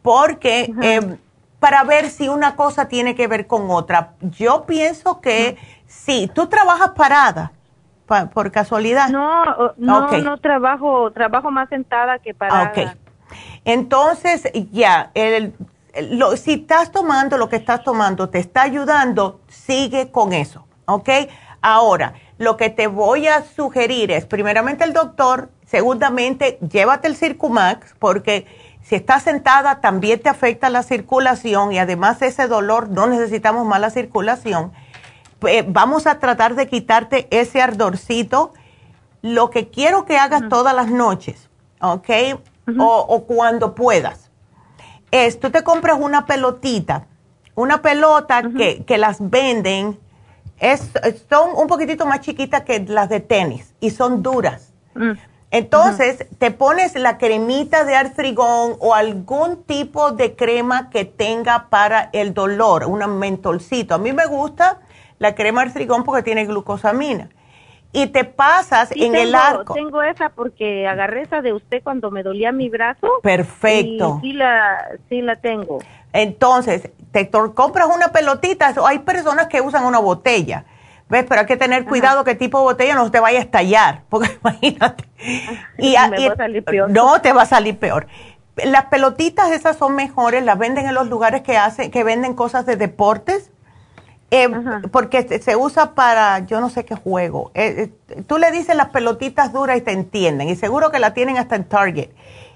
porque 0.00 0.72
eh, 0.80 1.18
para 1.58 1.84
ver 1.84 2.08
si 2.08 2.28
una 2.28 2.56
cosa 2.56 2.88
tiene 2.88 3.14
que 3.14 3.26
ver 3.26 3.46
con 3.46 3.70
otra. 3.70 4.14
Yo 4.22 4.64
pienso 4.64 5.20
que 5.20 5.58
sí, 5.86 6.30
tú 6.34 6.46
trabajas 6.46 6.92
parada, 6.96 7.52
por 8.32 8.50
casualidad. 8.50 9.10
No, 9.10 9.44
no, 9.76 10.10
no 10.10 10.38
trabajo, 10.38 11.10
trabajo 11.10 11.50
más 11.50 11.68
sentada 11.68 12.18
que 12.20 12.32
parada. 12.32 12.72
Ok. 12.74 13.07
Entonces, 13.68 14.44
ya, 14.72 15.12
si 16.36 16.52
estás 16.54 16.90
tomando 16.90 17.36
lo 17.36 17.50
que 17.50 17.56
estás 17.56 17.84
tomando, 17.84 18.30
te 18.30 18.38
está 18.38 18.62
ayudando, 18.62 19.42
sigue 19.46 20.10
con 20.10 20.32
eso, 20.32 20.66
¿ok? 20.86 21.10
Ahora, 21.60 22.14
lo 22.38 22.56
que 22.56 22.70
te 22.70 22.86
voy 22.86 23.26
a 23.26 23.44
sugerir 23.44 24.10
es, 24.10 24.24
primeramente 24.24 24.84
el 24.84 24.94
doctor, 24.94 25.50
segundamente, 25.66 26.58
llévate 26.66 27.08
el 27.08 27.16
Circumax, 27.16 27.94
porque 27.98 28.46
si 28.80 28.94
estás 28.94 29.24
sentada 29.24 29.82
también 29.82 30.18
te 30.22 30.30
afecta 30.30 30.70
la 30.70 30.82
circulación 30.82 31.70
y 31.74 31.78
además 31.78 32.20
de 32.20 32.28
ese 32.28 32.48
dolor 32.48 32.88
no 32.88 33.06
necesitamos 33.06 33.66
más 33.66 33.82
la 33.82 33.90
circulación. 33.90 34.72
vamos 35.66 36.06
a 36.06 36.18
tratar 36.20 36.54
de 36.54 36.68
quitarte 36.68 37.28
ese 37.30 37.60
ardorcito. 37.60 38.54
Lo 39.20 39.50
que 39.50 39.68
quiero 39.68 40.06
que 40.06 40.16
hagas 40.16 40.48
todas 40.48 40.74
las 40.74 40.88
noches, 40.88 41.50
¿ok? 41.82 42.08
O, 42.78 43.24
cuando 43.26 43.74
puedas. 43.74 44.30
Es, 45.10 45.40
tú 45.40 45.50
te 45.50 45.62
compras 45.62 45.98
una 46.00 46.26
pelotita, 46.26 47.06
una 47.54 47.80
pelota 47.80 48.42
que, 48.56 48.84
que, 48.84 48.98
las 48.98 49.30
venden, 49.30 49.98
es, 50.58 50.90
son 51.28 51.50
un 51.56 51.66
poquitito 51.66 52.04
más 52.06 52.20
chiquitas 52.20 52.62
que 52.62 52.80
las 52.80 53.08
de 53.08 53.20
tenis 53.20 53.74
y 53.80 53.90
son 53.90 54.22
duras. 54.22 54.72
Mm. 54.94 55.12
Entonces, 55.50 56.26
te 56.38 56.50
pones 56.50 56.94
la 56.94 57.16
cremita 57.16 57.84
de 57.84 57.96
artrigón 57.96 58.76
o 58.80 58.94
algún 58.94 59.62
tipo 59.62 60.12
de 60.12 60.36
crema 60.36 60.90
que 60.90 61.06
tenga 61.06 61.68
para 61.70 62.10
el 62.12 62.34
dolor, 62.34 62.84
un 62.84 63.18
mentolcito. 63.18 63.94
A 63.94 63.98
mí 63.98 64.12
me 64.12 64.26
gusta 64.26 64.80
la 65.18 65.34
crema 65.34 65.62
artrigón 65.62 66.04
porque 66.04 66.22
tiene 66.22 66.44
glucosamina 66.44 67.30
y 67.92 68.06
te 68.08 68.24
pasas 68.24 68.90
en 68.92 69.14
el 69.14 69.34
arco. 69.34 69.74
Tengo 69.74 70.02
esa 70.02 70.28
porque 70.30 70.86
agarré 70.86 71.22
esa 71.22 71.40
de 71.40 71.52
usted 71.52 71.82
cuando 71.82 72.10
me 72.10 72.22
dolía 72.22 72.52
mi 72.52 72.68
brazo. 72.68 73.08
Perfecto. 73.22 74.20
Y 74.22 74.28
sí 74.28 74.32
la, 74.34 74.88
sí 75.08 75.22
la 75.22 75.36
tengo. 75.36 75.78
Entonces, 76.12 76.90
te 77.12 77.30
compras 77.30 77.88
una 77.94 78.08
pelotita, 78.08 78.74
hay 78.84 79.00
personas 79.00 79.46
que 79.46 79.60
usan 79.60 79.84
una 79.84 79.98
botella. 79.98 80.64
¿Ves? 81.08 81.24
Pero 81.26 81.40
hay 81.40 81.46
que 81.46 81.56
tener 81.56 81.86
cuidado 81.86 82.22
qué 82.22 82.34
tipo 82.34 82.58
de 82.58 82.64
botella 82.64 82.94
no 82.94 83.10
te 83.10 83.18
vaya 83.18 83.38
a 83.38 83.42
estallar, 83.42 84.02
porque 84.10 84.36
imagínate. 84.42 85.04
Y, 85.78 85.96
me 86.10 86.28
va 86.28 86.34
a 86.34 86.36
salir 86.36 86.62
peor. 86.62 86.90
No, 86.90 87.22
te 87.22 87.32
va 87.32 87.42
a 87.42 87.46
salir 87.46 87.78
peor. 87.78 88.06
Las 88.56 88.86
pelotitas 88.86 89.50
esas 89.52 89.78
son 89.78 89.94
mejores, 89.94 90.44
las 90.44 90.58
venden 90.58 90.86
en 90.86 90.94
los 90.94 91.08
lugares 91.08 91.40
que 91.42 91.56
hacen, 91.56 91.90
que 91.90 92.04
venden 92.04 92.34
cosas 92.34 92.66
de 92.66 92.76
deportes 92.76 93.50
eh, 94.30 94.48
porque 94.90 95.40
se 95.40 95.56
usa 95.56 95.94
para 95.94 96.40
yo 96.40 96.60
no 96.60 96.68
sé 96.68 96.84
qué 96.84 96.94
juego. 96.94 97.50
Eh, 97.54 97.90
eh, 98.08 98.22
tú 98.26 98.36
le 98.36 98.50
dices 98.50 98.76
las 98.76 98.90
pelotitas 98.90 99.52
duras 99.52 99.78
y 99.78 99.80
te 99.80 99.92
entienden 99.92 100.48
y 100.48 100.56
seguro 100.56 100.90
que 100.90 100.98
la 100.98 101.14
tienen 101.14 101.38
hasta 101.38 101.56
en 101.56 101.64
Target. 101.64 102.10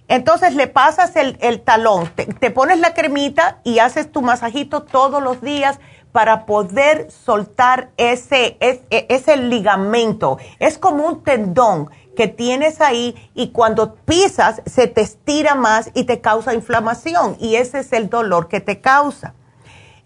Entonces 0.08 0.54
le 0.54 0.66
pasas 0.66 1.16
el, 1.16 1.60
talón, 1.62 2.10
te, 2.14 2.50
pones 2.50 2.80
la 2.80 2.92
cremita 2.92 3.60
y 3.64 3.78
haces 3.78 4.12
tu 4.12 4.20
masajito 4.20 4.82
todos 4.82 5.22
los 5.22 5.40
días 5.40 5.78
para 6.10 6.44
poder 6.44 7.10
soltar 7.10 7.90
ese, 7.96 8.58
ese, 8.60 9.06
ese 9.08 9.36
ligamento. 9.38 10.36
Es 10.58 10.76
como 10.76 11.06
un 11.06 11.22
tendón 11.22 11.88
que 12.14 12.28
tienes 12.28 12.82
ahí 12.82 13.14
y 13.32 13.52
cuando 13.52 13.94
pisas 13.94 14.60
se 14.66 14.86
te 14.88 15.00
estira 15.00 15.54
más 15.54 15.90
y 15.94 16.04
te 16.04 16.20
causa 16.20 16.52
inflamación 16.52 17.36
y 17.40 17.54
ese 17.54 17.78
es 17.78 17.92
el 17.94 18.10
dolor 18.10 18.48
que 18.48 18.60
te 18.60 18.82
causa. 18.82 19.34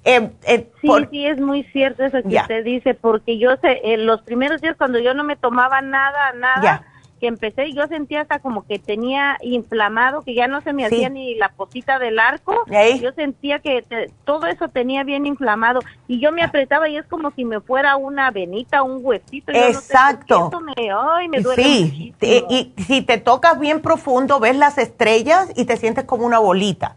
Eh, 0.06 0.30
eh, 0.44 0.70
sí, 0.80 0.88
sí, 1.10 1.26
es 1.26 1.40
muy 1.40 1.64
cierto 1.64 2.04
eso 2.04 2.22
que 2.22 2.36
usted 2.36 2.64
dice, 2.64 2.94
porque 2.94 3.38
yo 3.38 3.56
sé, 3.56 3.80
en 3.82 4.06
los 4.06 4.22
primeros 4.22 4.60
días 4.60 4.76
cuando 4.78 5.00
yo 5.00 5.14
no 5.14 5.24
me 5.24 5.34
tomaba 5.34 5.80
nada, 5.80 6.32
nada, 6.34 6.86
que 7.18 7.26
empecé, 7.26 7.72
yo 7.72 7.88
sentía 7.88 8.20
hasta 8.20 8.38
como 8.38 8.64
que 8.64 8.78
tenía 8.78 9.36
inflamado, 9.42 10.22
que 10.22 10.36
ya 10.36 10.46
no 10.46 10.60
se 10.60 10.72
me 10.72 10.86
hacía 10.86 11.08
ni 11.08 11.34
la 11.34 11.48
posita 11.48 11.98
del 11.98 12.20
arco, 12.20 12.54
yo 13.00 13.10
sentía 13.14 13.58
que 13.58 13.84
todo 14.24 14.46
eso 14.46 14.68
tenía 14.68 15.02
bien 15.02 15.26
inflamado, 15.26 15.80
y 16.06 16.20
yo 16.20 16.30
me 16.30 16.44
apretaba 16.44 16.88
y 16.88 16.96
es 16.96 17.06
como 17.06 17.32
si 17.32 17.44
me 17.44 17.58
fuera 17.58 17.96
una 17.96 18.30
venita, 18.30 18.84
un 18.84 19.00
huesito. 19.02 19.50
Exacto. 19.50 20.52
me, 20.60 20.88
ay, 20.88 21.28
me 21.28 21.40
duele 21.40 21.64
sí, 21.64 22.14
y 22.20 22.72
si 22.80 23.02
te 23.02 23.18
tocas 23.18 23.58
bien 23.58 23.82
profundo, 23.82 24.38
ves 24.38 24.54
las 24.54 24.78
estrellas 24.78 25.50
y 25.56 25.64
te 25.64 25.76
sientes 25.76 26.04
como 26.04 26.24
una 26.24 26.38
bolita. 26.38 26.94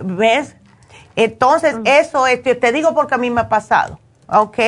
¿Ves? 0.00 0.56
Entonces, 1.18 1.74
eso 1.84 2.28
es, 2.28 2.44
te 2.44 2.72
digo 2.72 2.94
porque 2.94 3.16
a 3.16 3.18
mí 3.18 3.28
me 3.28 3.40
ha 3.40 3.48
pasado, 3.48 3.98
¿ok? 4.28 4.58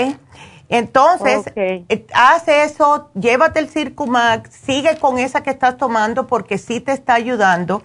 Entonces, 0.69 1.45
eh, 1.55 2.07
haz 2.13 2.49
eso, 2.49 3.09
llévate 3.15 3.61
el 3.61 3.69
Circumax, 3.71 4.51
sigue 4.53 4.99
con 4.99 5.21
esa 5.21 5.45
que 5.45 5.51
estás 5.51 5.77
tomando 5.77 6.27
porque 6.27 6.59
sí 6.59 6.81
te 6.81 6.91
está 6.91 7.15
ayudando. 7.15 7.85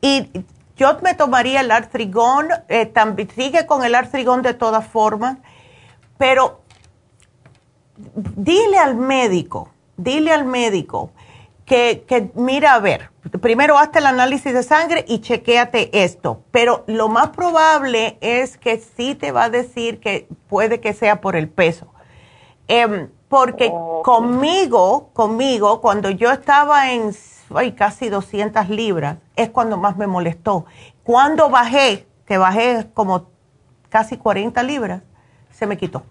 Y 0.00 0.30
yo 0.76 0.96
me 1.02 1.14
tomaría 1.14 1.60
el 1.60 1.72
artrigón, 1.72 2.46
eh, 2.68 2.86
también, 2.86 3.28
sigue 3.34 3.66
con 3.66 3.84
el 3.84 3.96
artrigón 3.96 4.42
de 4.42 4.54
todas 4.54 4.86
formas, 4.86 5.38
pero 6.16 6.60
dile 7.96 8.78
al 8.78 8.94
médico, 8.94 9.70
dile 9.96 10.32
al 10.32 10.44
médico 10.44 11.10
que, 11.64 12.04
que 12.06 12.30
mira, 12.34 12.74
a 12.74 12.80
ver, 12.80 13.10
primero 13.40 13.78
hazte 13.78 13.98
el 13.98 14.06
análisis 14.06 14.52
de 14.52 14.62
sangre 14.62 15.04
y 15.08 15.20
chequéate 15.20 16.04
esto, 16.04 16.42
pero 16.50 16.84
lo 16.86 17.08
más 17.08 17.30
probable 17.30 18.18
es 18.20 18.58
que 18.58 18.78
sí 18.78 19.14
te 19.14 19.32
va 19.32 19.44
a 19.44 19.50
decir 19.50 20.00
que 20.00 20.28
puede 20.48 20.80
que 20.80 20.92
sea 20.92 21.20
por 21.20 21.36
el 21.36 21.48
peso. 21.48 21.86
Em, 22.68 23.08
porque 23.28 23.72
conmigo, 24.04 25.10
conmigo, 25.12 25.80
cuando 25.80 26.10
yo 26.10 26.30
estaba 26.30 26.92
en 26.92 27.12
casi 27.76 28.08
200 28.08 28.68
libras, 28.68 29.18
es 29.36 29.50
cuando 29.50 29.76
más 29.76 29.96
me 29.96 30.06
molestó. 30.06 30.66
Cuando 31.02 31.50
bajé, 31.50 32.06
que 32.26 32.38
bajé 32.38 32.86
como 32.94 33.26
casi 33.88 34.16
40 34.16 34.62
libras, 34.62 35.02
se 35.50 35.66
me 35.66 35.76
quitó. 35.76 36.04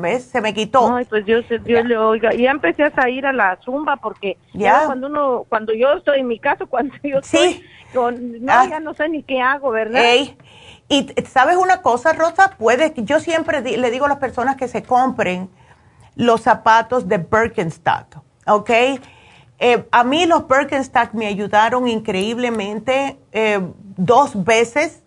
¿Ves? 0.00 0.24
Se 0.24 0.40
me 0.40 0.54
quitó. 0.54 0.94
Ay, 0.94 1.04
pues 1.04 1.24
Dios, 1.24 1.44
Dios 1.64 1.84
le 1.84 1.96
oiga. 1.96 2.34
Y 2.34 2.42
ya 2.42 2.50
empecé 2.50 2.90
a 2.94 3.08
ir 3.08 3.26
a 3.26 3.32
la 3.32 3.58
zumba 3.62 3.96
porque 3.96 4.36
ya 4.52 4.86
cuando 4.86 5.06
uno, 5.06 5.44
cuando 5.48 5.72
yo 5.72 5.92
estoy 5.92 6.20
en 6.20 6.28
mi 6.28 6.38
caso, 6.38 6.66
cuando 6.68 6.94
yo 7.02 7.18
estoy 7.18 7.62
con, 7.94 8.44
no, 8.44 8.52
ah. 8.52 8.66
ya 8.68 8.80
no 8.80 8.94
sé 8.94 9.08
ni 9.08 9.22
qué 9.22 9.40
hago, 9.40 9.70
¿verdad? 9.70 10.02
Y 10.88 11.06
sabes 11.24 11.56
una 11.56 11.82
cosa, 11.82 12.12
Rosa, 12.14 12.56
puede, 12.58 12.92
yo 12.96 13.20
siempre 13.20 13.62
le 13.62 13.90
digo 13.92 14.06
a 14.06 14.08
las 14.08 14.18
personas 14.18 14.56
que 14.56 14.66
se 14.66 14.82
compren 14.82 15.48
los 16.16 16.40
zapatos 16.40 17.06
de 17.06 17.18
Birkenstock, 17.18 18.16
¿ok? 18.46 18.70
Eh, 19.60 19.86
a 19.90 20.04
mí 20.04 20.26
los 20.26 20.48
Birkenstock 20.48 21.12
me 21.12 21.26
ayudaron 21.26 21.86
increíblemente 21.86 23.20
eh, 23.30 23.60
dos 23.96 24.44
veces 24.44 25.04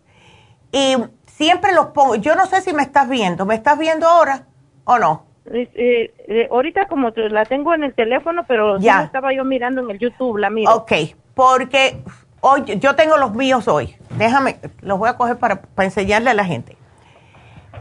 y 0.71 0.95
siempre 1.25 1.73
los 1.73 1.87
pongo. 1.87 2.15
Yo 2.15 2.35
no 2.35 2.45
sé 2.45 2.61
si 2.61 2.71
me 2.71 2.83
estás 2.83 3.09
viendo, 3.09 3.45
¿me 3.45 3.55
estás 3.55 3.77
viendo 3.77 4.07
ahora? 4.07 4.45
¿O 4.85 4.99
no? 4.99 5.25
Eh, 5.45 6.13
eh, 6.27 6.47
ahorita 6.49 6.87
como 6.87 7.09
la 7.09 7.45
tengo 7.45 7.73
en 7.73 7.83
el 7.83 7.93
teléfono, 7.93 8.45
pero 8.47 8.79
ya 8.79 9.03
estaba 9.03 9.33
yo 9.33 9.43
mirando 9.43 9.81
en 9.81 9.91
el 9.91 9.99
YouTube, 9.99 10.37
la 10.37 10.49
miro. 10.49 10.73
Ok, 10.73 10.91
porque 11.33 12.01
hoy 12.39 12.63
yo 12.79 12.95
tengo 12.95 13.17
los 13.17 13.33
míos 13.33 13.67
hoy. 13.67 13.95
Déjame, 14.17 14.57
los 14.81 14.97
voy 14.97 15.09
a 15.09 15.17
coger 15.17 15.37
para, 15.37 15.61
enseñarle 15.79 16.29
a 16.29 16.33
la 16.33 16.45
gente. 16.45 16.77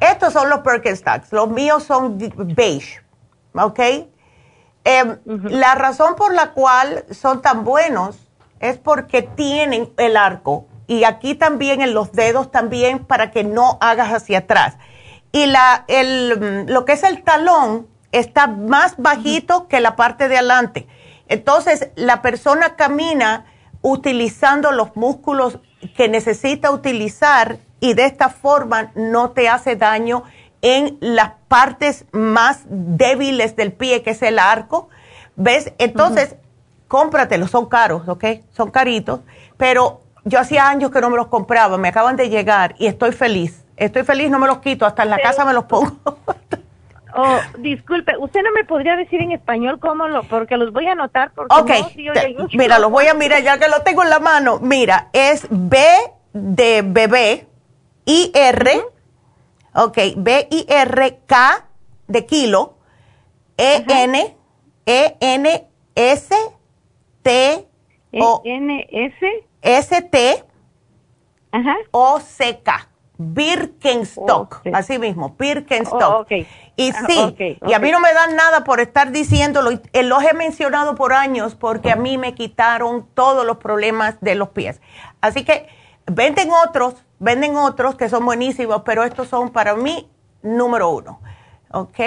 Estos 0.00 0.32
son 0.32 0.48
los 0.48 0.64
Birkenstocks, 0.64 1.32
los 1.32 1.48
míos 1.48 1.84
son 1.84 2.18
beige, 2.56 3.00
¿ok? 3.54 3.80
Em, 4.84 5.18
la 5.24 5.76
razón 5.76 6.16
por 6.16 6.34
la 6.34 6.50
cual 6.50 7.04
son 7.12 7.40
tan 7.40 7.62
buenos 7.62 8.28
es 8.58 8.78
porque 8.78 9.22
tienen 9.22 9.92
el 9.96 10.16
arco 10.16 10.66
y 10.88 11.04
aquí 11.04 11.36
también 11.36 11.80
en 11.80 11.94
los 11.94 12.10
dedos 12.10 12.50
también 12.50 13.04
para 13.04 13.30
que 13.30 13.44
no 13.44 13.78
hagas 13.80 14.10
hacia 14.10 14.38
atrás. 14.38 14.76
Y 15.32 15.46
la, 15.46 15.84
el, 15.88 16.66
lo 16.66 16.84
que 16.84 16.92
es 16.92 17.02
el 17.02 17.22
talón 17.22 17.88
está 18.12 18.46
más 18.46 18.96
bajito 18.98 19.66
que 19.66 19.80
la 19.80 19.96
parte 19.96 20.28
de 20.28 20.36
adelante. 20.36 20.86
Entonces, 21.28 21.88
la 21.96 22.20
persona 22.20 22.76
camina 22.76 23.46
utilizando 23.80 24.70
los 24.70 24.94
músculos 24.96 25.58
que 25.96 26.08
necesita 26.08 26.70
utilizar 26.70 27.58
y 27.80 27.94
de 27.94 28.04
esta 28.04 28.28
forma 28.28 28.92
no 28.94 29.30
te 29.30 29.48
hace 29.48 29.74
daño 29.76 30.22
en 30.60 30.96
las 31.00 31.32
partes 31.48 32.04
más 32.12 32.60
débiles 32.66 33.56
del 33.56 33.72
pie, 33.72 34.02
que 34.02 34.10
es 34.10 34.22
el 34.22 34.38
arco. 34.38 34.88
¿Ves? 35.34 35.72
Entonces, 35.78 36.36
cómpratelos, 36.86 37.50
son 37.50 37.66
caros, 37.66 38.06
¿ok? 38.06 38.24
Son 38.52 38.70
caritos, 38.70 39.20
pero 39.56 40.02
yo 40.24 40.38
hacía 40.38 40.68
años 40.68 40.90
que 40.90 41.00
no 41.00 41.10
me 41.10 41.16
los 41.16 41.26
compraba, 41.26 41.78
me 41.78 41.88
acaban 41.88 42.16
de 42.16 42.28
llegar 42.28 42.74
y 42.78 42.86
estoy 42.86 43.12
feliz. 43.12 43.61
Estoy 43.82 44.04
feliz, 44.04 44.30
no 44.30 44.38
me 44.38 44.46
los 44.46 44.58
quito, 44.58 44.86
hasta 44.86 45.02
en 45.02 45.10
la 45.10 45.18
casa 45.18 45.44
me 45.44 45.52
los 45.52 45.64
pongo. 45.64 45.96
Oh, 47.14 47.38
disculpe, 47.58 48.16
¿usted 48.16 48.40
no 48.42 48.50
me 48.52 48.64
podría 48.64 48.96
decir 48.96 49.20
en 49.20 49.32
español 49.32 49.78
cómo 49.78 50.08
lo, 50.08 50.22
porque 50.22 50.56
los 50.56 50.72
voy 50.72 50.86
a 50.86 50.92
anotar? 50.92 51.30
Porque 51.34 51.54
ok, 51.54 51.70
mira, 52.54 52.78
los 52.78 52.90
voy 52.90 53.06
a 53.06 53.12
mirar 53.22 53.42
ya 53.42 53.58
que 53.58 53.68
lo 53.68 53.82
tengo 53.82 54.02
en 54.02 54.08
la 54.08 54.18
mano. 54.18 54.60
Mira, 54.60 55.10
es 55.12 55.46
B 55.50 55.78
de 56.32 56.80
bebé, 56.82 57.46
I 58.06 58.32
R, 58.32 58.80
ok, 59.74 59.98
B 60.16 60.48
I 60.50 60.64
R 60.66 61.18
K 61.26 61.66
de 62.06 62.24
kilo, 62.24 62.78
E 63.58 63.84
N, 63.86 64.34
E 64.86 65.16
N 65.20 65.68
S 65.94 66.34
T 67.22 67.68
O 68.20 68.40
N 68.42 68.88
S 68.90 69.46
S 69.60 70.02
T 70.02 70.44
O 71.90 72.20
C 72.20 72.62
K. 72.62 72.88
Birkenstock, 73.22 74.62
así 74.72 74.98
mismo, 74.98 75.36
Birkenstock. 75.38 76.26
Oh, 76.30 76.34
y 76.76 76.90
ah, 76.90 77.04
sí, 77.06 77.58
y 77.66 77.72
a 77.72 77.78
mí 77.78 77.90
no 77.90 78.00
me 78.00 78.12
dan 78.12 78.34
nada 78.34 78.64
por 78.64 78.80
estar 78.80 79.12
diciéndolo, 79.12 79.70
eh, 79.92 80.02
los 80.02 80.22
he 80.24 80.34
mencionado 80.34 80.94
por 80.94 81.12
años 81.12 81.54
porque 81.54 81.90
a 81.90 81.96
mí 81.96 82.18
me 82.18 82.34
quitaron 82.34 83.06
todos 83.14 83.46
los 83.46 83.58
problemas 83.58 84.20
de 84.20 84.34
los 84.34 84.48
pies. 84.50 84.80
Así 85.20 85.44
que 85.44 85.68
venden 86.06 86.50
otros, 86.50 86.94
venden 87.18 87.56
otros 87.56 87.94
que 87.94 88.08
son 88.08 88.24
buenísimos, 88.24 88.82
pero 88.84 89.04
estos 89.04 89.28
son 89.28 89.50
para 89.50 89.74
mí 89.74 90.10
número 90.42 90.90
uno. 90.90 91.20
¿Ok? 91.72 91.98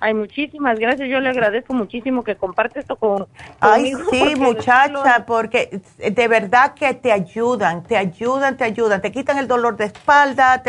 Ay, 0.00 0.12
muchísimas 0.12 0.78
gracias. 0.78 1.08
Yo 1.08 1.20
le 1.20 1.30
agradezco 1.30 1.72
muchísimo 1.72 2.22
que 2.24 2.36
comparte 2.36 2.80
esto 2.80 2.96
con. 2.96 3.26
Ay, 3.60 3.94
sí, 4.10 4.34
muchacha, 4.36 5.24
porque 5.26 5.80
de 5.98 6.28
verdad 6.28 6.74
que 6.74 6.92
te 6.94 7.10
ayudan, 7.10 7.82
te 7.84 7.96
ayudan, 7.96 8.56
te 8.56 8.64
ayudan, 8.64 9.00
te 9.00 9.10
quitan 9.10 9.38
el 9.38 9.48
dolor 9.48 9.76
de 9.76 9.86
espalda, 9.86 10.62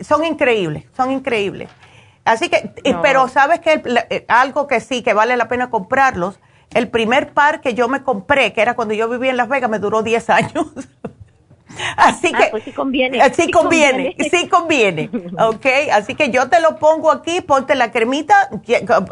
son 0.00 0.24
increíbles, 0.24 0.86
son 0.96 1.12
increíbles. 1.12 1.68
Así 2.24 2.48
que, 2.48 2.72
pero 3.02 3.28
sabes 3.28 3.60
que 3.60 3.82
eh, 4.10 4.24
algo 4.28 4.66
que 4.66 4.80
sí, 4.80 5.02
que 5.02 5.14
vale 5.14 5.36
la 5.36 5.48
pena 5.48 5.70
comprarlos. 5.70 6.40
El 6.74 6.88
primer 6.88 7.32
par 7.32 7.60
que 7.60 7.74
yo 7.74 7.88
me 7.88 8.02
compré, 8.02 8.52
que 8.52 8.62
era 8.62 8.74
cuando 8.74 8.94
yo 8.94 9.08
vivía 9.08 9.30
en 9.30 9.36
Las 9.36 9.48
Vegas, 9.48 9.70
me 9.70 9.78
duró 9.78 10.02
10 10.02 10.30
años. 10.30 10.66
Así 11.96 12.32
ah, 12.34 12.38
que 12.38 12.46
pues 12.50 12.64
sí 12.64 12.72
conviene. 12.72 13.22
Sí, 13.34 13.50
conviene, 13.50 14.16
sí 14.30 14.48
conviene. 14.48 15.10
ok, 15.38 15.66
así 15.92 16.14
que 16.14 16.30
yo 16.30 16.48
te 16.48 16.60
lo 16.60 16.78
pongo 16.78 17.10
aquí, 17.10 17.40
ponte 17.40 17.74
la 17.74 17.90
cremita, 17.90 18.50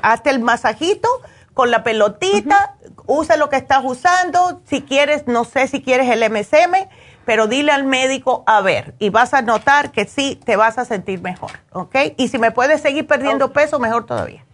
hazte 0.03 0.31
el 0.31 0.41
masajito 0.41 1.09
con 1.55 1.71
la 1.71 1.83
pelotita, 1.83 2.77
usa 3.07 3.37
lo 3.37 3.49
que 3.49 3.57
estás 3.57 3.83
usando, 3.85 4.61
si 4.65 4.83
quieres, 4.83 5.27
no 5.27 5.45
sé 5.45 5.67
si 5.67 5.83
quieres 5.83 6.09
el 6.09 6.31
MSM, 6.31 6.89
pero 7.25 7.47
dile 7.47 7.73
al 7.73 7.85
médico 7.85 8.45
a 8.47 8.61
ver 8.61 8.95
y 8.99 9.11
vas 9.11 9.35
a 9.35 9.43
notar 9.43 9.91
que 9.91 10.05
sí 10.05 10.41
te 10.45 10.57
vas 10.57 10.79
a 10.79 10.85
sentir 10.85 11.21
mejor, 11.21 11.51
¿ok? 11.73 11.97
Y 12.17 12.29
si 12.29 12.39
me 12.39 12.53
puedes 12.53 12.81
seguir 12.81 13.07
perdiendo 13.07 13.53
peso, 13.53 13.79
mejor 13.79 14.07
todavía. 14.07 14.45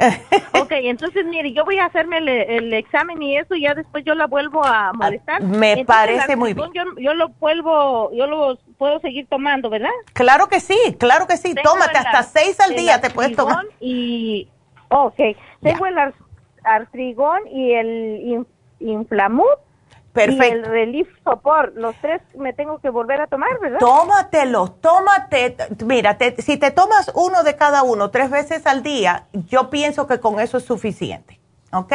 ok, 0.60 0.72
entonces 0.72 1.26
mire, 1.26 1.52
yo 1.52 1.64
voy 1.64 1.78
a 1.78 1.86
hacerme 1.86 2.18
el, 2.18 2.72
examen 2.72 3.22
y 3.22 3.36
eso 3.36 3.54
y 3.54 3.62
ya 3.62 3.74
después 3.74 4.04
yo 4.04 4.14
la 4.14 4.26
vuelvo 4.26 4.64
a 4.64 4.88
ah, 4.88 4.92
molestar. 4.92 5.42
Me 5.42 5.84
parece 5.84 6.36
muy 6.36 6.54
bien. 6.54 6.70
Yo, 6.98 7.14
lo 7.14 7.28
vuelvo, 7.40 8.10
yo 8.12 8.26
lo 8.26 8.58
puedo 8.78 9.00
seguir 9.00 9.26
tomando, 9.28 9.68
¿verdad? 9.68 9.90
Claro 10.12 10.48
que 10.48 10.60
sí, 10.60 10.78
claro 10.98 11.26
que 11.26 11.36
sí. 11.36 11.54
Tómate 11.62 11.98
hasta 11.98 12.22
seis 12.22 12.58
al 12.60 12.74
día 12.74 13.00
te 13.00 13.10
puedes 13.10 13.36
tomar. 13.36 13.64
Y, 13.80 14.48
ok, 14.88 15.20
tengo 15.62 15.86
el 15.86 15.96
artrigón 16.64 17.40
y 17.50 17.72
el 17.72 18.46
inflamut 18.80 19.58
Perfecto. 20.12 20.44
Y 20.44 20.50
el 20.50 20.64
Relief 20.64 21.08
Support, 21.24 21.76
los 21.76 21.94
tres 22.00 22.20
me 22.34 22.52
tengo 22.52 22.78
que 22.80 22.90
volver 22.90 23.20
a 23.20 23.26
tomar, 23.28 23.60
¿verdad? 23.60 23.78
Tómatelo, 23.78 24.72
tómate. 24.72 25.56
Mira, 25.84 26.18
si 26.38 26.56
te 26.56 26.72
tomas 26.72 27.12
uno 27.14 27.44
de 27.44 27.54
cada 27.54 27.84
uno 27.84 28.10
tres 28.10 28.30
veces 28.30 28.66
al 28.66 28.82
día, 28.82 29.26
yo 29.32 29.70
pienso 29.70 30.06
que 30.06 30.18
con 30.18 30.40
eso 30.40 30.58
es 30.58 30.64
suficiente, 30.64 31.38
¿ok? 31.72 31.92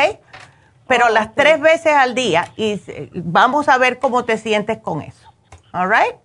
Pero 0.88 1.10
las 1.10 1.34
tres 1.36 1.60
veces 1.60 1.94
al 1.94 2.16
día 2.16 2.46
y 2.56 2.80
vamos 3.16 3.68
a 3.68 3.78
ver 3.78 4.00
cómo 4.00 4.24
te 4.24 4.38
sientes 4.38 4.78
con 4.78 5.02
eso, 5.02 5.34
¿all 5.74 5.90
right? 5.90 6.16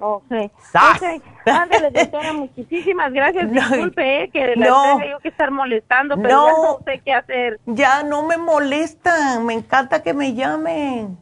Ok. 0.00 0.24
okay. 0.24 1.22
Ándale, 1.44 1.90
doctora, 1.90 2.32
muchísimas 2.32 3.12
gracias. 3.12 3.50
Disculpe, 3.52 4.24
eh, 4.24 4.30
que 4.30 4.56
la 4.56 4.66
no, 4.66 4.98
que 5.22 5.28
estar 5.28 5.50
molestando, 5.50 6.16
pero 6.16 6.28
no, 6.28 6.46
ya 6.46 6.52
no 6.52 6.78
sé 6.84 7.02
qué 7.04 7.12
hacer. 7.12 7.60
Ya 7.66 8.02
no 8.02 8.22
me 8.22 8.38
molestan, 8.38 9.44
me 9.44 9.54
encanta 9.54 10.02
que 10.02 10.14
me 10.14 10.34
llamen. 10.34 11.18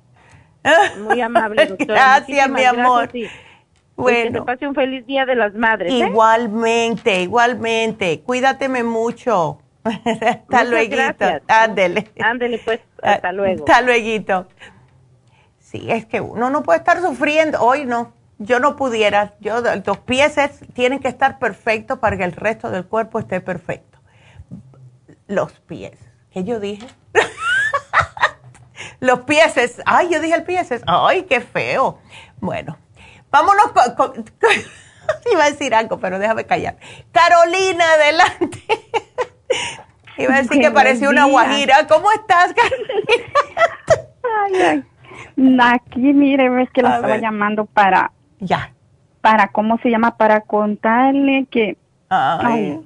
Muy 1.00 1.20
amable, 1.20 1.66
doctora. 1.66 1.94
Gracias, 1.94 2.50
mi 2.50 2.64
amor. 2.64 3.10
bueno. 3.96 4.40
Que 4.40 4.46
pase 4.46 4.66
un 4.66 4.74
feliz 4.74 5.06
día 5.06 5.26
de 5.26 5.34
las 5.34 5.54
madres. 5.54 5.92
¿eh? 5.92 6.06
Igualmente, 6.08 7.22
igualmente. 7.22 8.20
Cuídateme 8.20 8.82
mucho. 8.82 9.60
hasta 9.84 10.64
luego. 10.64 10.96
Ándele. 11.46 12.10
Ándele, 12.20 12.58
pues, 12.64 12.80
hasta 13.02 13.32
luego. 13.32 13.64
Hasta 13.66 13.82
luego. 13.82 14.46
Sí, 15.58 15.86
es 15.90 16.06
que 16.06 16.20
uno 16.20 16.50
no 16.50 16.62
puede 16.62 16.78
estar 16.78 17.00
sufriendo. 17.00 17.60
Hoy 17.60 17.84
no. 17.84 18.14
Yo 18.38 18.60
no 18.60 18.76
pudiera. 18.76 19.34
Yo, 19.40 19.60
los 19.60 19.98
pies 19.98 20.36
tienen 20.72 21.00
que 21.00 21.08
estar 21.08 21.38
perfectos 21.38 21.98
para 21.98 22.16
que 22.16 22.24
el 22.24 22.32
resto 22.32 22.70
del 22.70 22.86
cuerpo 22.86 23.18
esté 23.18 23.40
perfecto. 23.40 23.98
Los 25.26 25.52
pies. 25.60 25.98
¿Qué 26.30 26.44
yo 26.44 26.60
dije? 26.60 26.86
Los 29.00 29.20
pieses. 29.20 29.82
Ay, 29.86 30.08
yo 30.10 30.20
dije 30.20 30.34
el 30.34 30.44
pieses. 30.44 30.82
Ay, 30.86 31.24
qué 31.24 31.40
feo. 31.40 31.98
Bueno, 32.40 32.78
vámonos 33.30 33.72
con... 33.96 34.24
Iba 35.32 35.44
a 35.44 35.50
decir 35.50 35.74
algo, 35.74 35.98
pero 35.98 36.18
déjame 36.18 36.44
callar. 36.44 36.76
Carolina, 37.12 37.84
adelante. 37.92 38.62
Iba 40.18 40.34
a 40.34 40.42
decir 40.42 40.60
que 40.60 40.70
parecía 40.70 41.08
una 41.08 41.24
guajira. 41.26 41.86
¿Cómo 41.86 42.10
estás, 42.12 42.52
Carolina? 42.52 42.94
ay, 44.44 44.62
ay. 44.62 44.84
Aquí, 45.62 46.12
mire, 46.12 46.50
ves 46.50 46.68
que 46.70 46.82
la 46.82 46.96
estaba 46.96 47.16
llamando 47.18 47.64
para... 47.64 48.12
Ya. 48.40 48.72
Para, 49.20 49.48
¿cómo 49.48 49.78
se 49.78 49.90
llama? 49.90 50.16
Para 50.16 50.42
contarle 50.42 51.46
que... 51.50 51.76
Ay 52.10 52.80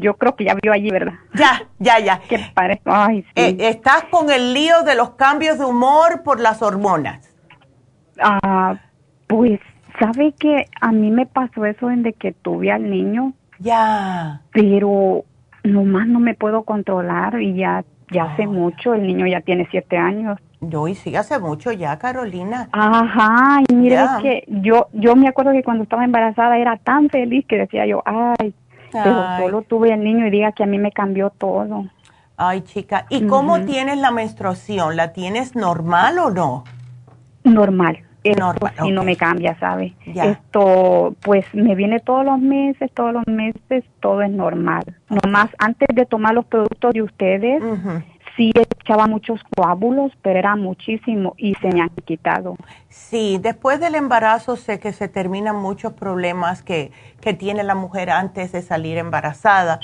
yo 0.00 0.14
creo 0.14 0.36
que 0.36 0.44
ya 0.44 0.54
vio 0.62 0.72
allí, 0.72 0.90
¿verdad? 0.90 1.14
Ya, 1.34 1.62
ya, 1.78 1.98
ya. 1.98 2.20
Que 2.28 2.38
parece, 2.54 2.82
ay, 2.84 3.22
sí. 3.22 3.28
Eh, 3.34 3.56
¿Estás 3.60 4.04
con 4.04 4.30
el 4.30 4.54
lío 4.54 4.82
de 4.82 4.94
los 4.94 5.10
cambios 5.10 5.58
de 5.58 5.64
humor 5.64 6.22
por 6.22 6.40
las 6.40 6.62
hormonas? 6.62 7.34
Ah, 8.20 8.76
pues, 9.26 9.60
¿sabe 9.98 10.32
que 10.38 10.66
a 10.80 10.92
mí 10.92 11.10
me 11.10 11.26
pasó 11.26 11.64
eso 11.66 11.88
desde 11.88 12.12
que 12.12 12.32
tuve 12.32 12.70
al 12.70 12.90
niño? 12.90 13.32
Ya. 13.58 14.42
Pero 14.52 15.24
nomás 15.64 16.06
no 16.06 16.20
me 16.20 16.34
puedo 16.34 16.62
controlar 16.62 17.40
y 17.40 17.56
ya, 17.56 17.84
ya 18.10 18.24
hace 18.24 18.46
mucho, 18.46 18.94
el 18.94 19.06
niño 19.06 19.26
ya 19.26 19.40
tiene 19.40 19.66
siete 19.70 19.96
años. 19.96 20.38
Yo, 20.60 20.88
y 20.88 20.94
sí, 20.94 21.14
hace 21.14 21.38
mucho 21.38 21.70
ya, 21.70 21.98
Carolina. 21.98 22.68
Ajá, 22.72 23.62
y 23.68 23.74
mire, 23.74 23.98
que 24.22 24.44
yo, 24.48 24.88
yo 24.92 25.14
me 25.14 25.28
acuerdo 25.28 25.52
que 25.52 25.62
cuando 25.62 25.84
estaba 25.84 26.04
embarazada 26.04 26.56
era 26.56 26.76
tan 26.78 27.10
feliz 27.10 27.44
que 27.46 27.58
decía 27.58 27.86
yo, 27.86 28.02
ay, 28.06 28.54
pero 28.92 29.38
solo 29.38 29.62
tuve 29.62 29.92
el 29.92 30.02
niño 30.02 30.26
y 30.26 30.30
diga 30.30 30.52
que 30.52 30.64
a 30.64 30.66
mí 30.66 30.78
me 30.78 30.92
cambió 30.92 31.30
todo. 31.30 31.86
Ay, 32.36 32.60
chica, 32.62 33.06
¿y 33.08 33.26
cómo 33.26 33.60
tienes 33.62 33.98
la 33.98 34.10
menstruación? 34.10 34.96
¿La 34.96 35.12
tienes 35.12 35.56
normal 35.56 36.18
o 36.18 36.30
no? 36.30 36.64
Normal. 37.44 37.98
Normal. 38.34 38.72
Y 38.84 38.90
no 38.90 39.04
me 39.04 39.16
cambia, 39.16 39.56
¿sabe? 39.60 39.94
Esto, 40.04 41.14
pues 41.22 41.46
me 41.54 41.74
viene 41.76 42.00
todos 42.00 42.24
los 42.24 42.40
meses, 42.40 42.90
todos 42.92 43.12
los 43.12 43.26
meses, 43.28 43.84
todo 44.00 44.22
es 44.22 44.30
normal. 44.30 44.82
Nomás 45.08 45.50
antes 45.58 45.88
de 45.94 46.06
tomar 46.06 46.34
los 46.34 46.44
productos 46.46 46.92
de 46.92 47.02
ustedes, 47.02 47.62
sí 48.36 48.52
echaba 48.54 49.06
muchos 49.06 49.40
coágulos, 49.56 50.12
pero 50.22 50.38
era 50.38 50.56
muchísimo 50.56 51.34
y 51.36 51.54
se 51.56 51.68
me 51.68 51.80
han 51.80 51.90
quitado. 52.04 52.56
Sí, 52.88 53.38
después 53.40 53.80
del 53.80 53.94
embarazo 53.94 54.56
sé 54.56 54.78
que 54.78 54.92
se 54.92 55.08
terminan 55.08 55.56
muchos 55.56 55.92
problemas 55.92 56.62
que, 56.62 56.92
que 57.20 57.34
tiene 57.34 57.62
la 57.64 57.74
mujer 57.74 58.10
antes 58.10 58.52
de 58.52 58.62
salir 58.62 58.98
embarazada. 58.98 59.80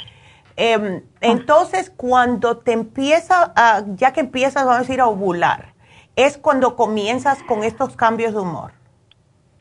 Em, 0.56 1.02
ah. 1.02 1.18
entonces, 1.20 1.90
cuando 1.90 2.58
te 2.58 2.72
empieza, 2.72 3.52
a, 3.56 3.82
ya 3.96 4.12
que 4.12 4.20
empiezas, 4.20 4.64
vamos 4.64 4.76
a 4.76 4.80
decir, 4.80 5.00
a 5.00 5.06
ovular, 5.06 5.72
es 6.16 6.36
cuando 6.36 6.76
comienzas 6.76 7.42
con 7.44 7.64
estos 7.64 7.96
cambios 7.96 8.34
de 8.34 8.40
humor. 8.40 8.72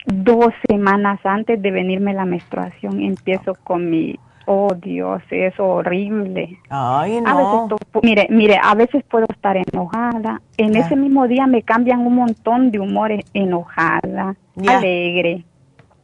dos 0.04 0.52
semanas 0.68 1.20
antes 1.24 1.62
de 1.62 1.70
venirme 1.70 2.12
la 2.12 2.24
menstruación 2.24 3.00
empiezo 3.00 3.54
con 3.62 3.88
mi 3.88 4.18
Oh 4.46 4.74
Dios, 4.74 5.22
es 5.30 5.58
horrible. 5.58 6.58
Ay, 6.68 7.20
no. 7.20 7.68
mire, 8.02 8.26
mire, 8.30 8.58
a 8.62 8.74
veces 8.74 9.04
puedo 9.08 9.26
estar 9.28 9.56
enojada. 9.56 10.40
En 10.56 10.76
ese 10.76 10.96
mismo 10.96 11.28
día 11.28 11.46
me 11.46 11.62
cambian 11.62 12.00
un 12.00 12.16
montón 12.16 12.70
de 12.70 12.80
humores. 12.80 13.24
Enojada, 13.34 14.34
alegre, 14.66 15.44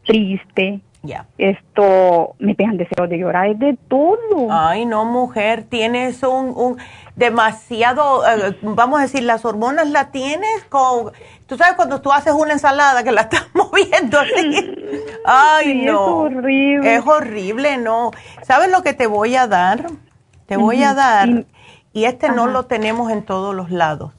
triste. 0.07 0.81
Ya. 1.03 1.27
Esto 1.39 2.35
me 2.41 2.57
pegan 2.57 2.77
deseos 2.77 3.09
de 3.09 3.19
llorar, 3.19 3.47
es 3.47 3.59
de 3.59 3.79
todo. 3.89 4.49
Ay, 4.51 4.85
no, 4.85 5.05
mujer, 5.05 5.63
tienes 5.63 6.23
un, 6.25 6.53
un 6.57 6.77
demasiado, 7.15 8.27
eh, 8.27 8.57
vamos 8.63 8.99
a 8.99 9.03
decir, 9.03 9.23
las 9.23 9.45
hormonas 9.45 9.89
la 9.89 10.11
tienes 10.11 10.65
con, 10.69 11.13
tú 11.49 11.57
sabes 11.57 11.75
cuando 11.75 12.01
tú 12.01 12.13
haces 12.13 12.33
una 12.33 12.53
ensalada 12.53 13.03
que 13.03 13.11
la 13.11 13.23
estás 13.23 13.47
moviendo 13.55 14.21
así. 14.21 14.77
Ay, 15.25 15.83
no. 15.85 16.27
Es 16.27 16.37
horrible. 16.37 16.95
Es 16.95 17.07
horrible, 17.07 17.79
no. 17.79 18.13
¿Sabes 18.43 18.71
lo 18.71 18.83
que 18.83 18.95
te 18.95 19.09
voy 19.09 19.35
a 19.35 19.49
dar? 19.49 19.87
Te 20.47 20.57
voy 20.57 20.83
a 20.83 20.95
dar, 20.95 21.45
y 21.93 22.05
este 22.05 22.31
no 22.31 22.47
lo 22.47 22.65
tenemos 22.65 23.11
en 23.11 23.23
todos 23.23 23.55
los 23.55 23.71
lados. 23.71 24.13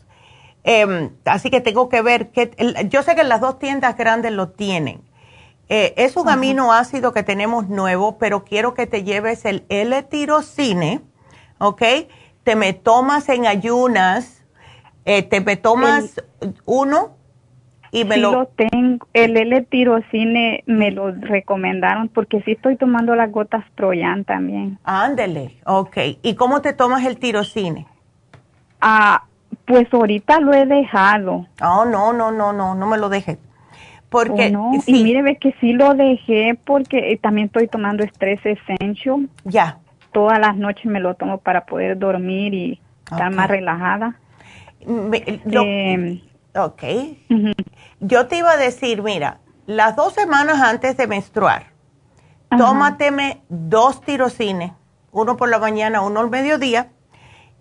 Em, 0.64 1.10
así 1.26 1.50
que 1.50 1.62
tengo 1.62 1.90
que 1.90 2.04
ver 2.04 2.30
que, 2.30 2.52
yo 2.90 3.02
sé 3.02 3.16
que 3.16 3.24
las 3.24 3.42
dos 3.42 3.58
tiendas 3.58 3.98
grandes 3.98 4.34
lo 4.34 4.50
tienen 4.50 5.10
eh, 5.70 5.94
es 5.98 6.18
un 6.18 6.28
aminoácido 6.28 7.14
que 7.14 7.22
tenemos 7.22 7.70
nuevo, 7.70 8.18
pero 8.18 8.44
quiero 8.44 8.74
que 8.74 8.88
te 8.88 9.04
lleves 9.04 9.46
el 9.46 9.66
L-tirocine, 9.70 11.02
¿ok? 11.60 11.84
Te 12.44 12.56
me 12.56 12.74
tomas 12.74 13.30
en 13.30 13.46
ayunas, 13.46 14.44
eh, 15.06 15.22
te 15.22 15.42
me 15.42 15.58
tomas 15.58 16.24
uno 16.66 17.19
y 17.92 18.06
me 18.06 18.18
lo... 18.18 18.48
tengo, 18.48 19.08
el 19.14 19.38
L-tirocine 19.38 20.64
me 20.66 20.92
lo 20.92 21.12
recomendaron 21.12 22.10
porque 22.10 22.42
sí 22.42 22.52
estoy 22.52 22.76
tomando 22.76 23.16
las 23.16 23.32
gotas 23.32 23.66
Troyan 23.76 24.24
también. 24.26 24.78
Ándele, 24.84 25.58
ok. 25.66 25.98
¿Y 26.22 26.36
cómo 26.36 26.62
te 26.62 26.74
tomas 26.74 27.06
el 27.06 27.18
tirocine? 27.18 27.88
Ah, 28.82 29.24
pues 29.66 29.88
ahorita 29.94 30.40
lo 30.40 30.54
he 30.54 30.66
dejado. 30.66 31.48
Oh, 31.62 31.86
no, 31.86 32.14
no, 32.14 32.32
no, 32.32 32.54
no, 32.54 32.76
no 32.76 32.88
me 32.88 32.98
lo 32.98 33.10
dejes 33.10 33.38
porque 34.10 34.54
oh, 34.58 34.72
y 34.86 35.04
mire, 35.04 35.22
ve 35.22 35.38
que 35.38 35.54
sí 35.62 35.74
lo 35.74 35.94
dejé 35.94 36.58
porque 36.66 37.12
eh, 37.12 37.18
también 37.18 37.48
estoy 37.48 37.68
tomando 37.68 38.04
estrés 38.04 38.40
essential. 38.44 39.30
Ya. 39.46 39.78
Todas 40.12 40.40
las 40.40 40.58
noches 40.58 40.86
me 40.86 41.00
lo 41.00 41.14
tomo 41.14 41.38
para 41.38 41.66
poder 41.66 41.98
dormir 41.98 42.54
y 42.54 42.82
estar 43.04 43.32
más 43.32 43.48
relajada. 43.48 44.16
Eh, 44.82 46.22
ok. 46.56 46.84
Yo 48.00 48.28
te 48.28 48.38
iba 48.38 48.52
a 48.52 48.58
decir, 48.58 49.02
mira, 49.02 49.40
las 49.66 49.96
dos 49.96 50.14
semanas 50.14 50.62
antes 50.62 50.98
de 50.98 51.08
menstruar, 51.08 51.68
tómateme 52.58 53.44
dos 53.50 54.02
tirocines, 54.02 54.72
uno 55.12 55.38
por 55.38 55.50
la 55.50 55.60
mañana, 55.60 56.02
uno 56.02 56.20
al 56.22 56.30
mediodía. 56.30 56.90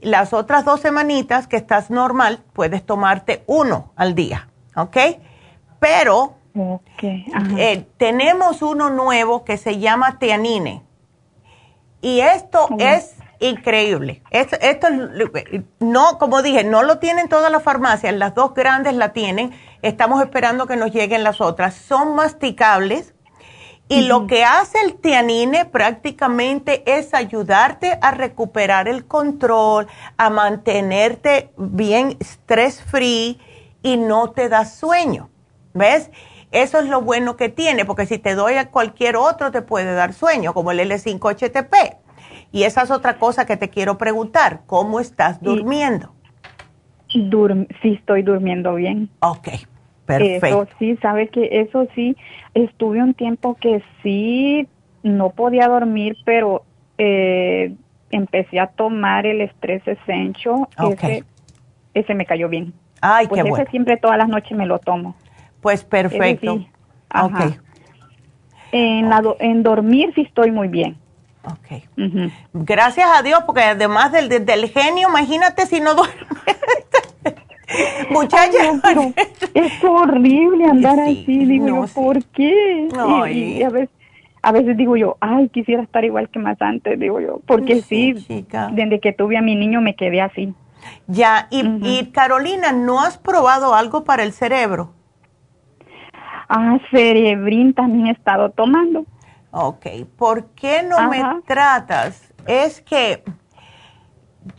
Las 0.01 0.32
otras 0.32 0.65
dos 0.65 0.81
semanitas 0.81 1.48
que 1.48 1.56
estás 1.56 1.90
normal, 1.90 2.44
puedes 2.52 2.86
tomarte 2.86 3.43
uno 3.47 3.93
al 3.97 4.15
día, 4.15 4.48
¿ok? 4.77 4.97
Pero 5.81 6.36
eh, 7.02 7.86
tenemos 7.97 8.62
uno 8.62 8.90
nuevo 8.90 9.44
que 9.44 9.56
se 9.56 9.78
llama 9.78 10.19
Teanine. 10.19 10.82
Y 12.01 12.20
esto 12.20 12.69
es 12.78 13.17
increíble. 13.40 14.23
Esto, 14.31 14.56
esto, 14.60 14.89
no, 15.81 16.19
como 16.19 16.43
dije, 16.43 16.65
no 16.65 16.82
lo 16.82 16.98
tienen 16.98 17.28
todas 17.28 17.51
las 17.51 17.62
farmacias, 17.62 18.15
las 18.15 18.35
dos 18.35 18.55
grandes 18.55 18.94
la 18.94 19.12
tienen. 19.12 19.52
Estamos 19.82 20.23
esperando 20.23 20.66
que 20.66 20.77
nos 20.77 20.93
lleguen 20.93 21.24
las 21.24 21.40
otras. 21.40 21.74
Son 21.74 22.15
masticables. 22.15 23.15
Y 23.90 24.02
lo 24.02 24.27
que 24.27 24.44
hace 24.44 24.78
el 24.82 24.97
tianine 24.97 25.65
prácticamente 25.65 26.82
es 26.85 27.15
ayudarte 27.15 27.98
a 28.02 28.10
recuperar 28.10 28.86
el 28.86 29.06
control, 29.06 29.86
a 30.19 30.28
mantenerte 30.28 31.51
bien 31.56 32.19
stress 32.20 32.82
free 32.82 33.40
y 33.82 33.97
no 33.97 34.32
te 34.32 34.51
da 34.51 34.66
sueño. 34.66 35.31
¿Ves? 35.73 36.10
Eso 36.51 36.78
es 36.81 36.86
lo 36.86 37.01
bueno 37.01 37.36
que 37.36 37.48
tiene, 37.48 37.86
porque 37.86 38.05
si 38.05 38.19
te 38.19 38.35
doy 38.35 38.55
a 38.55 38.70
cualquier 38.70 39.16
otro 39.16 39.51
te 39.51 39.62
puede 39.62 39.94
dar 39.94 40.12
sueño, 40.12 40.52
como 40.52 40.70
el 40.70 40.81
L5-HTP. 40.81 41.97
Y 42.50 42.62
esa 42.62 42.82
es 42.82 42.90
otra 42.90 43.18
cosa 43.18 43.46
que 43.46 43.56
te 43.56 43.68
quiero 43.68 43.98
preguntar, 43.98 44.62
¿cómo 44.66 45.00
estás 45.00 45.42
durmiendo? 45.42 46.14
sí, 47.82 47.94
estoy 47.94 48.22
durmiendo 48.22 48.74
bien. 48.74 49.10
Ok, 49.20 49.48
perfecto. 50.06 50.62
Eso 50.62 50.68
sí, 50.78 50.96
sabes 51.02 51.30
que 51.30 51.48
eso 51.60 51.86
sí, 51.94 52.16
estuve 52.54 53.02
un 53.02 53.14
tiempo 53.14 53.56
que 53.60 53.82
sí, 54.02 54.66
no 55.02 55.30
podía 55.30 55.68
dormir, 55.68 56.16
pero 56.24 56.64
eh, 56.96 57.74
empecé 58.10 58.60
a 58.60 58.68
tomar 58.68 59.26
el 59.26 59.40
estrés 59.40 59.86
essential, 59.86 60.66
ese, 60.82 61.24
ese 61.94 62.14
me 62.14 62.26
cayó 62.26 62.48
bien. 62.48 62.72
Ay, 63.00 63.28
pues 63.28 63.42
qué 63.42 63.48
ese 63.48 63.70
siempre 63.70 63.96
todas 63.96 64.18
las 64.18 64.28
noches 64.28 64.56
me 64.56 64.66
lo 64.66 64.78
tomo. 64.78 65.14
Pues 65.60 65.84
perfecto. 65.84 66.60
En, 68.70 69.10
en 69.40 69.62
dormir 69.62 70.12
sí 70.14 70.22
estoy 70.22 70.50
muy 70.50 70.68
bien. 70.68 70.96
Ok. 71.52 71.82
Gracias 72.52 73.08
a 73.12 73.22
Dios, 73.22 73.42
porque 73.46 73.62
además 73.62 74.12
del, 74.12 74.28
del, 74.28 74.68
genio, 74.68 75.08
imagínate 75.08 75.66
si 75.66 75.80
no 75.80 75.94
duerme. 75.94 76.26
Muchachas. 78.10 78.80
es 79.54 79.84
horrible 79.84 80.64
andar 80.64 80.98
así, 81.00 81.44
digo 81.44 81.86
¿por 81.94 82.24
qué? 82.26 82.88
Y, 83.30 83.62
a, 83.62 83.68
veces, 83.68 83.90
a 84.42 84.52
veces 84.52 84.76
digo 84.76 84.96
yo, 84.96 85.16
ay, 85.20 85.48
quisiera 85.50 85.82
estar 85.82 86.04
igual 86.04 86.28
que 86.30 86.38
más 86.38 86.60
antes, 86.62 86.98
digo 86.98 87.20
yo, 87.20 87.40
porque 87.46 87.82
sí, 87.82 88.14
desde 88.72 89.00
que 89.00 89.12
tuve 89.12 89.36
a 89.36 89.42
mi 89.42 89.54
niño 89.54 89.80
me 89.80 89.94
quedé 89.94 90.22
así. 90.22 90.54
Ya, 91.06 91.48
y, 91.50 91.62
y 91.82 92.06
Carolina, 92.12 92.72
¿no 92.72 93.00
has 93.00 93.18
probado 93.18 93.74
algo 93.74 94.04
para 94.04 94.22
el 94.22 94.32
cerebro? 94.32 94.94
Ah, 96.48 96.78
cerebrín 96.90 97.74
también 97.74 98.06
he 98.06 98.12
estado 98.12 98.50
tomando. 98.50 99.04
Ok, 99.50 99.86
¿por 100.16 100.46
qué 100.50 100.82
no 100.82 101.08
me 101.08 101.22
tratas? 101.46 102.34
Es 102.46 102.80
que 102.82 103.24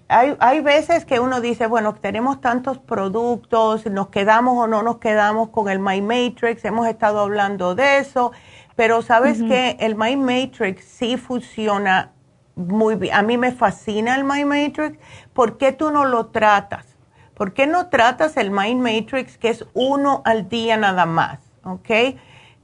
hay, 0.07 0.36
hay 0.40 0.61
veces 0.61 1.06
que 1.06 1.20
uno 1.20 1.41
dice, 1.41 1.68
bueno, 1.68 1.94
tenemos 1.94 2.41
tantos 2.41 2.80
productos, 2.80 3.86
nos 3.86 4.10
quedamos 4.10 4.57
o 4.57 4.68
no 4.68 4.82
nos 4.82 4.98
quedamos 4.98 5.49
con 5.49 5.70
el 5.70 5.80
My 5.80 6.02
Matrix, 6.02 6.66
hemos 6.66 6.88
estado 6.88 7.20
hablando 7.20 7.76
de 7.76 7.99
eso, 7.99 8.32
pero 8.76 9.02
sabes 9.02 9.41
que 9.44 9.78
el 9.80 9.95
My 9.95 10.16
Matrix 10.16 10.84
sí 10.86 11.18
funciona 11.18 12.14
muy 12.56 12.95
bien. 12.95 13.14
A 13.14 13.22
mí 13.22 13.38
me 13.38 13.52
fascina 13.52 14.16
el 14.16 14.24
My 14.24 14.45
Matrix. 14.45 14.98
¿Por 15.34 15.57
qué 15.57 15.72
tú 15.72 15.91
no 15.91 16.06
lo 16.06 16.28
tratas? 16.28 16.86
¿Por 17.36 17.53
qué 17.53 17.68
no 17.68 17.88
tratas 17.88 18.36
el 18.36 18.52
Mind 18.52 18.82
Matrix, 18.82 19.38
que 19.38 19.49
es 19.49 19.66
uno 19.74 20.22
al 20.26 20.49
día 20.49 20.76
nada 20.76 21.06
más? 21.06 21.40
¿ok? 21.64 21.90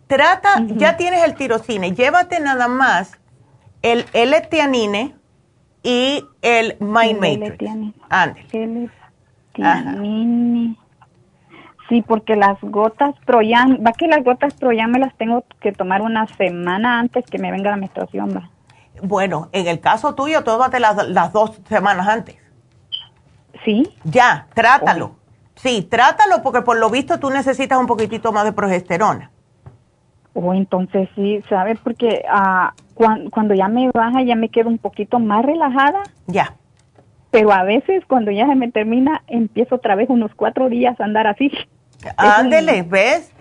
Trata, 0.07 0.61
ya 0.75 0.97
tienes 0.97 1.23
el 1.23 1.35
tirocine, 1.35 1.93
llévate 1.93 2.39
nada 2.39 2.67
más 2.67 3.19
el 3.81 4.05
L-tianine 4.13 5.15
y 5.81 6.25
el 6.41 6.77
Mind 6.79 7.19
Matrix. 7.19 7.63
L-tianine. 8.51 10.75
Sí, 11.89 12.01
porque 12.01 12.35
las 12.35 12.59
gotas 12.61 13.15
Proyan, 13.25 13.83
va 13.85 13.93
que 13.93 14.07
las 14.07 14.23
gotas 14.23 14.53
Proyan 14.55 14.91
me 14.91 14.99
las 14.99 15.15
tengo 15.17 15.45
que 15.59 15.71
tomar 15.71 16.01
una 16.01 16.25
semana 16.35 16.99
antes 16.99 17.25
que 17.25 17.37
me 17.37 17.51
venga 17.51 17.69
la 17.69 17.77
menstruación, 17.77 18.35
va. 18.35 18.49
Bueno, 19.03 19.49
en 19.51 19.67
el 19.67 19.79
caso 19.79 20.15
tuyo, 20.15 20.43
tómate 20.43 20.79
las, 20.79 21.07
las 21.09 21.33
dos 21.33 21.61
semanas 21.67 22.07
antes. 22.07 22.37
Sí. 23.63 23.87
Ya, 24.03 24.47
trátalo. 24.53 25.15
Sí, 25.55 25.83
trátalo 25.83 26.41
porque 26.41 26.61
por 26.61 26.77
lo 26.77 26.89
visto 26.89 27.19
tú 27.19 27.29
necesitas 27.29 27.79
un 27.79 27.87
poquitito 27.87 28.31
más 28.31 28.45
de 28.45 28.53
progesterona. 28.53 29.31
O 30.35 30.49
oh, 30.49 30.53
entonces 30.53 31.07
sí, 31.15 31.41
¿sabes? 31.47 31.79
Porque 31.81 32.23
ah, 32.29 32.73
cuando, 32.93 33.55
ya 33.55 33.69
me 33.69 33.89
baja 33.91 34.21
ya 34.21 34.35
me 34.35 34.49
quedo 34.49 34.67
un 34.67 34.77
poquito 34.77 35.17
más 35.19 35.45
relajada. 35.45 36.03
Ya. 36.27 36.55
Pero 37.31 37.51
a 37.53 37.63
veces 37.63 38.03
cuando 38.05 38.31
ya 38.31 38.45
se 38.45 38.55
me 38.55 38.69
termina 38.69 39.23
empiezo 39.27 39.75
otra 39.75 39.95
vez 39.95 40.09
unos 40.09 40.35
cuatro 40.35 40.67
días 40.69 40.99
a 40.99 41.05
andar 41.05 41.25
así. 41.27 41.51
Ándele, 42.17 42.83
¿ves? 42.83 43.31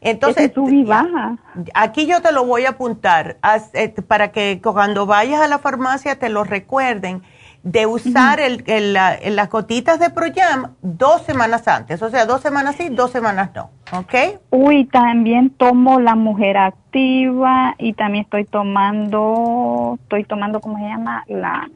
Entonces, 0.00 0.52
sube 0.54 0.84
baja. 0.84 1.38
Aquí 1.72 2.06
yo 2.06 2.20
te 2.20 2.30
lo 2.30 2.44
voy 2.44 2.66
a 2.66 2.70
apuntar 2.70 3.38
eh, 3.72 3.88
para 4.06 4.32
que 4.32 4.60
cuando 4.62 5.06
vayas 5.06 5.40
a 5.40 5.48
la 5.48 5.58
farmacia 5.58 6.18
te 6.18 6.28
lo 6.28 6.44
recuerden 6.44 7.22
de 7.64 7.86
usar 7.86 8.38
el, 8.40 8.92
las 8.92 9.50
gotitas 9.50 9.98
de 9.98 10.10
Proyam 10.10 10.74
dos 10.82 11.22
semanas 11.22 11.66
antes, 11.66 12.02
o 12.02 12.10
sea, 12.10 12.26
dos 12.26 12.42
semanas 12.42 12.76
sí, 12.76 12.90
dos 12.90 13.10
semanas 13.10 13.50
no, 13.54 13.70
¿ok? 13.92 14.14
Uy, 14.50 14.86
también 14.86 15.50
tomo 15.50 16.00
la 16.00 16.14
mujer 16.14 16.56
activa 16.56 17.74
y 17.78 17.92
también 17.92 18.24
estoy 18.24 18.44
tomando, 18.44 19.98
estoy 20.02 20.24
tomando, 20.24 20.60
¿cómo 20.60 20.78
se 20.78 20.84
llama? 20.84 21.24
La, 21.28 21.68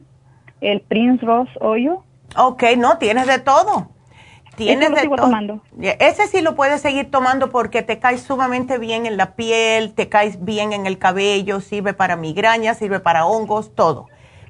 el 0.61 0.81
Prince 0.81 1.25
Rose 1.25 1.51
Oil. 1.61 1.95
Ok, 2.37 2.63
no, 2.77 2.97
tienes 2.97 3.27
de 3.27 3.39
todo. 3.39 3.89
Tienes 4.55 4.93
de 4.93 5.07
tomando. 5.15 5.61
Ese 5.79 6.27
sí 6.27 6.41
lo 6.41 6.55
puedes 6.55 6.81
seguir 6.81 7.09
tomando 7.09 7.49
porque 7.49 7.81
te 7.81 7.99
cae 7.99 8.17
sumamente 8.17 8.77
bien 8.77 9.05
en 9.05 9.15
la 9.15 9.35
piel, 9.35 9.93
te 9.93 10.09
caes 10.09 10.43
bien 10.43 10.73
en 10.73 10.85
el 10.85 10.97
cabello, 10.97 11.61
sirve 11.61 11.93
para 11.93 12.17
migrañas, 12.17 12.77
sirve 12.77 12.99
para 12.99 13.25
hongos, 13.25 13.73
todo. 13.73 14.07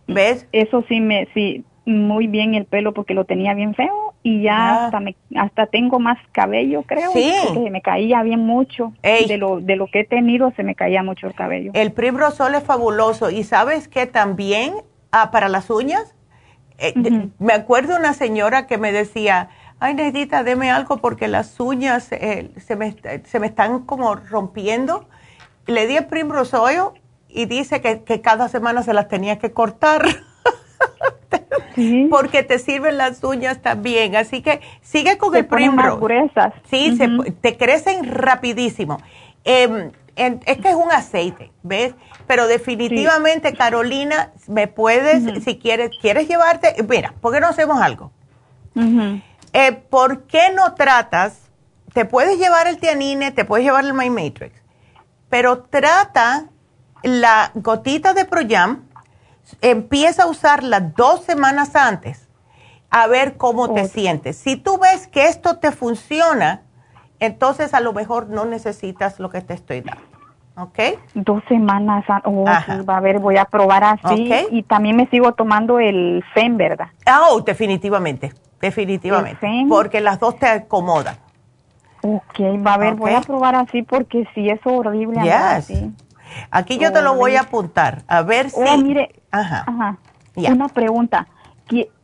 ¿Ves? 0.07 0.48
Eso 0.52 0.84
sí 0.90 0.99
me, 0.99 1.27
sí, 1.36 1.64
muy 1.86 2.26
bien 2.26 2.56
el 2.56 2.65
pelo 2.65 2.94
porque 2.94 3.14
lo 3.14 3.26
tenía 3.26 3.53
bien 3.53 3.76
feo 3.76 4.09
y 4.21 4.43
ya 4.43 4.85
hasta 4.85 4.99
me, 4.99 5.15
hasta 5.35 5.67
tengo 5.67 5.99
más 5.99 6.17
cabello 6.31 6.83
creo 6.83 7.11
sí. 7.11 7.33
porque 7.53 7.69
me 7.69 7.81
caía 7.81 8.21
bien 8.23 8.41
mucho. 8.41 8.93
De 9.01 9.37
lo 9.37 9.61
de 9.61 9.75
lo 9.75 9.87
que 9.87 10.01
he 10.01 10.05
tenido 10.05 10.51
se 10.55 10.63
me 10.63 10.75
caía 10.75 11.03
mucho 11.03 11.27
el 11.27 11.33
cabello. 11.33 11.71
El 11.73 11.93
Primrosol 11.93 12.55
es 12.55 12.63
fabuloso. 12.63 13.29
Y 13.29 13.43
sabes 13.43 13.87
que 13.87 14.05
también 14.05 14.73
ah, 15.11 15.31
para 15.31 15.47
las 15.49 15.69
uñas. 15.69 16.15
Eh, 16.77 16.93
me 17.39 17.53
acuerdo 17.53 17.97
una 17.97 18.13
señora 18.13 18.65
que 18.65 18.77
me 18.77 18.93
decía 18.93 19.49
ay 19.81 19.95
Neidita 19.95 20.43
deme 20.43 20.71
algo 20.71 20.97
porque 20.97 21.27
las 21.27 21.59
uñas 21.59 22.11
eh, 22.13 22.51
se, 22.57 22.77
me, 22.77 22.95
se 23.25 23.39
me 23.39 23.47
están 23.47 23.79
como 23.79 24.15
rompiendo 24.15 25.05
le 25.65 25.87
di 25.87 25.97
el 25.97 26.05
Primrosol 26.05 26.93
y 27.27 27.45
dice 27.45 27.81
que, 27.81 28.03
que 28.03 28.21
cada 28.21 28.49
semana 28.49 28.81
se 28.81 28.93
las 28.93 29.07
tenía 29.07 29.39
que 29.39 29.51
cortar 29.51 30.03
porque 32.09 32.43
te 32.43 32.59
sirven 32.59 32.97
las 32.97 33.23
uñas 33.23 33.61
también. 33.61 34.15
Así 34.15 34.41
que 34.41 34.61
sigue 34.81 35.17
con 35.17 35.35
el 35.35 35.45
primero. 35.45 35.99
Sí, 36.69 36.97
te 37.41 37.57
crecen 37.57 38.03
rapidísimo. 38.11 38.99
Em, 39.43 39.91
es 40.15 40.57
que 40.57 40.69
es 40.69 40.76
un 40.76 40.91
aceite, 40.91 41.51
¿ves? 41.63 41.93
Pero 42.27 42.47
definitivamente, 42.47 43.53
Carolina, 43.53 44.31
me 44.47 44.67
puedes, 44.67 45.43
si 45.43 45.57
quieres, 45.57 45.91
quieres 46.01 46.27
llevarte, 46.27 46.76
mira, 46.88 47.13
¿por 47.21 47.34
qué 47.34 47.39
no 47.39 47.47
hacemos 47.47 47.81
algo? 47.81 48.11
Eh, 49.53 49.71
¿Por 49.71 50.23
qué 50.23 50.51
no 50.53 50.73
tratas? 50.76 51.39
Te 51.93 52.05
puedes 52.05 52.38
llevar 52.38 52.67
el 52.67 52.77
tianine, 52.77 53.31
te 53.31 53.45
puedes 53.45 53.65
llevar 53.65 53.85
el 53.85 53.93
My 53.93 54.09
Matrix, 54.09 54.53
pero 55.30 55.63
trata 55.63 56.49
la 57.01 57.51
gotita 57.55 58.13
de 58.13 58.26
Proyam, 58.26 58.88
empieza 59.61 60.23
a 60.23 60.27
usarla 60.27 60.80
dos 60.80 61.23
semanas 61.23 61.76
antes 61.76 62.27
a 62.89 63.07
ver 63.07 63.38
cómo 63.38 63.73
te 63.73 63.88
sientes. 63.88 64.38
Si 64.38 64.55
tú 64.55 64.80
ves 64.80 65.07
que 65.07 65.27
esto 65.27 65.57
te 65.57 65.71
funciona, 65.71 66.61
entonces 67.19 67.73
a 67.73 67.80
lo 67.80 67.93
mejor 67.93 68.30
no 68.30 68.45
necesitas 68.45 69.19
lo 69.19 69.30
que 69.30 69.41
te 69.41 69.53
estoy 69.53 69.81
dando. 69.81 70.03
¿Ok? 70.55 70.80
Dos 71.13 71.41
semanas. 71.47 72.03
Oh, 72.26 72.43
va 72.45 72.97
a 72.97 72.99
ver, 72.99 73.19
voy 73.19 73.38
a 73.38 73.45
probar 73.45 73.84
así. 73.84 74.30
Y 74.51 74.63
también 74.63 74.97
me 74.97 75.07
sigo 75.07 75.34
tomando 75.34 75.80
el 75.80 76.23
FEM, 76.34 76.57
¿verdad? 76.57 76.88
Oh, 77.30 77.39
definitivamente, 77.41 78.34
definitivamente. 78.59 79.47
Porque 79.69 80.01
las 80.01 80.19
dos 80.19 80.38
te 80.38 80.47
acomodan. 80.47 81.15
Ok, 82.01 82.39
va 82.65 82.73
a 82.73 82.77
ver, 82.77 82.95
voy 82.95 83.13
a 83.13 83.21
probar 83.21 83.55
así 83.55 83.84
porque 83.84 84.27
sí 84.34 84.49
es 84.49 84.59
horrible. 84.65 85.19
Así. 85.31 85.93
Aquí 86.51 86.77
yo 86.77 86.91
te 86.91 87.01
lo 87.01 87.15
voy 87.15 87.35
a 87.35 87.41
apuntar, 87.41 88.03
a 88.07 88.22
ver 88.22 88.47
oh, 88.53 88.65
si... 88.65 88.84
mire, 88.84 89.22
ajá. 89.31 89.97
Una 90.35 90.68
pregunta. 90.68 91.27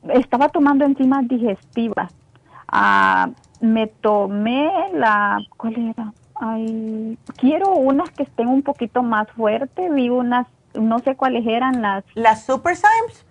Estaba 0.09 0.49
tomando 0.49 0.85
enzimas 0.85 1.27
digestivas. 1.27 2.13
Ah, 2.67 3.29
me 3.61 3.87
tomé 3.87 4.69
la... 4.93 5.39
¿Cuál 5.57 5.89
era? 5.89 6.13
Ay, 6.35 7.17
quiero 7.37 7.73
unas 7.73 8.09
que 8.11 8.23
estén 8.23 8.47
un 8.47 8.61
poquito 8.61 9.01
más 9.01 9.29
fuertes. 9.31 9.93
Vi 9.93 10.09
unas, 10.09 10.47
no 10.73 10.99
sé 10.99 11.15
cuáles 11.15 11.47
eran 11.47 11.81
las... 11.81 12.03
¿Las 12.13 12.45
Super 12.45 12.75
Symes? 12.75 13.25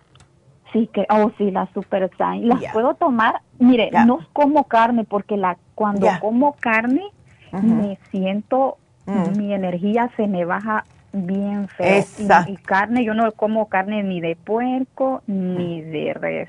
Sí, 0.73 0.89
que, 0.93 1.07
oh 1.11 1.31
sí, 1.39 1.51
las 1.53 1.71
Super 1.71 2.11
Symes. 2.17 2.61
¿Las 2.61 2.73
puedo 2.73 2.95
tomar? 2.95 3.43
Mire, 3.59 3.91
no 4.07 4.19
como 4.33 4.65
carne 4.65 5.05
porque 5.05 5.37
la 5.37 5.57
cuando 5.77 6.09
como 6.21 6.55
carne 6.55 7.05
me 7.53 7.99
siento 8.11 8.79
Mm. 9.07 9.39
mi 9.39 9.53
energía 9.53 10.11
se 10.17 10.27
me 10.27 10.45
baja 10.45 10.85
bien 11.13 11.69
feo. 11.69 12.05
Y, 12.47 12.57
carne, 12.57 13.05
yo 13.05 13.15
no 13.15 13.31
como 13.33 13.69
carne 13.69 14.03
ni 14.03 14.21
de 14.21 14.37
puerco 14.37 15.23
ni 15.27 15.83
de 15.83 16.15
res. 16.15 16.49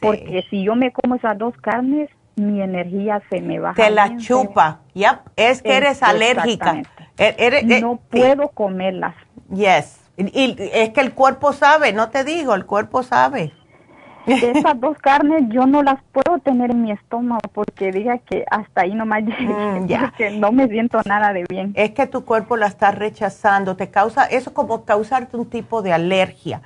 Porque 0.00 0.44
si 0.50 0.62
yo 0.62 0.76
me 0.76 0.92
como 0.92 1.16
esas 1.16 1.36
dos 1.38 1.56
carnes, 1.56 2.10
mi 2.36 2.60
energía 2.60 3.22
se 3.30 3.40
me 3.40 3.58
baja. 3.58 3.74
Te 3.82 3.90
la 3.90 4.16
chupa, 4.18 4.80
es 5.36 5.62
que 5.62 5.76
eres 5.76 6.02
alérgica. 6.02 6.82
Er, 7.16 7.54
eh, 7.54 7.80
no 7.80 7.98
puedo 8.10 8.48
comerlas. 8.48 9.14
Yes, 9.54 10.00
y 10.18 10.56
es 10.72 10.90
que 10.90 11.00
el 11.00 11.12
cuerpo 11.12 11.52
sabe, 11.52 11.92
no 11.92 12.10
te 12.10 12.24
digo, 12.24 12.54
el 12.54 12.66
cuerpo 12.66 13.02
sabe. 13.02 13.52
Esas 14.26 14.80
dos 14.80 14.98
carnes 14.98 15.44
yo 15.48 15.66
no 15.66 15.82
las 15.82 16.02
puedo 16.12 16.38
tener 16.40 16.70
en 16.70 16.82
mi 16.82 16.92
estómago 16.92 17.40
porque 17.52 17.92
diga 17.92 18.18
que 18.18 18.44
hasta 18.50 18.82
ahí 18.82 18.94
nomás 18.94 19.22
mm, 19.22 19.86
ya. 19.86 20.12
que 20.16 20.30
no 20.30 20.52
me 20.52 20.68
siento 20.68 21.00
nada 21.06 21.32
de 21.32 21.44
bien. 21.48 21.72
Es 21.74 21.92
que 21.92 22.06
tu 22.06 22.24
cuerpo 22.24 22.56
la 22.56 22.66
está 22.66 22.90
rechazando, 22.90 23.76
te 23.76 23.90
causa, 23.90 24.24
eso 24.24 24.52
como 24.52 24.84
causarte 24.84 25.36
un 25.36 25.48
tipo 25.48 25.82
de 25.82 25.92
alergia. 25.92 26.62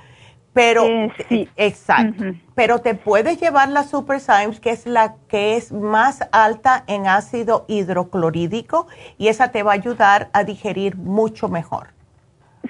Pero, 0.53 0.85
eh, 0.85 1.13
sí. 1.29 1.49
exacto. 1.57 2.25
Pero 2.57 2.81
te 2.81 2.95
puedes 2.95 3.41
llevar 3.41 3.69
la 3.69 3.85
Super 3.85 4.19
Symes, 4.21 4.59
que 4.59 4.71
es 4.71 4.85
la 4.85 5.15
que 5.29 5.57
es 5.57 5.71
más 5.71 6.29
alta 6.33 6.83
en 6.89 7.07
ácido 7.07 7.65
hidroclorídico, 7.69 8.89
y 9.17 9.29
esa 9.29 9.53
te 9.53 9.63
va 9.63 9.73
a 9.73 9.75
ayudar 9.75 10.29
a 10.33 10.43
digerir 10.43 10.97
mucho 10.97 11.49
mejor. 11.49 11.89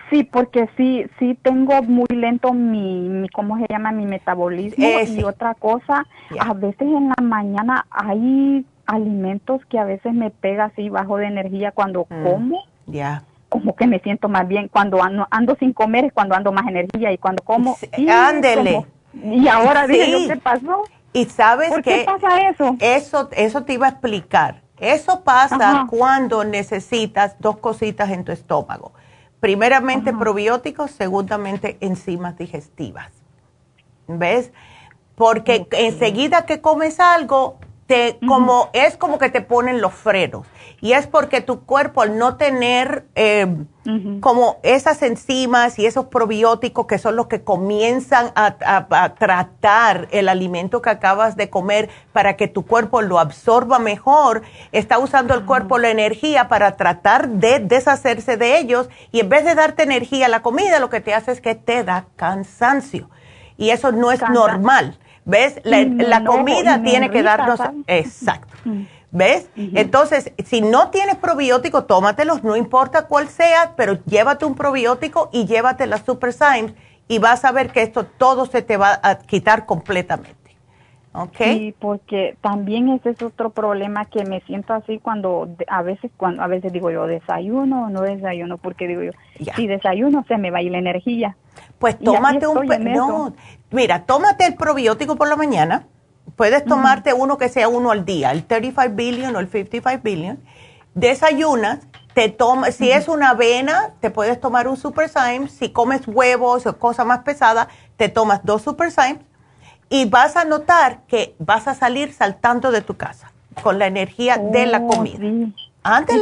Sí, 0.09 0.23
porque 0.25 0.69
sí, 0.77 1.05
sí 1.19 1.37
tengo 1.43 1.83
muy 1.83 2.07
lento 2.09 2.53
mi, 2.53 3.09
mi 3.09 3.29
¿cómo 3.29 3.59
se 3.59 3.67
llama? 3.69 3.91
Mi 3.91 4.07
metabolismo. 4.07 4.87
Y 5.07 5.25
otra 5.25 5.55
cosa, 5.55 6.07
a 6.39 6.55
veces 6.55 6.83
en 6.83 7.09
la 7.09 7.23
mañana 7.23 7.87
hay 7.91 8.65
alimentos 8.87 9.65
que 9.67 9.79
a 9.79 9.85
veces 9.85 10.12
me 10.12 10.31
pega 10.31 10.67
así 10.67 10.89
bajo 10.89 11.17
de 11.17 11.27
energía 11.27 11.73
cuando 11.73 12.07
mm. 12.09 12.25
como. 12.25 12.65
Ya. 12.87 13.25
Como 13.49 13.75
que 13.75 13.89
me 13.89 13.99
siento 13.99 14.29
más 14.29 14.47
bien. 14.47 14.69
Cuando 14.69 15.03
ando, 15.03 15.27
ando, 15.31 15.57
sin 15.57 15.73
comer 15.73 16.05
es 16.05 16.12
cuando 16.12 16.37
ando 16.37 16.53
más 16.53 16.69
energía 16.69 17.11
y 17.12 17.19
cuando 17.19 17.43
como. 17.43 17.77
ándele. 18.09 18.87
y 19.12 19.49
ahora 19.49 19.89
dije, 19.89 20.29
¿qué 20.29 20.37
pasó? 20.37 20.85
Y 21.12 21.25
sabes 21.25 21.71
¿Por 21.71 21.83
qué 21.83 22.05
pasa 22.07 22.49
eso? 22.49 22.77
Eso, 22.79 23.29
eso 23.33 23.65
te 23.65 23.73
iba 23.73 23.87
a 23.87 23.91
explicar. 23.91 24.62
Eso 24.79 25.25
pasa 25.25 25.87
cuando 25.91 26.45
necesitas 26.45 27.37
dos 27.41 27.59
cositas 27.59 28.09
en 28.11 28.25
tu 28.25 28.31
estómago 28.31 28.93
Primeramente 29.41 30.12
probióticos, 30.12 30.91
segundamente 30.91 31.79
enzimas 31.81 32.37
digestivas. 32.37 33.11
¿Ves? 34.07 34.53
Porque 35.15 35.67
enseguida 35.73 36.47
que 36.47 36.61
comes 36.61 37.01
algo, 37.01 37.59
te, 37.91 38.21
como, 38.25 38.71
es 38.73 38.97
como 38.97 39.19
que 39.19 39.31
te 39.31 39.41
ponen 39.41 39.81
los 39.81 39.93
frenos. 39.93 40.47
Y 40.81 40.93
es 40.93 41.09
porque 41.09 41.41
tu 41.41 41.65
cuerpo 41.65 42.03
al 42.03 42.17
no 42.19 42.37
tener 42.37 43.05
eh, 43.17 43.53
como 44.21 44.59
esas 44.62 45.03
enzimas 45.03 45.77
y 45.81 45.87
esos 45.87 46.05
probióticos 46.05 46.87
que 46.87 46.99
son 46.99 47.17
los 47.17 47.27
que 47.27 47.43
comienzan 47.43 48.31
a, 48.37 49.15
tratar 49.19 50.07
el 50.12 50.29
alimento 50.29 50.81
que 50.81 50.91
acabas 50.91 51.35
de 51.35 51.51
comer 51.51 51.91
para 52.12 52.37
que 52.37 52.47
tu 52.47 52.65
cuerpo 52.65 53.03
lo 53.03 53.19
absorba 53.19 53.81
mejor, 53.81 54.43
está 54.71 55.01
usando 55.01 55.35
el 55.35 55.45
cuerpo 55.45 55.79
la 55.79 55.91
energía 55.91 56.47
para 56.47 56.77
tratar 56.77 57.29
de 57.29 57.59
deshacerse 57.59 58.37
de 58.37 58.61
ellos 58.61 58.89
y 59.11 59.19
en 59.19 59.29
vez 59.29 59.45
de 59.45 59.57
darte 59.57 59.83
energía 59.83 60.29
la 60.29 60.43
comida, 60.43 60.79
lo 60.79 60.91
que 60.91 61.01
te 61.01 61.12
hace 61.12 61.33
es 61.33 61.41
que 61.41 61.57
te 61.57 61.83
da 61.83 62.07
cansancio. 62.15 63.11
Y 63.57 63.71
eso 63.71 63.91
no 63.91 64.12
es 64.12 64.21
normal. 64.31 64.97
¿Ves? 65.24 65.60
La, 65.64 66.24
comida 66.24 66.82
tiene 66.82 67.10
que 67.10 67.22
darnos... 67.22 67.60
Exacto. 67.86 68.55
Mm. 68.64 68.82
¿Ves? 69.12 69.48
Entonces, 69.56 70.32
si 70.44 70.60
no 70.60 70.90
tienes 70.90 71.16
probiótico, 71.16 71.84
tómatelos, 71.84 72.44
no 72.44 72.55
importa 72.56 73.06
cuál 73.06 73.28
sea, 73.28 73.74
pero 73.76 73.98
llévate 74.05 74.44
un 74.44 74.55
probiótico 74.55 75.30
y 75.32 75.47
llévate 75.47 75.86
la 75.86 75.98
Super 75.98 76.32
Symes 76.32 76.74
y 77.09 77.18
vas 77.18 77.44
a 77.44 77.51
ver 77.51 77.72
que 77.72 77.82
esto 77.82 78.06
todo 78.06 78.47
se 78.47 78.62
te 78.62 78.76
va 78.76 79.01
a 79.02 79.18
quitar 79.18 79.66
completamente. 79.66 80.40
¿Ok? 81.12 81.37
Sí, 81.39 81.74
porque 81.78 82.37
también 82.41 82.89
ese 82.89 83.11
es 83.11 83.23
otro 83.23 83.51
problema 83.51 84.05
que 84.05 84.24
me 84.24 84.41
siento 84.43 84.74
así 84.74 84.99
cuando 84.99 85.49
a 85.66 85.82
veces 85.82 86.11
cuando 86.16 86.43
a 86.43 86.47
veces 86.47 86.73
digo 86.73 86.91
yo 86.91 87.07
desayuno 87.07 87.87
o 87.87 87.89
no 87.89 88.03
desayuno 88.03 88.59
porque 88.59 88.87
digo 88.87 89.03
yo 89.03 89.11
si 89.57 89.66
desayuno 89.66 90.24
se 90.28 90.39
me 90.39 90.53
va 90.53 90.59
a 90.59 90.62
ir 90.62 90.70
la 90.70 90.78
energía. 90.78 91.37
Pues 91.81 91.99
tómate 91.99 92.47
un 92.47 92.66
no, 92.95 93.35
mira, 93.73 94.05
tómate 94.05 94.47
el 94.47 94.55
probiótico 94.55 95.16
por 95.16 95.28
la 95.28 95.37
mañana 95.37 95.87
Puedes 96.37 96.65
tomarte 96.65 97.12
uno 97.12 97.37
que 97.39 97.49
sea 97.49 97.69
uno 97.69 97.91
al 97.91 98.05
día, 98.05 98.32
el 98.32 98.45
35 98.45 98.95
billion 98.95 99.37
o 99.37 99.41
el 99.41 99.49
55 99.49 100.01
billion. 100.03 100.41
Desayunas, 100.95 101.81
te 102.15 102.28
toma, 102.28 102.70
si 102.70 102.91
es 102.91 103.09
una 103.09 103.31
avena, 103.31 103.91
te 104.01 104.11
puedes 104.11 104.41
tomar 104.41 104.66
un 104.66 104.77
Super. 104.77 105.11
Si 105.51 105.70
comes 105.70 106.09
huevos 106.09 106.66
o 106.66 106.78
cosas 106.78 107.07
más 107.07 107.20
pesadas, 107.20 107.69
te 107.97 108.09
tomas 108.09 108.45
dos 108.45 108.62
Super 108.62 108.91
Symes. 108.91 109.19
Y 109.91 110.07
vas 110.07 110.37
a 110.37 110.45
notar 110.45 111.01
que 111.09 111.35
vas 111.39 111.69
a 111.69 111.75
salir 111.75 112.12
saltando 112.12 112.71
de 112.71 112.81
tu 112.81 112.97
casa 112.97 113.33
con 113.62 113.79
la 113.79 113.87
energía 113.87 114.39
de 114.39 114.67
la 114.67 114.79
oh, 114.79 114.89
comida. 114.89 115.19
Sí. 115.19 115.55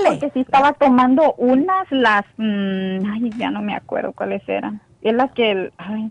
porque 0.04 0.30
sí 0.32 0.40
estaba 0.40 0.72
tomando 0.72 1.34
unas, 1.34 1.86
las, 1.90 2.24
mm, 2.36 3.06
ay, 3.12 3.30
ya 3.36 3.50
no 3.50 3.60
me 3.62 3.76
acuerdo 3.76 4.12
cuáles 4.12 4.42
eran. 4.48 4.80
Es 5.02 5.14
las 5.14 5.30
que, 5.32 5.70
ay, 5.78 6.10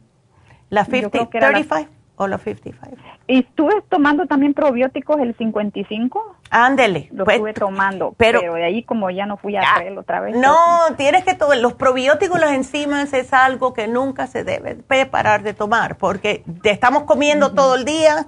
la 0.69 0.85
50, 0.85 1.29
35. 1.29 1.96
O 2.17 2.27
los 2.27 2.41
55. 2.41 2.97
Y 3.27 3.39
estuve 3.39 3.81
tomando 3.89 4.25
también 4.25 4.53
probióticos 4.53 5.19
el 5.19 5.35
55. 5.35 6.35
Ándele. 6.49 7.09
Lo 7.11 7.27
estuve 7.27 7.53
tomando, 7.53 8.13
pero, 8.17 8.41
de 8.41 8.63
ahí 8.63 8.83
como 8.83 9.09
ya 9.11 9.25
no 9.25 9.37
fui 9.37 9.55
a 9.55 9.61
hacerlo 9.61 10.01
otra 10.01 10.19
vez. 10.19 10.35
No, 10.35 10.55
tienes 10.97 11.23
que 11.23 11.35
tomar, 11.35 11.57
los 11.57 11.73
probióticos, 11.73 12.39
las 12.39 12.51
enzimas 12.51 13.13
es 13.13 13.33
algo 13.33 13.73
que 13.73 13.87
nunca 13.87 14.27
se 14.27 14.43
debe 14.43 14.75
parar 15.05 15.43
de 15.43 15.53
tomar, 15.53 15.97
porque 15.97 16.43
te 16.63 16.71
estamos 16.71 17.03
comiendo 17.03 17.53
todo 17.53 17.75
el 17.75 17.85
día. 17.85 18.27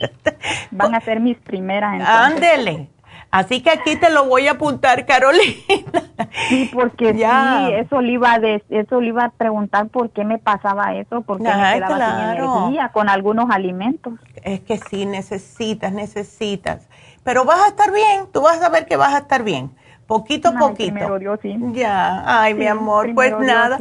Van 0.70 0.94
a 0.94 1.00
ser 1.00 1.20
mis 1.20 1.38
primeras. 1.38 2.02
Ándele. 2.06 2.90
Así 3.36 3.60
que 3.60 3.68
aquí 3.68 3.96
te 3.96 4.08
lo 4.08 4.24
voy 4.24 4.46
a 4.48 4.52
apuntar, 4.52 5.04
Carolina. 5.04 5.44
Sí, 6.48 6.70
porque 6.72 7.14
ya. 7.14 7.66
sí, 7.68 7.74
eso 7.74 8.00
le, 8.00 8.12
iba 8.12 8.32
a 8.32 8.36
eso 8.36 9.00
le 9.02 9.08
iba 9.08 9.24
a 9.24 9.28
preguntar 9.30 9.88
por 9.88 10.08
qué 10.08 10.24
me 10.24 10.38
pasaba 10.38 10.94
eso, 10.94 11.20
porque 11.20 11.44
me 11.44 11.74
quedaba 11.74 11.98
sin 11.98 12.24
energía 12.30 12.88
con 12.94 13.10
algunos 13.10 13.50
alimentos. 13.50 14.14
Es 14.42 14.60
que 14.60 14.78
sí, 14.78 15.04
necesitas, 15.04 15.92
necesitas. 15.92 16.88
Pero 17.24 17.44
vas 17.44 17.60
a 17.60 17.68
estar 17.68 17.92
bien, 17.92 18.26
tú 18.32 18.40
vas 18.40 18.62
a 18.62 18.70
ver 18.70 18.86
que 18.86 18.96
vas 18.96 19.14
a 19.14 19.18
estar 19.18 19.42
bien. 19.42 19.70
Poquito 20.06 20.48
a 20.48 20.52
poquito. 20.52 21.18
sí. 21.42 21.58
Ya, 21.72 22.22
ay, 22.24 22.54
mi 22.54 22.66
amor, 22.66 23.12
pues 23.14 23.38
nada. 23.38 23.78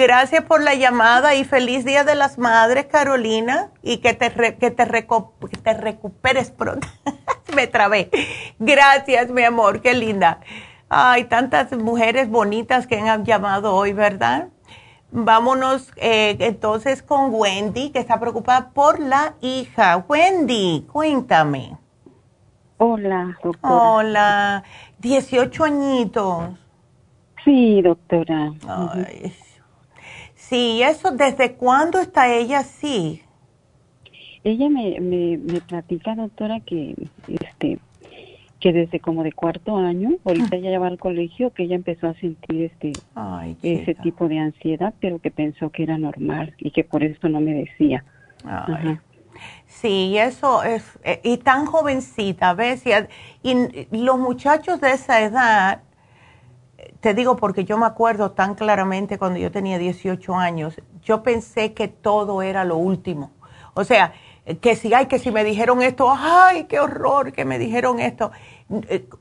Gracias 0.00 0.44
por 0.44 0.62
la 0.62 0.74
llamada 0.74 1.34
y 1.34 1.44
feliz 1.44 1.84
Día 1.84 2.04
de 2.04 2.14
las 2.14 2.38
Madres, 2.38 2.86
Carolina, 2.86 3.68
y 3.82 3.98
que 3.98 4.14
te, 4.14 4.30
que 4.30 4.70
te, 4.70 4.86
que 4.86 5.56
te 5.58 5.74
recuperes 5.74 6.50
pronto. 6.50 6.88
Me 7.54 7.66
trabé. 7.66 8.08
Gracias, 8.58 9.30
mi 9.30 9.42
amor, 9.42 9.82
qué 9.82 9.92
linda. 9.92 10.40
Ay, 10.88 11.24
tantas 11.24 11.72
mujeres 11.72 12.30
bonitas 12.30 12.86
que 12.86 12.98
han 12.98 13.26
llamado 13.26 13.74
hoy, 13.74 13.92
¿verdad? 13.92 14.48
Vámonos 15.10 15.92
eh, 15.96 16.34
entonces 16.40 17.02
con 17.02 17.34
Wendy, 17.34 17.90
que 17.90 17.98
está 17.98 18.18
preocupada 18.18 18.70
por 18.70 19.00
la 19.00 19.34
hija. 19.42 20.02
Wendy, 20.08 20.86
cuéntame. 20.90 21.76
Hola, 22.78 23.36
doctora. 23.44 23.74
Hola, 23.74 24.64
18 25.00 25.62
añitos. 25.62 26.44
Sí, 27.44 27.82
doctora. 27.82 28.54
Ay, 28.66 29.34
Sí, 30.50 30.82
eso, 30.82 31.12
¿desde 31.12 31.52
cuándo 31.52 32.00
está 32.00 32.34
ella 32.34 32.58
así? 32.58 33.22
Ella 34.42 34.68
me, 34.68 34.98
me, 35.00 35.38
me 35.38 35.60
platica, 35.60 36.16
doctora, 36.16 36.58
que 36.58 36.96
este 37.28 37.78
que 38.58 38.72
desde 38.72 38.98
como 38.98 39.22
de 39.22 39.32
cuarto 39.32 39.76
año, 39.76 40.10
ahorita 40.24 40.56
ya 40.58 40.76
va 40.80 40.88
al 40.88 40.98
colegio, 40.98 41.50
que 41.54 41.62
ella 41.62 41.76
empezó 41.76 42.08
a 42.08 42.14
sentir 42.14 42.62
este 42.62 42.92
ese 43.62 43.94
tipo 43.94 44.26
de 44.28 44.40
ansiedad, 44.40 44.92
pero 45.00 45.20
que 45.20 45.30
pensó 45.30 45.70
que 45.70 45.84
era 45.84 45.96
normal 45.98 46.52
y 46.58 46.72
que 46.72 46.82
por 46.82 47.04
eso 47.04 47.28
no 47.28 47.40
me 47.40 47.54
decía. 47.54 48.04
Sí, 49.66 50.18
eso 50.18 50.64
es, 50.64 50.98
eh, 51.04 51.20
y 51.22 51.36
tan 51.36 51.64
jovencita, 51.64 52.54
¿ves? 52.54 52.84
y 53.42 53.54
los 53.96 54.18
muchachos 54.18 54.80
de 54.80 54.90
esa 54.90 55.22
edad 55.22 55.82
te 57.00 57.14
digo 57.14 57.36
porque 57.36 57.64
yo 57.64 57.78
me 57.78 57.86
acuerdo 57.86 58.32
tan 58.32 58.54
claramente 58.54 59.18
cuando 59.18 59.38
yo 59.38 59.50
tenía 59.50 59.78
18 59.78 60.34
años, 60.34 60.80
yo 61.02 61.22
pensé 61.22 61.72
que 61.72 61.88
todo 61.88 62.42
era 62.42 62.64
lo 62.64 62.76
último. 62.76 63.30
O 63.74 63.84
sea, 63.84 64.12
que 64.60 64.76
si 64.76 64.92
hay, 64.94 65.06
que 65.06 65.18
si 65.18 65.30
me 65.30 65.44
dijeron 65.44 65.82
esto, 65.82 66.12
ay, 66.16 66.64
qué 66.64 66.80
horror 66.80 67.32
que 67.32 67.44
me 67.44 67.58
dijeron 67.58 68.00
esto. 68.00 68.30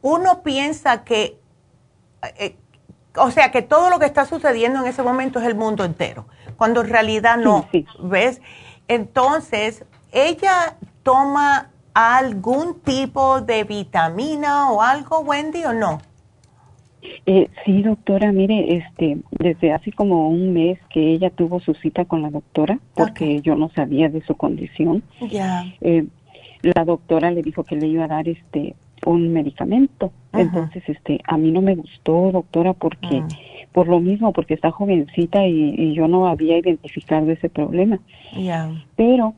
Uno 0.01 0.41
piensa 0.43 1.03
que, 1.03 1.39
eh, 2.37 2.55
o 3.15 3.31
sea, 3.31 3.51
que 3.51 3.61
todo 3.61 3.89
lo 3.89 3.99
que 3.99 4.05
está 4.05 4.25
sucediendo 4.25 4.79
en 4.79 4.87
ese 4.87 5.03
momento 5.03 5.39
es 5.39 5.45
el 5.45 5.55
mundo 5.55 5.83
entero, 5.83 6.25
cuando 6.57 6.81
en 6.81 6.89
realidad 6.89 7.37
no, 7.37 7.67
¿ves? 7.99 8.41
Entonces, 8.87 9.85
ella 10.11 10.77
toma 11.03 11.69
algún 11.93 12.79
tipo 12.81 13.41
de 13.41 13.63
vitamina 13.63 14.71
o 14.71 14.81
algo, 14.81 15.19
Wendy, 15.19 15.65
o 15.65 15.73
no? 15.73 15.99
Eh, 17.25 17.47
sí, 17.65 17.81
doctora, 17.81 18.31
mire, 18.31 18.77
este, 18.77 19.17
desde 19.31 19.71
hace 19.71 19.91
como 19.91 20.29
un 20.29 20.53
mes 20.53 20.79
que 20.89 21.13
ella 21.13 21.29
tuvo 21.29 21.59
su 21.59 21.73
cita 21.73 22.05
con 22.05 22.21
la 22.21 22.29
doctora, 22.29 22.79
porque 22.93 23.41
yo 23.41 23.55
no 23.55 23.69
sabía 23.69 24.09
de 24.09 24.21
su 24.21 24.35
condición. 24.35 25.03
Ya. 25.29 25.65
Eh, 25.81 26.05
la 26.61 26.83
doctora 26.85 27.31
le 27.31 27.41
dijo 27.41 27.63
que 27.63 27.75
le 27.75 27.87
iba 27.87 28.05
a 28.05 28.09
dar 28.09 28.27
este 28.27 28.75
un 29.05 29.31
medicamento. 29.31 30.11
Entonces, 30.33 30.83
este, 30.87 31.21
a 31.25 31.37
mí 31.37 31.51
no 31.51 31.61
me 31.61 31.75
gustó, 31.75 32.31
doctora, 32.31 32.73
porque 32.73 33.21
mm. 33.21 33.27
por 33.71 33.87
lo 33.87 33.99
mismo, 33.99 34.33
porque 34.33 34.53
está 34.53 34.71
jovencita 34.71 35.45
y, 35.47 35.93
yo 35.93 36.07
no 36.07 36.27
había 36.27 36.57
identificado 36.57 37.31
ese 37.31 37.49
problema. 37.49 37.99
Ya. 38.37 38.69
Pero 38.95 39.33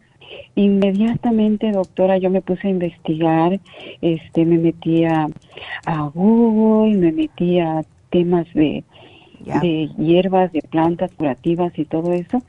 Inmediatamente, 0.55 1.71
doctora, 1.71 2.17
yo 2.17 2.29
me 2.29 2.41
puse 2.41 2.67
a 2.67 2.71
investigar, 2.71 3.59
este, 4.01 4.45
me 4.45 4.57
metía 4.57 5.29
a, 5.85 6.01
Google, 6.13 6.97
me 6.97 7.11
metía 7.11 7.79
a 7.79 7.83
temas 8.09 8.45
de, 8.53 8.83
de 9.39 9.89
hierbas, 9.97 10.51
de 10.51 10.61
plantas 10.61 11.11
curativas 11.13 11.77
y 11.77 11.85
todo 11.85 12.13
eso. 12.13 12.41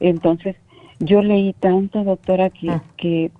Entonces, 0.00 0.56
yo 1.00 1.22
leí 1.22 1.52
tanto, 1.52 2.02
doctora, 2.04 2.50
que, 2.50 2.70
ah. 2.70 2.82
que 2.96 3.30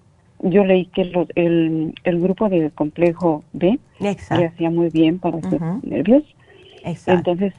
yo 0.41 0.65
leí 0.65 0.87
que 0.87 1.11
el, 1.35 1.95
el 2.05 2.21
grupo 2.21 2.49
del 2.49 2.71
complejo 2.73 3.43
B 3.53 3.79
le 4.01 4.47
hacía 4.47 4.71
muy 4.71 4.91
bien 4.91 5.19
para 5.19 5.39
los 5.39 5.83
nervios. 5.83 6.25
Entonces, 7.07 7.55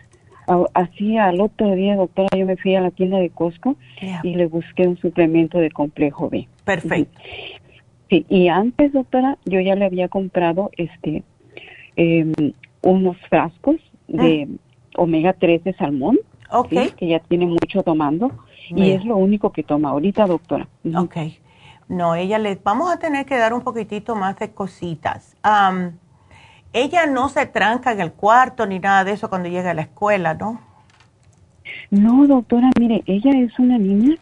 Así 0.73 1.17
al 1.17 1.41
otro 1.41 1.73
día, 1.75 1.95
doctora, 1.95 2.29
yo 2.37 2.45
me 2.45 2.57
fui 2.57 2.75
a 2.75 2.81
la 2.81 2.91
tienda 2.91 3.17
de 3.17 3.29
Costco 3.29 3.75
y 4.23 4.35
le 4.35 4.45
busqué 4.47 4.87
un 4.87 4.97
suplemento 4.97 5.57
de 5.57 5.71
complejo 5.71 6.29
B. 6.29 6.47
Perfecto. 6.63 7.19
Sí, 8.09 8.25
y 8.29 8.47
antes, 8.49 8.93
doctora, 8.93 9.37
yo 9.45 9.59
ya 9.59 9.75
le 9.75 9.85
había 9.85 10.07
comprado 10.07 10.69
este 10.77 11.23
em, 11.95 12.33
unos 12.83 13.17
frascos 13.29 13.77
de 14.07 14.47
ah. 14.49 15.01
omega 15.01 15.33
3 15.33 15.63
de 15.63 15.73
salmón, 15.73 16.19
que 16.69 17.07
ya 17.07 17.19
tiene 17.19 17.47
mucho 17.47 17.81
tomando, 17.81 18.31
y 18.69 18.91
es 18.91 19.03
lo 19.05 19.17
único 19.17 19.51
que 19.51 19.63
toma 19.63 19.89
ahorita, 19.89 20.27
doctora. 20.27 20.67
Ok. 20.95 21.17
No, 21.87 22.15
ella 22.15 22.39
le 22.39 22.59
vamos 22.63 22.91
a 22.91 22.97
tener 22.97 23.25
que 23.25 23.37
dar 23.37 23.53
un 23.53 23.61
poquitito 23.61 24.15
más 24.15 24.37
de 24.39 24.51
cositas 24.51 25.35
ella 26.75 27.05
no 27.05 27.29
se 27.29 27.45
tranca 27.45 27.93
en 27.93 28.01
el 28.01 28.11
cuarto 28.11 28.65
ni 28.65 28.79
nada 28.79 29.05
de 29.05 29.13
eso 29.13 29.29
cuando 29.29 29.47
llega 29.47 29.71
a 29.71 29.73
la 29.73 29.83
escuela, 29.83 30.33
¿no? 30.33 30.59
No, 31.89 32.27
doctora, 32.27 32.69
mire, 32.77 33.01
ella 33.05 33.31
es 33.31 33.57
una 33.59 33.77
niña 33.77 34.17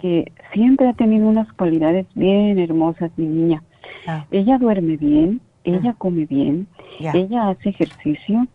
que 0.00 0.32
siempre 0.54 0.88
ha 0.88 0.94
tenido 0.94 1.26
unas 1.28 1.52
cualidades 1.52 2.06
bien 2.14 2.58
hermosas, 2.58 3.10
mi 3.16 3.26
niña. 3.26 3.62
Ah. 4.06 4.24
Ella 4.30 4.56
duerme 4.56 4.96
bien, 4.96 5.42
ella 5.64 5.92
mm. 5.92 5.96
come 5.98 6.24
bien, 6.24 6.66
ella 6.98 7.50
hace 7.50 7.68
ejercicio, 7.68 8.46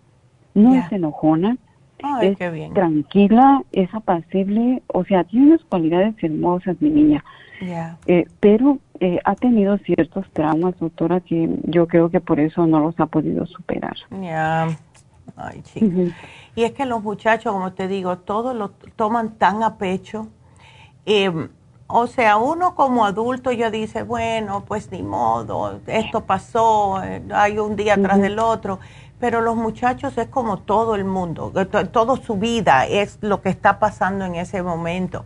no 0.55 0.73
es 0.73 0.91
enojona, 0.91 1.57
es 2.21 2.37
tranquila, 2.73 3.61
es 3.71 3.93
apacible, 3.93 4.81
o 4.87 5.03
sea, 5.05 5.25
tiene 5.25 5.47
unas 5.47 5.63
cualidades 5.65 6.15
hermosas, 6.23 6.75
mi 6.79 6.89
niña. 6.89 7.23
Eh, 8.07 8.25
pero 8.39 8.79
eh, 8.99 9.19
ha 9.23 9.35
tenido 9.35 9.77
ciertos 9.79 10.25
traumas, 10.31 10.77
doctora, 10.79 11.19
que 11.21 11.49
yo 11.63 11.87
creo 11.87 12.09
que 12.09 12.19
por 12.19 12.39
eso 12.39 12.65
no 12.67 12.79
los 12.79 12.99
ha 12.99 13.05
podido 13.05 13.45
superar. 13.45 13.95
Ya. 14.21 14.67
Ay, 15.35 15.61
Y 16.55 16.63
es 16.63 16.71
que 16.71 16.85
los 16.85 17.03
muchachos, 17.03 17.53
como 17.53 17.73
te 17.73 17.87
digo, 17.87 18.17
todos 18.19 18.55
lo 18.55 18.69
toman 18.95 19.35
tan 19.35 19.63
a 19.63 19.77
pecho. 19.77 20.27
Em, 21.05 21.49
o 21.87 22.07
sea, 22.07 22.37
uno 22.37 22.75
como 22.75 23.05
adulto 23.05 23.51
ya 23.51 23.69
dice, 23.71 24.03
bueno, 24.03 24.65
pues 24.65 24.91
ni 24.91 25.03
modo, 25.03 25.79
esto 25.87 26.25
pasó, 26.25 27.01
eh, 27.03 27.21
hay 27.33 27.59
un 27.59 27.75
día 27.75 27.95
tras 28.01 28.19
del 28.19 28.39
otro. 28.39 28.79
Pero 29.19 29.41
los 29.41 29.55
muchachos 29.55 30.17
es 30.17 30.27
como 30.27 30.59
todo 30.59 30.93
el 30.95 31.03
mundo, 31.03 31.51
toda 31.91 32.17
su 32.17 32.35
vida 32.35 32.85
es 32.85 33.17
lo 33.21 33.41
que 33.41 33.49
está 33.49 33.79
pasando 33.79 34.25
en 34.25 34.35
ese 34.35 34.61
momento. 34.61 35.25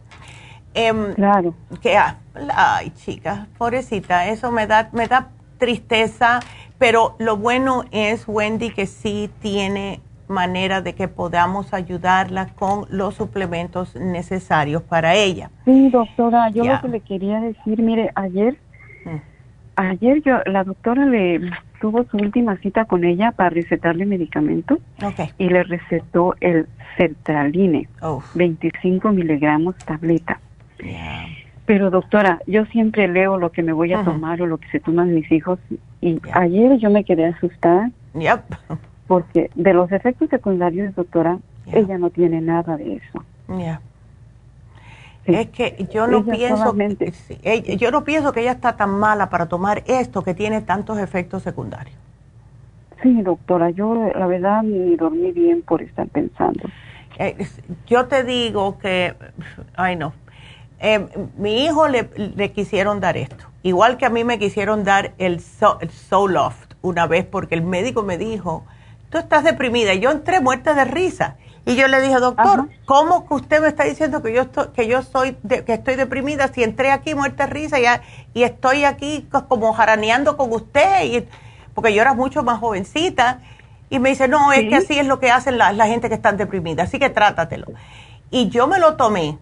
Em, 0.73 1.14
claro. 1.14 1.53
Que, 1.81 1.98
ah, 1.98 2.18
ay, 2.56 2.91
chica, 2.91 3.48
pobrecita, 3.57 4.27
eso 4.27 4.52
me 4.52 4.68
da, 4.68 4.89
me 4.93 5.07
da 5.07 5.30
tristeza, 5.57 6.39
pero 6.77 7.15
lo 7.19 7.38
bueno 7.38 7.84
es, 7.91 8.27
Wendy, 8.27 8.72
que 8.72 8.88
sí 8.88 9.30
tiene 9.41 10.02
manera 10.27 10.81
de 10.81 10.93
que 10.93 11.07
podamos 11.07 11.73
ayudarla 11.73 12.48
con 12.56 12.85
los 12.89 13.15
suplementos 13.15 13.95
necesarios 13.95 14.81
para 14.81 15.14
ella. 15.15 15.52
Sí, 15.65 15.89
doctora, 15.89 16.49
yo 16.49 16.64
lo 16.64 16.81
que 16.81 16.88
le 16.88 16.99
quería 17.02 17.39
decir, 17.41 17.81
mire, 17.81 18.10
ayer, 18.15 18.57
mm. 19.06 19.18
ayer 19.76 20.22
yo, 20.23 20.38
la 20.45 20.64
doctora 20.64 21.06
le 21.06 21.52
tuvo 21.81 22.03
su 22.06 22.18
última 22.18 22.56
cita 22.57 22.85
con 22.85 23.03
ella 23.03 23.31
para 23.31 23.49
recetarle 23.49 24.06
medicamento 24.06 24.80
y 25.38 25.49
le 25.49 25.64
recetó 25.64 26.35
el 26.39 26.68
sertraline, 26.98 27.88
25 28.35 29.11
miligramos 29.11 29.76
tableta. 29.77 30.39
Pero 31.66 31.90
doctora, 31.90 32.41
yo 32.48 32.66
siempre 32.66 33.08
leo 33.08 33.38
lo 33.38 33.52
que 33.52 33.64
me 33.64 33.72
voy 33.72 33.94
a 33.94 34.03
tomar 34.03 34.41
o 34.41 34.45
lo 34.45 34.58
que 34.58 34.68
se 34.70 34.80
toman 34.80 35.14
mis 35.14 35.32
hijos 35.32 35.60
y 36.02 36.20
ayer 36.34 36.78
yo 36.80 36.90
me 36.90 37.03
quedé 37.03 37.26
asustada. 37.28 37.91
Porque 39.08 39.49
de 39.56 39.74
los 39.74 39.91
efectos 39.91 40.30
secundarios, 40.30 40.94
doctora, 40.95 41.38
ella 41.72 41.98
no 41.98 42.10
tiene 42.10 42.41
nada 42.41 42.78
de 42.78 42.95
eso. 42.95 43.24
Es 45.26 45.48
que 45.49 45.88
yo 45.94 46.08
no 46.08 46.26
pienso, 46.26 46.76
yo 47.78 47.91
no 47.91 48.03
pienso 48.03 48.34
que 48.34 48.41
ella 48.41 48.53
está 48.53 48.76
tan 48.76 48.90
mala 48.99 49.30
para 49.30 49.45
tomar 49.48 49.84
esto 49.86 50.24
que 50.24 50.34
tiene 50.34 50.62
tantos 50.62 50.98
efectos 50.98 51.44
secundarios. 51.44 51.95
Sí, 53.03 53.22
doctora, 53.22 53.70
yo 53.70 54.12
la 54.16 54.28
verdad 54.28 54.64
ni 54.64 54.95
dormí 54.95 55.32
bien 55.32 55.62
por 55.62 55.82
estar 55.82 56.08
pensando. 56.08 56.70
Eh, 57.18 57.36
yo 57.88 58.08
te 58.08 58.24
digo 58.24 58.78
que, 58.80 59.14
ay 59.76 59.95
no, 59.95 60.14
eh, 60.82 61.08
mi 61.38 61.64
hijo 61.64 61.88
le, 61.88 62.10
le, 62.16 62.52
quisieron 62.52 62.99
dar 62.99 63.16
esto, 63.16 63.45
igual 63.62 63.98
que 63.98 64.06
a 64.08 64.10
mí 64.10 64.24
me 64.24 64.40
quisieron 64.40 64.84
dar 64.84 65.14
el, 65.20 65.40
so, 65.40 65.80
el 65.80 65.91
Soloft 65.91 66.74
una 66.82 67.06
vez 67.06 67.24
porque 67.24 67.53
el 67.53 67.62
médico 67.62 68.02
me 68.02 68.18
dijo, 68.18 68.66
tú 69.12 69.20
estás 69.20 69.44
deprimida. 69.44 69.94
Y 69.94 69.99
yo 69.99 70.10
entré 70.10 70.40
muerta 70.40 70.74
de 70.74 70.86
risa. 70.86 71.36
Y 71.64 71.76
yo 71.76 71.88
le 71.88 72.02
dije, 72.02 72.16
doctor, 72.16 72.70
¿cómo 72.86 73.28
que 73.28 73.36
usted 73.36 73.62
me 73.62 73.68
está 73.68 73.84
diciendo 73.84 74.24
que 74.24 74.34
yo 74.34 74.41
estoy, 74.41 74.70
que 74.70 74.88
yo 74.88 75.03
soy 75.03 75.34
que 75.48 75.74
estoy 75.74 75.95
deprimida 75.95 76.48
si 76.48 76.64
entré 76.64 76.90
aquí 76.90 77.14
muerta 77.14 77.45
de 77.45 77.53
risa 77.53 77.80
y, 77.80 77.86
y 78.34 78.44
estoy 78.44 78.84
aquí 78.84 79.28
como 79.48 79.72
jaraneando 79.74 80.38
con 80.38 80.52
usted? 80.52 81.03
Y, 81.03 81.28
porque 81.76 81.94
yo 81.94 82.02
era 82.02 82.16
mucho 82.16 82.41
más 82.41 82.60
jovencita. 82.60 83.41
Y 83.91 83.99
me 83.99 84.10
dice, 84.10 84.28
no, 84.28 84.52
es 84.53 84.70
que 84.70 84.76
así 84.76 84.98
es 84.98 85.06
lo 85.06 85.20
que 85.20 85.30
hacen 85.30 85.60
la, 85.60 85.72
la 85.74 85.86
gente 85.86 86.10
que 86.10 86.16
está 86.16 86.32
deprimida, 86.32 86.84
así 86.84 86.98
que 86.98 87.10
trátatelo. 87.10 87.68
Y 88.32 88.48
yo 88.48 88.66
me 88.66 88.80
lo 88.80 88.95
tomé, 88.95 89.38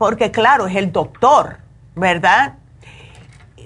porque 0.00 0.30
claro, 0.30 0.66
es 0.66 0.76
el 0.76 0.92
doctor, 0.92 1.58
¿verdad? 1.94 2.54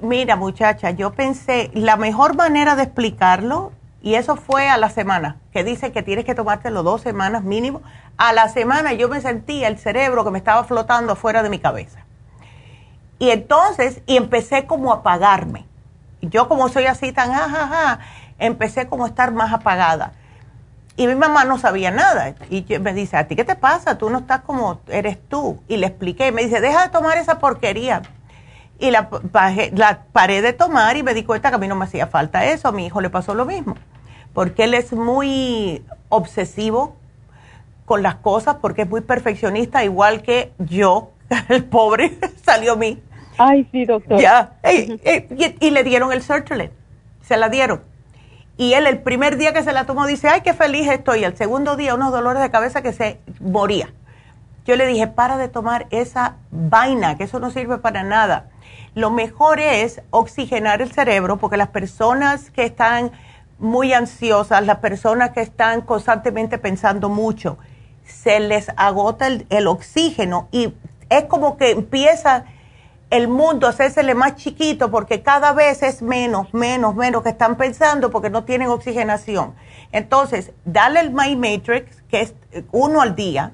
Mira, 0.02 0.34
muchacha, 0.34 0.90
yo 0.90 1.12
pensé, 1.12 1.70
la 1.74 1.96
mejor 1.96 2.34
manera 2.34 2.74
de 2.74 2.82
explicarlo 2.82 3.70
y 4.02 4.16
eso 4.16 4.34
fue 4.34 4.68
a 4.68 4.76
la 4.76 4.90
semana, 4.90 5.36
que 5.52 5.62
dice 5.62 5.92
que 5.92 6.02
tienes 6.02 6.24
que 6.24 6.34
tomártelo 6.34 6.82
dos 6.82 7.02
semanas 7.02 7.44
mínimo. 7.44 7.82
A 8.16 8.32
la 8.32 8.48
semana 8.48 8.94
yo 8.94 9.08
me 9.08 9.20
sentía 9.20 9.68
el 9.68 9.78
cerebro 9.78 10.24
que 10.24 10.32
me 10.32 10.38
estaba 10.38 10.64
flotando 10.64 11.14
fuera 11.14 11.44
de 11.44 11.50
mi 11.50 11.60
cabeza. 11.60 12.00
Y 13.20 13.30
entonces, 13.30 14.02
y 14.06 14.16
empecé 14.16 14.66
como 14.66 14.92
a 14.92 14.96
apagarme. 14.96 15.66
Yo 16.20 16.48
como 16.48 16.68
soy 16.68 16.86
así 16.86 17.12
tan 17.12 17.32
jajaja, 17.32 18.00
empecé 18.40 18.88
como 18.88 19.04
a 19.04 19.08
estar 19.08 19.30
más 19.30 19.52
apagada. 19.52 20.14
Y 20.96 21.06
mi 21.06 21.14
mamá 21.14 21.44
no 21.44 21.58
sabía 21.58 21.90
nada. 21.90 22.34
Y 22.50 22.64
me 22.78 22.94
dice, 22.94 23.16
¿a 23.16 23.26
ti 23.26 23.36
qué 23.36 23.44
te 23.44 23.56
pasa? 23.56 23.98
Tú 23.98 24.10
no 24.10 24.18
estás 24.18 24.42
como 24.42 24.80
eres 24.88 25.18
tú. 25.28 25.60
Y 25.68 25.76
le 25.76 25.86
expliqué. 25.86 26.28
Y 26.28 26.32
me 26.32 26.44
dice, 26.44 26.60
deja 26.60 26.84
de 26.84 26.88
tomar 26.90 27.18
esa 27.18 27.38
porquería. 27.38 28.02
Y 28.78 28.90
la, 28.90 29.08
la 29.72 30.02
paré 30.12 30.42
de 30.42 30.52
tomar 30.52 30.96
y 30.96 31.02
me 31.02 31.14
di 31.14 31.24
cuenta 31.24 31.48
que 31.50 31.56
a 31.56 31.58
mí 31.58 31.68
no 31.68 31.74
me 31.74 31.84
hacía 31.84 32.06
falta 32.06 32.44
eso. 32.44 32.68
A 32.68 32.72
mi 32.72 32.86
hijo 32.86 33.00
le 33.00 33.10
pasó 33.10 33.34
lo 33.34 33.44
mismo 33.44 33.74
porque 34.34 34.64
él 34.64 34.74
es 34.74 34.92
muy 34.92 35.82
obsesivo 36.10 36.96
con 37.86 38.02
las 38.02 38.16
cosas, 38.16 38.56
porque 38.60 38.82
es 38.82 38.90
muy 38.90 39.00
perfeccionista, 39.00 39.84
igual 39.84 40.22
que 40.22 40.52
yo, 40.58 41.12
el 41.48 41.64
pobre, 41.64 42.18
salió 42.44 42.72
a 42.72 42.76
mí. 42.76 43.00
Ay, 43.38 43.66
sí, 43.72 43.84
doctor. 43.84 44.20
Ya, 44.20 44.54
y, 44.70 45.70
le 45.70 45.84
dieron 45.84 46.12
el 46.12 46.22
Sertraline, 46.22 46.72
se 47.22 47.36
la 47.36 47.48
dieron. 47.48 47.82
Y 48.56 48.74
él 48.74 48.86
el 48.86 49.00
primer 49.00 49.36
día 49.36 49.52
que 49.52 49.62
se 49.62 49.72
la 49.72 49.84
tomó 49.84 50.06
dice, 50.06 50.28
ay, 50.28 50.42
qué 50.42 50.54
feliz 50.54 50.88
estoy. 50.88 51.24
El 51.24 51.36
segundo 51.36 51.76
día 51.76 51.94
unos 51.94 52.12
dolores 52.12 52.42
de 52.42 52.50
cabeza 52.50 52.82
que 52.82 52.92
se 52.92 53.18
moría. 53.40 53.92
Yo 54.64 54.76
le 54.76 54.86
dije, 54.86 55.06
para 55.08 55.36
de 55.36 55.48
tomar 55.48 55.86
esa 55.90 56.36
vaina, 56.50 57.16
que 57.16 57.24
eso 57.24 57.40
no 57.40 57.50
sirve 57.50 57.78
para 57.78 58.02
nada. 58.02 58.48
Lo 58.94 59.10
mejor 59.10 59.58
es 59.60 60.00
oxigenar 60.10 60.80
el 60.80 60.92
cerebro, 60.92 61.36
porque 61.36 61.56
las 61.56 61.68
personas 61.68 62.50
que 62.50 62.64
están 62.64 63.10
muy 63.58 63.92
ansiosas, 63.92 64.64
las 64.64 64.78
personas 64.78 65.30
que 65.30 65.40
están 65.40 65.82
constantemente 65.82 66.58
pensando 66.58 67.08
mucho, 67.08 67.58
se 68.04 68.40
les 68.40 68.68
agota 68.76 69.26
el, 69.26 69.66
oxígeno 69.66 70.48
y 70.52 70.74
es 71.08 71.24
como 71.24 71.56
que 71.56 71.70
empieza 71.70 72.44
el 73.16 73.28
mundo 73.28 73.68
hacérsele 73.68 74.14
más 74.14 74.36
chiquito 74.36 74.90
porque 74.90 75.22
cada 75.22 75.52
vez 75.52 75.82
es 75.82 76.02
menos, 76.02 76.52
menos, 76.52 76.94
menos 76.94 77.22
que 77.22 77.28
están 77.28 77.56
pensando 77.56 78.10
porque 78.10 78.30
no 78.30 78.44
tienen 78.44 78.68
oxigenación. 78.68 79.54
Entonces, 79.92 80.52
dale 80.64 81.00
el 81.00 81.10
My 81.12 81.36
Matrix, 81.36 82.02
que 82.08 82.22
es 82.22 82.34
uno 82.72 83.00
al 83.00 83.14
día, 83.14 83.52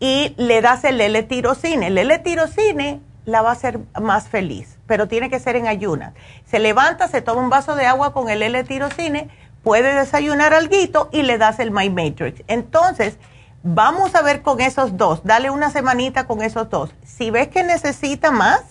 y 0.00 0.34
le 0.36 0.60
das 0.60 0.84
el 0.84 1.00
L-tirocine. 1.00 1.86
El 1.86 1.98
L-tirocine 1.98 3.00
la 3.24 3.42
va 3.42 3.50
a 3.50 3.52
hacer 3.52 3.80
más 4.00 4.28
feliz 4.28 4.78
pero 4.88 5.06
tiene 5.06 5.30
que 5.30 5.38
ser 5.38 5.54
en 5.54 5.68
ayunas. 5.68 6.14
Se 6.46 6.58
levanta, 6.58 7.06
se 7.06 7.22
toma 7.22 7.42
un 7.42 7.50
vaso 7.50 7.76
de 7.76 7.86
agua 7.86 8.12
con 8.12 8.28
el 8.28 8.42
L-tirocine, 8.42 9.28
puede 9.62 9.94
desayunar 9.94 10.54
algo 10.54 11.08
y 11.12 11.22
le 11.22 11.38
das 11.38 11.60
el 11.60 11.70
My 11.70 11.90
Matrix. 11.90 12.42
Entonces, 12.48 13.18
vamos 13.62 14.14
a 14.16 14.22
ver 14.22 14.42
con 14.42 14.60
esos 14.60 14.96
dos, 14.96 15.20
dale 15.24 15.50
una 15.50 15.70
semanita 15.70 16.26
con 16.26 16.42
esos 16.42 16.70
dos. 16.70 16.94
Si 17.04 17.30
ves 17.30 17.48
que 17.48 17.62
necesita 17.62 18.32
más, 18.32 18.62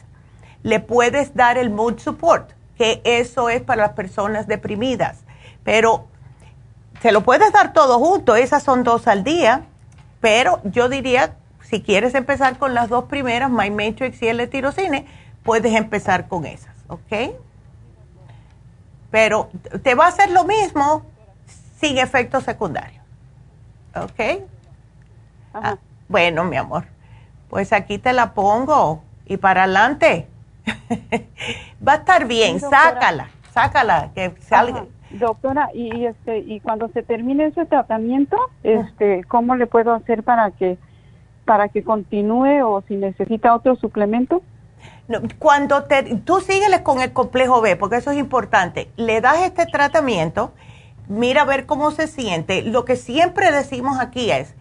le 0.67 0.81
puedes 0.81 1.33
dar 1.33 1.57
el 1.57 1.69
Mood 1.69 1.97
Support, 1.97 2.51
que 2.77 3.01
eso 3.05 3.47
es 3.47 3.61
para 3.61 3.83
las 3.83 3.93
personas 3.93 4.47
deprimidas. 4.47 5.19
Pero 5.63 6.07
se 7.01 7.13
lo 7.13 7.23
puedes 7.23 7.53
dar 7.53 7.71
todo 7.71 7.99
junto, 7.99 8.35
esas 8.35 8.63
son 8.63 8.83
dos 8.83 9.07
al 9.07 9.23
día, 9.23 9.63
pero 10.19 10.59
yo 10.65 10.89
diría, 10.89 11.37
si 11.61 11.81
quieres 11.81 12.15
empezar 12.15 12.57
con 12.57 12.73
las 12.73 12.89
dos 12.89 13.05
primeras, 13.05 13.49
My 13.49 13.71
Matrix 13.71 14.21
y 14.21 14.27
el 14.27 14.49
tirocine, 14.49 15.05
puedes 15.43 15.73
empezar 15.73 16.27
con 16.27 16.45
esas, 16.45 16.75
¿ok? 16.89 17.37
Pero 19.09 19.49
te 19.83 19.95
va 19.95 20.03
a 20.03 20.09
hacer 20.09 20.31
lo 20.31 20.43
mismo 20.43 21.05
sin 21.79 21.97
efectos 21.97 22.43
secundarios, 22.43 23.05
¿ok? 23.95 24.43
Ah, 25.53 25.77
bueno, 26.09 26.43
mi 26.43 26.57
amor, 26.57 26.87
pues 27.49 27.71
aquí 27.71 27.99
te 27.99 28.11
la 28.11 28.33
pongo 28.33 29.01
y 29.25 29.37
para 29.37 29.63
adelante. 29.63 30.27
va 31.87 31.93
a 31.93 31.95
estar 31.97 32.27
bien, 32.27 32.59
sácala, 32.59 33.29
sácala, 33.51 34.11
que 34.13 34.33
salga. 34.41 34.85
Doctora, 35.09 35.69
y, 35.73 36.05
este 36.05 36.39
y 36.39 36.59
cuando 36.59 36.89
se 36.89 37.01
termine 37.01 37.45
ese 37.45 37.65
tratamiento, 37.65 38.37
este, 38.63 39.23
¿cómo 39.25 39.55
le 39.55 39.65
puedo 39.65 39.93
hacer 39.93 40.23
para 40.23 40.51
que 40.51 40.77
para 41.45 41.69
que 41.69 41.81
continúe 41.81 42.61
o 42.61 42.83
si 42.87 42.97
necesita 42.97 43.55
otro 43.55 43.75
suplemento? 43.77 44.41
cuando 45.39 45.85
te, 45.85 46.03
tú 46.17 46.41
sígueles 46.41 46.81
con 46.81 47.01
el 47.01 47.13
complejo 47.13 47.61
B, 47.61 47.77
porque 47.77 47.95
eso 47.95 48.11
es 48.11 48.17
importante, 48.17 48.89
le 48.97 49.21
das 49.21 49.39
este 49.45 49.65
tratamiento, 49.65 50.51
mira 51.07 51.43
a 51.43 51.45
ver 51.45 51.65
cómo 51.65 51.91
se 51.91 52.07
siente. 52.07 52.61
Lo 52.61 52.83
que 52.85 52.97
siempre 52.97 53.51
decimos 53.51 53.99
aquí 53.99 54.31
es, 54.31 54.53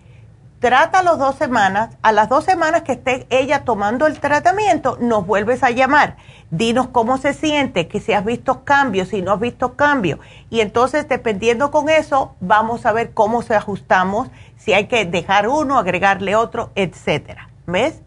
trata 0.67 1.05
las 1.05 1.17
dos 1.17 1.37
semanas, 1.37 1.91
a 2.03 2.11
las 2.11 2.29
dos 2.29 2.43
semanas 2.43 2.83
que 2.83 2.95
esté 2.95 3.29
ella 3.31 3.63
tomando 3.63 4.09
el 4.09 4.19
tratamiento, 4.19 4.99
nos 5.01 5.25
vuelves 5.25 5.63
a 5.63 5.71
llamar. 5.71 6.17
Dinos 6.51 6.89
cómo 6.89 7.19
se 7.19 7.35
siente, 7.35 7.87
que 7.87 8.01
si 8.01 8.13
has 8.13 8.25
visto 8.25 8.65
cambios, 8.65 9.11
si 9.11 9.23
no 9.23 9.31
has 9.31 9.39
visto 9.39 9.77
cambios. 9.77 10.19
Y 10.51 10.59
entonces, 10.59 11.09
dependiendo 11.09 11.71
con 11.71 11.89
eso, 11.89 12.35
vamos 12.41 12.85
a 12.85 12.91
ver 12.91 13.13
cómo 13.15 13.43
se 13.43 13.55
ajustamos, 13.55 14.27
si 14.57 14.73
hay 14.73 14.89
que 14.89 15.05
dejar 15.05 15.47
uno, 15.47 15.79
agregarle 15.79 16.35
otro, 16.35 16.73
etcétera. 16.75 17.49
¿Ves? 17.69 18.03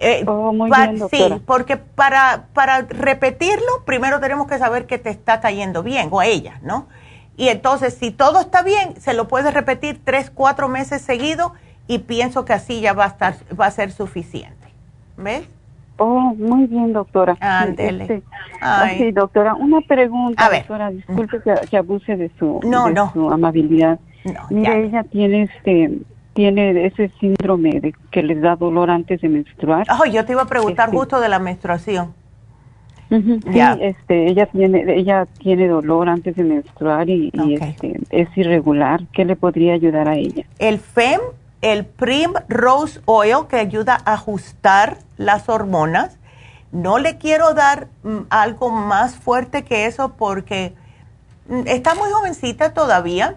Eh, 0.00 0.24
oh, 0.26 0.52
sí, 1.08 1.40
porque 1.46 1.76
para, 1.76 2.46
para 2.52 2.80
repetirlo, 2.80 3.84
primero 3.84 4.18
tenemos 4.18 4.48
que 4.48 4.58
saber 4.58 4.86
que 4.88 4.98
te 4.98 5.10
está 5.10 5.40
cayendo 5.40 5.84
bien, 5.84 6.08
o 6.10 6.18
a 6.18 6.26
ella, 6.26 6.58
¿no? 6.62 6.88
Y 7.36 7.48
entonces, 7.48 7.94
si 7.94 8.10
todo 8.10 8.40
está 8.40 8.62
bien, 8.62 9.00
se 9.00 9.14
lo 9.14 9.28
puedes 9.28 9.54
repetir 9.54 10.00
tres, 10.04 10.32
cuatro 10.34 10.66
meses 10.66 11.00
seguidos 11.00 11.52
y 11.86 12.00
pienso 12.00 12.44
que 12.44 12.52
así 12.52 12.80
ya 12.80 12.92
va 12.92 13.04
a, 13.04 13.08
estar, 13.08 13.34
va 13.58 13.66
a 13.66 13.70
ser 13.70 13.92
suficiente. 13.92 14.68
¿Ves? 15.16 15.48
Oh, 15.98 16.34
muy 16.36 16.66
bien, 16.66 16.92
doctora. 16.92 17.36
Ándele. 17.40 18.04
Este, 18.04 18.22
sí, 18.98 19.12
doctora, 19.12 19.54
una 19.54 19.80
pregunta, 19.80 20.50
doctora, 20.50 20.90
disculpe 20.90 21.40
que, 21.70 21.76
abuse 21.76 22.16
de 22.16 22.30
su, 22.38 22.60
de 22.62 23.10
su 23.12 23.30
amabilidad. 23.30 23.98
No, 24.24 24.40
Mire, 24.50 24.86
ella 24.86 25.04
tiene 25.04 25.42
este 25.44 26.00
tiene 26.36 26.84
ese 26.84 27.10
síndrome 27.18 27.80
de 27.80 27.94
que 28.10 28.22
les 28.22 28.42
da 28.42 28.56
dolor 28.56 28.90
antes 28.90 29.22
de 29.22 29.28
menstruar. 29.28 29.86
Oh, 29.90 30.04
yo 30.04 30.26
te 30.26 30.32
iba 30.32 30.42
a 30.42 30.46
preguntar 30.46 30.88
este, 30.88 30.98
justo 30.98 31.18
de 31.18 31.30
la 31.30 31.38
menstruación. 31.38 32.12
sí, 33.08 33.58
este, 33.80 34.28
ella 34.28 34.44
tiene, 34.44 34.84
ella 34.98 35.26
tiene 35.38 35.66
dolor 35.66 36.10
antes 36.10 36.36
de 36.36 36.44
menstruar 36.44 37.08
y, 37.08 37.32
este, 37.58 37.98
es 38.10 38.28
irregular. 38.36 39.00
¿Qué 39.14 39.24
le 39.24 39.34
podría 39.34 39.72
ayudar 39.72 40.08
a 40.08 40.16
ella? 40.16 40.44
El 40.58 40.78
FEM, 40.78 41.20
el 41.60 41.86
Prim 41.86 42.34
Rose 42.48 43.00
Oil, 43.06 43.46
que 43.48 43.56
ayuda 43.56 43.98
a 44.04 44.14
ajustar 44.14 44.98
las 45.16 45.48
hormonas. 45.48 46.16
No 46.72 46.98
le 46.98 47.18
quiero 47.18 47.54
dar 47.54 47.88
mm, 48.02 48.18
algo 48.30 48.70
más 48.70 49.14
fuerte 49.14 49.64
que 49.64 49.86
eso 49.86 50.14
porque 50.16 50.74
mm, 51.48 51.62
está 51.66 51.94
muy 51.94 52.10
jovencita 52.10 52.74
todavía 52.74 53.36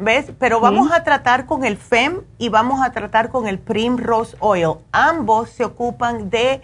¿Ves? 0.00 0.30
Pero 0.38 0.60
vamos 0.60 0.92
a 0.92 1.02
tratar 1.02 1.44
con 1.46 1.64
el 1.64 1.76
FEM 1.76 2.20
y 2.38 2.50
vamos 2.50 2.80
a 2.82 2.92
tratar 2.92 3.30
con 3.30 3.48
el 3.48 3.58
Primrose 3.58 4.36
Oil. 4.38 4.74
Ambos 4.92 5.50
se 5.50 5.64
ocupan 5.64 6.30
de, 6.30 6.62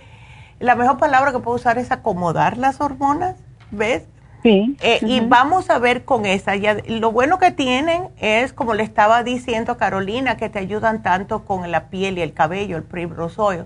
la 0.61 0.77
mejor 0.77 0.99
palabra 0.99 1.33
que 1.33 1.41
puedo 1.41 1.57
usar 1.57 1.77
es 1.77 1.91
acomodar 1.91 2.59
las 2.59 2.81
hormonas, 2.81 3.35
¿ves? 3.73 4.05
Sí. 4.45 4.77
Eh, 4.83 4.99
y 5.01 5.21
vamos 5.21 5.71
a 5.71 5.79
ver 5.79 6.05
con 6.05 6.27
esa. 6.27 6.55
Ya, 6.55 6.77
lo 6.87 7.13
bueno 7.13 7.39
que 7.39 7.51
tienen 7.51 8.11
es, 8.21 8.53
como 8.53 8.75
le 8.75 8.83
estaba 8.83 9.23
diciendo 9.23 9.79
Carolina, 9.79 10.37
que 10.37 10.51
te 10.51 10.59
ayudan 10.59 11.03
tanto 11.03 11.47
con 11.47 11.71
la 11.71 11.89
piel 11.89 12.19
y 12.19 12.21
el 12.21 12.35
cabello, 12.35 12.77
el 12.77 12.83
Primrose 12.83 13.41
Oil. 13.41 13.65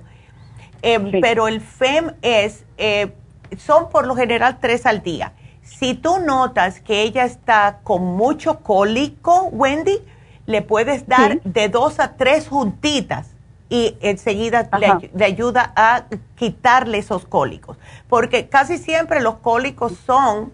Em, 0.82 1.20
pero 1.20 1.48
el 1.48 1.60
FEM 1.60 2.12
es, 2.22 2.64
eh, 2.76 3.12
son 3.56 3.90
por 3.90 4.06
lo 4.06 4.14
general 4.14 4.58
tres 4.60 4.86
al 4.86 5.02
día. 5.02 5.32
Si 5.64 5.94
tú 5.94 6.20
notas 6.20 6.80
que 6.80 7.02
ella 7.02 7.24
está 7.24 7.80
con 7.82 8.16
mucho 8.16 8.60
cólico, 8.60 9.48
Wendy, 9.50 9.98
le 10.46 10.62
puedes 10.62 11.08
dar 11.08 11.42
de 11.42 11.68
dos 11.68 11.98
a 11.98 12.16
tres 12.16 12.46
juntitas 12.46 13.34
y 13.68 13.96
enseguida 14.00 14.70
le, 15.12 15.24
ayuda 15.24 15.72
a 15.74 16.04
quitarle 16.36 16.98
esos 16.98 17.26
cólicos. 17.26 17.76
Porque 18.08 18.48
casi 18.48 18.78
siempre 18.78 19.20
los 19.20 19.38
cólicos 19.38 19.92
son 20.06 20.52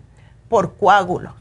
por 0.54 0.76
coágulos. 0.76 1.32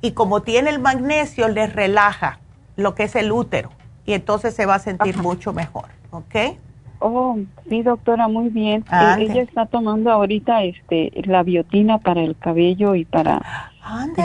Y 0.00 0.12
como 0.12 0.42
tiene 0.42 0.70
el 0.70 0.78
magnesio, 0.78 1.48
le 1.48 1.66
relaja 1.66 2.38
lo 2.76 2.94
que 2.94 3.02
es 3.02 3.16
el 3.16 3.32
útero. 3.32 3.70
Y 4.06 4.12
entonces 4.12 4.54
se 4.54 4.64
va 4.64 4.76
a 4.76 4.78
sentir 4.78 5.18
mucho 5.18 5.52
mejor. 5.52 5.86
¿Ok? 6.12 6.56
Oh, 7.00 7.36
sí, 7.68 7.82
doctora, 7.82 8.28
muy 8.28 8.48
bien. 8.48 8.84
Eh, 8.92 9.22
ella 9.22 9.42
está 9.42 9.66
tomando 9.66 10.12
ahorita 10.12 10.62
este 10.62 11.10
la 11.24 11.42
biotina 11.42 11.98
para 11.98 12.20
el 12.22 12.36
cabello 12.38 12.94
y 12.94 13.04
para 13.04 13.72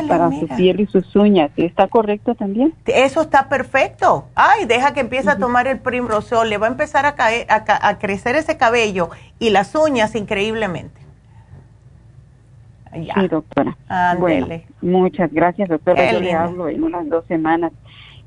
para 0.07 0.29
su 0.29 0.47
piel 0.47 0.81
y 0.81 0.85
sus 0.85 1.15
uñas. 1.15 1.49
¿Está 1.57 1.87
correcto 1.87 2.35
también? 2.35 2.75
Eso 2.85 3.21
está 3.21 3.49
perfecto. 3.49 4.27
Ay, 4.35 4.65
deja 4.65 4.93
que 4.93 4.99
empiece 4.99 5.31
a 5.31 5.39
tomar 5.39 5.65
el 5.65 5.79
primrosol. 5.79 6.51
Le 6.51 6.59
va 6.59 6.67
a 6.67 6.69
empezar 6.69 7.07
a, 7.07 7.15
caer, 7.15 7.47
a, 7.49 7.97
crecer 7.97 8.35
ese 8.35 8.57
cabello 8.57 9.09
y 9.39 9.49
las 9.49 9.73
uñas 9.73 10.13
increíblemente. 10.13 11.04
Sí, 12.95 13.27
doctora. 13.27 13.77
Bueno, 14.19 14.47
muchas 14.81 15.31
gracias, 15.31 15.69
doctora. 15.69 16.11
Yo 16.11 16.19
le 16.19 16.33
hablo 16.33 16.69
en 16.69 16.83
unas 16.83 17.07
dos 17.09 17.25
semanas. 17.25 17.71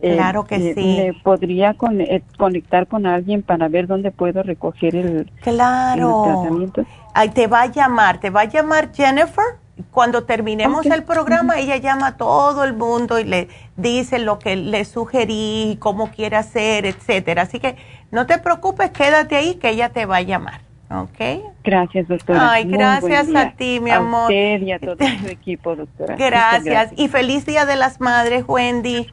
Eh, 0.00 0.14
claro 0.14 0.44
que 0.44 0.56
eh, 0.56 0.74
sí. 0.74 0.96
¿Me 0.98 1.12
podría 1.22 1.74
eh, 1.98 2.22
conectar 2.36 2.86
con 2.86 3.06
alguien 3.06 3.42
para 3.42 3.68
ver 3.68 3.86
dónde 3.88 4.12
puedo 4.12 4.42
recoger 4.42 4.94
el, 4.94 5.32
claro. 5.42 6.22
tratamiento? 6.24 6.84
Ay, 7.14 7.30
te 7.30 7.48
va 7.48 7.62
a 7.62 7.66
llamar, 7.66 8.20
te 8.20 8.30
va 8.30 8.42
a 8.42 8.44
llamar 8.44 8.92
Jennifer. 8.94 9.44
Cuando 9.92 10.24
terminemos 10.24 10.86
el 10.86 11.04
programa, 11.04 11.60
ella 11.60 11.76
llama 11.76 12.08
a 12.08 12.16
todo 12.16 12.64
el 12.64 12.74
mundo 12.74 13.20
y 13.20 13.24
le 13.24 13.48
dice 13.76 14.18
lo 14.18 14.40
que 14.40 14.56
le 14.56 14.84
sugerí, 14.84 15.76
cómo 15.78 16.10
quiere 16.10 16.36
hacer, 16.36 16.84
etcétera. 16.84 17.42
Así 17.42 17.60
que 17.60 17.76
no 18.10 18.26
te 18.26 18.38
preocupes, 18.38 18.90
quédate 18.90 19.36
ahí 19.36 19.54
que 19.54 19.70
ella 19.70 19.90
te 19.90 20.04
va 20.04 20.16
a 20.16 20.22
llamar. 20.22 20.67
¿Ok? 20.90 21.52
Gracias, 21.62 22.08
doctora. 22.08 22.52
Ay, 22.52 22.64
gracias 22.64 23.28
a 23.34 23.52
ti, 23.52 23.78
mi 23.80 23.90
amor. 23.90 24.22
A 24.22 24.24
usted 24.24 24.62
y 24.62 24.72
a 24.72 24.78
todo 24.78 24.96
su 25.20 25.26
equipo, 25.26 25.76
doctora. 25.76 26.16
gracias. 26.16 26.92
Y 26.96 27.08
feliz 27.08 27.44
Día 27.44 27.66
de 27.66 27.76
las 27.76 28.00
Madres, 28.00 28.44
Wendy. 28.46 29.06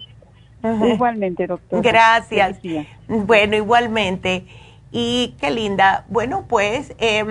Igualmente, 0.63 1.47
doctora. 1.47 1.81
Gracias. 1.81 2.59
Bueno, 3.07 3.55
igualmente. 3.55 4.45
Y 4.91 5.35
qué 5.39 5.51
linda. 5.51 6.05
Bueno, 6.07 6.45
pues 6.47 6.95
eh, 6.97 7.25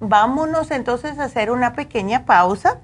vámonos 0.00 0.70
entonces 0.70 1.18
a 1.18 1.24
hacer 1.24 1.50
una 1.50 1.72
pequeña 1.72 2.24
pausa 2.26 2.78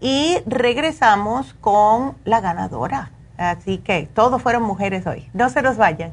y 0.00 0.38
regresamos 0.46 1.54
con 1.54 2.16
la 2.24 2.40
ganadora. 2.40 3.10
Así 3.36 3.78
que 3.78 4.06
todos 4.12 4.42
fueron 4.42 4.62
mujeres 4.62 5.06
hoy. 5.06 5.28
No 5.32 5.48
se 5.48 5.62
nos 5.62 5.78
vayan. 5.78 6.12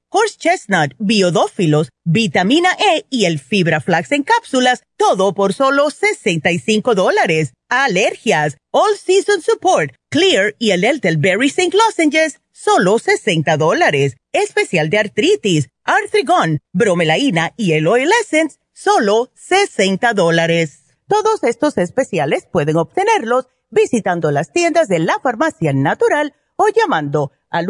horse 0.11 0.37
chestnut, 0.37 0.93
biodófilos, 0.99 1.89
vitamina 2.03 2.69
E 2.77 3.05
y 3.09 3.25
el 3.25 3.39
fibra 3.39 3.81
flax 3.81 4.11
en 4.11 4.23
cápsulas. 4.23 4.83
Todo 4.97 5.33
por 5.33 5.53
solo 5.53 5.89
65 5.89 6.93
dólares. 6.93 7.53
Alergias, 7.69 8.57
All 8.71 8.95
Season 8.97 9.41
Support, 9.41 9.95
Clear 10.09 10.55
y 10.59 10.71
el 10.71 10.83
Elderberry 10.83 11.47
St. 11.47 11.75
Lozenges 11.75 12.41
solo 12.51 12.99
60 12.99 13.57
dólares. 13.57 14.17
Especial 14.33 14.89
de 14.89 14.99
artritis, 14.99 15.69
Arthrigon, 15.83 16.59
bromelaína 16.73 17.53
y 17.57 17.73
el 17.73 17.87
Oil 17.87 18.09
Essence, 18.21 18.59
solo 18.73 19.31
60 19.33 20.13
dólares. 20.13 20.83
Todos 21.07 21.43
estos 21.43 21.77
especiales 21.77 22.47
pueden 22.51 22.77
obtenerlos 22.77 23.47
visitando 23.69 24.31
las 24.31 24.51
tiendas 24.51 24.87
de 24.87 24.99
la 24.99 25.19
farmacia 25.23 25.73
natural 25.73 26.33
o 26.55 26.67
llamando 26.67 27.31
al 27.49 27.69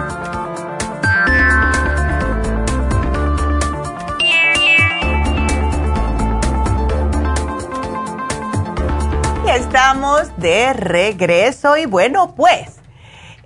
Estamos 9.53 10.31
de 10.37 10.71
regreso 10.71 11.75
y 11.75 11.85
bueno, 11.85 12.35
pues 12.35 12.79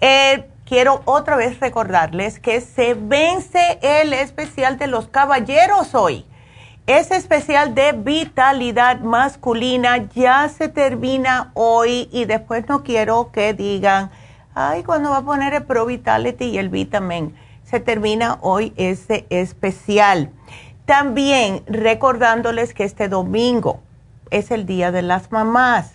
eh, 0.02 0.48
quiero 0.64 1.02
otra 1.06 1.36
vez 1.36 1.60
recordarles 1.60 2.40
que 2.40 2.62
se 2.62 2.94
vence 2.94 3.80
el 3.82 4.14
especial 4.14 4.78
de 4.78 4.86
los 4.86 5.08
caballeros 5.08 5.96
hoy. 5.96 6.24
Ese 6.86 7.16
especial 7.16 7.74
de 7.74 7.94
vitalidad 7.94 9.00
masculina 9.00 10.08
ya 10.14 10.48
se 10.48 10.70
termina 10.70 11.50
hoy 11.56 12.08
y 12.12 12.26
después 12.26 12.70
no 12.70 12.84
quiero 12.84 13.32
que 13.32 13.56
digan, 13.56 14.12
ay, 14.54 14.84
cuando 14.84 15.10
va 15.10 15.18
a 15.18 15.26
poner 15.26 15.56
el 15.56 15.64
Pro 15.64 15.88
Vitality 15.88 16.46
y 16.46 16.60
el 16.60 16.70
Vitamin. 16.70 17.36
Se 17.64 17.80
termina 17.80 18.38
hoy 18.42 18.74
ese 18.78 19.26
especial. 19.32 20.30
También 20.86 21.64
recordándoles 21.66 22.76
que 22.76 22.84
este 22.84 23.10
domingo 23.10 23.82
es 24.32 24.52
el 24.52 24.66
Día 24.66 24.92
de 24.92 25.02
las 25.02 25.32
Mamás. 25.32 25.94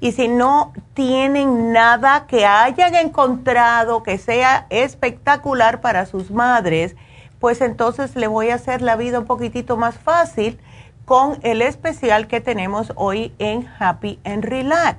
Y 0.00 0.12
si 0.12 0.28
no 0.28 0.72
tienen 0.94 1.72
nada 1.72 2.26
que 2.26 2.46
hayan 2.46 2.94
encontrado 2.94 4.02
que 4.02 4.18
sea 4.18 4.66
espectacular 4.70 5.80
para 5.80 6.06
sus 6.06 6.30
madres, 6.30 6.96
pues 7.40 7.60
entonces 7.60 8.16
le 8.16 8.26
voy 8.26 8.50
a 8.50 8.56
hacer 8.56 8.82
la 8.82 8.96
vida 8.96 9.20
un 9.20 9.26
poquitito 9.26 9.76
más 9.76 9.98
fácil 9.98 10.58
con 11.04 11.38
el 11.42 11.62
especial 11.62 12.26
que 12.26 12.40
tenemos 12.40 12.92
hoy 12.96 13.34
en 13.38 13.66
Happy 13.78 14.18
and 14.24 14.44
Relax. 14.44 14.98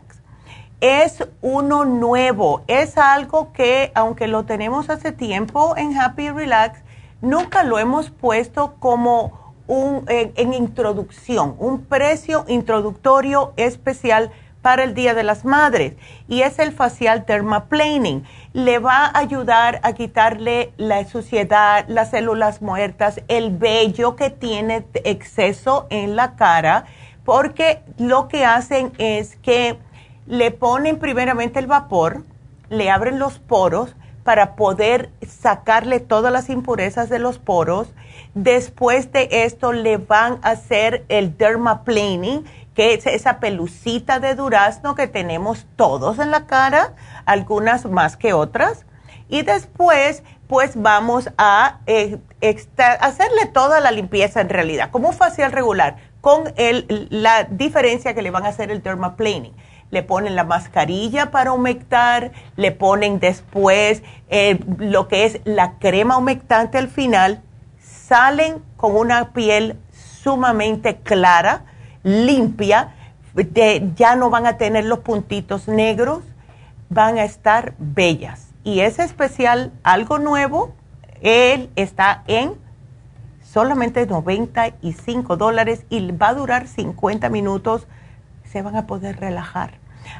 Es 0.82 1.28
uno 1.42 1.86
nuevo, 1.86 2.64
es 2.68 2.98
algo 2.98 3.52
que 3.52 3.92
aunque 3.96 4.28
lo 4.28 4.46
tenemos 4.46 4.90
hace 4.90 5.12
tiempo 5.12 5.76
en 5.78 5.98
Happy 5.98 6.30
Relax, 6.30 6.80
nunca 7.22 7.64
lo 7.64 7.80
hemos 7.80 8.10
puesto 8.10 8.76
como 8.80 9.49
un, 9.70 10.04
en 10.08 10.54
introducción, 10.54 11.56
un 11.60 11.86
precio 11.86 12.44
introductorio 12.48 13.54
especial 13.56 14.32
para 14.64 14.84
el 14.84 14.96
Día 14.96 15.14
de 15.14 15.22
las 15.22 15.46
Madres 15.46 15.94
y 16.28 16.41
es 16.41 16.58
el 16.58 16.72
facial 16.72 17.24
dermaplaning. 17.28 18.26
Le 18.54 18.80
va 18.80 19.06
a 19.06 19.20
ayudar 19.20 19.80
a 19.84 19.94
quitarle 19.94 20.74
la 20.78 21.06
suciedad, 21.06 21.86
las 21.88 22.10
células 22.10 22.64
muertas, 22.64 23.22
el 23.28 23.56
vello 23.56 24.16
que 24.16 24.32
tiene 24.32 24.86
exceso 25.04 25.86
en 25.91 26.16
la 26.16 26.36
cara, 26.36 26.86
porque 27.24 27.84
lo 28.00 28.28
que 28.28 28.46
hacen 28.46 28.91
es 28.98 29.36
que 29.36 29.78
le 30.26 30.50
ponen 30.50 30.98
primeramente 30.98 31.60
el 31.60 31.68
vapor, 31.68 32.24
le 32.70 32.90
abren 32.90 33.20
los 33.20 33.38
poros 33.38 33.96
para 34.24 34.56
poder 34.56 35.12
sacarle 35.28 36.00
todas 36.00 36.34
las 36.34 36.50
impurezas 36.50 37.08
de 37.10 37.20
los 37.20 37.38
poros. 37.38 37.94
Después 38.34 39.12
de 39.12 39.28
esto 39.32 39.74
le 39.74 39.98
van 39.98 40.40
a 40.44 40.52
hacer 40.52 41.06
el 41.10 41.38
dermaplaning 41.38 42.46
que 42.80 42.94
es 42.94 43.06
esa 43.08 43.42
pelucita 43.42 44.22
de 44.22 44.36
durazno 44.36 44.96
que 44.96 45.08
tenemos 45.08 45.68
todos 45.76 46.18
en 46.18 46.32
la 46.32 46.46
cara, 46.46 46.94
algunas 47.26 47.86
más 47.86 48.16
que 48.16 48.32
otras. 48.32 48.86
Y 49.28 49.42
después, 49.42 50.24
pues 50.48 50.82
vamos 50.82 51.30
a 51.38 51.80
eh, 51.88 52.20
hacerle 53.02 53.48
toda 53.54 53.82
la 53.82 53.92
limpieza 53.92 54.40
en 54.40 54.48
realidad, 54.48 54.92
como 54.92 55.10
un 55.10 55.14
facial 55.14 55.52
regular, 55.52 55.98
con 56.22 56.54
el, 56.56 57.08
la 57.10 57.44
diferencia 57.44 58.14
que 58.14 58.22
le 58.22 58.32
van 58.32 58.46
a 58.46 58.50
hacer 58.50 58.72
el 58.72 58.82
dermaplaning. 58.82 59.54
Le 59.92 60.02
ponen 60.02 60.38
la 60.38 60.46
mascarilla 60.46 61.32
para 61.32 61.52
humectar, 61.52 62.32
le 62.56 62.72
ponen 62.72 63.20
después 63.20 64.04
eh, 64.30 64.58
lo 64.78 65.10
que 65.10 65.26
es 65.26 65.42
la 65.44 65.80
crema 65.80 66.16
humectante 66.16 66.78
al 66.78 66.88
final, 66.88 67.44
salen 68.10 68.64
con 68.76 68.95
una 68.95 69.34
piel 69.34 69.77
sumamente 69.91 70.98
clara, 70.98 71.65
limpia, 72.02 72.95
ya 73.95 74.15
no 74.15 74.31
van 74.31 74.48
a 74.48 74.57
tener 74.57 74.86
los 74.86 74.99
puntitos 74.99 75.68
negros, 75.68 76.23
van 76.90 77.19
a 77.19 77.23
estar 77.23 77.76
bellas. 77.77 78.48
Y 78.64 78.80
es 78.80 78.98
especial, 78.98 79.72
algo 79.84 80.18
nuevo, 80.18 80.73
él 81.22 81.69
está 81.76 82.23
en 82.26 82.56
solamente 83.44 84.07
95 84.07 85.38
dólares 85.38 85.86
y 85.90 86.11
va 86.11 86.30
a 86.30 86.34
durar 86.34 86.68
50 86.68 87.30
minutos, 87.30 87.88
se 88.44 88.64
van 88.64 88.76
a 88.76 88.88
poder 88.88 89.19
relajar. 89.19 89.77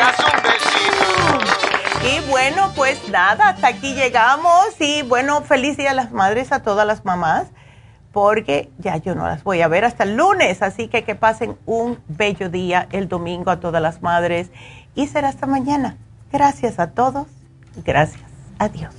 Y 2.01 2.29
bueno, 2.29 2.71
pues 2.75 3.09
nada, 3.09 3.49
hasta 3.49 3.67
aquí 3.67 3.93
llegamos. 3.93 4.69
Y 4.79 5.01
bueno, 5.03 5.41
feliz 5.41 5.75
día 5.75 5.91
a 5.91 5.93
las 5.93 6.11
madres, 6.11 6.51
a 6.53 6.61
todas 6.63 6.87
las 6.87 7.03
mamás, 7.03 7.47
porque 8.13 8.71
ya 8.77 8.95
yo 8.97 9.15
no 9.15 9.27
las 9.27 9.43
voy 9.43 9.61
a 9.61 9.67
ver 9.67 9.83
hasta 9.83 10.03
el 10.03 10.15
lunes. 10.15 10.61
Así 10.61 10.87
que 10.87 11.03
que 11.03 11.15
pasen 11.15 11.57
un 11.65 11.99
bello 12.07 12.49
día 12.49 12.87
el 12.91 13.09
domingo 13.09 13.51
a 13.51 13.59
todas 13.59 13.81
las 13.81 14.01
madres. 14.01 14.49
Y 14.95 15.07
será 15.07 15.27
hasta 15.27 15.45
mañana. 15.45 15.97
Gracias 16.31 16.79
a 16.79 16.91
todos. 16.91 17.27
Gracias. 17.83 18.23
Adiós. 18.59 18.98